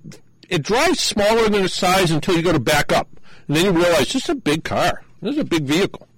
it 0.48 0.62
drives 0.62 1.00
smaller 1.00 1.48
than 1.48 1.64
its 1.64 1.76
size 1.76 2.10
until 2.10 2.36
you 2.36 2.42
go 2.42 2.52
to 2.52 2.58
back 2.58 2.92
up, 2.92 3.08
and 3.46 3.56
then 3.56 3.66
you 3.66 3.70
realize 3.70 4.12
this 4.12 4.24
is 4.24 4.30
a 4.30 4.34
big 4.34 4.64
car. 4.64 5.02
This 5.22 5.34
is 5.34 5.40
a 5.40 5.44
big 5.44 5.64
vehicle. 5.64 6.08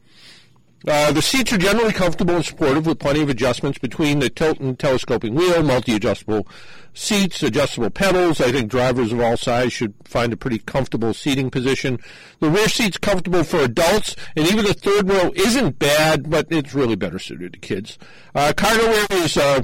Uh, 0.86 1.12
the 1.12 1.22
seats 1.22 1.52
are 1.52 1.58
generally 1.58 1.92
comfortable 1.92 2.34
and 2.34 2.44
supportive 2.44 2.86
with 2.86 2.98
plenty 2.98 3.22
of 3.22 3.28
adjustments 3.28 3.78
between 3.78 4.18
the 4.18 4.28
tilt 4.28 4.58
and 4.58 4.78
telescoping 4.78 5.34
wheel, 5.34 5.62
multi-adjustable 5.62 6.46
seats, 6.94 7.42
adjustable 7.42 7.90
pedals. 7.90 8.40
I 8.40 8.50
think 8.52 8.70
drivers 8.70 9.12
of 9.12 9.20
all 9.20 9.36
sizes 9.36 9.72
should 9.72 9.94
find 10.04 10.32
a 10.32 10.36
pretty 10.36 10.58
comfortable 10.58 11.14
seating 11.14 11.50
position. 11.50 11.98
The 12.40 12.50
rear 12.50 12.68
seat's 12.68 12.98
comfortable 12.98 13.44
for 13.44 13.60
adults, 13.60 14.16
and 14.36 14.46
even 14.48 14.64
the 14.64 14.74
third 14.74 15.08
row 15.08 15.32
isn't 15.34 15.78
bad, 15.78 16.28
but 16.28 16.46
it's 16.50 16.74
really 16.74 16.96
better 16.96 17.18
suited 17.18 17.52
to 17.52 17.58
kids. 17.58 17.98
Uh, 18.34 18.52
cargo 18.56 18.84
area 18.84 19.24
is 19.24 19.36
uh, 19.36 19.62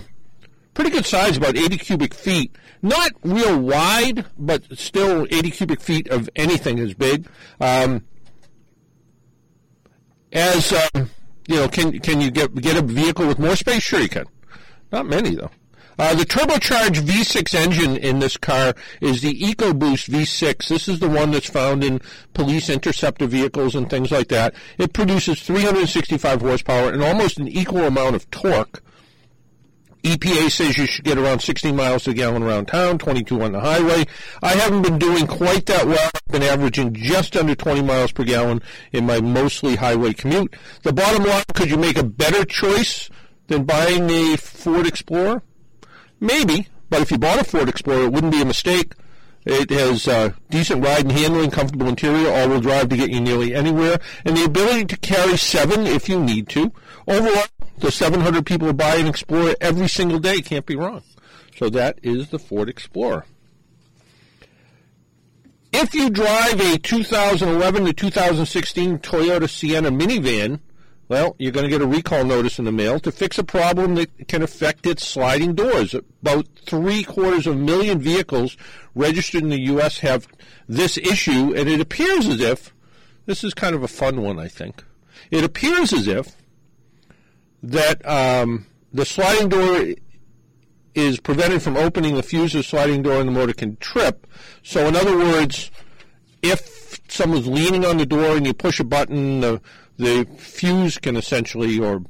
pretty 0.74 0.90
good 0.90 1.06
size, 1.06 1.36
about 1.36 1.56
80 1.56 1.78
cubic 1.78 2.14
feet. 2.14 2.54
Not 2.80 3.10
real 3.24 3.58
wide, 3.58 4.24
but 4.38 4.62
still 4.78 5.26
80 5.28 5.50
cubic 5.50 5.80
feet 5.80 6.08
of 6.08 6.30
anything 6.36 6.78
is 6.78 6.94
big. 6.94 7.26
Um, 7.60 8.04
as 10.32 10.72
um, 10.72 11.10
you 11.46 11.56
know, 11.56 11.68
can 11.68 11.98
can 12.00 12.20
you 12.20 12.30
get 12.30 12.54
get 12.56 12.76
a 12.76 12.82
vehicle 12.82 13.26
with 13.26 13.38
more 13.38 13.56
space? 13.56 13.82
Sure, 13.82 14.00
you 14.00 14.08
can. 14.08 14.26
Not 14.92 15.06
many 15.06 15.34
though. 15.34 15.50
Uh, 16.00 16.14
the 16.14 16.24
turbocharged 16.24 17.00
V6 17.00 17.54
engine 17.54 17.96
in 17.96 18.20
this 18.20 18.36
car 18.36 18.72
is 19.00 19.20
the 19.20 19.34
EcoBoost 19.40 20.08
V6. 20.08 20.68
This 20.68 20.86
is 20.86 21.00
the 21.00 21.08
one 21.08 21.32
that's 21.32 21.50
found 21.50 21.82
in 21.82 22.00
police 22.34 22.70
interceptor 22.70 23.26
vehicles 23.26 23.74
and 23.74 23.90
things 23.90 24.12
like 24.12 24.28
that. 24.28 24.54
It 24.78 24.92
produces 24.92 25.42
365 25.42 26.40
horsepower 26.40 26.92
and 26.92 27.02
almost 27.02 27.38
an 27.38 27.48
equal 27.48 27.84
amount 27.84 28.14
of 28.14 28.30
torque. 28.30 28.80
EPA 30.02 30.50
says 30.50 30.78
you 30.78 30.86
should 30.86 31.04
get 31.04 31.18
around 31.18 31.40
60 31.40 31.72
miles 31.72 32.04
to 32.04 32.10
a 32.10 32.14
gallon 32.14 32.42
around 32.42 32.66
town, 32.66 32.98
22 32.98 33.42
on 33.42 33.52
the 33.52 33.60
highway. 33.60 34.06
I 34.42 34.54
haven't 34.54 34.82
been 34.82 34.98
doing 34.98 35.26
quite 35.26 35.66
that 35.66 35.86
well. 35.86 36.10
I've 36.14 36.32
been 36.32 36.42
averaging 36.42 36.94
just 36.94 37.36
under 37.36 37.54
20 37.54 37.82
miles 37.82 38.12
per 38.12 38.24
gallon 38.24 38.62
in 38.92 39.06
my 39.06 39.20
mostly 39.20 39.76
highway 39.76 40.12
commute. 40.12 40.54
The 40.82 40.92
bottom 40.92 41.24
line, 41.24 41.44
could 41.54 41.70
you 41.70 41.76
make 41.76 41.98
a 41.98 42.04
better 42.04 42.44
choice 42.44 43.10
than 43.48 43.64
buying 43.64 44.08
a 44.10 44.36
Ford 44.36 44.86
Explorer? 44.86 45.42
Maybe, 46.20 46.68
but 46.90 47.00
if 47.00 47.10
you 47.10 47.18
bought 47.18 47.40
a 47.40 47.44
Ford 47.44 47.68
Explorer, 47.68 48.04
it 48.04 48.12
wouldn't 48.12 48.32
be 48.32 48.42
a 48.42 48.46
mistake. 48.46 48.94
It 49.44 49.70
has 49.70 50.06
uh, 50.06 50.32
decent 50.50 50.84
ride 50.84 51.02
and 51.02 51.12
handling, 51.12 51.50
comfortable 51.50 51.88
interior, 51.88 52.30
all-wheel 52.30 52.60
drive 52.60 52.88
to 52.90 52.96
get 52.96 53.10
you 53.10 53.20
nearly 53.20 53.54
anywhere, 53.54 53.98
and 54.24 54.36
the 54.36 54.44
ability 54.44 54.84
to 54.86 54.96
carry 54.98 55.36
seven 55.36 55.86
if 55.86 56.08
you 56.08 56.20
need 56.20 56.48
to. 56.50 56.72
Overall, 57.06 57.46
the 57.80 57.90
700 57.90 58.44
people 58.44 58.66
who 58.66 58.72
buy 58.72 58.96
an 58.96 59.06
Explorer 59.06 59.54
every 59.60 59.88
single 59.88 60.18
day 60.18 60.40
can't 60.40 60.66
be 60.66 60.76
wrong. 60.76 61.02
So 61.56 61.68
that 61.70 61.98
is 62.02 62.30
the 62.30 62.38
Ford 62.38 62.68
Explorer. 62.68 63.24
If 65.72 65.94
you 65.94 66.08
drive 66.08 66.60
a 66.60 66.78
2011 66.78 67.84
to 67.84 67.92
2016 67.92 68.98
Toyota 68.98 69.48
Sienna 69.48 69.90
minivan, 69.90 70.60
well, 71.08 71.36
you're 71.38 71.52
going 71.52 71.64
to 71.64 71.70
get 71.70 71.82
a 71.82 71.86
recall 71.86 72.24
notice 72.24 72.58
in 72.58 72.64
the 72.64 72.72
mail 72.72 73.00
to 73.00 73.10
fix 73.10 73.38
a 73.38 73.44
problem 73.44 73.94
that 73.94 74.28
can 74.28 74.42
affect 74.42 74.86
its 74.86 75.06
sliding 75.06 75.54
doors. 75.54 75.94
About 75.94 76.46
three 76.66 77.02
quarters 77.02 77.46
of 77.46 77.54
a 77.54 77.58
million 77.58 77.98
vehicles 77.98 78.56
registered 78.94 79.42
in 79.42 79.48
the 79.48 79.60
U.S. 79.62 79.98
have 80.00 80.28
this 80.68 80.98
issue, 80.98 81.54
and 81.54 81.68
it 81.68 81.80
appears 81.80 82.26
as 82.26 82.40
if 82.40 82.74
this 83.26 83.42
is 83.42 83.54
kind 83.54 83.74
of 83.74 83.82
a 83.82 83.88
fun 83.88 84.22
one, 84.22 84.38
I 84.38 84.48
think. 84.48 84.84
It 85.30 85.44
appears 85.44 85.92
as 85.92 86.08
if 86.08 86.36
that 87.62 88.06
um, 88.08 88.66
the 88.92 89.04
sliding 89.04 89.48
door 89.48 89.94
is 90.94 91.20
prevented 91.20 91.62
from 91.62 91.76
opening 91.76 92.16
the 92.16 92.22
fuse 92.22 92.54
of 92.54 92.60
the 92.60 92.64
sliding 92.64 93.02
door 93.02 93.20
and 93.20 93.28
the 93.28 93.32
motor 93.32 93.52
can 93.52 93.76
trip. 93.76 94.26
So, 94.62 94.86
in 94.86 94.96
other 94.96 95.16
words, 95.16 95.70
if 96.42 97.00
someone's 97.08 97.46
leaning 97.46 97.84
on 97.84 97.98
the 97.98 98.06
door 98.06 98.36
and 98.36 98.46
you 98.46 98.54
push 98.54 98.80
a 98.80 98.84
button, 98.84 99.40
the, 99.40 99.60
the 99.96 100.26
fuse 100.38 100.98
can 100.98 101.16
essentially, 101.16 101.78
or 101.78 102.02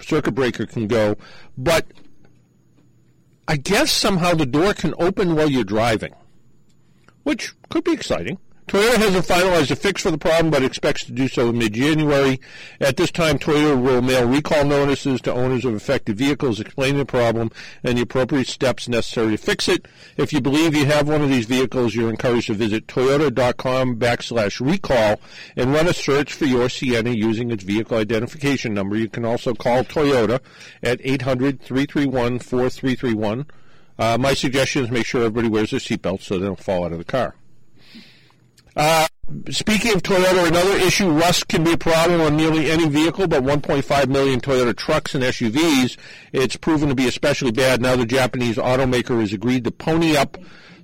circuit 0.00 0.32
breaker 0.32 0.66
can 0.66 0.86
go. 0.86 1.16
But 1.56 1.86
I 3.48 3.56
guess 3.56 3.90
somehow 3.90 4.34
the 4.34 4.46
door 4.46 4.74
can 4.74 4.94
open 4.98 5.34
while 5.34 5.50
you're 5.50 5.64
driving, 5.64 6.14
which 7.24 7.52
could 7.68 7.84
be 7.84 7.92
exciting. 7.92 8.38
Toyota 8.70 8.96
hasn't 8.98 9.26
finalized 9.26 9.72
a 9.72 9.74
fix 9.74 10.02
for 10.02 10.12
the 10.12 10.18
problem, 10.18 10.52
but 10.52 10.62
expects 10.62 11.04
to 11.04 11.10
do 11.10 11.26
so 11.26 11.48
in 11.48 11.58
mid-January. 11.58 12.40
At 12.80 12.96
this 12.96 13.10
time, 13.10 13.36
Toyota 13.36 13.82
will 13.82 14.00
mail 14.00 14.28
recall 14.28 14.64
notices 14.64 15.20
to 15.22 15.32
owners 15.32 15.64
of 15.64 15.74
affected 15.74 16.16
vehicles 16.16 16.60
explaining 16.60 16.98
the 16.98 17.04
problem 17.04 17.50
and 17.82 17.98
the 17.98 18.02
appropriate 18.02 18.46
steps 18.46 18.88
necessary 18.88 19.32
to 19.32 19.38
fix 19.38 19.66
it. 19.66 19.88
If 20.16 20.32
you 20.32 20.40
believe 20.40 20.76
you 20.76 20.86
have 20.86 21.08
one 21.08 21.20
of 21.20 21.30
these 21.30 21.46
vehicles, 21.46 21.96
you're 21.96 22.10
encouraged 22.10 22.46
to 22.46 22.54
visit 22.54 22.86
toyota.com 22.86 23.96
backslash 23.96 24.64
recall 24.64 25.20
and 25.56 25.72
run 25.72 25.88
a 25.88 25.92
search 25.92 26.32
for 26.32 26.44
your 26.44 26.68
Sienna 26.68 27.10
using 27.10 27.50
its 27.50 27.64
vehicle 27.64 27.98
identification 27.98 28.72
number. 28.72 28.94
You 28.94 29.08
can 29.08 29.24
also 29.24 29.52
call 29.52 29.82
Toyota 29.82 30.38
at 30.80 31.00
800-331-4331. 31.00 33.46
Uh, 33.98 34.16
my 34.16 34.32
suggestion 34.32 34.84
is 34.84 34.92
make 34.92 35.06
sure 35.06 35.22
everybody 35.22 35.48
wears 35.48 35.72
their 35.72 35.80
seatbelt 35.80 36.22
so 36.22 36.38
they 36.38 36.46
don't 36.46 36.62
fall 36.62 36.84
out 36.84 36.92
of 36.92 36.98
the 36.98 37.04
car. 37.04 37.34
Uh, 38.76 39.06
speaking 39.50 39.92
of 39.94 40.02
Toyota, 40.02 40.48
another 40.48 40.76
issue, 40.76 41.10
rust 41.10 41.48
can 41.48 41.64
be 41.64 41.72
a 41.72 41.78
problem 41.78 42.20
on 42.20 42.36
nearly 42.36 42.70
any 42.70 42.88
vehicle, 42.88 43.26
but 43.26 43.42
1.5 43.42 44.08
million 44.08 44.40
Toyota 44.40 44.76
trucks 44.76 45.14
and 45.14 45.24
SUVs, 45.24 45.96
it's 46.32 46.56
proven 46.56 46.88
to 46.88 46.94
be 46.94 47.08
especially 47.08 47.50
bad. 47.50 47.80
Now 47.80 47.96
the 47.96 48.06
Japanese 48.06 48.56
automaker 48.56 49.20
has 49.20 49.32
agreed 49.32 49.64
to 49.64 49.70
pony 49.70 50.16
up 50.16 50.36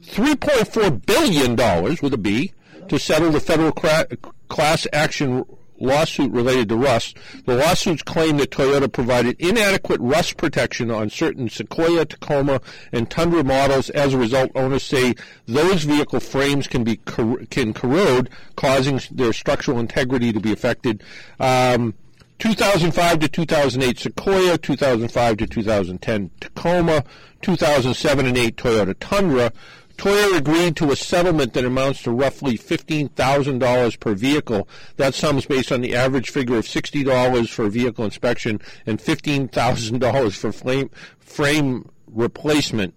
$3.4 0.03 1.05
billion, 1.07 1.57
with 2.03 2.15
a 2.15 2.19
B, 2.19 2.53
to 2.89 2.99
settle 2.99 3.31
the 3.31 3.41
federal 3.41 3.73
cra- 3.73 4.07
class 4.49 4.87
action 4.93 5.45
lawsuit 5.81 6.31
related 6.33 6.69
to 6.69 6.77
rust. 6.77 7.17
The 7.45 7.57
lawsuits 7.57 8.03
claim 8.03 8.37
that 8.39 8.51
Toyota 8.51 8.93
provided 8.93 9.37
inadequate 9.39 10.01
rust 10.01 10.37
protection 10.37 10.91
on 10.91 11.11
certain 11.11 11.49
Sequoia, 11.49 12.05
Tacoma, 12.05 12.61
and 12.93 13.11
Tundra 13.11 13.45
models. 13.45 13.91
As 13.91 14.15
a 14.15 14.19
result, 14.19 14.51
owners 14.55 14.83
say 14.83 15.15
those 15.47 15.85
vehicle 15.85 16.21
frames 16.21 16.67
can 16.67 16.85
be 16.85 16.97
can 16.97 17.73
corrode, 17.73 18.31
causing 18.57 19.01
their 19.11 19.33
structural 19.33 19.79
integrity 19.79 20.33
to 20.33 20.41
be 20.41 20.53
affected. 20.53 21.03
Um, 21.41 21.95
2005 22.39 23.21
to 23.21 23.29
2008 23.29 23.99
Sequoia, 23.99 24.59
2005 24.59 25.37
to 25.39 25.47
2010 25.47 26.31
Tacoma, 26.41 27.05
2007 27.41 28.27
and 28.27 28.37
8 28.37 28.57
Toyota 28.57 28.95
Tundra, 29.01 29.53
Toyota 29.97 30.37
agreed 30.37 30.77
to 30.77 30.93
a 30.93 30.97
settlement 30.97 31.55
that 31.55 31.65
amounts 31.65 32.03
to 32.03 32.11
roughly 32.11 32.59
$15,000 32.59 34.01
per 34.01 34.15
vehicle. 34.15 34.69
That 34.97 35.15
sum 35.15 35.39
is 35.39 35.47
based 35.47 35.73
on 35.73 35.81
the 35.81 35.95
average 35.95 36.31
figure 36.31 36.59
of 36.59 36.67
$60 36.67 37.49
for 37.49 37.69
vehicle 37.69 38.05
inspection 38.05 38.61
and 38.85 38.99
$15,000 38.99 40.37
for 40.37 40.53
frame, 40.53 40.91
frame 41.19 41.89
replacement. 42.07 42.95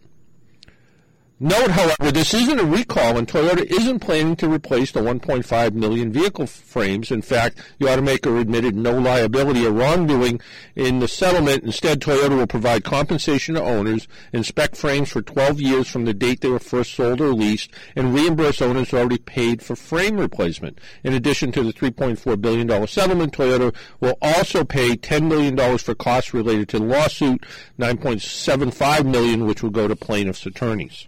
Note, 1.42 1.72
however, 1.72 2.12
this 2.12 2.34
isn't 2.34 2.60
a 2.60 2.66
recall, 2.66 3.18
and 3.18 3.26
Toyota 3.26 3.64
isn't 3.64 4.00
planning 4.00 4.36
to 4.36 4.52
replace 4.52 4.92
the 4.92 5.00
1.5 5.00 5.72
million 5.74 6.12
vehicle 6.12 6.48
frames. 6.48 7.12
In 7.12 7.22
fact, 7.22 7.60
the 7.78 7.86
automaker 7.86 8.42
admitted 8.42 8.76
no 8.76 8.92
liability 9.00 9.66
or 9.66 9.72
wrongdoing 9.72 10.42
in 10.76 11.00
the 11.00 11.08
settlement. 11.08 11.64
Instead, 11.64 12.02
Toyota 12.02 12.36
will 12.36 12.46
provide 12.46 12.84
compensation 12.84 13.56
to 13.56 13.64
owners, 13.64 14.06
inspect 14.34 14.76
frames 14.76 15.12
for 15.12 15.22
12 15.22 15.62
years 15.62 15.88
from 15.88 16.04
the 16.04 16.14
date 16.14 16.42
they 16.42 16.50
were 16.50 16.60
first 16.60 16.94
sold 16.94 17.22
or 17.22 17.32
leased, 17.32 17.72
and 17.96 18.14
reimburse 18.14 18.62
owners 18.62 18.94
already 18.94 19.18
paid 19.18 19.64
for 19.64 19.78
frame 19.78 20.18
replacement. 20.20 20.78
In 21.06 21.14
addition 21.14 21.54
to 21.54 21.64
the 21.64 21.72
$3.4 21.72 22.42
billion 22.42 22.86
settlement, 22.86 23.32
Toyota 23.32 23.74
will 24.02 24.18
also 24.22 24.66
pay 24.66 24.98
$10 24.98 25.30
million 25.30 25.78
for 25.78 25.96
costs 25.96 26.34
related 26.34 26.68
to 26.68 26.80
the 26.80 26.86
lawsuit, 26.86 27.46
9.75 27.80 29.06
million, 29.10 29.46
which 29.46 29.64
will 29.64 29.70
go 29.70 29.88
to 29.88 29.96
plaintiffs' 29.96 30.46
attorneys. 30.46 31.08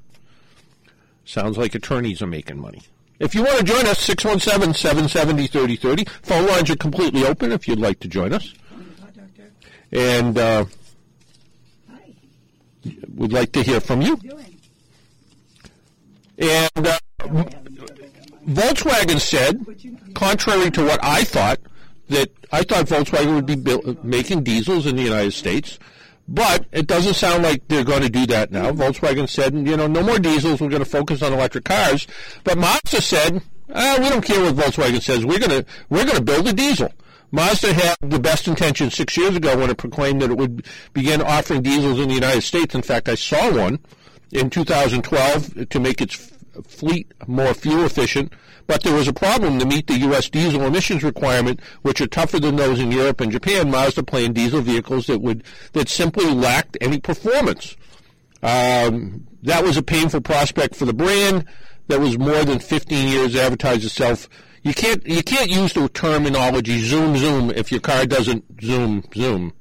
Sounds 1.31 1.57
like 1.57 1.73
attorneys 1.75 2.21
are 2.21 2.27
making 2.27 2.59
money. 2.59 2.81
If 3.17 3.33
you 3.33 3.43
want 3.43 3.59
to 3.59 3.63
join 3.63 3.87
us, 3.87 4.05
617-770-3030. 4.05 6.09
Phone 6.23 6.45
lines 6.45 6.69
are 6.69 6.75
completely 6.75 7.25
open 7.25 7.53
if 7.53 7.69
you'd 7.69 7.79
like 7.79 8.01
to 8.01 8.09
join 8.09 8.33
us. 8.33 8.53
And 9.93 10.37
uh, 10.37 10.65
we'd 13.15 13.31
like 13.31 13.53
to 13.53 13.63
hear 13.63 13.79
from 13.79 14.01
you. 14.01 14.19
And 16.37 16.85
uh, 16.85 16.99
Volkswagen 18.49 19.21
said, 19.21 19.65
contrary 20.13 20.69
to 20.71 20.83
what 20.83 21.01
I 21.01 21.23
thought, 21.23 21.61
that 22.09 22.29
I 22.51 22.63
thought 22.63 22.87
Volkswagen 22.87 23.35
would 23.35 23.45
be 23.45 23.55
making 24.03 24.43
diesels 24.43 24.85
in 24.85 24.97
the 24.97 25.03
United 25.03 25.31
States. 25.31 25.79
But 26.27 26.65
it 26.71 26.87
doesn't 26.87 27.15
sound 27.15 27.43
like 27.43 27.67
they're 27.67 27.83
going 27.83 28.03
to 28.03 28.09
do 28.09 28.25
that 28.27 28.51
now. 28.51 28.71
Volkswagen 28.71 29.27
said, 29.27 29.53
you 29.53 29.75
know, 29.75 29.87
no 29.87 30.01
more 30.01 30.19
diesels. 30.19 30.61
We're 30.61 30.69
going 30.69 30.83
to 30.83 30.89
focus 30.89 31.21
on 31.21 31.33
electric 31.33 31.65
cars. 31.65 32.07
But 32.43 32.57
Mazda 32.57 33.01
said, 33.01 33.41
ah, 33.73 33.97
we 33.99 34.09
don't 34.09 34.23
care 34.23 34.41
what 34.41 34.55
Volkswagen 34.55 35.01
says. 35.01 35.25
We're 35.25 35.39
going 35.39 35.63
to 35.63 35.65
we're 35.89 36.05
going 36.05 36.17
to 36.17 36.23
build 36.23 36.47
a 36.47 36.53
diesel. 36.53 36.93
Mazda 37.31 37.73
had 37.73 37.95
the 38.01 38.19
best 38.19 38.47
intentions 38.47 38.93
six 38.95 39.15
years 39.17 39.35
ago 39.35 39.57
when 39.57 39.69
it 39.69 39.77
proclaimed 39.77 40.21
that 40.21 40.31
it 40.31 40.37
would 40.37 40.65
begin 40.93 41.21
offering 41.21 41.61
diesels 41.61 41.99
in 41.99 42.09
the 42.09 42.13
United 42.13 42.41
States. 42.41 42.75
In 42.75 42.81
fact, 42.81 43.07
I 43.07 43.15
saw 43.15 43.53
one 43.55 43.79
in 44.31 44.49
2012 44.49 45.69
to 45.69 45.79
make 45.79 46.01
its 46.01 46.31
fleet 46.67 47.11
more 47.27 47.53
fuel 47.53 47.85
efficient. 47.85 48.33
But 48.67 48.83
there 48.83 48.93
was 48.93 49.07
a 49.07 49.13
problem 49.13 49.59
to 49.59 49.65
meet 49.65 49.87
the 49.87 49.97
U.S. 49.99 50.29
diesel 50.29 50.63
emissions 50.63 51.03
requirement, 51.03 51.59
which 51.81 52.01
are 52.01 52.07
tougher 52.07 52.39
than 52.39 52.55
those 52.55 52.79
in 52.79 52.91
Europe 52.91 53.21
and 53.21 53.31
Japan. 53.31 53.71
Mazda 53.71 54.03
planned 54.03 54.35
diesel 54.35 54.61
vehicles 54.61 55.07
that 55.07 55.19
would 55.19 55.43
that 55.73 55.89
simply 55.89 56.25
lacked 56.25 56.77
any 56.81 56.99
performance. 56.99 57.75
Um, 58.43 59.27
that 59.43 59.63
was 59.63 59.77
a 59.77 59.83
painful 59.83 60.21
prospect 60.21 60.75
for 60.75 60.85
the 60.85 60.93
brand 60.93 61.45
that 61.87 61.99
was 61.99 62.17
more 62.17 62.43
than 62.43 62.59
15 62.59 63.07
years 63.09 63.35
advertised 63.35 63.83
itself. 63.83 64.29
You 64.63 64.73
can't 64.73 65.05
you 65.05 65.23
can't 65.23 65.49
use 65.49 65.73
the 65.73 65.89
terminology 65.89 66.79
zoom 66.79 67.17
zoom 67.17 67.49
if 67.51 67.71
your 67.71 67.81
car 67.81 68.05
doesn't 68.05 68.45
zoom 68.61 69.03
zoom. 69.15 69.53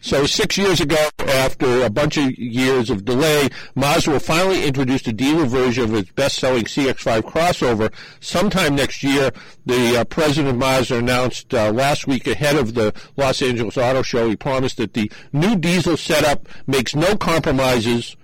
So 0.00 0.26
six 0.26 0.56
years 0.56 0.80
ago, 0.80 1.08
after 1.18 1.84
a 1.84 1.90
bunch 1.90 2.16
of 2.16 2.30
years 2.38 2.90
of 2.90 3.04
delay, 3.04 3.48
Mazda 3.74 4.20
finally 4.20 4.64
introduce 4.64 5.06
a 5.06 5.12
dealer 5.12 5.46
version 5.46 5.84
of 5.84 5.94
its 5.94 6.10
best-selling 6.10 6.64
CX-5 6.64 7.22
crossover 7.22 7.92
sometime 8.20 8.74
next 8.74 9.02
year. 9.02 9.30
The 9.64 9.98
uh, 10.00 10.04
president 10.04 10.54
of 10.54 10.58
Mazda 10.58 10.98
announced 10.98 11.52
uh, 11.52 11.72
last 11.72 12.06
week 12.06 12.26
ahead 12.26 12.56
of 12.56 12.74
the 12.74 12.94
Los 13.16 13.42
Angeles 13.42 13.76
Auto 13.76 14.02
Show, 14.02 14.28
he 14.28 14.36
promised 14.36 14.76
that 14.76 14.94
the 14.94 15.10
new 15.32 15.56
diesel 15.56 15.96
setup 15.96 16.48
makes 16.66 16.94
no 16.94 17.16
compromises. 17.16 18.16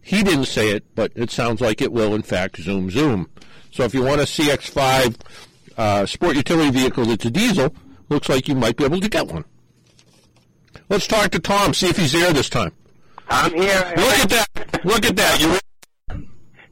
He 0.00 0.22
didn't 0.22 0.46
say 0.46 0.70
it, 0.70 0.84
but 0.94 1.12
it 1.14 1.30
sounds 1.30 1.60
like 1.60 1.82
it 1.82 1.92
will, 1.92 2.14
in 2.14 2.22
fact, 2.22 2.56
zoom 2.58 2.90
zoom. 2.90 3.28
So 3.70 3.84
if 3.84 3.94
you 3.94 4.02
want 4.02 4.20
a 4.20 4.24
CX-5 4.24 5.20
uh, 5.76 6.06
sport 6.06 6.36
utility 6.36 6.70
vehicle 6.70 7.04
that's 7.04 7.24
a 7.24 7.30
diesel, 7.30 7.74
looks 8.08 8.28
like 8.28 8.48
you 8.48 8.54
might 8.54 8.76
be 8.76 8.84
able 8.84 9.00
to 9.00 9.08
get 9.08 9.26
one. 9.26 9.44
Let's 10.88 11.06
talk 11.06 11.30
to 11.30 11.38
Tom, 11.38 11.74
see 11.74 11.88
if 11.88 11.96
he's 11.96 12.12
there 12.12 12.32
this 12.32 12.48
time. 12.48 12.72
I'm 13.28 13.52
here. 13.54 13.92
Look 13.96 14.18
at 14.20 14.30
that. 14.30 14.84
Look 14.84 15.04
at 15.04 15.16
that. 15.16 15.40
You 15.40 15.58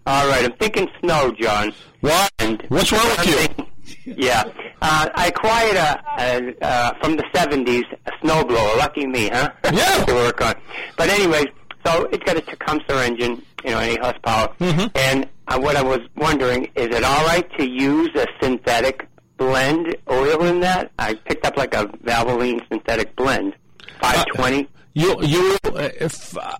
All 0.06 0.28
right, 0.28 0.44
I'm 0.44 0.52
thinking 0.58 0.88
snow, 1.00 1.32
John. 1.38 1.72
What? 2.00 2.30
What's 2.68 2.92
wrong 2.92 3.06
with 3.18 3.58
you? 4.06 4.14
yeah. 4.16 4.44
Uh, 4.80 5.08
I 5.14 5.28
acquired 5.28 5.76
a, 5.76 6.02
a 6.18 6.64
uh, 6.64 6.92
from 7.00 7.16
the 7.16 7.24
70s 7.34 7.84
a 8.06 8.10
snowblower. 8.24 8.76
Lucky 8.78 9.06
me, 9.06 9.28
huh? 9.28 9.50
Yeah. 9.72 10.04
to 10.04 10.14
work 10.14 10.40
on. 10.40 10.54
But 10.96 11.08
anyways, 11.08 11.46
so 11.84 12.04
it's 12.12 12.22
got 12.24 12.36
a 12.36 12.40
Tecumseh 12.40 13.04
engine, 13.04 13.42
you 13.64 13.70
know, 13.70 13.78
any 13.78 13.98
horsepower. 14.00 14.48
Mm-hmm. 14.60 14.86
And 14.94 15.28
uh, 15.48 15.58
what 15.58 15.76
I 15.76 15.82
was 15.82 16.00
wondering, 16.16 16.64
is 16.74 16.86
it 16.94 17.04
all 17.04 17.24
right 17.26 17.48
to 17.58 17.64
use 17.68 18.10
a 18.14 18.26
synthetic 18.42 19.06
blend 19.38 19.96
oil 20.10 20.44
in 20.44 20.60
that? 20.60 20.92
I 20.98 21.14
picked 21.14 21.44
up 21.46 21.56
like 21.56 21.74
a 21.74 21.86
Valvoline 21.86 22.60
synthetic 22.68 23.14
blend, 23.16 23.54
520. 24.00 24.68
You 24.94 25.22
you 25.22 25.58
uh, 25.64 25.90
if 26.00 26.36
uh, 26.36 26.56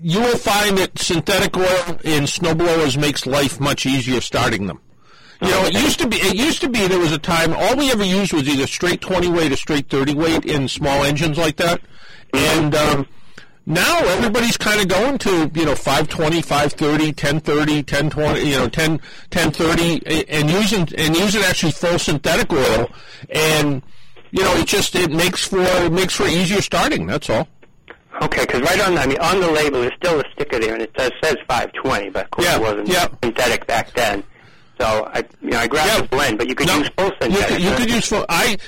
you 0.00 0.20
will 0.20 0.36
find 0.36 0.78
that 0.78 0.98
synthetic 0.98 1.56
oil 1.56 1.98
in 2.04 2.24
snowblowers 2.24 3.00
makes 3.00 3.26
life 3.26 3.60
much 3.60 3.86
easier 3.86 4.20
starting 4.20 4.66
them. 4.66 4.80
You 5.40 5.50
know, 5.50 5.64
it 5.64 5.74
used 5.74 5.98
to 6.00 6.08
be. 6.08 6.16
It 6.18 6.36
used 6.36 6.60
to 6.60 6.68
be 6.68 6.86
there 6.86 6.98
was 7.00 7.12
a 7.12 7.18
time 7.18 7.52
all 7.52 7.76
we 7.76 7.90
ever 7.90 8.04
used 8.04 8.32
was 8.32 8.48
either 8.48 8.66
straight 8.66 9.00
twenty 9.00 9.28
weight 9.28 9.50
or 9.52 9.56
straight 9.56 9.88
thirty 9.88 10.14
weight 10.14 10.44
in 10.44 10.68
small 10.68 11.02
engines 11.02 11.36
like 11.36 11.56
that, 11.56 11.80
and 12.32 12.74
um, 12.74 13.08
now 13.66 13.98
everybody's 13.98 14.56
kind 14.56 14.80
of 14.80 14.88
going 14.88 15.18
to 15.18 15.50
you 15.54 15.64
know 15.64 15.74
520, 15.74 16.42
530, 16.42 17.06
1030, 17.06 17.74
1020, 17.76 18.40
you 18.48 18.56
know 18.56 18.68
10 18.68 18.90
1030, 18.90 20.26
and 20.28 20.50
using 20.50 20.88
and 20.96 21.16
using 21.16 21.42
actually 21.42 21.72
full 21.72 21.98
synthetic 21.98 22.52
oil, 22.52 22.90
and 23.30 23.82
you 24.32 24.42
know 24.42 24.54
it 24.56 24.66
just 24.66 24.94
it 24.96 25.10
makes 25.12 25.46
for 25.46 25.60
it 25.62 25.92
makes 25.92 26.14
for 26.16 26.26
easier 26.26 26.60
starting. 26.60 27.06
That's 27.06 27.30
all. 27.30 27.46
Okay, 28.20 28.42
because 28.42 28.60
right 28.60 28.80
on, 28.80 28.98
I 28.98 29.06
mean, 29.06 29.18
on 29.20 29.40
the 29.40 29.50
label, 29.50 29.80
there's 29.80 29.94
still 29.94 30.20
a 30.20 30.24
sticker 30.32 30.58
there, 30.58 30.74
and 30.74 30.82
it 30.82 30.92
says, 30.96 31.10
says 31.24 31.36
520, 31.48 32.10
but 32.10 32.24
of 32.26 32.30
course 32.30 32.46
it 32.48 32.60
wasn't 32.60 32.88
synthetic 33.22 33.66
back 33.66 33.92
then. 33.94 34.22
So 34.78 35.08
I, 35.12 35.24
you 35.40 35.50
know, 35.50 35.58
I 35.58 35.66
grabbed 35.66 36.04
the 36.04 36.08
blend, 36.08 36.38
but 36.38 36.48
you 36.48 36.54
could 36.54 36.68
use 36.68 36.88
full 36.96 37.06
You 37.06 37.12
synthetic. 37.20 37.48
could, 37.48 37.60
you 37.62 37.74
could 37.74 37.90
use 37.90 38.06
full. 38.08 38.26
I, 38.28 38.58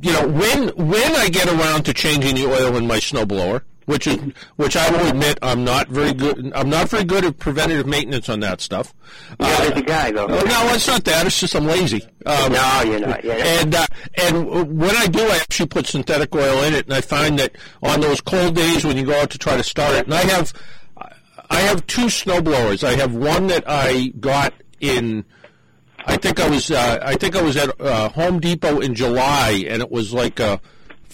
you 0.00 0.12
know, 0.12 0.26
when 0.28 0.68
when 0.76 1.14
I 1.16 1.28
get 1.28 1.46
around 1.48 1.84
to 1.84 1.94
changing 1.94 2.34
the 2.36 2.46
oil 2.46 2.76
in 2.76 2.86
my 2.86 2.96
snowblower, 2.98 3.62
which 3.86 4.06
is 4.06 4.18
which 4.56 4.76
I 4.76 4.90
will 4.90 5.08
admit 5.08 5.38
I'm 5.42 5.64
not 5.64 5.88
very 5.88 6.12
good. 6.12 6.52
I'm 6.54 6.68
not 6.68 6.88
very 6.88 7.04
good 7.04 7.24
at 7.24 7.38
preventative 7.38 7.86
maintenance 7.86 8.28
on 8.28 8.40
that 8.40 8.60
stuff. 8.60 8.92
You're 9.40 9.72
a 9.78 9.82
guy, 9.82 10.10
though. 10.12 10.26
Oh, 10.26 10.40
no, 10.42 10.74
it's 10.74 10.86
not 10.86 11.04
that. 11.04 11.26
It's 11.26 11.40
just 11.40 11.54
I'm 11.54 11.64
lazy. 11.66 12.04
Um, 12.26 12.52
No, 12.52 12.82
you're 12.84 13.00
not. 13.00 13.24
Yeah. 13.24 13.34
And 13.60 13.74
uh, 13.74 13.86
and 14.22 14.78
when 14.78 14.94
I 14.94 15.06
do, 15.06 15.20
I 15.20 15.36
actually 15.36 15.68
put 15.68 15.86
synthetic 15.86 16.34
oil 16.34 16.62
in 16.64 16.74
it, 16.74 16.84
and 16.86 16.94
I 16.94 17.00
find 17.00 17.38
that 17.38 17.56
on 17.82 18.00
those 18.00 18.20
cold 18.20 18.54
days 18.54 18.84
when 18.84 18.96
you 18.96 19.06
go 19.06 19.18
out 19.20 19.30
to 19.30 19.38
try 19.38 19.56
to 19.56 19.62
start 19.64 19.94
it, 19.94 20.04
and 20.04 20.14
I 20.14 20.22
have 20.22 20.52
I 21.48 21.60
have 21.60 21.86
two 21.86 22.06
snowblowers. 22.06 22.82
I 22.82 22.94
have 22.96 23.14
one 23.14 23.46
that 23.48 23.64
I 23.66 24.08
got 24.20 24.52
in. 24.80 25.24
I 26.08 26.16
think 26.16 26.40
I 26.40 26.48
was 26.48 26.70
uh, 26.70 26.98
I 27.02 27.14
think 27.14 27.36
I 27.36 27.42
was 27.42 27.56
at 27.56 27.80
uh, 27.80 28.08
Home 28.10 28.40
Depot 28.40 28.80
in 28.80 28.94
July, 28.94 29.64
and 29.68 29.80
it 29.80 29.90
was 29.90 30.12
like 30.12 30.40
a 30.40 30.60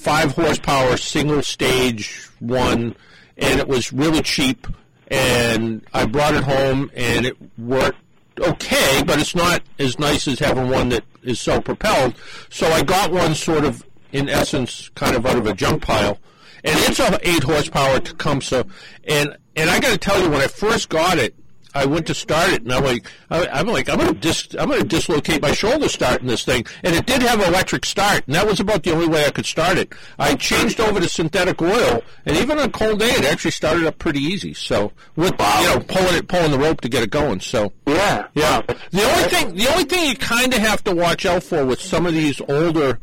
five 0.02 0.34
horsepower 0.34 0.96
single 0.96 1.42
stage 1.42 2.28
one, 2.40 2.96
and 3.36 3.60
it 3.60 3.68
was 3.68 3.92
really 3.92 4.20
cheap. 4.20 4.66
And 5.08 5.86
I 5.92 6.06
brought 6.06 6.34
it 6.34 6.42
home, 6.42 6.90
and 6.94 7.24
it 7.26 7.36
worked 7.58 7.98
okay, 8.40 9.02
but 9.06 9.20
it's 9.20 9.34
not 9.34 9.62
as 9.78 9.98
nice 9.98 10.26
as 10.26 10.38
having 10.38 10.70
one 10.70 10.88
that 10.88 11.04
is 11.22 11.40
self 11.40 11.64
propelled. 11.64 12.14
So 12.50 12.66
I 12.66 12.82
got 12.82 13.12
one 13.12 13.34
sort 13.34 13.64
of, 13.64 13.84
in 14.10 14.28
essence, 14.28 14.90
kind 14.94 15.14
of 15.14 15.24
out 15.24 15.36
of 15.36 15.46
a 15.46 15.54
junk 15.54 15.82
pile, 15.82 16.18
and 16.64 16.76
it's 16.80 16.98
a 16.98 17.18
eight 17.22 17.44
horsepower 17.44 18.00
Tecumseh. 18.00 18.66
And 19.04 19.36
and 19.54 19.70
I 19.70 19.78
got 19.78 19.92
to 19.92 19.98
tell 19.98 20.20
you, 20.20 20.30
when 20.30 20.40
I 20.40 20.48
first 20.48 20.88
got 20.88 21.18
it, 21.18 21.34
I 21.74 21.86
went 21.86 22.06
to 22.08 22.14
start 22.14 22.52
it, 22.52 22.62
and 22.62 22.72
I'm 22.72 22.84
like, 22.84 23.06
I, 23.30 23.46
I'm 23.48 23.66
like, 23.66 23.88
I'm 23.88 23.98
gonna 23.98 24.12
dis, 24.12 24.48
I'm 24.58 24.68
gonna 24.68 24.84
dislocate 24.84 25.40
my 25.40 25.52
shoulder 25.52 25.88
starting 25.88 26.26
this 26.26 26.44
thing, 26.44 26.66
and 26.82 26.94
it 26.94 27.06
did 27.06 27.22
have 27.22 27.40
electric 27.40 27.86
start, 27.86 28.24
and 28.26 28.34
that 28.34 28.46
was 28.46 28.60
about 28.60 28.82
the 28.82 28.92
only 28.92 29.08
way 29.08 29.24
I 29.24 29.30
could 29.30 29.46
start 29.46 29.78
it. 29.78 29.94
I 30.18 30.34
changed 30.34 30.80
over 30.80 31.00
to 31.00 31.08
synthetic 31.08 31.62
oil, 31.62 32.02
and 32.26 32.36
even 32.36 32.58
on 32.58 32.68
a 32.68 32.70
cold 32.70 32.98
day, 32.98 33.10
it 33.10 33.24
actually 33.24 33.52
started 33.52 33.86
up 33.86 33.98
pretty 33.98 34.20
easy. 34.20 34.52
So 34.52 34.92
with 35.16 35.32
you 35.32 35.38
know 35.38 35.80
pulling 35.88 36.14
it, 36.14 36.28
pulling 36.28 36.50
the 36.50 36.58
rope 36.58 36.82
to 36.82 36.88
get 36.88 37.02
it 37.02 37.10
going. 37.10 37.40
So 37.40 37.72
yeah, 37.86 38.26
yeah. 38.34 38.60
The 38.90 39.02
only 39.02 39.28
thing, 39.28 39.54
the 39.54 39.68
only 39.72 39.84
thing 39.84 40.08
you 40.10 40.16
kind 40.16 40.52
of 40.52 40.60
have 40.60 40.84
to 40.84 40.94
watch 40.94 41.24
out 41.24 41.42
for 41.42 41.64
with 41.64 41.80
some 41.80 42.06
of 42.06 42.12
these 42.12 42.40
older, 42.42 42.98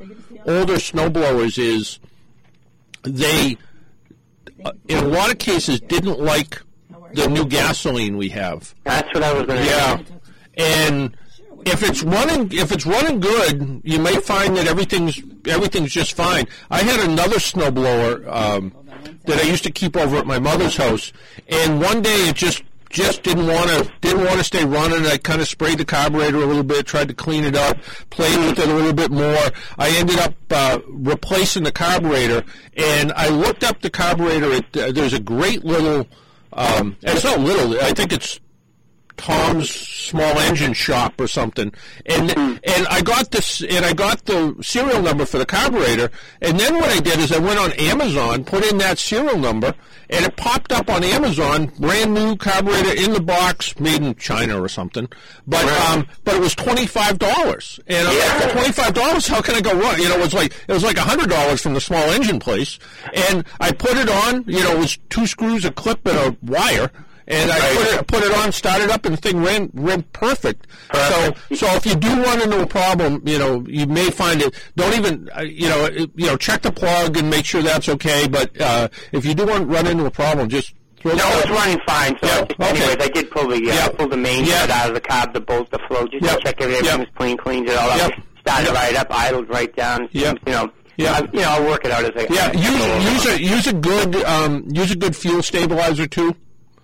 older 0.45 0.75
snowblowers 0.75 1.57
is 1.57 1.99
they, 3.03 3.57
uh, 4.63 4.73
in 4.87 5.03
a 5.03 5.07
lot 5.07 5.31
of 5.31 5.39
cases, 5.39 5.79
didn't 5.79 6.19
like 6.19 6.61
the 7.13 7.27
new 7.27 7.45
gasoline 7.45 8.17
we 8.17 8.29
have. 8.29 8.73
That's 8.83 9.13
what 9.13 9.23
I 9.23 9.33
was 9.33 9.45
going 9.45 9.59
to 9.59 9.65
Yeah, 9.65 10.01
and 10.57 11.17
if 11.65 11.83
it's 11.83 12.03
running, 12.03 12.51
if 12.51 12.71
it's 12.71 12.85
running 12.85 13.19
good, 13.19 13.81
you 13.83 13.99
may 13.99 14.19
find 14.21 14.55
that 14.57 14.67
everything's 14.67 15.21
everything's 15.45 15.91
just 15.91 16.13
fine. 16.13 16.47
I 16.69 16.83
had 16.83 16.99
another 17.09 17.37
snowblower 17.37 18.27
um, 18.27 18.73
that 19.25 19.39
I 19.39 19.43
used 19.43 19.63
to 19.65 19.71
keep 19.71 19.95
over 19.95 20.17
at 20.17 20.25
my 20.25 20.39
mother's 20.39 20.77
house, 20.77 21.11
and 21.47 21.81
one 21.81 22.01
day 22.01 22.29
it 22.29 22.35
just 22.35 22.63
just 22.89 23.21
didn't 23.21 23.45
want 23.45 23.69
to 23.69 23.91
didn't 24.01 24.25
want 24.25 24.37
to 24.37 24.43
stay 24.43 24.65
running. 24.65 25.05
I 25.05 25.17
kind 25.17 25.41
of 25.41 25.47
sprayed 25.47 25.77
the 25.77 25.85
carburetor 25.85 26.37
a 26.37 26.45
little 26.45 26.63
bit, 26.63 26.85
tried 26.85 27.07
to 27.09 27.13
clean 27.13 27.43
it 27.43 27.55
up, 27.55 27.77
played 28.09 28.37
with 28.39 28.59
it 28.59 28.67
a 28.67 28.73
little 28.73 28.93
bit 28.93 29.11
more. 29.11 29.51
I 29.77 29.89
ended 29.97 30.17
up 30.19 30.33
uh, 30.49 30.79
replacing 30.87 31.63
the 31.63 31.71
carburetor, 31.71 32.43
and 32.75 33.11
I 33.13 33.29
looked 33.29 33.63
up 33.63 33.81
the 33.81 33.89
carburetor. 33.89 34.53
At, 34.53 34.77
uh, 34.77 34.91
there's 34.91 35.13
a 35.13 35.19
great 35.19 35.63
little. 35.63 36.07
Um, 36.53 36.97
and 37.03 37.15
it's 37.15 37.23
not 37.23 37.39
little. 37.39 37.79
I 37.81 37.93
think 37.93 38.11
it's 38.11 38.39
Tom's 39.19 39.69
small 39.69 40.39
engine 40.39 40.73
shop 40.73 41.19
or 41.19 41.27
something. 41.27 41.73
And 42.05 42.31
and 42.63 42.87
I 42.87 43.01
got 43.01 43.31
this 43.31 43.61
and 43.61 43.85
I 43.85 43.93
got 43.93 44.25
the 44.25 44.55
serial 44.61 45.01
number 45.01 45.25
for 45.25 45.37
the 45.37 45.45
carburetor. 45.45 46.09
And 46.41 46.57
then 46.57 46.75
what 46.75 46.89
I 46.89 46.99
did 46.99 47.19
is 47.19 47.31
I 47.31 47.39
went 47.39 47.59
on 47.59 47.73
Amazon, 47.73 48.45
put 48.45 48.69
in 48.71 48.77
that 48.77 48.97
serial 48.97 49.37
number, 49.37 49.75
and 50.09 50.25
it 50.25 50.37
popped 50.37 50.71
up 50.71 50.89
on 50.89 51.03
Amazon, 51.03 51.67
brand 51.79 52.13
new 52.13 52.37
carburetor 52.37 52.93
in 52.95 53.11
the 53.11 53.19
box, 53.19 53.77
made 53.77 54.01
in 54.01 54.15
China 54.15 54.61
or 54.61 54.69
something. 54.69 55.07
But 55.45 55.65
um, 55.65 56.07
but 56.23 56.35
it 56.35 56.41
was 56.41 56.55
twenty 56.55 56.87
five 56.87 57.19
dollars. 57.19 57.77
And 57.87 58.07
I'm 58.07 58.17
like, 58.17 58.41
for 58.41 58.49
twenty 58.51 58.71
five 58.71 58.93
dollars, 58.93 59.27
how 59.27 59.41
can 59.41 59.55
I 59.55 59.61
go 59.61 59.77
wrong? 59.77 59.99
You 59.99 60.07
know, 60.07 60.15
it 60.15 60.21
was 60.21 60.33
like 60.33 60.53
it 60.67 60.73
was 60.73 60.83
like 60.83 60.97
hundred 60.97 61.29
dollars 61.29 61.61
from 61.61 61.73
the 61.73 61.81
small 61.81 62.09
engine 62.09 62.39
place. 62.39 62.79
And 63.13 63.43
I 63.59 63.73
put 63.73 63.97
it 63.97 64.09
on. 64.09 64.45
You 64.47 64.63
know, 64.63 64.77
it 64.77 64.79
was 64.79 64.97
two 65.09 65.27
screws, 65.27 65.65
a 65.65 65.71
clip, 65.71 66.07
and 66.07 66.17
a 66.17 66.37
wire 66.41 66.89
and 67.29 67.51
I 67.51 67.59
put 67.59 67.87
it 67.93 68.07
put 68.07 68.23
it 68.23 68.33
on, 68.37 68.51
started 68.51 68.89
up, 68.89 69.05
and 69.05 69.13
the 69.13 69.21
thing 69.21 69.41
ran 69.43 69.69
ran 69.73 70.01
perfect. 70.13 70.67
So 70.93 71.33
so 71.55 71.67
if 71.75 71.85
you 71.85 71.95
do 71.95 72.09
run 72.23 72.41
into 72.41 72.61
a 72.61 72.67
problem, 72.67 73.21
you 73.25 73.37
know 73.39 73.63
you 73.67 73.85
may 73.87 74.09
find 74.09 74.41
it. 74.41 74.53
Don't 74.75 74.93
even 74.95 75.29
uh, 75.37 75.41
you 75.41 75.69
know 75.69 75.87
you 75.89 76.25
know 76.25 76.35
check 76.37 76.61
the 76.63 76.71
plug 76.71 77.17
and 77.17 77.29
make 77.29 77.45
sure 77.45 77.61
that's 77.61 77.87
okay. 77.89 78.27
But 78.27 78.59
uh, 78.59 78.87
if 79.11 79.25
you 79.25 79.33
do 79.35 79.45
run, 79.45 79.67
run 79.67 79.85
into 79.87 80.05
a 80.05 80.11
problem, 80.11 80.49
just 80.49 80.73
throw 80.99 81.13
No, 81.13 81.23
it's 81.39 81.49
running 81.49 81.79
fine. 81.87 82.17
So, 82.19 82.27
Yeah, 82.27 82.45
just- 82.45 82.59
anyways, 82.59 82.93
okay. 82.95 83.03
I 83.05 83.07
did 83.09 83.31
pull 83.31 83.47
the 83.47 83.71
uh, 83.71 83.89
pull 83.91 84.07
the 84.09 84.17
main 84.17 84.43
Yeah. 84.45 84.67
out 84.71 84.89
of 84.89 84.95
the 84.95 85.01
carb, 85.01 85.33
the 85.33 85.39
bolt, 85.39 85.69
the 85.71 85.79
flow, 85.87 86.07
just 86.07 86.23
Yep. 86.25 86.37
to 86.37 86.43
check 86.43 86.61
everything 86.61 86.99
was 86.99 87.07
clean, 87.15 87.37
cleaned 87.37 87.69
it 87.69 87.77
all 87.77 87.89
up, 87.91 88.11
started 88.41 88.71
right 88.73 88.95
up, 88.95 89.07
idled 89.11 89.47
right 89.49 89.73
down. 89.75 90.09
Yep. 90.11 90.39
You 90.47 90.51
know, 90.53 90.71
Yeah. 90.97 91.13
I, 91.13 91.19
you 91.31 91.39
know, 91.41 91.49
I'll 91.49 91.65
work 91.65 91.85
it 91.85 91.91
out 91.91 92.03
as 92.03 92.11
I. 92.15 92.27
Yeah, 92.33 92.47
I 92.47 92.53
go 92.53 92.85
along. 92.85 93.01
use 93.01 93.25
use 93.25 93.25
a 93.27 93.41
use 93.41 93.67
a 93.67 93.73
good 93.73 94.15
um, 94.25 94.65
use 94.69 94.91
a 94.91 94.95
good 94.97 95.15
fuel 95.15 95.41
stabilizer 95.43 96.07
too. 96.07 96.35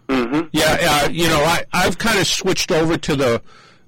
Mm-hmm. 0.07 0.48
Yeah, 0.52 0.77
uh, 0.82 1.10
you 1.10 1.27
know, 1.27 1.44
I 1.44 1.65
I've 1.73 1.98
kind 1.98 2.19
of 2.19 2.27
switched 2.27 2.72
over 2.72 2.98
to 2.98 3.15
the 3.15 3.41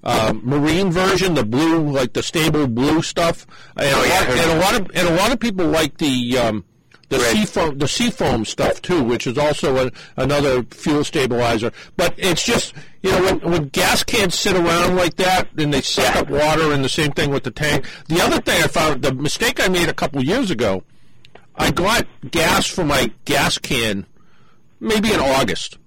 um, 0.04 0.42
marine 0.44 0.92
version, 0.92 1.34
the 1.36 1.46
blue, 1.46 1.80
like 1.92 2.14
the 2.14 2.24
Sta-Bil 2.24 2.68
blue 2.68 3.02
stuff, 3.02 3.46
and, 3.76 3.88
Oh, 3.94 4.04
a, 4.04 4.08
yeah, 4.08 4.20
lot, 4.20 4.30
and 4.30 4.40
a 4.40 4.54
of 4.54 4.60
lot 4.60 4.76
of 4.76 4.92
and 4.96 5.08
a 5.08 5.16
lot 5.16 5.32
of 5.32 5.40
people 5.40 5.66
like 5.68 5.98
the 5.98 6.38
um, 6.38 6.66
the 7.10 7.20
seafoam 7.20 7.78
the 7.78 7.88
seafoam 7.88 8.46
stuff 8.46 8.82
too, 8.82 9.04
which 9.04 9.28
is 9.28 9.38
also 9.38 9.88
a, 9.88 9.92
another 10.16 10.64
fuel 10.64 11.04
stabilizer. 11.04 11.72
But 11.98 12.16
it's 12.18 12.44
just 12.44 12.74
you 13.04 13.12
know 13.12 13.24
when, 13.24 13.52
when 13.52 13.68
gas 13.70 14.04
cans 14.04 14.36
sit 14.36 14.56
around 14.56 14.96
like 14.96 15.18
that 15.18 15.50
and 15.58 15.74
they 15.74 15.82
suck 15.82 16.16
up 16.16 16.30
water, 16.30 16.72
and 16.72 16.84
the 16.84 16.90
same 16.90 17.12
thing 17.12 17.30
with 17.30 17.44
the 17.44 17.52
tank. 17.52 17.86
The 18.08 18.22
other 18.22 18.42
thing 18.42 18.64
I 18.64 18.68
found, 18.68 19.04
the 19.04 19.14
mistake 19.14 19.60
I 19.64 19.68
made 19.68 19.90
a 19.90 19.94
couple 19.94 20.24
years 20.24 20.50
ago, 20.50 20.84
I 21.56 21.72
got 21.72 22.08
gas 22.32 22.66
for 22.66 22.84
my 22.84 23.12
gas 23.26 23.58
can 23.58 24.06
maybe 24.80 25.12
in 25.14 25.20
August. 25.20 25.78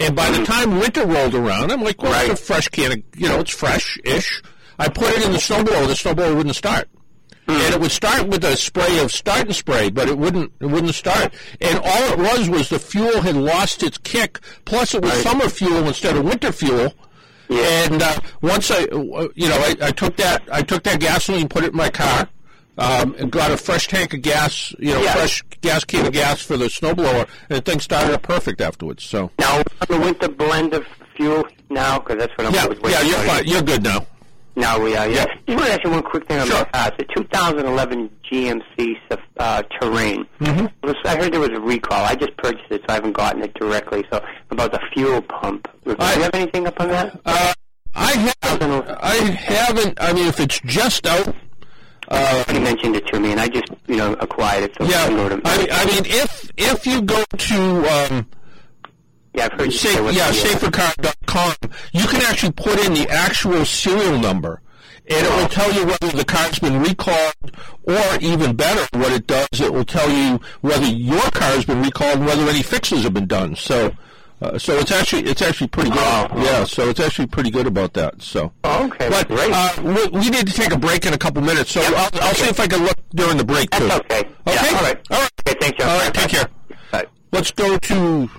And 0.00 0.16
by 0.16 0.30
the 0.30 0.44
time 0.44 0.78
winter 0.78 1.06
rolled 1.06 1.34
around, 1.34 1.70
I'm 1.70 1.82
like, 1.82 2.02
well, 2.02 2.30
it's 2.30 2.40
a 2.40 2.44
fresh 2.44 2.68
can. 2.68 2.92
Of, 2.92 3.02
you 3.14 3.28
know, 3.28 3.40
it's 3.40 3.50
fresh-ish. 3.50 4.42
I 4.78 4.88
put 4.88 5.10
it 5.10 5.24
in 5.26 5.32
the 5.32 5.38
snowblower. 5.38 5.86
The 5.86 5.92
snowblower 5.92 6.34
wouldn't 6.34 6.56
start. 6.56 6.88
And 7.46 7.74
it 7.74 7.80
would 7.80 7.90
start 7.90 8.28
with 8.28 8.44
a 8.44 8.56
spray 8.56 9.00
of 9.00 9.12
start 9.12 9.46
and 9.46 9.54
spray, 9.54 9.90
but 9.90 10.08
it 10.08 10.16
wouldn't 10.16 10.52
it 10.60 10.66
wouldn't 10.66 10.94
start. 10.94 11.34
And 11.60 11.80
all 11.80 12.12
it 12.12 12.18
was 12.18 12.48
was 12.48 12.68
the 12.68 12.78
fuel 12.78 13.20
had 13.20 13.36
lost 13.36 13.82
its 13.82 13.98
kick. 13.98 14.38
Plus, 14.64 14.94
it 14.94 15.02
was 15.02 15.12
summer 15.22 15.48
fuel 15.48 15.86
instead 15.88 16.16
of 16.16 16.24
winter 16.24 16.52
fuel. 16.52 16.94
And 17.50 18.00
uh, 18.00 18.20
once 18.40 18.70
I, 18.70 18.84
uh, 18.84 19.28
you 19.34 19.48
know, 19.48 19.58
I, 19.58 19.74
I 19.82 19.90
took 19.90 20.16
that 20.16 20.44
I 20.52 20.62
took 20.62 20.84
that 20.84 21.00
gasoline, 21.00 21.42
and 21.42 21.50
put 21.50 21.64
it 21.64 21.72
in 21.72 21.76
my 21.76 21.90
car, 21.90 22.28
um, 22.78 23.14
and 23.18 23.30
got 23.30 23.50
a 23.50 23.56
fresh 23.56 23.88
tank 23.88 24.14
of 24.14 24.22
gas, 24.22 24.74
you 24.78 24.92
know, 24.94 25.02
Yeah. 25.02 25.12
fresh 25.14 25.42
gas 25.60 25.84
can 25.84 26.06
of 26.06 26.12
gas 26.12 26.40
for 26.42 26.56
the 26.56 26.66
snowblower, 26.66 27.28
and 27.48 27.58
the 27.58 27.60
thing 27.60 27.80
started 27.80 28.14
up 28.14 28.22
perfect 28.22 28.60
afterwards. 28.60 29.04
So 29.04 29.30
Now, 29.38 29.58
on 29.58 29.64
the 29.88 29.98
winter 29.98 30.28
blend 30.28 30.74
of 30.74 30.86
fuel 31.16 31.46
now, 31.68 31.98
because 31.98 32.18
that's 32.18 32.32
what 32.38 32.46
I'm 32.46 32.54
yeah, 32.54 32.62
always 32.62 32.80
waiting 32.80 32.98
yeah, 33.00 33.06
you're 33.06 33.26
fine. 33.26 33.44
You're 33.46 33.62
good 33.62 33.82
now. 33.82 34.06
Now 34.56 34.80
we 34.80 34.96
are, 34.96 35.08
yeah. 35.08 35.26
Just 35.46 35.48
want 35.48 35.66
to 35.66 35.72
ask 35.72 35.84
you 35.84 35.90
one 35.90 36.02
quick 36.02 36.26
thing 36.26 36.38
on 36.40 36.46
Sure. 36.46 36.56
my 36.58 36.64
car. 36.64 36.92
It's 36.98 37.10
a 37.10 37.14
2011 37.14 38.10
GMC 38.30 38.96
uh, 39.38 39.62
Terrain. 39.80 40.26
Mm-hmm. 40.40 40.66
Was- 40.86 40.96
I 41.04 41.16
heard 41.16 41.32
there 41.32 41.40
was 41.40 41.50
a 41.50 41.60
recall. 41.60 42.04
I 42.04 42.14
just 42.14 42.36
purchased 42.36 42.70
it, 42.70 42.80
so 42.82 42.86
I 42.88 42.94
haven't 42.94 43.12
gotten 43.12 43.42
it 43.42 43.54
directly. 43.54 44.04
So 44.12 44.22
about 44.50 44.72
the 44.72 44.80
fuel 44.92 45.22
pump. 45.22 45.68
Do 45.84 45.90
you 45.92 45.96
have 45.98 46.34
anything 46.34 46.66
up 46.66 46.80
on 46.80 46.88
that? 46.88 47.20
Uh, 47.24 47.52
I 47.94 48.32
haven't. 48.48 48.88
I 49.00 49.14
haven't. 49.16 49.98
I 50.00 50.12
mean, 50.12 50.26
if 50.26 50.40
it's 50.40 50.60
just 50.64 51.06
out. 51.06 51.34
Uh, 52.10 52.44
Somebody 52.44 52.64
mentioned 52.64 52.96
it 52.96 53.06
to 53.06 53.20
me, 53.20 53.30
and 53.30 53.40
I 53.40 53.48
just, 53.48 53.68
you 53.86 53.96
know, 53.96 54.14
acquired 54.14 54.64
it. 54.64 54.74
So 54.76 54.84
Yeah, 54.84 55.04
I 55.04 55.08
to, 55.10 55.40
I 55.44 55.58
mean, 55.58 55.68
I 55.70 55.84
mean, 55.84 56.02
if 56.06 56.50
if 56.56 56.86
you 56.86 57.02
go 57.02 57.22
to 57.24 57.56
um, 57.88 58.26
yeah, 59.32 59.44
I've 59.44 59.52
heard 59.52 59.66
you 59.66 59.70
safe, 59.78 59.94
say 59.94 60.00
what 60.00 60.14
yeah, 60.14 60.30
safercar.com, 60.30 61.54
you 61.92 62.04
can 62.06 62.22
actually 62.22 62.52
put 62.52 62.84
in 62.84 62.94
the 62.94 63.08
actual 63.08 63.64
serial 63.64 64.18
number, 64.18 64.60
and 65.08 65.24
it 65.24 65.30
will 65.30 65.48
tell 65.48 65.72
you 65.72 65.86
whether 65.86 66.08
the 66.16 66.24
car's 66.24 66.58
been 66.58 66.82
recalled, 66.82 67.52
or 67.84 68.02
even 68.20 68.56
better, 68.56 68.84
what 68.98 69.12
it 69.12 69.28
does, 69.28 69.60
it 69.60 69.72
will 69.72 69.84
tell 69.84 70.10
you 70.10 70.40
whether 70.62 70.86
your 70.86 71.30
car 71.30 71.52
has 71.52 71.64
been 71.64 71.80
recalled 71.82 72.18
and 72.18 72.26
whether 72.26 72.42
any 72.48 72.62
fixes 72.62 73.04
have 73.04 73.14
been 73.14 73.26
done. 73.28 73.54
So. 73.54 73.92
Uh, 74.42 74.58
so 74.58 74.78
it's 74.78 74.90
actually 74.90 75.22
it's 75.24 75.42
actually 75.42 75.68
pretty 75.68 75.90
good. 75.90 75.98
Yeah, 75.98 76.64
so 76.64 76.88
it's 76.88 76.98
actually 77.00 77.26
pretty 77.26 77.50
good 77.50 77.66
about 77.66 77.92
that. 77.94 78.22
So. 78.22 78.52
Oh, 78.64 78.86
okay, 78.86 79.10
But 79.10 79.28
great. 79.28 79.50
uh, 79.52 79.72
we, 79.82 80.06
we 80.18 80.30
need 80.30 80.46
to 80.46 80.52
take 80.52 80.72
a 80.72 80.78
break 80.78 81.04
in 81.04 81.12
a 81.12 81.18
couple 81.18 81.42
minutes, 81.42 81.72
so 81.72 81.82
I'll, 81.82 82.08
I'll 82.14 82.34
see 82.34 82.48
if 82.48 82.58
I 82.58 82.66
can 82.66 82.82
look 82.82 82.96
during 83.14 83.36
the 83.36 83.44
break 83.44 83.68
too. 83.70 83.86
That's 83.86 84.00
okay. 84.00 84.20
Okay. 84.20 84.30
Yeah, 84.46 84.76
all 84.76 84.82
right. 84.82 84.98
All 85.10 85.18
right. 85.20 85.30
Okay, 85.46 85.58
thanks, 85.60 85.78
John. 85.78 85.90
All 85.90 85.98
right. 85.98 86.14
Take 86.14 86.28
care. 86.30 86.48
Bye. 86.90 87.06
Let's 87.32 87.50
go 87.50 87.76
to 87.76 88.30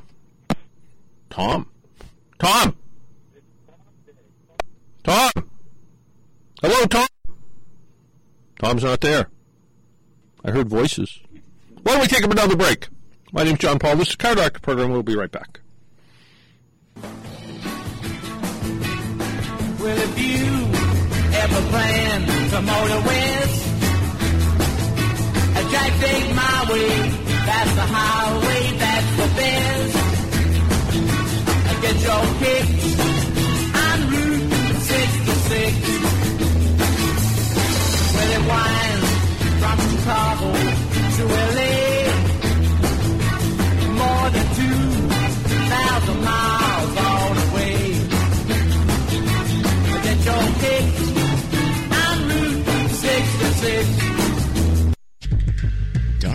Tom. 1.30 1.68
Tom. 2.40 2.76
Tom. 5.04 5.32
Hello, 6.62 6.86
Tom. 6.86 7.08
Tom's 8.60 8.84
not 8.84 9.02
there. 9.02 9.28
I 10.44 10.52
heard 10.52 10.68
voices. 10.68 11.20
Why 11.84 11.94
don't 11.94 12.02
we 12.02 12.08
take 12.08 12.24
another 12.24 12.56
break? 12.56 12.88
My 13.32 13.44
name's 13.44 13.60
John 13.60 13.78
Paul. 13.80 13.96
This 13.98 14.10
is 14.10 14.16
Car 14.16 14.36
Doctor 14.36 14.60
Program. 14.60 14.92
We'll 14.92 15.04
be 15.04 15.16
right 15.16 15.32
back. 15.32 15.60
Well, 19.82 19.98
if 19.98 20.16
you 20.20 20.46
ever 21.42 21.62
plan 21.72 22.22
to 22.52 22.62
motor 22.62 23.02
west, 23.08 23.66
a 25.58 25.62
drive 25.72 25.96
take 26.02 26.28
my 26.36 26.58
way. 26.72 26.92
That's 27.48 27.74
the 27.80 27.88
highway, 27.98 28.62
that's 28.78 29.12
the 29.20 29.28
best. 29.40 29.96
I 31.66 31.74
get 31.82 31.98
your 32.08 32.26
kicks 32.42 32.86
on 33.86 33.98
Route 34.12 34.52
66. 34.86 35.74
Well, 38.14 38.32
it 38.38 38.44
winds 38.52 39.10
from 39.62 39.78
Chicago 39.90 40.48
to 41.18 41.24
LA. 41.56 41.61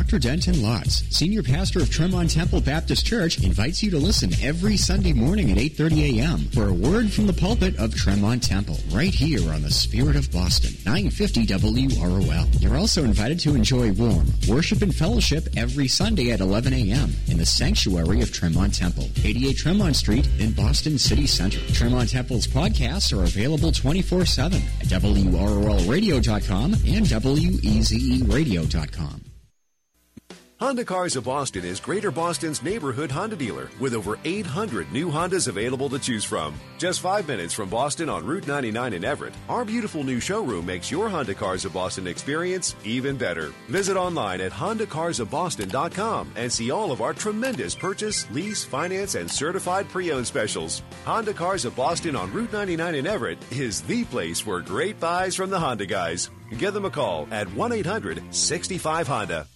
Dr. 0.07 0.21
Denton 0.21 0.55
Lotz, 0.63 1.03
Senior 1.13 1.43
Pastor 1.43 1.81
of 1.81 1.91
Tremont 1.91 2.31
Temple 2.31 2.61
Baptist 2.61 3.05
Church, 3.05 3.43
invites 3.43 3.83
you 3.83 3.91
to 3.91 3.99
listen 3.99 4.31
every 4.41 4.77
Sunday 4.77 5.13
morning 5.13 5.51
at 5.51 5.57
8.30 5.57 6.21
a.m. 6.21 6.39
for 6.53 6.69
a 6.69 6.73
word 6.73 7.11
from 7.11 7.27
the 7.27 7.33
pulpit 7.33 7.77
of 7.77 7.93
Tremont 7.93 8.41
Temple, 8.41 8.79
right 8.93 9.13
here 9.13 9.53
on 9.53 9.63
the 9.63 9.71
Spirit 9.73 10.15
of 10.15 10.31
Boston, 10.31 10.71
950 10.87 11.47
WROL. 11.47 12.63
You're 12.63 12.77
also 12.77 13.03
invited 13.03 13.41
to 13.41 13.57
enjoy 13.57 13.91
warm 13.95 14.29
worship 14.49 14.83
and 14.83 14.95
fellowship 14.95 15.49
every 15.57 15.89
Sunday 15.89 16.31
at 16.31 16.39
11 16.39 16.73
a.m. 16.73 17.13
in 17.27 17.39
the 17.39 17.45
sanctuary 17.45 18.23
of 18.23 18.33
Tremont 18.33 18.77
Temple, 18.77 19.09
88 19.25 19.57
Tremont 19.57 19.97
Street 19.97 20.29
in 20.39 20.53
Boston 20.53 20.99
City 20.99 21.27
Center. 21.27 21.59
Tremont 21.73 22.11
Temple's 22.11 22.47
podcasts 22.47 23.13
are 23.13 23.25
available 23.25 23.73
24-7 23.73 24.55
at 24.55 24.87
WROLradio.com 24.87 26.75
and 26.75 27.07
WEZEradio.com. 27.07 29.26
Honda 30.59 30.87
Cars 30.87 31.17
of 31.17 31.25
Boston 31.25 31.67
is 31.67 31.81
Greater 31.81 32.11
Boston's 32.11 32.63
neighborhood 32.63 33.11
Honda 33.11 33.37
dealer 33.37 33.69
with 33.79 33.93
over 33.93 34.19
800 34.25 34.91
new 34.91 35.11
Hondas 35.11 35.49
available 35.49 35.91
to 35.91 35.99
choose 35.99 36.25
from. 36.25 36.55
Just 36.79 37.01
five 37.01 37.29
minutes 37.29 37.53
from 37.53 37.69
Boston 37.69 38.09
on 38.09 38.25
Route 38.25 38.47
99 38.47 38.95
in 38.95 39.05
Everett, 39.05 39.35
our 39.51 39.67
beautiful 39.67 40.03
new 40.03 40.19
showroom 40.19 40.65
makes 40.65 40.91
your 40.91 41.11
Honda 41.11 41.35
Cars 41.35 41.67
of 41.67 41.75
Boston 41.75 42.07
experience 42.07 42.75
even 42.85 43.19
better. 43.19 43.53
Visit 43.69 43.99
online 43.99 44.41
at 44.41 44.51
HondaCarsOfBoston.com 44.51 46.33
and 46.37 46.51
see 46.51 46.71
all 46.71 46.91
of 46.91 47.03
our 47.03 47.13
tremendous 47.13 47.75
purchase, 47.75 48.27
lease, 48.31 48.65
finance, 48.65 49.15
and 49.15 49.31
certified 49.31 49.87
pre-owned 49.91 50.27
specials. 50.27 50.83
Honda 51.05 51.35
Cars 51.35 51.67
of 51.67 51.77
Boston 51.77 52.17
on 52.17 52.33
Route 52.33 52.55
99 52.55 52.95
in 52.95 53.07
Everett 53.07 53.37
is 53.53 53.83
the 53.83 54.05
place 54.05 54.41
for 54.41 54.63
great 54.63 54.99
buys 55.01 55.35
from 55.35 55.51
the 55.51 55.61
Honda 55.61 55.85
guys. 55.85 56.31
Give 56.57 56.73
them 56.73 56.87
a 56.87 56.91
call 56.91 57.29
at 57.31 57.53
1 57.53 57.73
800 57.73 58.35
65 58.35 59.07
Honda. 59.07 59.47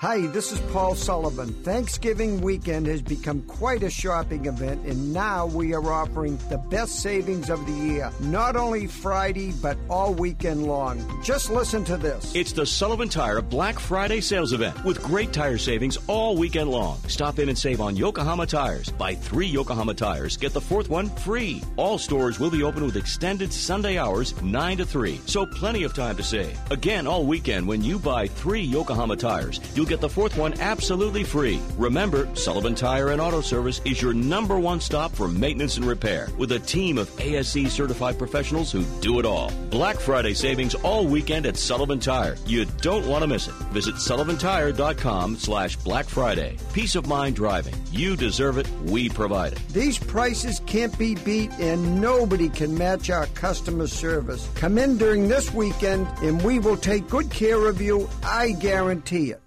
Hi, 0.00 0.28
this 0.28 0.52
is 0.52 0.60
Paul 0.70 0.94
Sullivan. 0.94 1.52
Thanksgiving 1.64 2.40
weekend 2.40 2.86
has 2.86 3.02
become 3.02 3.42
quite 3.42 3.82
a 3.82 3.90
shopping 3.90 4.46
event, 4.46 4.86
and 4.86 5.12
now 5.12 5.46
we 5.46 5.74
are 5.74 5.92
offering 5.92 6.38
the 6.48 6.58
best 6.58 7.02
savings 7.02 7.50
of 7.50 7.66
the 7.66 7.72
year, 7.72 8.12
not 8.20 8.54
only 8.54 8.86
Friday, 8.86 9.52
but 9.60 9.76
all 9.90 10.14
weekend 10.14 10.68
long. 10.68 11.20
Just 11.24 11.50
listen 11.50 11.82
to 11.82 11.96
this. 11.96 12.32
It's 12.32 12.52
the 12.52 12.64
Sullivan 12.64 13.08
Tire 13.08 13.42
Black 13.42 13.76
Friday 13.80 14.20
sales 14.20 14.52
event 14.52 14.84
with 14.84 15.02
great 15.02 15.32
tire 15.32 15.58
savings 15.58 15.98
all 16.06 16.36
weekend 16.36 16.70
long. 16.70 16.98
Stop 17.08 17.40
in 17.40 17.48
and 17.48 17.58
save 17.58 17.80
on 17.80 17.96
Yokohama 17.96 18.46
tires. 18.46 18.90
Buy 18.90 19.16
three 19.16 19.48
Yokohama 19.48 19.94
tires, 19.94 20.36
get 20.36 20.52
the 20.52 20.60
fourth 20.60 20.88
one 20.88 21.08
free. 21.08 21.60
All 21.76 21.98
stores 21.98 22.38
will 22.38 22.50
be 22.52 22.62
open 22.62 22.84
with 22.84 22.94
extended 22.94 23.52
Sunday 23.52 23.98
hours, 23.98 24.40
9 24.42 24.76
to 24.76 24.86
3, 24.86 25.20
so 25.26 25.44
plenty 25.44 25.82
of 25.82 25.92
time 25.92 26.16
to 26.18 26.22
save. 26.22 26.56
Again, 26.70 27.08
all 27.08 27.26
weekend, 27.26 27.66
when 27.66 27.82
you 27.82 27.98
buy 27.98 28.28
three 28.28 28.62
Yokohama 28.62 29.16
tires, 29.16 29.60
you'll 29.74 29.87
get 29.88 30.00
the 30.00 30.08
fourth 30.08 30.36
one 30.36 30.58
absolutely 30.60 31.24
free. 31.24 31.60
Remember, 31.76 32.28
Sullivan 32.36 32.74
Tire 32.74 33.10
and 33.10 33.20
Auto 33.20 33.40
Service 33.40 33.80
is 33.84 34.00
your 34.00 34.12
number 34.12 34.58
one 34.58 34.80
stop 34.80 35.12
for 35.12 35.26
maintenance 35.26 35.76
and 35.76 35.86
repair 35.86 36.28
with 36.36 36.52
a 36.52 36.58
team 36.58 36.98
of 36.98 37.10
ASE 37.20 37.72
certified 37.72 38.18
professionals 38.18 38.70
who 38.70 38.84
do 39.00 39.18
it 39.18 39.26
all. 39.26 39.50
Black 39.70 39.96
Friday 39.96 40.34
savings 40.34 40.74
all 40.74 41.06
weekend 41.06 41.46
at 41.46 41.56
Sullivan 41.56 41.98
Tire. 41.98 42.36
You 42.46 42.66
don't 42.82 43.06
want 43.06 43.22
to 43.22 43.26
miss 43.26 43.48
it. 43.48 43.54
Visit 43.72 43.96
sullivantire.com 43.96 45.36
slash 45.36 45.76
Black 45.76 46.06
Friday. 46.06 46.58
Peace 46.72 46.94
of 46.94 47.06
mind 47.06 47.36
driving. 47.36 47.74
You 47.90 48.16
deserve 48.16 48.58
it. 48.58 48.68
We 48.84 49.08
provide 49.08 49.54
it. 49.54 49.68
These 49.68 49.98
prices 49.98 50.60
can't 50.66 50.96
be 50.98 51.14
beat, 51.14 51.50
and 51.58 52.00
nobody 52.00 52.48
can 52.48 52.76
match 52.76 53.10
our 53.10 53.26
customer 53.28 53.86
service. 53.86 54.48
Come 54.54 54.78
in 54.78 54.98
during 54.98 55.28
this 55.28 55.52
weekend, 55.52 56.06
and 56.22 56.42
we 56.42 56.58
will 56.58 56.76
take 56.76 57.08
good 57.08 57.30
care 57.30 57.66
of 57.66 57.80
you. 57.80 58.08
I 58.22 58.52
guarantee 58.52 59.30
it. 59.30 59.40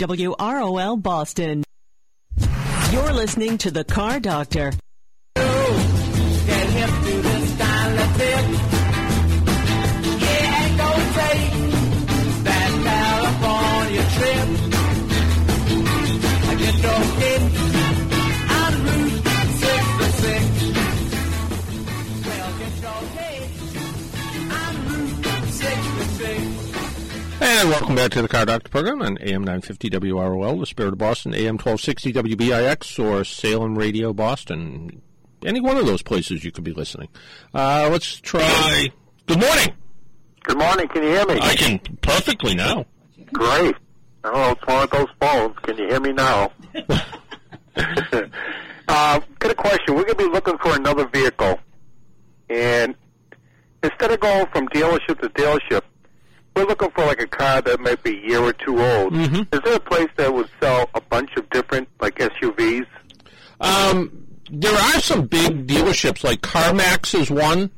WROL 0.00 0.96
Boston. 0.96 1.62
You're 2.90 3.12
listening 3.12 3.58
to 3.58 3.70
The 3.70 3.84
Car 3.84 4.18
Doctor. 4.18 4.72
Hip 6.70 6.90
And 27.60 27.68
welcome 27.68 27.94
back 27.94 28.10
to 28.12 28.22
the 28.22 28.28
Car 28.28 28.46
Doctor 28.46 28.70
program 28.70 29.02
on 29.02 29.18
AM 29.18 29.44
950 29.44 29.90
WROL, 29.90 30.60
the 30.60 30.64
Spirit 30.64 30.94
of 30.94 30.98
Boston, 30.98 31.34
AM 31.34 31.58
1260 31.58 32.14
WBIX, 32.14 33.04
or 33.04 33.22
Salem 33.22 33.76
Radio 33.76 34.14
Boston. 34.14 35.02
Any 35.44 35.60
one 35.60 35.76
of 35.76 35.84
those 35.84 36.00
places 36.00 36.42
you 36.42 36.52
could 36.52 36.64
be 36.64 36.72
listening. 36.72 37.08
Uh, 37.52 37.90
let's 37.92 38.18
try. 38.18 38.88
Good 39.26 39.40
morning. 39.40 39.74
Good 40.42 40.56
morning. 40.56 40.88
Can 40.88 41.02
you 41.02 41.10
hear 41.10 41.26
me? 41.26 41.38
I 41.38 41.54
can 41.54 41.80
perfectly 42.00 42.54
now. 42.54 42.86
Great. 43.30 43.74
Oh, 44.24 44.52
it's 44.52 44.66
one 44.66 44.84
of 44.84 44.90
those 44.90 45.08
phones. 45.20 45.54
Can 45.58 45.76
you 45.76 45.86
hear 45.86 46.00
me 46.00 46.14
now? 46.14 46.52
uh, 48.88 49.20
got 49.38 49.50
a 49.50 49.54
question. 49.54 49.96
We're 49.96 50.04
going 50.04 50.16
to 50.16 50.24
be 50.24 50.30
looking 50.32 50.56
for 50.56 50.74
another 50.74 51.06
vehicle, 51.08 51.58
and 52.48 52.94
instead 53.82 54.12
of 54.12 54.20
going 54.20 54.46
from 54.46 54.66
dealership 54.68 55.20
to 55.20 55.28
dealership, 55.28 55.82
we're 56.54 56.64
looking 56.64 56.90
for 56.90 57.04
like 57.06 57.20
a 57.20 57.26
car 57.26 57.60
that 57.62 57.80
might 57.80 58.02
be 58.02 58.18
a 58.18 58.28
year 58.28 58.40
or 58.40 58.52
two 58.52 58.78
old. 58.80 59.12
Mm-hmm. 59.12 59.54
Is 59.54 59.60
there 59.64 59.76
a 59.76 59.80
place 59.80 60.08
that 60.16 60.32
would 60.32 60.48
sell 60.60 60.88
a 60.94 61.00
bunch 61.00 61.36
of 61.36 61.48
different 61.50 61.88
like 62.00 62.16
SUVs? 62.16 62.86
Um, 63.60 64.26
there 64.50 64.74
are 64.74 65.00
some 65.00 65.26
big 65.26 65.66
dealerships, 65.66 66.24
like 66.24 66.40
CarMax 66.40 67.18
is 67.18 67.30
one. 67.30 67.70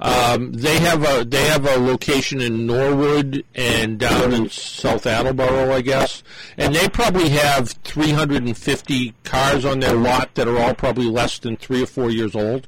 Um, 0.00 0.52
they 0.52 0.80
have 0.80 1.04
a 1.04 1.24
they 1.24 1.44
have 1.44 1.64
a 1.66 1.78
location 1.78 2.40
in 2.40 2.66
Norwood 2.66 3.44
and 3.54 3.98
down 3.98 4.32
in 4.32 4.50
South 4.50 5.06
Attleboro, 5.06 5.72
I 5.72 5.82
guess, 5.82 6.22
and 6.58 6.74
they 6.74 6.88
probably 6.88 7.28
have 7.30 7.70
350 7.84 9.14
cars 9.22 9.64
on 9.64 9.80
their 9.80 9.94
lot 9.94 10.34
that 10.34 10.48
are 10.48 10.58
all 10.58 10.74
probably 10.74 11.06
less 11.06 11.38
than 11.38 11.56
three 11.56 11.82
or 11.82 11.86
four 11.86 12.10
years 12.10 12.34
old. 12.34 12.66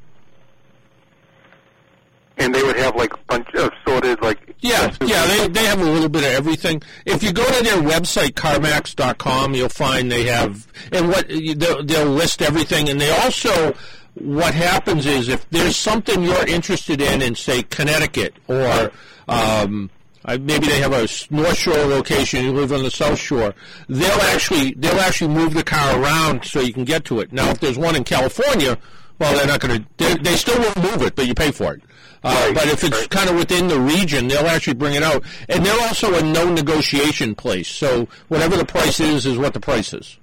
And 2.38 2.54
they 2.54 2.62
would 2.62 2.76
have 2.76 2.96
like 2.96 3.14
a 3.14 3.18
bunch 3.28 3.48
of 3.54 3.70
sorted 3.86 4.20
like 4.20 4.54
Yeah, 4.60 4.94
yeah, 5.02 5.26
they 5.26 5.48
they 5.48 5.64
have 5.64 5.80
a 5.80 5.84
little 5.84 6.08
bit 6.08 6.22
of 6.24 6.30
everything. 6.30 6.82
If 7.04 7.22
you 7.22 7.32
go 7.32 7.44
to 7.44 7.64
their 7.64 7.78
website 7.82 8.32
carmax.com, 8.32 9.54
you'll 9.54 9.68
find 9.68 10.12
they 10.12 10.24
have 10.24 10.66
and 10.92 11.08
what 11.08 11.28
they'll, 11.28 11.84
they'll 11.84 12.06
list 12.06 12.42
everything 12.42 12.88
and 12.88 13.00
they 13.00 13.10
also 13.10 13.74
what 14.14 14.54
happens 14.54 15.06
is 15.06 15.28
if 15.28 15.48
there's 15.50 15.76
something 15.76 16.22
you're 16.22 16.46
interested 16.46 17.00
in 17.00 17.22
in 17.22 17.34
say 17.34 17.62
Connecticut 17.62 18.34
or 18.48 18.90
um 19.28 19.90
maybe 20.26 20.66
they 20.66 20.80
have 20.80 20.92
a 20.92 21.06
North 21.30 21.56
Shore 21.56 21.84
location. 21.86 22.44
You 22.44 22.52
live 22.52 22.72
on 22.72 22.82
the 22.82 22.90
South 22.90 23.18
Shore. 23.18 23.54
They'll 23.88 24.20
actually 24.22 24.74
they'll 24.74 25.00
actually 25.00 25.32
move 25.32 25.54
the 25.54 25.62
car 25.62 26.00
around 26.00 26.44
so 26.44 26.60
you 26.60 26.72
can 26.72 26.84
get 26.84 27.04
to 27.06 27.20
it. 27.20 27.32
Now, 27.32 27.50
if 27.50 27.60
there's 27.60 27.78
one 27.78 27.94
in 27.94 28.04
California, 28.04 28.76
well, 29.18 29.34
they're 29.36 29.46
not 29.46 29.60
going 29.60 29.82
to. 29.82 29.88
They, 29.96 30.14
they 30.16 30.36
still 30.36 30.60
won't 30.60 30.76
move 30.82 31.02
it, 31.02 31.14
but 31.14 31.26
you 31.26 31.34
pay 31.34 31.52
for 31.52 31.74
it. 31.74 31.82
Uh, 32.28 32.52
but 32.52 32.66
if 32.66 32.82
it's 32.82 33.06
kind 33.06 33.30
of 33.30 33.36
within 33.36 33.68
the 33.68 33.78
region, 33.78 34.26
they'll 34.26 34.46
actually 34.48 34.74
bring 34.74 34.94
it 34.94 35.02
out. 35.02 35.22
And 35.48 35.64
they're 35.64 35.80
also 35.86 36.14
a 36.14 36.22
no 36.22 36.52
negotiation 36.52 37.34
place. 37.36 37.68
So 37.68 38.08
whatever 38.28 38.56
the 38.56 38.64
price 38.64 38.98
is, 38.98 39.26
is 39.26 39.38
what 39.38 39.54
the 39.54 39.60
price 39.60 39.94
is. 39.94 40.18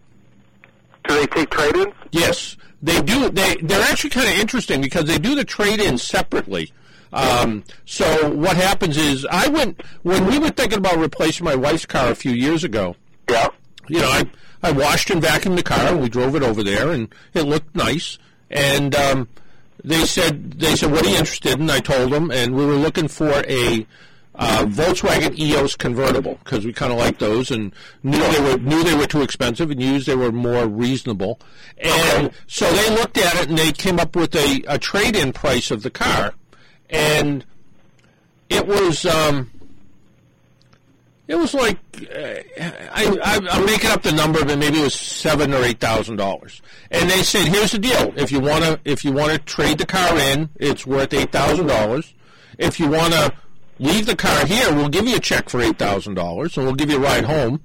Do 1.07 1.15
they 1.15 1.27
take 1.27 1.49
trade-ins? 1.49 1.93
Yes, 2.11 2.57
they 2.81 3.01
do. 3.01 3.29
They 3.29 3.55
they're 3.61 3.89
actually 3.89 4.09
kind 4.09 4.27
of 4.27 4.37
interesting 4.37 4.81
because 4.81 5.05
they 5.05 5.17
do 5.17 5.35
the 5.35 5.45
trade-in 5.45 5.97
separately. 5.97 6.73
Um, 7.13 7.63
so 7.85 8.29
what 8.31 8.57
happens 8.57 8.97
is, 8.97 9.25
I 9.29 9.47
went 9.47 9.81
when 10.01 10.25
we 10.25 10.39
were 10.39 10.49
thinking 10.49 10.79
about 10.79 10.97
replacing 10.97 11.45
my 11.45 11.55
wife's 11.55 11.85
car 11.85 12.11
a 12.11 12.15
few 12.15 12.31
years 12.31 12.63
ago. 12.63 12.95
Yeah. 13.29 13.47
You 13.87 13.99
know, 13.99 14.09
I 14.09 14.29
I 14.61 14.71
washed 14.71 15.09
and 15.09 15.21
vacuumed 15.21 15.57
the 15.57 15.63
car, 15.63 15.87
and 15.87 16.01
we 16.01 16.09
drove 16.09 16.35
it 16.35 16.43
over 16.43 16.63
there, 16.63 16.91
and 16.91 17.13
it 17.33 17.43
looked 17.43 17.75
nice. 17.75 18.17
And 18.49 18.95
um, 18.95 19.27
they 19.83 20.05
said 20.05 20.53
they 20.53 20.75
said, 20.75 20.91
"What 20.91 21.05
are 21.05 21.09
you 21.09 21.17
interested 21.17 21.59
in?" 21.59 21.69
I 21.69 21.79
told 21.79 22.11
them, 22.11 22.31
and 22.31 22.55
we 22.55 22.65
were 22.65 22.75
looking 22.75 23.07
for 23.07 23.43
a 23.47 23.85
uh, 24.35 24.65
Volkswagen 24.65 25.37
EOS 25.37 25.75
convertible 25.75 26.39
because 26.43 26.65
we 26.65 26.73
kind 26.73 26.91
of 26.91 26.97
like 26.97 27.19
those 27.19 27.51
and 27.51 27.71
knew 28.01 28.19
they 28.19 28.41
were 28.41 28.57
knew 28.57 28.83
they 28.83 28.95
were 28.95 29.05
too 29.05 29.21
expensive 29.21 29.69
and 29.69 29.81
used 29.81 30.07
they 30.07 30.15
were 30.15 30.31
more 30.31 30.67
reasonable. 30.67 31.39
And 31.77 32.31
so 32.47 32.71
they 32.71 32.89
looked 32.95 33.17
at 33.17 33.35
it 33.35 33.49
and 33.49 33.57
they 33.57 33.71
came 33.71 33.99
up 33.99 34.15
with 34.15 34.35
a, 34.35 34.63
a 34.67 34.79
trade 34.79 35.15
in 35.15 35.33
price 35.33 35.69
of 35.69 35.83
the 35.83 35.91
car, 35.91 36.33
and 36.89 37.45
it 38.49 38.67
was. 38.67 39.05
Um, 39.05 39.49
it 41.27 41.35
was 41.35 41.53
like 41.53 41.77
uh, 42.13 42.41
I, 42.91 43.17
I, 43.23 43.39
I'm 43.51 43.65
making 43.65 43.89
up 43.91 44.03
the 44.03 44.11
number, 44.11 44.43
but 44.43 44.57
maybe 44.57 44.79
it 44.79 44.83
was 44.83 44.95
seven 44.95 45.53
or 45.53 45.63
eight 45.63 45.79
thousand 45.79 46.17
dollars. 46.17 46.61
And 46.91 47.09
they 47.09 47.23
said, 47.23 47.47
"Here's 47.47 47.71
the 47.71 47.79
deal: 47.79 48.13
if 48.17 48.31
you 48.31 48.39
want 48.39 48.63
to, 48.63 48.79
if 48.83 49.05
you 49.05 49.11
want 49.13 49.31
to 49.31 49.39
trade 49.39 49.77
the 49.77 49.85
car 49.85 50.17
in, 50.17 50.49
it's 50.55 50.85
worth 50.85 51.13
eight 51.13 51.31
thousand 51.31 51.67
dollars. 51.67 52.13
If 52.57 52.79
you 52.79 52.89
want 52.89 53.13
to 53.13 53.33
leave 53.79 54.05
the 54.05 54.15
car 54.15 54.45
here, 54.45 54.73
we'll 54.73 54.89
give 54.89 55.07
you 55.07 55.15
a 55.15 55.19
check 55.19 55.49
for 55.49 55.61
eight 55.61 55.79
thousand 55.79 56.15
dollars, 56.15 56.57
and 56.57 56.65
we'll 56.65 56.75
give 56.75 56.89
you 56.89 56.97
a 56.97 57.01
ride 57.01 57.23
home. 57.25 57.61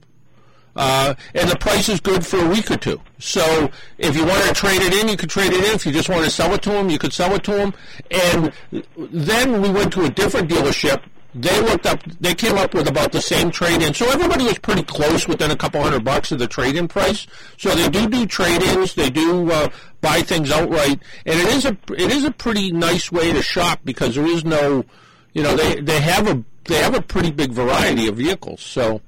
Uh, 0.77 1.13
and 1.35 1.51
the 1.51 1.57
price 1.57 1.89
is 1.89 1.99
good 1.99 2.25
for 2.25 2.39
a 2.39 2.49
week 2.49 2.71
or 2.71 2.77
two. 2.77 3.01
So 3.19 3.69
if 3.99 4.15
you 4.17 4.25
want 4.25 4.45
to 4.45 4.55
trade 4.55 4.81
it 4.81 4.95
in, 4.95 5.09
you 5.09 5.17
could 5.17 5.29
trade 5.31 5.53
it 5.53 5.65
in. 5.65 5.75
If 5.75 5.85
you 5.85 5.91
just 5.91 6.09
want 6.09 6.25
to 6.25 6.31
sell 6.31 6.55
it 6.55 6.63
to 6.63 6.71
them, 6.71 6.89
you 6.89 7.01
could 7.01 7.13
sell 7.13 7.35
it 7.35 7.43
to 7.45 7.51
them. 7.51 7.75
And 8.13 8.53
then 8.97 9.61
we 9.61 9.71
went 9.71 9.93
to 9.95 10.05
a 10.05 10.09
different 10.09 10.49
dealership. 10.49 11.03
They 11.41 11.61
looked 11.61 11.87
up. 11.87 12.03
They 12.21 12.35
came 12.35 12.57
up 12.57 12.75
with 12.75 12.89
about 12.89 13.13
the 13.13 13.21
same 13.21 13.51
trade-in. 13.51 13.95
So 13.95 14.09
everybody 14.11 14.45
was 14.45 14.59
pretty 14.59 14.83
close, 14.83 15.29
within 15.29 15.51
a 15.51 15.57
couple 15.57 15.83
hundred 15.83 16.05
bucks 16.05 16.33
of 16.33 16.39
the 16.39 16.47
trade-in 16.49 16.89
price. 16.89 17.27
So 17.57 17.75
they 17.75 17.89
do 17.89 18.09
do 18.09 18.27
trade-ins. 18.27 18.95
They 18.95 19.11
do 19.11 19.51
uh, 19.51 19.69
buy 20.01 20.23
things 20.23 20.51
outright, 20.51 21.01
and 21.27 21.41
it 21.41 21.49
is 21.49 21.65
a 21.65 21.77
it 21.97 22.11
is 22.11 22.25
a 22.25 22.31
pretty 22.31 22.73
nice 22.73 23.13
way 23.13 23.33
to 23.33 23.43
shop 23.43 23.81
because 23.85 24.15
there 24.15 24.27
is 24.27 24.45
no 24.45 24.85
you 25.33 25.43
know, 25.43 25.57
they 25.57 25.81
they 25.81 26.01
have 26.01 26.27
a 26.27 26.43
they 26.65 26.79
have 26.79 26.95
a 26.95 27.03
pretty 27.03 27.31
big 27.31 27.53
variety 27.53 28.09
of 28.09 28.17
vehicles. 28.17 28.61
So 28.61 29.01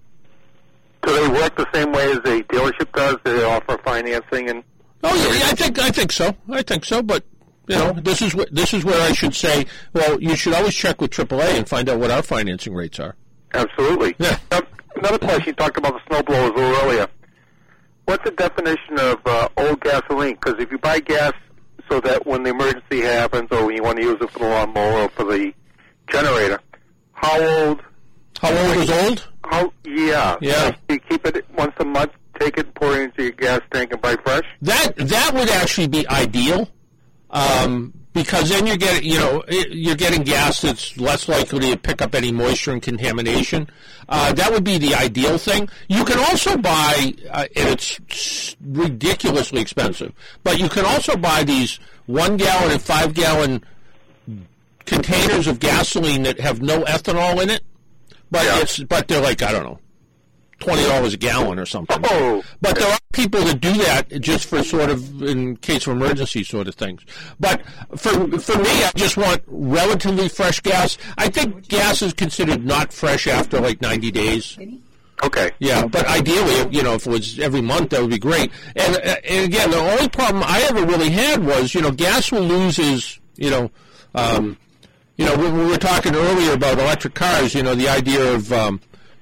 Do 1.03 1.13
they 1.13 1.29
work 1.29 1.57
the 1.57 1.67
same 1.75 1.93
way 1.93 2.11
as 2.11 2.19
a 2.19 2.43
dealership 2.45 2.93
does? 2.93 3.17
Do 3.25 3.37
they 3.37 3.45
offer 3.45 3.79
financing 3.79 4.49
and? 4.49 4.63
Oh 5.03 5.15
yeah, 5.15 5.39
yeah, 5.39 5.51
I 5.51 5.55
think 5.55 5.79
I 5.79 5.91
think 5.91 6.13
so. 6.13 6.37
I 6.51 6.63
think 6.63 6.85
so. 6.85 7.03
But 7.03 7.25
you 7.71 7.77
know, 7.79 7.93
this 7.93 8.23
is 8.23 8.33
wh- 8.33 8.51
this 8.51 8.75
is 8.75 8.85
where 8.85 9.01
I 9.09 9.13
should 9.13 9.35
say, 9.35 9.67
well, 9.93 10.21
you 10.21 10.37
should 10.37 10.55
always 10.55 10.75
check 10.75 11.01
with 11.01 11.11
AAA 11.11 11.57
and 11.59 11.69
find 11.69 11.89
out 11.89 11.99
what 11.99 12.11
our 12.11 12.23
financing 12.23 12.75
rates 12.75 12.99
are. 13.01 13.17
Absolutely. 13.55 14.15
Yeah. 14.19 14.39
Now, 14.51 14.61
another 14.97 15.19
question 15.19 15.47
you 15.49 15.53
talked 15.55 15.77
about 15.79 15.95
the 15.95 16.01
snow 16.09 16.23
blowers 16.23 16.51
a 16.51 16.55
little 16.55 16.77
earlier. 16.83 17.07
What's 18.07 18.25
the 18.25 18.31
definition 18.33 18.99
of 18.99 19.19
uh, 19.25 19.49
old 19.57 19.81
gasoline? 19.81 20.35
Because 20.35 20.61
if 20.61 20.71
you 20.71 20.79
buy 20.79 21.01
gas 21.01 21.33
so 21.89 22.01
that 22.01 22.27
when 22.27 22.43
the 22.43 22.51
emergency 22.51 23.01
happens 23.01 23.49
or 23.51 23.67
when 23.67 23.77
you 23.77 23.83
want 23.83 23.99
to 23.99 24.05
use 24.05 24.19
it 24.21 24.31
for 24.31 24.41
the 24.41 24.47
lawnmower 24.49 25.03
or 25.03 25.09
for 25.11 25.25
the 25.25 25.53
generator, 26.09 26.61
how 27.13 27.41
old? 27.41 27.81
How 28.41 28.51
old 28.51 28.77
is 28.79 28.91
old? 28.91 29.29
How? 29.45 29.73
Yeah. 29.85 30.37
Yeah. 30.41 30.75
You 30.89 30.99
keep 31.01 31.27
it 31.27 31.45
once 31.57 31.75
a 31.79 31.85
month, 31.85 32.13
take 32.39 32.57
it, 32.59 32.73
pour 32.75 32.97
it 32.97 33.03
into 33.03 33.23
your 33.25 33.33
gas 33.33 33.61
tank, 33.73 33.93
and 33.93 34.01
buy 34.01 34.17
fresh. 34.25 34.45
That 34.63 34.97
that 34.97 35.33
would 35.35 35.51
actually 35.51 35.89
be 35.89 36.09
ideal, 36.09 36.69
um, 37.31 37.93
because 38.13 38.49
then 38.49 38.67
you're 38.67 38.77
getting 38.77 39.09
you 39.09 39.19
know 39.19 39.43
you're 39.49 39.97
getting 39.97 40.23
gas 40.23 40.63
that's 40.63 40.97
less 40.97 41.29
likely 41.29 41.71
to 41.71 41.77
pick 41.77 42.03
up 42.03 42.15
any 42.15 42.33
moisture 42.33 42.73
and 42.73 42.83
contamination. 42.83 43.69
Uh, 44.09 44.33
that 44.33 44.51
would 44.51 44.65
be 44.65 44.79
the 44.79 44.95
ideal 44.95 45.39
thing. 45.39 45.69
You 45.89 46.05
can 46.05 46.19
also 46.19 46.57
buy, 46.57 47.15
uh, 47.31 47.47
and 47.55 47.69
it's 47.69 48.57
ridiculously 48.61 49.61
expensive, 49.61 50.13
but 50.43 50.59
you 50.59 50.69
can 50.69 50.85
also 50.85 51.17
buy 51.17 51.45
these 51.45 51.79
one 52.07 52.37
gallon 52.37 52.73
and 52.73 52.83
five 52.83 53.15
gallon 53.15 53.65
containers 54.85 55.47
of 55.47 55.61
gasoline 55.61 56.25
that 56.25 56.41
have 56.41 56.61
no 56.61 56.83
ethanol 56.85 57.41
in 57.41 57.51
it. 57.51 57.63
But 58.33 58.43
it's 58.63 58.83
but 58.83 59.07
they're 59.07 59.21
like 59.21 59.43
I 59.43 59.53
don't 59.53 59.65
know 59.65 59.79
twenty 60.61 60.85
dollars 60.85 61.15
a 61.15 61.17
gallon 61.17 61.59
or 61.59 61.67
something. 61.67 62.01
Oh. 62.05 62.43
But 62.61 62.77
there 62.77 62.89
are 62.89 62.99
people 63.13 63.41
that 63.41 63.61
do 63.61 63.73
that 63.73 64.21
just 64.21 64.47
for 64.47 64.63
sort 64.63 64.91
of 64.91 65.23
in 65.23 65.57
case 65.57 65.87
of 65.87 65.95
emergency 65.95 66.45
sort 66.45 66.69
of 66.69 66.77
things. 66.77 67.05
But 67.41 67.63
for 67.97 68.39
for 68.39 68.59
me, 68.59 68.71
I 68.85 68.93
just 68.95 69.17
want 69.17 69.43
relatively 69.49 70.29
fresh 70.29 70.61
gas. 70.61 70.97
I 71.19 71.29
think 71.29 71.69
gas 71.69 72.03
is 72.03 72.13
considered 72.13 72.65
not 72.65 72.93
fresh 72.93 73.27
after 73.27 73.61
like 73.61 73.81
ninety 73.81 74.11
days. 74.11 74.57
Okay. 75.23 75.51
Yeah, 75.59 75.87
but 75.87 76.07
ideally, 76.07 76.75
you 76.75 76.83
know, 76.83 76.95
if 76.95 77.07
it 77.07 77.11
was 77.11 77.39
every 77.41 77.61
month, 77.61 77.91
that 77.91 78.01
would 78.01 78.11
be 78.11 78.19
great. 78.19 78.51
And, 78.75 78.97
uh, 78.97 79.17
and 79.29 79.45
again, 79.45 79.71
the 79.71 79.77
only 79.77 80.09
problem 80.09 80.43
I 80.47 80.63
ever 80.71 80.87
really 80.87 81.11
had 81.11 81.45
was, 81.45 81.75
you 81.75 81.83
know, 81.83 81.91
gas 81.91 82.33
will 82.33 82.41
lose 82.41 82.79
its, 82.79 83.21
you 83.37 83.51
know, 83.51 83.71
um, 84.15 84.57
you 85.19 85.27
know, 85.27 85.37
when 85.37 85.59
we 85.59 85.67
were 85.67 85.77
talking 85.77 86.15
earlier 86.15 86.55
about 86.55 86.79
electric 86.79 87.13
cars, 87.13 87.55
you 87.55 87.63
know, 87.63 87.75
the 87.75 87.87
idea 87.87 88.33
of, 88.33 88.51
um, 88.51 88.81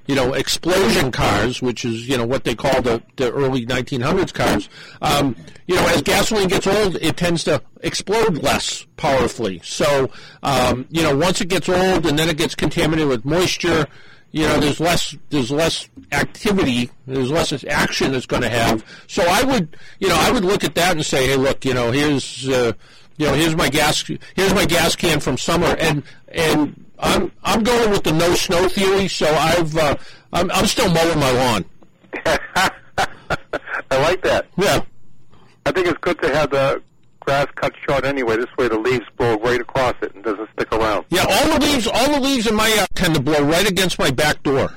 you 0.09 0.15
know, 0.15 0.33
explosion 0.33 1.11
cars, 1.11 1.61
which 1.61 1.85
is, 1.85 2.09
you 2.09 2.17
know, 2.17 2.25
what 2.25 2.43
they 2.43 2.55
call 2.55 2.81
the, 2.81 2.99
the 3.17 3.31
early 3.31 3.63
1900s 3.63 4.33
cars. 4.33 4.67
Um, 5.03 5.35
you 5.67 5.75
know, 5.75 5.85
as 5.85 6.01
gasoline 6.01 6.47
gets 6.47 6.65
old, 6.65 6.95
it 6.95 7.15
tends 7.15 7.43
to 7.43 7.61
explode 7.83 8.39
less 8.39 8.87
powerfully. 8.97 9.61
So, 9.63 10.09
um, 10.41 10.87
you 10.89 11.03
know, 11.03 11.15
once 11.15 11.41
it 11.41 11.47
gets 11.47 11.69
old 11.69 12.07
and 12.07 12.17
then 12.17 12.27
it 12.27 12.37
gets 12.37 12.55
contaminated 12.55 13.07
with 13.07 13.23
moisture, 13.23 13.85
you 14.31 14.47
know, 14.47 14.59
there's 14.59 14.79
less 14.79 15.15
there's 15.29 15.51
less 15.51 15.87
activity, 16.11 16.89
there's 17.05 17.29
less 17.29 17.63
action 17.65 18.15
it's 18.15 18.25
going 18.25 18.41
to 18.41 18.49
have. 18.49 18.83
So 19.05 19.23
I 19.27 19.43
would, 19.43 19.77
you 19.99 20.09
know, 20.09 20.17
I 20.17 20.31
would 20.31 20.43
look 20.43 20.63
at 20.63 20.73
that 20.73 20.93
and 20.93 21.05
say, 21.05 21.27
hey, 21.27 21.35
look, 21.35 21.65
you 21.65 21.75
know, 21.75 21.91
here's 21.91 22.49
uh, 22.49 22.73
you 23.19 23.25
know, 23.25 23.33
here's 23.33 23.55
my 23.55 23.69
gas 23.69 24.01
here's 24.35 24.53
my 24.53 24.65
gas 24.65 24.95
can 24.95 25.19
from 25.19 25.37
summer, 25.37 25.75
and 25.77 26.03
and 26.29 26.85
I'm 26.97 27.31
I'm 27.43 27.63
going 27.63 27.91
with 27.91 28.03
the 28.03 28.13
no 28.13 28.33
snow 28.33 28.69
theory. 28.69 29.09
So 29.09 29.27
I've 29.27 29.77
uh, 29.77 29.95
I'm 30.31 30.49
I'm 30.51 30.65
still 30.65 30.91
mowing 30.91 31.19
my 31.19 31.31
lawn. 31.31 31.65
I 33.91 34.01
like 34.01 34.21
that. 34.23 34.47
Yeah. 34.57 34.81
I 35.65 35.71
think 35.71 35.87
it's 35.87 35.97
good 35.99 36.19
to 36.21 36.33
have 36.33 36.49
the 36.51 36.81
grass 37.19 37.47
cut 37.55 37.73
short 37.87 38.05
anyway. 38.05 38.37
This 38.37 38.47
way, 38.57 38.69
the 38.69 38.79
leaves 38.79 39.05
blow 39.17 39.37
right 39.39 39.59
across 39.59 39.95
it 40.01 40.15
and 40.15 40.23
doesn't 40.23 40.49
stick 40.53 40.71
around. 40.71 41.05
Yeah, 41.09 41.25
all 41.29 41.59
the 41.59 41.65
leaves 41.65 41.87
all 41.87 42.13
the 42.13 42.21
leaves 42.21 42.47
in 42.47 42.55
my 42.55 42.69
yard 42.69 42.87
tend 42.95 43.15
to 43.15 43.21
blow 43.21 43.43
right 43.43 43.69
against 43.69 43.99
my 43.99 44.11
back 44.11 44.41
door. 44.43 44.73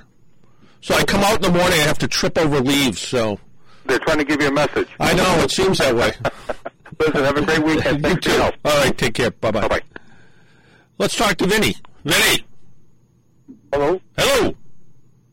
So 0.81 0.97
I 0.97 1.05
come 1.05 1.21
out 1.23 1.37
in 1.37 1.43
the 1.43 1.57
morning, 1.57 1.79
I 1.79 1.85
have 1.85 1.99
to 1.99 2.09
trip 2.09 2.37
over 2.37 2.61
leaves. 2.61 3.01
So 3.01 3.39
They're 3.87 4.01
trying 4.01 4.19
to 4.19 4.25
give 4.25 4.43
you 4.43 4.49
a 4.49 4.53
message. 4.53 4.89
I 4.99 5.15
know 5.15 5.45
it 5.45 5.53
seems 5.53 5.79
that 5.79 5.95
way. 5.95 6.13
Listen, 6.99 7.25
have 7.25 7.37
a 7.37 7.43
great 7.45 7.63
weekend. 7.63 8.03
Thanks 8.03 8.27
your 8.27 8.37
help. 8.37 8.55
All 8.65 8.77
right, 8.85 8.97
take 8.97 9.15
care. 9.15 9.31
Bye 9.31 9.51
bye. 9.51 9.61
Bye 9.63 9.69
bye. 9.69 9.83
Let's 10.99 11.17
talk 11.17 11.37
to 11.39 11.47
Vinny. 11.47 11.75
Vinny. 12.05 12.45
Hello. 13.73 14.01
Hello. 14.19 14.55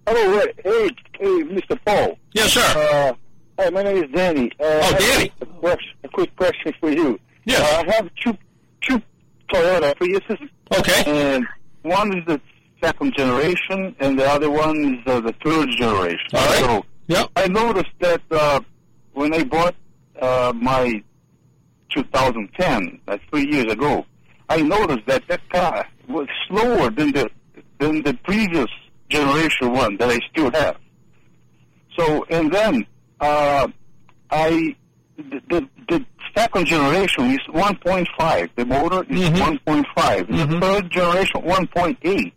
Hello. 0.08 0.38
Ray. 0.38 0.54
Hey, 0.64 0.90
hey, 1.20 1.44
Mr. 1.44 1.78
Paul. 1.86 2.18
Yes, 2.34 2.54
sir. 2.54 2.62
Uh, 2.62 3.14
hi, 3.64 3.70
my 3.70 3.84
name 3.84 4.04
is 4.04 4.10
Danny. 4.12 4.52
Uh, 4.60 4.64
Oh, 4.64 4.96
Danny. 5.00 5.32
A, 5.42 5.46
question, 5.46 5.92
a 6.04 6.08
quick 6.10 6.36
question 6.36 6.74
for 6.80 6.90
you. 6.92 7.20
Yes. 7.46 7.60
Uh, 7.62 7.84
I 7.88 7.96
have 7.96 8.10
two 8.24 8.38
two 8.82 9.02
Toyota 9.52 9.94
Priuses. 9.96 10.50
Okay. 10.78 11.04
And 11.36 11.46
one 11.84 12.18
is 12.18 12.26
the 12.26 12.40
second 12.82 13.14
generation, 13.16 13.96
and 14.00 14.18
the 14.18 14.26
other 14.26 14.50
one 14.50 14.96
is 14.96 15.00
uh, 15.12 15.20
the 15.20 15.34
third 15.44 15.70
generation. 15.78 16.20
All 16.34 16.46
right. 16.48 16.60
So 16.60 16.86
yeah. 17.08 17.26
I 17.36 17.48
noticed 17.48 17.92
that 18.00 18.22
uh, 18.32 18.62
when 19.14 19.34
I 19.34 19.44
bought 19.44 19.76
uh, 20.22 20.54
my 20.56 21.04
2010, 21.90 23.00
uh, 23.08 23.18
three 23.30 23.48
years 23.52 23.72
ago, 23.72 24.06
I 24.50 24.62
noticed 24.62 25.06
that 25.08 25.24
that 25.28 25.48
car 25.50 25.86
was 26.08 26.28
slower 26.48 26.90
than 26.90 27.12
the 27.12 27.30
than 27.80 28.02
the 28.04 28.14
previous 28.24 28.68
generation 29.10 29.72
one 29.72 29.98
that 29.98 30.10
I 30.10 30.20
still 30.32 30.52
have. 30.52 30.78
So 31.98 32.26
and 32.30 32.52
then 32.52 32.86
uh, 33.20 33.68
I 34.32 34.76
the, 35.18 35.42
the 35.50 35.70
the 35.90 36.06
second 36.36 36.66
generation 36.68 37.32
is 37.32 37.40
1.5. 37.50 38.50
The 38.56 38.66
motor 38.66 39.04
is 39.10 39.30
1.5. 39.30 40.28
The 40.28 40.60
third 40.60 40.90
generation 40.92 41.42
1.8. 41.42 42.32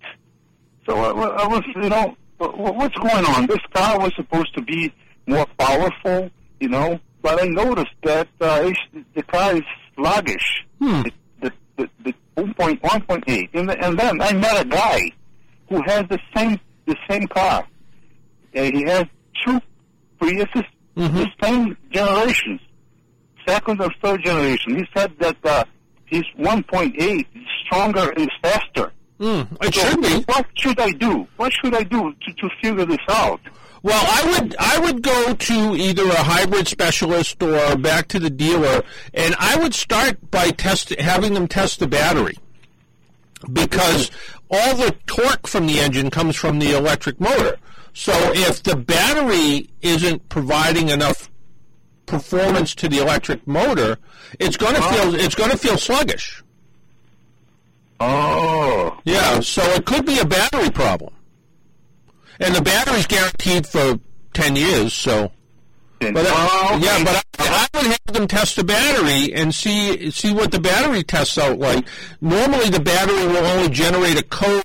So 0.87 0.97
I, 0.97 1.43
I 1.45 1.47
was 1.47 1.63
you 1.77 1.89
know 1.89 2.17
wha- 2.39 2.53
wha- 2.57 2.73
what's 2.73 2.97
going 2.97 3.25
on? 3.27 3.47
This 3.47 3.61
car 3.75 3.99
was 3.99 4.13
supposed 4.17 4.55
to 4.55 4.63
be 4.63 4.93
more 5.27 5.47
powerful, 5.59 6.31
you 6.61 6.69
know, 6.69 6.99
but 7.23 7.43
I 7.43 7.47
noticed 7.47 7.95
that 8.03 8.29
uh, 8.41 8.71
the 9.15 9.23
car 9.23 9.57
is 9.57 9.63
sluggish. 9.95 10.65
Hmm. 10.81 11.03
The, 11.03 11.13
the, 11.41 11.53
the, 11.77 11.89
the 12.05 12.15
1.1.8, 12.37 12.81
1.8. 12.81 13.49
And, 13.55 13.71
and 13.71 13.99
then 13.99 14.21
I 14.21 14.33
met 14.33 14.61
a 14.61 14.69
guy 14.69 15.11
who 15.69 15.83
has 15.83 16.05
the 16.09 16.19
same 16.37 16.59
the 16.87 16.97
same 17.09 17.27
car. 17.29 17.65
Uh, 18.57 18.63
he 18.63 18.83
has 18.85 19.05
two 19.45 19.61
Priuses, 20.21 20.65
the 20.97 21.27
same 21.43 21.77
generations, 21.91 22.61
second 23.47 23.81
or 23.81 23.91
third 24.03 24.23
generation. 24.25 24.77
He 24.77 24.85
said 24.95 25.13
that 25.21 25.37
uh, 25.45 25.65
his 26.07 26.23
1.8 26.39 26.95
is 27.01 27.25
stronger 27.65 28.11
and 28.17 28.31
faster. 28.43 28.93
Mm, 29.21 29.47
it 29.63 29.75
So 29.75 29.81
should 29.81 30.03
be. 30.03 30.25
What 30.33 30.47
should 30.55 30.81
I 30.81 30.91
do? 30.93 31.27
What 31.37 31.53
should 31.53 31.75
I 31.75 31.83
do 31.85 32.13
to, 32.13 32.33
to 32.35 32.49
figure 32.61 32.85
this 32.85 32.99
out? 33.09 33.41
Well, 33.83 34.05
I 34.07 34.31
would 34.31 34.57
I 34.59 34.79
would 34.79 35.03
go 35.03 35.35
to 35.35 35.77
either 35.77 36.07
a 36.07 36.23
hybrid 36.23 36.69
specialist 36.69 37.43
or 37.43 37.77
back 37.77 38.07
to 38.09 38.21
the 38.21 38.31
dealer, 38.31 38.83
and 39.13 39.35
I 39.39 39.57
would 39.57 39.75
start 39.75 40.31
by 40.31 40.51
test 40.51 40.91
having 40.91 41.35
them 41.35 41.49
test 41.49 41.81
the 41.81 41.89
battery 41.89 42.37
because 43.53 44.11
all 44.51 44.77
the 44.77 44.95
torque 45.07 45.49
from 45.49 45.67
the 45.67 45.81
engine 45.81 46.11
comes 46.11 46.37
from 46.37 46.61
the 46.61 46.77
electric 46.77 47.19
motor. 47.19 47.57
So 47.93 48.13
if 48.35 48.63
the 48.63 48.77
battery 48.77 49.69
isn't 49.83 50.29
providing 50.29 50.89
enough 50.89 51.29
performance 52.07 52.75
to 52.77 52.89
the 52.89 52.99
electric 52.99 53.47
motor, 53.47 53.99
it's 54.39 54.57
going 54.57 54.75
to 54.75 54.81
oh. 54.83 54.91
feel 54.91 55.15
it's 55.17 55.35
going 55.35 55.51
to 55.51 55.59
feel 55.59 55.77
sluggish. 55.77 56.43
Oh. 57.99 58.99
Yeah, 59.05 59.41
so 59.41 59.63
it 59.73 59.87
could 59.87 60.07
be 60.07 60.19
a 60.19 60.25
battery 60.25 60.71
problem. 60.71 61.13
And 62.43 62.55
the 62.55 62.63
battery's 62.63 63.07
guaranteed 63.07 63.67
for 63.67 63.99
10 64.35 64.57
years, 64.57 64.93
so. 64.93 65.31
But 66.01 66.17
I- 66.27 66.81
yeah, 66.83 67.05
but 67.05 67.25
I, 67.39 67.69
I 67.73 67.79
would 67.79 67.87
have 67.87 68.13
them 68.13 68.27
test 68.27 68.57
the 68.57 68.65
battery 68.65 69.33
and 69.35 69.55
see 69.55 70.11
see 70.11 70.33
what 70.33 70.51
the 70.51 70.59
battery 70.59 71.05
tests 71.05 71.39
out 71.39 71.59
like. 71.61 71.85
Normally, 72.21 72.71
the 72.71 72.81
battery 72.81 73.25
will 73.27 73.47
only 73.47 73.69
generate 73.69 74.19
a 74.19 74.25
code 74.25 74.65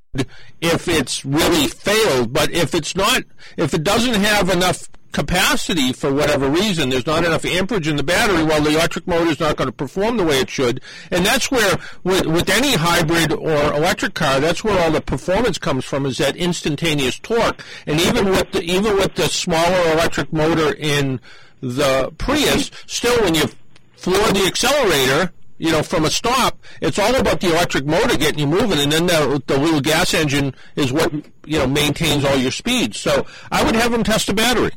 if 0.62 0.88
it's 0.88 1.24
really 1.24 1.68
failed, 1.68 2.34
but 2.34 2.50
if 2.52 2.74
it's 2.74 2.96
not, 2.96 3.22
if 3.56 3.76
it 3.76 3.84
doesn't 3.84 4.16
have 4.16 4.50
enough 4.50 4.90
capacity 5.12 5.94
for 5.94 6.14
whatever 6.14 6.50
reason, 6.50 6.90
there's 6.90 7.06
not 7.06 7.26
enough 7.26 7.46
amperage 7.46 7.88
in 7.88 7.96
the 7.96 8.04
battery, 8.04 8.44
well, 8.44 8.62
the 8.62 8.72
electric 8.72 9.08
motor 9.08 9.32
is 9.32 9.40
not 9.40 9.56
going 9.56 9.68
to 9.68 9.74
perform 9.74 10.18
the 10.18 10.24
way 10.24 10.40
it 10.40 10.50
should. 10.50 10.82
And 11.12 11.26
that's 11.26 11.50
where, 11.50 11.78
with, 12.04 12.26
with 12.26 12.50
any 12.50 12.76
hybrid 12.76 13.32
or 13.32 13.74
electric 13.74 14.14
car, 14.14 14.40
that's 14.40 14.64
where 14.64 14.80
all 14.80 14.92
the 14.92 15.02
performance 15.02 15.58
comes 15.58 15.86
from, 15.86 16.06
is 16.06 16.18
that 16.18 16.36
instantaneous 16.36 17.20
torque. 17.20 17.64
And 17.86 18.00
even 18.00 18.30
with 18.30 18.52
the, 18.52 18.62
even 18.62 18.96
with 18.96 19.16
the 19.16 19.28
smaller 19.28 19.92
electric 19.92 20.32
motor 20.32 20.74
in 20.74 21.20
the 21.62 22.12
Prius, 22.18 22.72
still 22.86 23.24
when 23.24 23.36
you 23.36 23.50
floor 23.96 24.32
the 24.32 24.46
accelerator, 24.46 25.32
you 25.58 25.72
know, 25.72 25.82
from 25.82 26.06
a 26.06 26.10
stop, 26.10 26.60
it's 26.82 27.00
all 27.00 27.16
about 27.16 27.42
the 27.42 27.50
electric 27.50 27.86
motor 27.86 28.16
getting 28.16 28.40
you 28.40 28.48
moving, 28.48 28.80
and 28.80 28.92
then 28.92 29.08
the, 29.08 29.42
the 29.48 29.58
little 29.58 29.82
gas 29.82 30.14
engine 30.14 30.54
is 30.76 30.94
what 30.94 31.12
you 31.46 31.58
know 31.58 31.66
maintains 31.66 32.24
all 32.24 32.36
your 32.36 32.52
speed. 32.52 32.94
So 32.94 33.26
I 33.52 33.64
would 33.64 33.76
have 33.76 33.92
them 33.92 34.04
test 34.04 34.28
the 34.28 34.36
battery. 34.36 34.72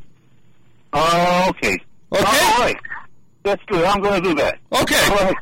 Oh, 0.92 1.46
okay. 1.50 1.78
Okay. 2.12 2.24
All 2.24 2.58
right. 2.58 2.76
That's 3.42 3.62
good. 3.66 3.84
I'm 3.84 4.00
going 4.02 4.22
to 4.22 4.28
do 4.30 4.34
that. 4.36 4.58
Okay. 4.72 5.06
All 5.10 5.24
right. 5.26 5.36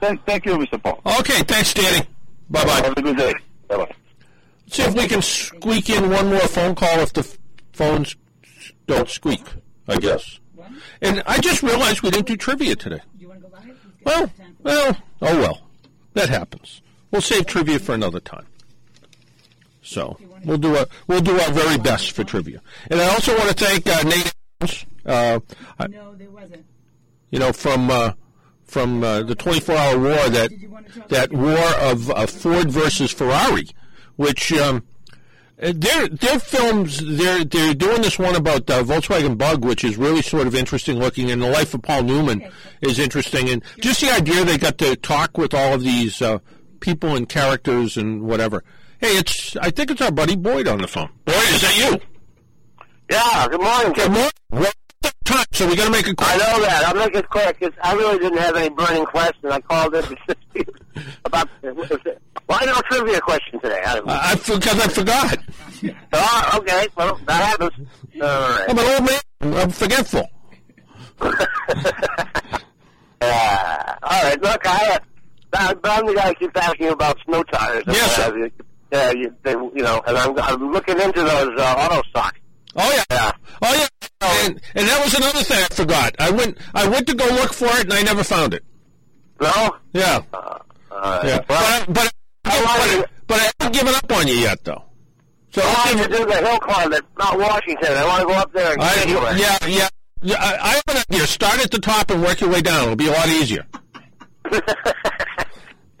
Thank, 0.00 0.24
thank 0.26 0.44
you, 0.46 0.52
Mr. 0.58 0.80
Paul. 0.82 1.00
Okay, 1.20 1.42
thanks, 1.42 1.74
Danny. 1.74 2.06
Bye 2.50 2.64
bye. 2.64 2.70
Have 2.82 2.96
a 2.96 3.02
good 3.02 3.16
day. 3.16 3.34
Bye 3.68 3.76
bye. 3.78 3.94
See 4.68 4.82
if 4.82 4.94
we 4.94 5.06
can 5.08 5.22
squeak 5.22 5.90
in 5.90 6.10
one 6.10 6.28
more 6.28 6.40
phone 6.40 6.74
call 6.74 7.00
if 7.00 7.12
the 7.12 7.20
f- 7.20 7.36
phones 7.72 8.16
don't 8.86 9.08
squeak. 9.08 9.42
I 9.88 9.96
guess. 9.96 10.38
And 11.00 11.22
I 11.26 11.38
just 11.38 11.62
realized 11.62 12.02
we 12.02 12.10
didn't 12.10 12.26
do 12.26 12.36
trivia 12.36 12.76
today. 12.76 13.00
Well, 14.04 14.30
well, 14.62 14.96
oh 15.22 15.38
well, 15.40 15.62
that 16.14 16.28
happens. 16.28 16.82
We'll 17.10 17.22
save 17.22 17.46
trivia 17.46 17.78
for 17.78 17.94
another 17.94 18.20
time. 18.20 18.46
So 19.82 20.18
we'll 20.44 20.58
do 20.58 20.76
our 20.76 20.86
we'll 21.06 21.20
do 21.22 21.38
our 21.40 21.50
very 21.52 21.78
best 21.78 22.12
for 22.12 22.22
trivia. 22.22 22.60
And 22.90 23.00
I 23.00 23.08
also 23.08 23.36
want 23.36 23.48
to 23.56 23.64
thank 23.64 23.86
uh, 23.88 24.02
Nate. 24.02 24.84
Adams, 25.08 25.56
Uh, 25.78 25.86
no, 25.88 26.14
there 26.14 26.30
wasn't. 26.30 26.64
You 27.30 27.38
know, 27.38 27.52
from 27.52 27.90
uh, 27.90 28.12
from 28.64 29.02
uh, 29.02 29.22
the 29.22 29.34
24-hour 29.36 29.98
war 29.98 30.28
that 30.30 30.50
that 31.08 31.32
war 31.32 31.58
of 31.90 32.10
uh, 32.10 32.26
Ford 32.26 32.70
versus 32.70 33.10
Ferrari, 33.12 33.68
which 34.16 34.52
um, 34.52 34.84
uh, 35.62 35.72
their 35.74 36.08
their 36.08 36.38
films 36.38 37.00
they're 37.18 37.44
they're 37.44 37.74
doing 37.74 38.02
this 38.02 38.18
one 38.18 38.34
about 38.36 38.68
uh, 38.70 38.82
Volkswagen 38.82 39.36
Bug, 39.36 39.64
which 39.64 39.84
is 39.84 39.96
really 39.96 40.22
sort 40.22 40.46
of 40.46 40.54
interesting 40.54 40.98
looking, 40.98 41.30
and 41.30 41.42
the 41.42 41.50
life 41.50 41.74
of 41.74 41.82
Paul 41.82 42.04
Newman 42.04 42.42
is 42.80 42.98
interesting, 42.98 43.48
and 43.48 43.62
just 43.80 44.00
the 44.00 44.10
idea 44.10 44.44
they 44.44 44.56
got 44.58 44.78
to 44.78 44.96
talk 44.96 45.36
with 45.36 45.52
all 45.52 45.74
of 45.74 45.82
these 45.82 46.22
uh, 46.22 46.38
people 46.80 47.14
and 47.16 47.28
characters 47.28 47.96
and 47.96 48.22
whatever. 48.22 48.64
Hey, 49.00 49.16
it's 49.18 49.56
I 49.58 49.70
think 49.70 49.90
it's 49.90 50.00
our 50.00 50.12
buddy 50.12 50.36
Boyd 50.36 50.66
on 50.68 50.78
the 50.78 50.88
phone. 50.88 51.10
Boyd, 51.24 51.36
is 51.36 51.60
that 51.62 51.76
you? 51.76 52.00
Yeah, 53.10 53.48
good 53.48 53.60
morning. 53.60 53.92
Good 53.92 54.10
morning. 54.12 54.72
Time, 55.02 55.44
so 55.52 55.66
we 55.68 55.76
got 55.76 55.84
to 55.84 55.90
make 55.90 56.06
a 56.08 56.14
quick. 56.14 56.28
I 56.28 56.36
know 56.38 56.62
that. 56.62 56.84
I'll 56.88 56.94
make 56.94 57.14
it 57.14 57.28
quick 57.28 57.60
'cause 57.60 57.72
I 57.82 57.92
really 57.94 58.18
didn't 58.18 58.38
have 58.38 58.56
any 58.56 58.70
burning 58.70 59.04
question. 59.04 59.52
I 59.52 59.60
called 59.60 59.94
in 59.94 60.04
about 61.26 61.48
why 62.46 62.62
no 62.64 62.80
trivia 62.90 63.20
question 63.20 63.60
today. 63.60 63.82
I, 63.84 64.00
I 64.06 64.34
because 64.36 64.80
I 64.80 64.88
forgot. 64.88 65.38
oh, 66.14 66.58
okay. 66.60 66.86
Well, 66.96 67.20
that 67.26 67.42
happens. 67.44 67.88
All 68.14 68.20
right. 68.22 68.64
I'm 68.70 68.78
an 68.78 68.84
old 68.86 69.04
man. 69.50 69.60
I'm 69.60 69.70
forgetful. 69.70 70.26
Uh, 73.20 73.94
all 74.04 74.22
right. 74.22 74.40
Look, 74.40 74.60
I, 74.64 75.00
uh, 75.52 75.74
I'm 75.82 76.06
the 76.06 76.14
guy 76.14 76.28
who 76.28 76.34
keeps 76.36 76.56
asking 76.56 76.88
about 76.90 77.18
snow 77.24 77.42
tires. 77.42 77.82
Yes. 77.88 78.50
Yeah, 78.92 79.10
you, 79.10 79.34
they, 79.42 79.50
you 79.52 79.82
know, 79.82 80.00
and 80.06 80.16
I'm, 80.16 80.38
I'm 80.38 80.70
looking 80.72 81.00
into 81.00 81.22
those 81.24 81.50
uh, 81.60 81.74
auto 81.76 82.00
stocks. 82.10 82.38
Oh 82.76 82.92
yeah. 82.94 83.04
Yeah. 83.10 83.32
Oh 83.62 83.74
yeah. 83.74 83.88
And, 84.20 84.60
and 84.74 84.88
that 84.88 85.04
was 85.04 85.14
another 85.14 85.42
thing 85.42 85.58
I 85.58 85.74
forgot. 85.74 86.14
I 86.18 86.30
went 86.30 86.58
I 86.74 86.88
went 86.88 87.06
to 87.08 87.14
go 87.14 87.26
look 87.26 87.52
for 87.52 87.66
it 87.66 87.84
and 87.84 87.92
I 87.92 88.02
never 88.02 88.24
found 88.24 88.54
it. 88.54 88.64
No. 89.40 89.76
Yeah. 89.92 90.22
Uh, 90.32 90.58
yeah. 91.24 91.40
But 91.46 91.56
I, 91.56 91.84
but 91.88 92.12
I, 92.44 92.96
but, 93.00 93.10
but 93.26 93.40
I 93.40 93.50
haven't 93.60 93.74
given 93.74 93.94
up 93.94 94.12
on 94.12 94.26
you 94.26 94.34
yet 94.34 94.64
though. 94.64 94.84
So 95.50 95.62
I 95.64 95.94
want 95.94 96.10
to 96.10 96.18
do 96.18 96.26
the 96.26 96.36
hill 96.36 96.58
climb 96.58 96.90
that's 96.90 97.06
not 97.18 97.38
Washington. 97.38 97.92
I 97.92 98.06
want 98.06 98.20
to 98.22 98.26
go 98.26 98.34
up 98.34 98.52
there 98.52 98.72
and 98.72 98.82
I, 98.82 98.94
it. 99.02 99.38
yeah, 99.38 99.66
yeah. 99.66 99.88
Yeah, 100.20 100.36
I, 100.40 100.56
I 100.56 100.68
have 100.70 100.82
an 100.88 101.04
idea. 101.08 101.26
Start 101.28 101.64
at 101.64 101.70
the 101.70 101.78
top 101.78 102.10
and 102.10 102.20
work 102.20 102.40
your 102.40 102.50
way 102.50 102.60
down. 102.60 102.82
It'll 102.82 102.96
be 102.96 103.06
a 103.06 103.12
lot 103.12 103.28
easier. 103.28 103.64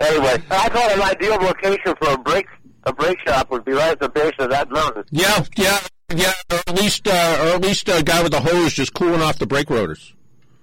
Anyway, 0.00 0.42
I 0.50 0.68
thought 0.68 0.92
an 0.92 1.02
ideal 1.02 1.34
location 1.36 1.94
for 2.00 2.10
a 2.12 2.18
brake 2.18 2.46
a 2.84 2.92
brake 2.92 3.18
shop 3.26 3.50
would 3.50 3.64
be 3.64 3.72
right 3.72 3.90
at 3.90 4.00
the 4.00 4.08
base 4.08 4.32
of 4.38 4.50
that 4.50 4.70
mountain. 4.70 5.04
Yeah, 5.10 5.44
yeah, 5.56 5.80
yeah. 6.14 6.32
Or 6.50 6.58
at 6.66 6.74
least, 6.76 7.06
uh, 7.06 7.38
or 7.42 7.46
at 7.56 7.60
least 7.62 7.88
a 7.88 8.02
guy 8.02 8.22
with 8.22 8.34
a 8.34 8.40
hose 8.40 8.72
just 8.72 8.94
cooling 8.94 9.22
off 9.22 9.38
the 9.38 9.46
brake 9.46 9.70
rotors. 9.70 10.14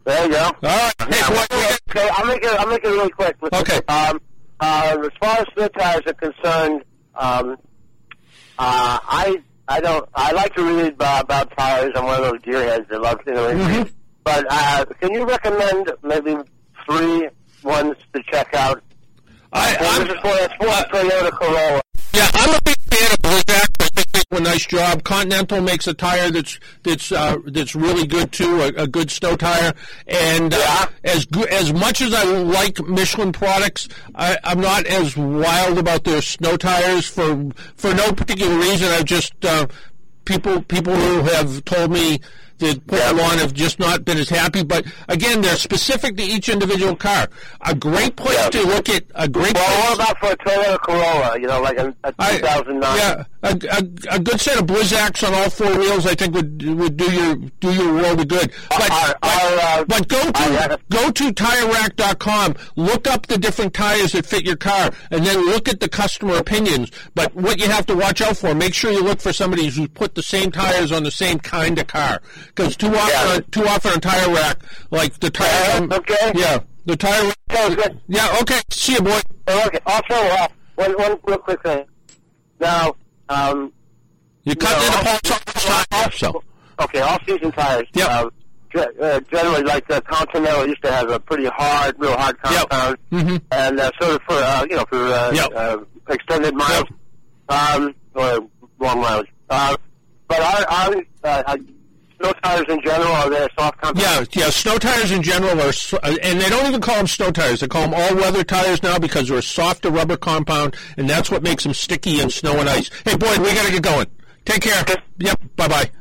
There 0.05 0.25
you 0.25 0.31
go. 0.31 0.43
All 0.43 0.53
right. 0.61 0.93
Yeah, 0.99 1.29
well, 1.29 1.77
okay, 1.89 2.09
I'll 2.13 2.27
make 2.27 2.43
it. 2.43 2.59
I'll 2.59 2.67
make 2.67 2.83
it 2.83 2.89
really 2.89 3.09
quick. 3.09 3.35
Okay. 3.41 3.79
Um, 3.87 4.19
uh, 4.59 4.97
as 5.03 5.09
far 5.19 5.39
as 5.39 5.47
split 5.47 5.73
tires 5.73 6.03
are 6.05 6.13
concerned, 6.13 6.83
um, 7.15 7.57
uh, 8.59 8.99
I 9.03 9.41
I 9.67 9.81
don't. 9.81 10.07
I 10.13 10.31
like 10.31 10.53
to 10.55 10.63
read 10.63 10.95
uh, 10.99 11.21
about 11.23 11.57
tires. 11.57 11.91
I'm 11.95 12.05
one 12.05 12.23
of 12.23 12.31
those 12.31 12.41
gearheads 12.41 12.87
that 12.89 13.01
loves 13.01 13.21
you 13.25 13.33
know. 13.33 13.47
Mm-hmm. 13.47 13.89
But 14.23 14.45
uh, 14.49 14.85
can 14.99 15.13
you 15.13 15.25
recommend 15.25 15.91
maybe 16.03 16.35
three 16.87 17.29
ones 17.63 17.95
to 18.13 18.23
check 18.31 18.53
out? 18.53 18.83
I, 19.53 19.75
I'm, 19.79 20.07
is 20.07 20.13
for, 20.15 20.55
for 20.57 20.71
Toyota 20.91 21.31
Corolla. 21.31 21.81
Yeah, 22.13 22.27
I'm 22.33 22.53
a 22.53 22.59
big 22.63 22.74
fan 22.74 22.74
of 22.74 22.74
Blizzak. 22.74 22.74
I 24.35 24.43
think 24.43 24.47
they 24.47 24.49
do 24.49 24.49
a 24.49 24.51
nice 24.53 24.65
job. 24.65 25.03
Continental 25.03 25.61
makes 25.61 25.87
a 25.87 25.93
tire 25.93 26.31
that's 26.31 26.59
that's 26.83 27.11
uh, 27.11 27.37
that's 27.47 27.75
really 27.75 28.07
good 28.07 28.31
too, 28.31 28.61
a, 28.61 28.67
a 28.83 28.87
good 28.87 29.11
snow 29.11 29.35
tire. 29.35 29.73
And 30.07 30.53
uh, 30.53 30.87
as 31.03 31.27
as 31.49 31.73
much 31.73 32.01
as 32.01 32.13
I 32.13 32.23
like 32.23 32.79
Michelin 32.85 33.31
products, 33.31 33.87
I, 34.15 34.37
I'm 34.43 34.61
not 34.61 34.85
as 34.87 35.17
wild 35.17 35.77
about 35.77 36.03
their 36.03 36.21
snow 36.21 36.57
tires 36.57 37.07
for 37.07 37.51
for 37.75 37.93
no 37.93 38.11
particular 38.11 38.57
reason. 38.57 38.87
I've 38.89 39.05
just 39.05 39.33
uh, 39.45 39.67
people 40.25 40.61
people 40.63 40.95
who 40.95 41.23
have 41.23 41.63
told 41.65 41.91
me 41.91 42.19
that 42.59 42.87
put 42.87 42.99
them 42.99 43.19
on 43.19 43.37
have 43.37 43.53
just 43.53 43.79
not 43.79 44.05
been 44.05 44.17
as 44.17 44.29
happy. 44.29 44.63
But 44.63 44.85
again, 45.07 45.41
they're 45.41 45.55
specific 45.55 46.17
to 46.17 46.23
each 46.23 46.49
individual 46.49 46.95
car. 46.95 47.27
A 47.61 47.75
great 47.75 48.15
place 48.15 48.49
to 48.49 48.61
look 48.63 48.89
at 48.89 49.03
a 49.15 49.27
great. 49.27 49.53
Well, 49.53 49.95
what 49.95 49.95
about 49.95 50.19
for 50.19 50.31
a 50.31 50.37
Toyota 50.37 50.79
Corolla? 50.79 51.39
You 51.39 51.47
know, 51.47 51.61
like 51.61 51.77
a, 51.77 51.95
a 52.03 52.11
2009. 52.11 52.97
yeah, 52.97 53.23
a, 53.43 53.47
a, 53.47 54.15
a 54.15 54.19
good 54.19 54.39
set 54.39 54.59
of 54.59 54.65
Blizzaks 54.65 55.27
on 55.27 55.33
all 55.33 55.49
four 55.49 55.77
wheels, 55.77 56.05
I 56.05 56.15
think 56.15 56.33
would 56.33 56.63
would 56.63 56.97
do 56.97 57.11
your 57.11 57.35
do 57.59 57.73
your 57.73 57.93
world 57.93 58.19
of 58.21 58.27
good. 58.27 58.51
But, 58.69 58.89
but, 58.89 59.17
uh, 59.21 59.85
but 59.85 60.07
go 60.07 60.31
to 60.31 60.79
go 60.89 61.11
to 61.11 61.33
TireRack.com, 61.33 62.55
look 62.75 63.07
up 63.07 63.27
the 63.27 63.37
different 63.37 63.73
tires 63.73 64.13
that 64.13 64.25
fit 64.25 64.45
your 64.45 64.55
car, 64.55 64.91
and 65.11 65.25
then 65.25 65.45
look 65.45 65.69
at 65.69 65.79
the 65.79 65.89
customer 65.89 66.37
opinions. 66.37 66.91
But 67.13 67.35
what 67.35 67.59
you 67.59 67.67
have 67.67 67.85
to 67.87 67.95
watch 67.95 68.21
out 68.21 68.37
for, 68.37 68.53
make 68.55 68.73
sure 68.73 68.91
you 68.91 69.03
look 69.03 69.19
for 69.19 69.33
somebody 69.33 69.67
who's 69.67 69.87
put 69.89 70.15
the 70.15 70.23
same 70.23 70.51
tires 70.51 70.91
on 70.91 71.03
the 71.03 71.11
same 71.11 71.39
kind 71.39 71.77
of 71.79 71.87
car, 71.87 72.21
because 72.55 72.77
too 72.77 72.87
often 72.95 73.43
too 73.51 73.65
often 73.67 73.91
on 73.93 74.01
Tire 74.01 74.33
Rack, 74.33 74.57
like 74.91 75.19
the 75.19 75.29
tire. 75.29 75.83
okay. 75.91 76.31
Yeah, 76.35 76.59
the 76.85 76.95
tire. 76.95 77.31
Rack. 77.49 77.91
Yeah. 78.07 78.37
Okay. 78.41 78.59
See 78.69 78.93
you, 78.93 79.01
boy. 79.01 79.19
Okay. 79.47 79.79
Also, 79.85 80.13
uh, 80.15 80.47
one 80.75 80.91
one 80.93 81.17
real 81.25 81.37
quick 81.37 81.61
thing. 81.63 81.85
Now, 82.59 82.95
um, 83.29 83.71
you 84.43 84.55
cut 84.55 84.69
know, 84.77 84.85
into 84.85 84.97
all- 84.97 85.19
Paul's 85.25 85.87
tire, 85.91 86.11
so. 86.11 86.43
Okay, 86.81 86.99
all 86.99 87.17
season 87.25 87.51
tires. 87.51 87.87
Yeah. 87.93 88.25
Uh, 88.75 88.85
uh, 89.01 89.19
generally, 89.31 89.63
like 89.63 89.87
the 89.87 90.01
Continental 90.01 90.67
used 90.67 90.83
to 90.83 90.91
have 90.91 91.09
a 91.09 91.17
pretty 91.17 91.45
hard, 91.45 91.95
real 91.97 92.17
hard 92.17 92.37
compound, 92.41 92.97
Mm-hmm. 93.11 93.37
and 93.51 93.79
uh, 93.79 93.89
sort 94.01 94.15
of 94.15 94.21
for 94.23 94.33
uh, 94.33 94.65
you 94.69 94.75
know 94.75 94.85
for 94.89 94.97
uh, 94.97 95.47
uh, 95.55 95.77
extended 96.09 96.53
miles, 96.53 96.83
um, 97.47 97.95
or 98.15 98.39
long 98.79 98.99
mileage. 98.99 99.29
Uh, 99.49 99.77
but 100.27 100.39
our 100.41 100.65
uh, 101.23 101.43
uh, 101.47 101.57
snow 102.17 102.33
tires 102.43 102.65
in 102.69 102.81
general 102.81 103.11
are 103.11 103.29
they 103.29 103.45
a 103.45 103.49
soft 103.57 103.81
compound? 103.81 103.99
Yeah, 103.99 104.43
yeah. 104.43 104.49
Snow 104.49 104.77
tires 104.77 105.11
in 105.11 105.21
general 105.21 105.59
are, 105.61 105.73
uh, 106.03 106.15
and 106.21 106.39
they 106.39 106.49
don't 106.49 106.67
even 106.67 106.81
call 106.81 106.97
them 106.97 107.07
snow 107.07 107.31
tires. 107.31 107.59
They 107.59 107.67
call 107.67 107.89
them 107.89 107.93
all-weather 107.93 108.43
tires 108.43 108.81
now 108.83 108.99
because 108.99 109.27
they're 109.27 109.37
a 109.37 109.43
softer 109.43 109.89
rubber 109.89 110.17
compound, 110.17 110.75
and 110.97 111.09
that's 111.09 111.29
what 111.31 111.43
makes 111.43 111.63
them 111.63 111.73
sticky 111.73 112.21
in 112.21 112.29
snow 112.29 112.59
and 112.59 112.69
ice. 112.69 112.89
Hey, 113.05 113.15
Boyd, 113.15 113.39
we 113.39 113.53
got 113.53 113.65
to 113.65 113.71
get 113.71 113.83
going. 113.83 114.07
Take 114.45 114.61
care. 114.61 114.83
Yep. 115.17 115.41
Bye 115.55 115.67
bye. 115.67 115.91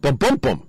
Boom, 0.00 0.16
boom, 0.16 0.36
boom. 0.36 0.66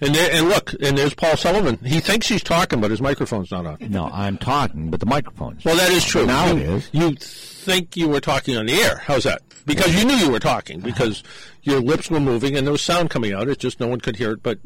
And 0.00 0.14
there, 0.14 0.30
and 0.32 0.48
look, 0.48 0.72
and 0.82 0.98
there's 0.98 1.14
Paul 1.14 1.36
Sullivan. 1.36 1.78
He 1.84 2.00
thinks 2.00 2.26
he's 2.26 2.42
talking, 2.42 2.80
but 2.80 2.90
his 2.90 3.00
microphone's 3.00 3.50
not 3.50 3.64
on. 3.64 3.78
No, 3.80 4.10
I'm 4.12 4.36
talking, 4.36 4.90
but 4.90 5.00
the 5.00 5.06
microphone's. 5.06 5.64
Well, 5.64 5.76
that 5.76 5.90
is 5.92 6.04
true. 6.04 6.26
Now 6.26 6.46
you, 6.52 6.56
it 6.56 6.62
is. 6.62 6.90
You 6.92 7.16
think 7.64 7.96
you 7.96 8.08
were 8.08 8.20
talking 8.20 8.56
on 8.56 8.66
the 8.66 8.74
air? 8.74 8.98
How's 9.04 9.24
that? 9.24 9.42
Because 9.66 9.94
you 9.98 10.04
knew 10.04 10.14
you 10.14 10.30
were 10.30 10.38
talking 10.40 10.80
because 10.80 11.22
your 11.62 11.80
lips 11.80 12.10
were 12.10 12.20
moving 12.20 12.56
and 12.56 12.66
there 12.66 12.72
was 12.72 12.82
sound 12.82 13.08
coming 13.10 13.32
out. 13.32 13.48
It's 13.48 13.60
just 13.62 13.80
no 13.80 13.86
one 13.88 14.00
could 14.00 14.16
hear 14.16 14.32
it. 14.32 14.42
But 14.42 14.58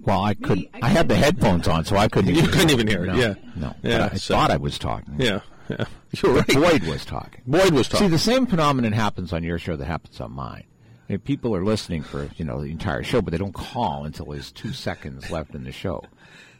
Well, 0.00 0.22
I 0.22 0.34
couldn't. 0.34 0.68
I 0.82 0.88
had 0.88 1.08
the 1.08 1.16
headphones 1.16 1.68
on, 1.68 1.84
so 1.84 1.96
I 1.96 2.08
couldn't. 2.08 2.32
You 2.34 2.38
even 2.40 2.50
couldn't 2.50 2.70
even 2.70 2.86
hear 2.86 3.04
it, 3.04 3.08
No, 3.08 3.14
yeah. 3.16 3.34
no. 3.54 3.74
Yeah, 3.82 3.98
But 3.98 4.12
I 4.14 4.16
so- 4.16 4.34
thought 4.34 4.50
I 4.50 4.56
was 4.56 4.78
talking. 4.78 5.16
yeah, 5.18 5.40
yeah. 5.68 5.84
You're 6.22 6.32
right. 6.32 6.46
Boyd 6.46 6.84
was 6.84 7.04
talking. 7.04 7.42
Boyd 7.46 7.72
was 7.74 7.88
talking. 7.88 8.06
See, 8.06 8.10
the 8.10 8.18
same 8.18 8.46
phenomenon 8.46 8.92
happens 8.92 9.32
on 9.34 9.42
your 9.42 9.58
show 9.58 9.76
that 9.76 9.84
happens 9.84 10.18
on 10.20 10.32
mine. 10.32 10.64
I 11.08 11.12
mean, 11.12 11.18
people 11.20 11.54
are 11.54 11.62
listening 11.64 12.02
for 12.02 12.30
you 12.36 12.44
know 12.46 12.62
the 12.62 12.70
entire 12.70 13.02
show, 13.02 13.20
but 13.20 13.32
they 13.32 13.38
don't 13.38 13.52
call 13.54 14.04
until 14.06 14.26
there's 14.26 14.50
two 14.50 14.72
seconds 14.72 15.30
left 15.30 15.54
in 15.54 15.64
the 15.64 15.72
show. 15.72 16.02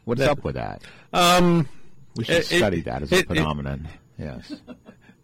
What's 0.04 0.20
That- 0.20 0.30
up 0.30 0.44
with 0.44 0.56
that? 0.56 0.82
Um, 1.14 1.68
We 2.16 2.24
should 2.24 2.36
it- 2.36 2.52
it- 2.52 2.58
study 2.58 2.80
that 2.82 3.02
as 3.02 3.10
a 3.12 3.14
it- 3.14 3.20
it- 3.22 3.26
phenomenon. 3.28 3.88
yes. 4.18 4.52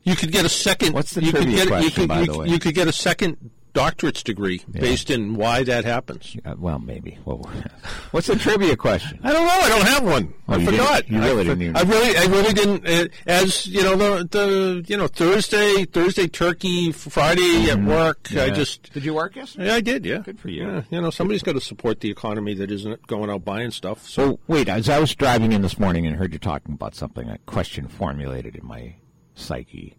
You 0.04 0.16
could 0.16 0.32
get 0.32 0.44
a 0.44 0.48
second. 0.48 0.94
What's 0.94 1.12
the 1.14 1.22
you 1.22 1.32
could 1.32 1.42
trivia 1.42 1.56
get, 1.64 1.68
question, 1.68 1.84
you 1.84 1.90
could, 1.92 2.08
by 2.08 2.20
you, 2.20 2.26
the 2.26 2.38
way? 2.38 2.48
you 2.48 2.58
could 2.58 2.74
get 2.74 2.88
a 2.88 2.92
second 2.92 3.50
doctorate's 3.74 4.22
degree 4.22 4.60
based 4.70 5.08
in 5.08 5.34
why 5.34 5.62
that 5.62 5.82
happens. 5.86 6.36
Uh, 6.44 6.54
well, 6.58 6.78
maybe. 6.78 7.18
Well, 7.24 7.38
what's 8.10 8.26
the 8.26 8.36
trivia 8.36 8.76
question? 8.76 9.18
I 9.22 9.32
don't 9.32 9.46
know. 9.46 9.50
I 9.50 9.68
don't 9.70 9.86
have 9.86 10.04
one. 10.04 10.34
Oh, 10.46 10.52
I 10.52 10.56
you 10.58 10.66
forgot. 10.66 11.02
didn't- 11.06 11.14
you 11.16 11.20
really 11.22 11.40
I, 11.40 11.44
didn't 11.44 11.62
even- 11.62 11.76
I 11.76 11.80
really, 11.82 12.16
I 12.18 12.24
really 12.24 12.52
didn't. 12.52 12.86
Uh, 12.86 13.08
as 13.26 13.66
you 13.66 13.82
know, 13.82 13.96
the 13.96 14.28
the 14.30 14.84
you 14.88 14.96
know 14.98 15.06
Thursday, 15.08 15.86
Thursday 15.86 16.26
turkey, 16.28 16.92
Friday 16.92 17.70
at 17.70 17.82
work. 17.82 18.28
I 18.32 18.34
Mm-hmm. 18.34 18.54
Just 18.56 18.92
Did 18.92 19.04
you 19.06 19.14
work 19.14 19.36
yesterday? 19.36 19.68
Yeah, 19.68 19.74
I 19.76 19.80
did. 19.80 20.04
Yeah, 20.04 20.18
Good 20.18 20.38
for 20.40 20.48
you. 20.50 20.66
Yeah, 20.66 20.82
you 20.90 21.00
know, 21.00 21.08
somebody's 21.10 21.42
got 21.42 21.52
to 21.52 21.60
support 21.60 22.00
the 22.00 22.10
economy 22.10 22.52
that 22.54 22.70
isn't 22.70 23.06
going 23.06 23.30
out 23.30 23.44
buying 23.44 23.70
stuff. 23.70 24.06
So 24.06 24.32
So 24.32 24.40
wait, 24.48 24.68
as 24.68 24.90
I 24.90 24.98
was 24.98 25.14
driving 25.14 25.52
in 25.52 25.62
this 25.62 25.78
morning 25.78 26.06
and 26.06 26.16
heard 26.16 26.32
you 26.34 26.38
talking 26.38 26.74
about 26.74 26.94
something, 26.94 27.28
a 27.30 27.38
question 27.46 27.88
formulated 27.88 28.54
in 28.56 28.66
my 28.66 28.96
psyche. 29.34 29.94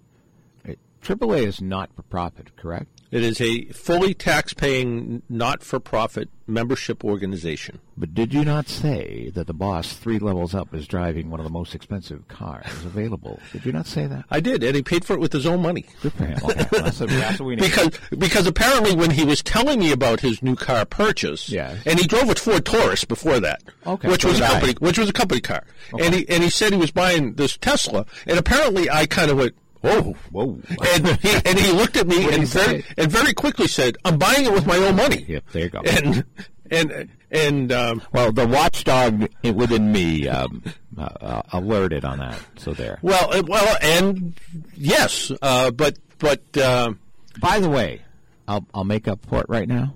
AAA 1.04 1.46
is 1.46 1.62
not 1.62 1.94
for 1.96 2.02
profit, 2.04 2.56
correct? 2.56 2.88
it 3.12 3.22
is 3.24 3.40
a 3.42 3.66
fully 3.66 4.16
tax-paying, 4.16 5.22
not-for-profit 5.30 6.30
membership 6.48 7.04
organization. 7.06 7.80
But 7.96 8.16
did 8.16 8.34
you 8.34 8.44
not 8.44 8.68
say 8.68 9.30
that 9.36 9.46
the 9.46 9.54
boss 9.54 9.94
three 9.94 10.18
levels 10.18 10.56
up 10.56 10.74
is 10.74 10.88
driving 10.88 11.30
one 11.30 11.40
of 11.40 11.44
the 11.44 11.52
most 11.52 11.76
expensive 11.76 12.28
cars 12.28 12.66
available? 12.84 13.40
Did 13.52 13.66
you 13.68 13.72
not 13.72 13.86
say 13.86 14.08
that? 14.08 14.26
I 14.32 14.40
did, 14.40 14.64
and 14.64 14.76
he 14.76 14.82
paid 14.82 15.06
for 15.06 15.14
it 15.14 15.20
with 15.20 15.32
his 15.32 15.46
own 15.46 15.62
money. 15.62 15.86
Good 16.02 16.14
for 16.14 16.26
him. 16.26 16.40
Okay, 16.44 16.66
that's, 16.72 17.00
what- 17.00 17.10
that's 17.10 17.40
what 17.40 17.46
we 17.46 17.56
need. 17.58 17.62
because 17.70 17.92
because 18.18 18.48
apparently 18.48 18.96
when 18.96 19.12
he 19.12 19.24
was 19.24 19.44
telling 19.44 19.80
me 19.80 19.92
about 19.92 20.22
his 20.22 20.42
new 20.42 20.56
car 20.56 20.84
purchase, 20.86 21.50
Yes. 21.50 21.84
and 21.86 22.00
he 22.00 22.08
drove 22.08 22.30
a 22.30 22.36
Ford 22.36 22.66
Taurus 22.66 23.06
before 23.06 23.40
that, 23.42 23.62
Okay, 23.86 24.08
which 24.08 24.24
so 24.24 24.30
was 24.30 24.40
a 24.40 24.46
I. 24.46 24.50
company 24.50 24.74
which 24.80 24.98
was 24.98 25.10
a 25.10 25.14
company 25.14 25.42
car, 25.42 25.64
and 26.00 26.16
he 26.16 26.28
and 26.30 26.42
he 26.44 26.50
said 26.50 26.74
he 26.74 26.80
was 26.80 26.90
buying 26.92 27.36
this 27.36 27.58
Tesla, 27.58 28.08
and 28.26 28.40
apparently 28.40 28.90
I 28.90 29.06
kind 29.06 29.30
of 29.30 29.38
went. 29.38 29.54
Whoa, 29.84 30.14
whoa! 30.32 30.60
And 30.96 31.08
he 31.20 31.42
and 31.46 31.60
he 31.60 31.72
looked 31.74 31.98
at 31.98 32.08
me 32.08 32.34
and 32.34 32.48
say? 32.48 32.66
very 32.66 32.86
and 32.98 33.12
very 33.12 33.34
quickly 33.34 33.68
said, 33.68 33.98
"I'm 34.06 34.18
buying 34.18 34.46
it 34.46 34.54
with 34.54 34.66
my 34.66 34.78
own 34.78 34.96
money." 34.96 35.26
Yep, 35.28 35.44
there 35.52 35.64
you 35.64 35.70
go. 35.70 35.82
And 35.82 36.24
and 36.72 37.10
and 37.32 37.72
um, 37.72 38.02
well, 38.14 38.32
the 38.32 38.48
watchdog 38.48 39.28
within 39.44 39.92
me 39.92 40.28
um, 40.30 40.64
uh, 40.98 41.02
uh, 41.02 41.42
alerted 41.52 42.06
on 42.06 42.20
that. 42.20 42.40
So 42.58 42.74
there. 42.74 43.00
well, 43.02 43.34
uh, 43.34 43.44
well, 43.46 43.78
and 43.82 44.40
yes, 44.76 45.32
uh, 45.42 45.70
but 45.72 45.98
but 46.18 46.58
um, 46.58 47.00
By 47.40 47.60
the 47.60 47.70
way, 47.70 48.04
I'll 48.48 48.66
I'll 48.74 48.86
make 48.86 49.08
up 49.08 49.26
for 49.26 49.42
it 49.42 49.48
right 49.50 49.68
now. 49.68 49.96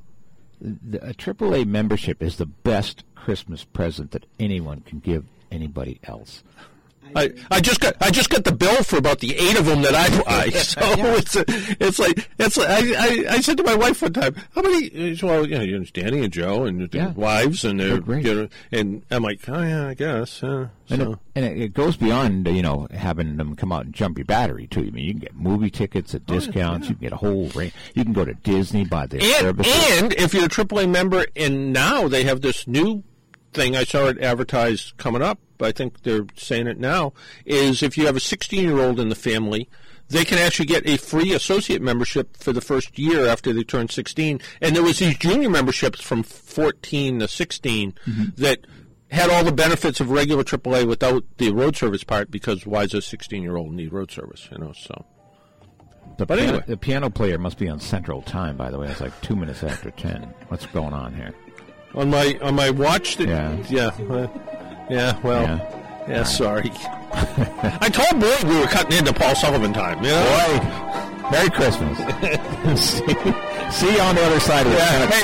The, 0.60 1.10
a 1.10 1.14
AAA 1.14 1.66
membership 1.66 2.22
is 2.22 2.38
the 2.38 2.46
best 2.48 3.04
Christmas 3.16 3.64
present 3.64 4.12
that 4.12 4.26
anyone 4.40 4.82
can 4.82 5.00
give 5.00 5.26
anybody 5.52 6.00
else. 6.04 6.44
I, 7.16 7.32
I 7.50 7.60
just 7.62 7.80
got 7.80 7.96
I 8.02 8.12
just 8.12 8.30
got 8.30 8.44
the 8.44 8.52
bill 8.52 8.84
for 8.84 8.98
about 8.98 9.20
the 9.20 9.36
eight 9.36 9.58
of 9.58 9.66
them 9.66 9.82
that 9.82 9.96
I 9.96 10.10
buy. 10.24 10.50
So 10.58 10.82
it's 11.16 11.36
a, 11.36 11.44
it's 11.80 12.00
like 12.00 12.30
it's 12.40 12.58
like 12.58 12.68
I, 12.70 12.80
I, 12.96 13.26
I 13.36 13.42
said 13.42 13.58
to 13.58 13.64
my 13.64 13.76
wife 13.76 14.02
one 14.02 14.14
time, 14.14 14.36
how 14.54 14.62
many? 14.62 14.90
Well, 15.24 15.48
you 15.48 15.58
know, 15.58 15.64
you 15.64 15.80
know, 15.80 15.86
Danny 15.94 16.24
and 16.24 16.34
Joe 16.34 16.66
and 16.66 16.90
their 16.90 17.02
Yeah. 17.04 17.12
wives 17.14 17.64
and 17.66 17.80
their 17.80 17.98
you 18.20 18.36
know, 18.36 18.48
and 18.72 19.04
I'm 19.12 19.24
like, 19.24 19.48
oh 19.48 19.62
yeah, 19.62 19.88
I 19.88 19.94
guess. 19.94 20.44
Uh, 20.44 20.68
And, 20.90 21.02
so. 21.02 21.12
it, 21.14 21.20
and 21.36 21.46
it, 21.46 21.62
it 21.62 21.74
goes 21.74 21.98
beyond 21.98 22.48
you 22.48 22.62
know 22.62 22.88
having 22.92 23.38
them 23.38 23.56
come 23.56 23.72
out 23.72 23.86
and 23.86 23.94
jump 23.94 24.18
your 24.18 24.26
battery 24.26 24.68
too. 24.68 24.82
I 24.82 24.92
mean, 24.92 25.06
you 25.06 25.12
can 25.14 25.20
get 25.22 25.36
movie 25.36 25.70
tickets 25.72 26.14
at 26.16 26.26
discounts. 26.26 26.90
You 26.90 26.96
can 26.96 27.04
get 27.04 27.14
a 27.14 27.18
whole 27.18 27.48
range. 27.50 27.74
You 27.96 28.04
can 28.04 28.14
go 28.14 28.26
to 28.26 28.34
Disney 28.34 28.86
buy 28.86 29.08
their 29.08 29.22
and, 29.22 29.32
services. 29.40 30.02
and 30.02 30.14
if 30.14 30.34
you're 30.34 30.46
a 30.46 30.50
AAA 30.50 30.90
member, 30.90 31.26
and 31.36 31.72
now 31.74 32.08
they 32.08 32.24
have 32.26 32.42
this 32.42 32.68
new 32.68 33.04
thing 33.58 33.76
I 33.76 33.84
saw 33.84 34.06
it 34.06 34.22
advertised 34.22 34.96
coming 34.98 35.22
up. 35.22 35.40
I 35.60 35.72
think 35.72 36.04
they're 36.04 36.28
saying 36.36 36.68
it 36.68 36.80
now 36.80 37.14
is 37.46 37.82
if 37.82 37.98
you 37.98 38.06
have 38.06 38.16
a 38.16 38.20
16 38.22 38.64
year 38.64 38.80
old 38.80 39.00
in 39.00 39.10
the 39.10 39.16
family, 39.16 39.68
they 40.10 40.24
can 40.24 40.38
actually 40.38 40.68
get 40.68 40.88
a 40.88 40.98
free 40.98 41.34
associate 41.34 41.82
membership 41.82 42.38
for 42.38 42.54
the 42.54 42.62
first 42.62 42.98
year 42.98 43.28
after 43.28 43.52
they 43.52 43.64
turn 43.64 43.90
16. 43.90 44.40
And 44.62 44.76
there 44.76 44.84
was 44.84 45.00
these 45.00 45.18
junior 45.18 45.50
memberships 45.50 46.02
from 46.02 46.24
14 46.24 47.20
to 47.20 47.28
16 47.28 47.92
mm-hmm. 47.92 48.24
that 48.42 48.60
had 49.10 49.30
all 49.30 49.44
the 49.44 49.52
benefits 49.52 50.00
of 50.00 50.12
regular 50.12 50.44
AAA 50.44 50.88
without 50.88 51.24
the 51.38 51.52
road 51.52 51.76
service 51.76 52.04
part 52.04 52.30
because 52.30 52.66
why 52.66 52.84
does 52.84 52.94
a 52.94 53.02
16 53.02 53.42
year 53.42 53.58
old 53.58 53.74
need 53.74 53.92
road 53.92 54.12
service? 54.12 54.48
You 54.52 54.60
know, 54.60 54.74
so. 54.74 55.06
the, 56.18 56.26
but 56.26 56.38
piano, 56.38 56.50
anyway. 56.50 56.64
the 56.68 56.78
piano 56.78 57.10
player 57.10 57.40
must 57.40 57.58
be 57.58 57.68
on 57.68 57.80
Central 57.80 58.22
Time. 58.22 58.56
By 58.56 58.70
the 58.70 58.78
way, 58.78 58.88
it's 58.88 59.02
like 59.02 59.20
two 59.22 59.36
minutes 59.36 59.64
after 59.64 59.92
ten. 59.92 60.34
What's 60.50 60.68
going 60.68 60.94
on 60.94 61.14
here? 61.14 61.34
On 61.96 62.10
my 62.10 62.38
on 62.42 62.56
my 62.56 62.70
watch, 62.70 63.18
that, 63.18 63.28
Yeah. 63.28 63.56
yeah, 63.70 63.88
uh, 64.14 64.28
yeah. 64.90 65.20
Well, 65.24 65.42
Yeah. 65.44 66.06
yeah. 66.08 66.24
sorry. 66.24 66.72
I 67.82 67.90
told 67.90 68.22
Boyd 68.22 68.44
we 68.44 68.60
were 68.60 68.68
cutting 68.68 68.98
into 69.00 69.14
Paul 69.14 69.36
Sullivan 69.36 69.74
time. 69.74 70.04
You 70.04 70.12
know? 70.12 70.60
Boy, 70.62 71.32
Merry 71.32 71.50
Christmas. 71.50 71.98
see, 72.82 72.98
see 73.72 73.94
you 73.96 74.02
on 74.02 74.16
the 74.16 74.24
other 74.26 74.40
side 74.40 74.66
of 74.68 74.72
the 74.74 74.78
Yeah. 74.78 75.08
Hey, 75.08 75.24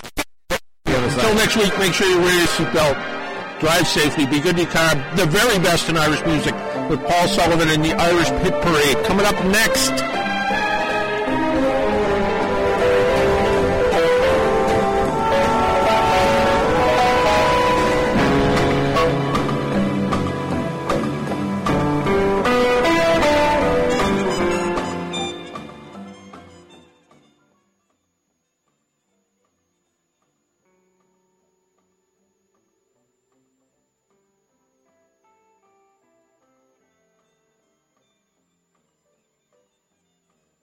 until 0.88 1.12
side. 1.12 1.36
next 1.36 1.56
week, 1.58 1.78
make 1.78 1.94
sure 1.94 2.08
you 2.08 2.20
wear 2.20 2.38
your 2.38 2.48
seatbelt. 2.48 3.60
Drive 3.60 3.88
safely. 3.88 4.26
Be 4.26 4.40
good 4.40 4.56
to 4.56 4.64
your 4.64 4.72
car. 4.72 4.96
The 5.16 5.26
very 5.26 5.60
best 5.60 5.88
in 5.90 5.98
Irish 5.98 6.26
music 6.26 6.56
with 6.90 7.00
Paul 7.06 7.28
Sullivan 7.28 7.70
and 7.70 7.84
the 7.86 7.94
Irish 7.94 8.30
Pit 8.42 8.54
Parade 8.62 9.06
coming 9.06 9.26
up 9.26 9.36
next. 9.46 9.92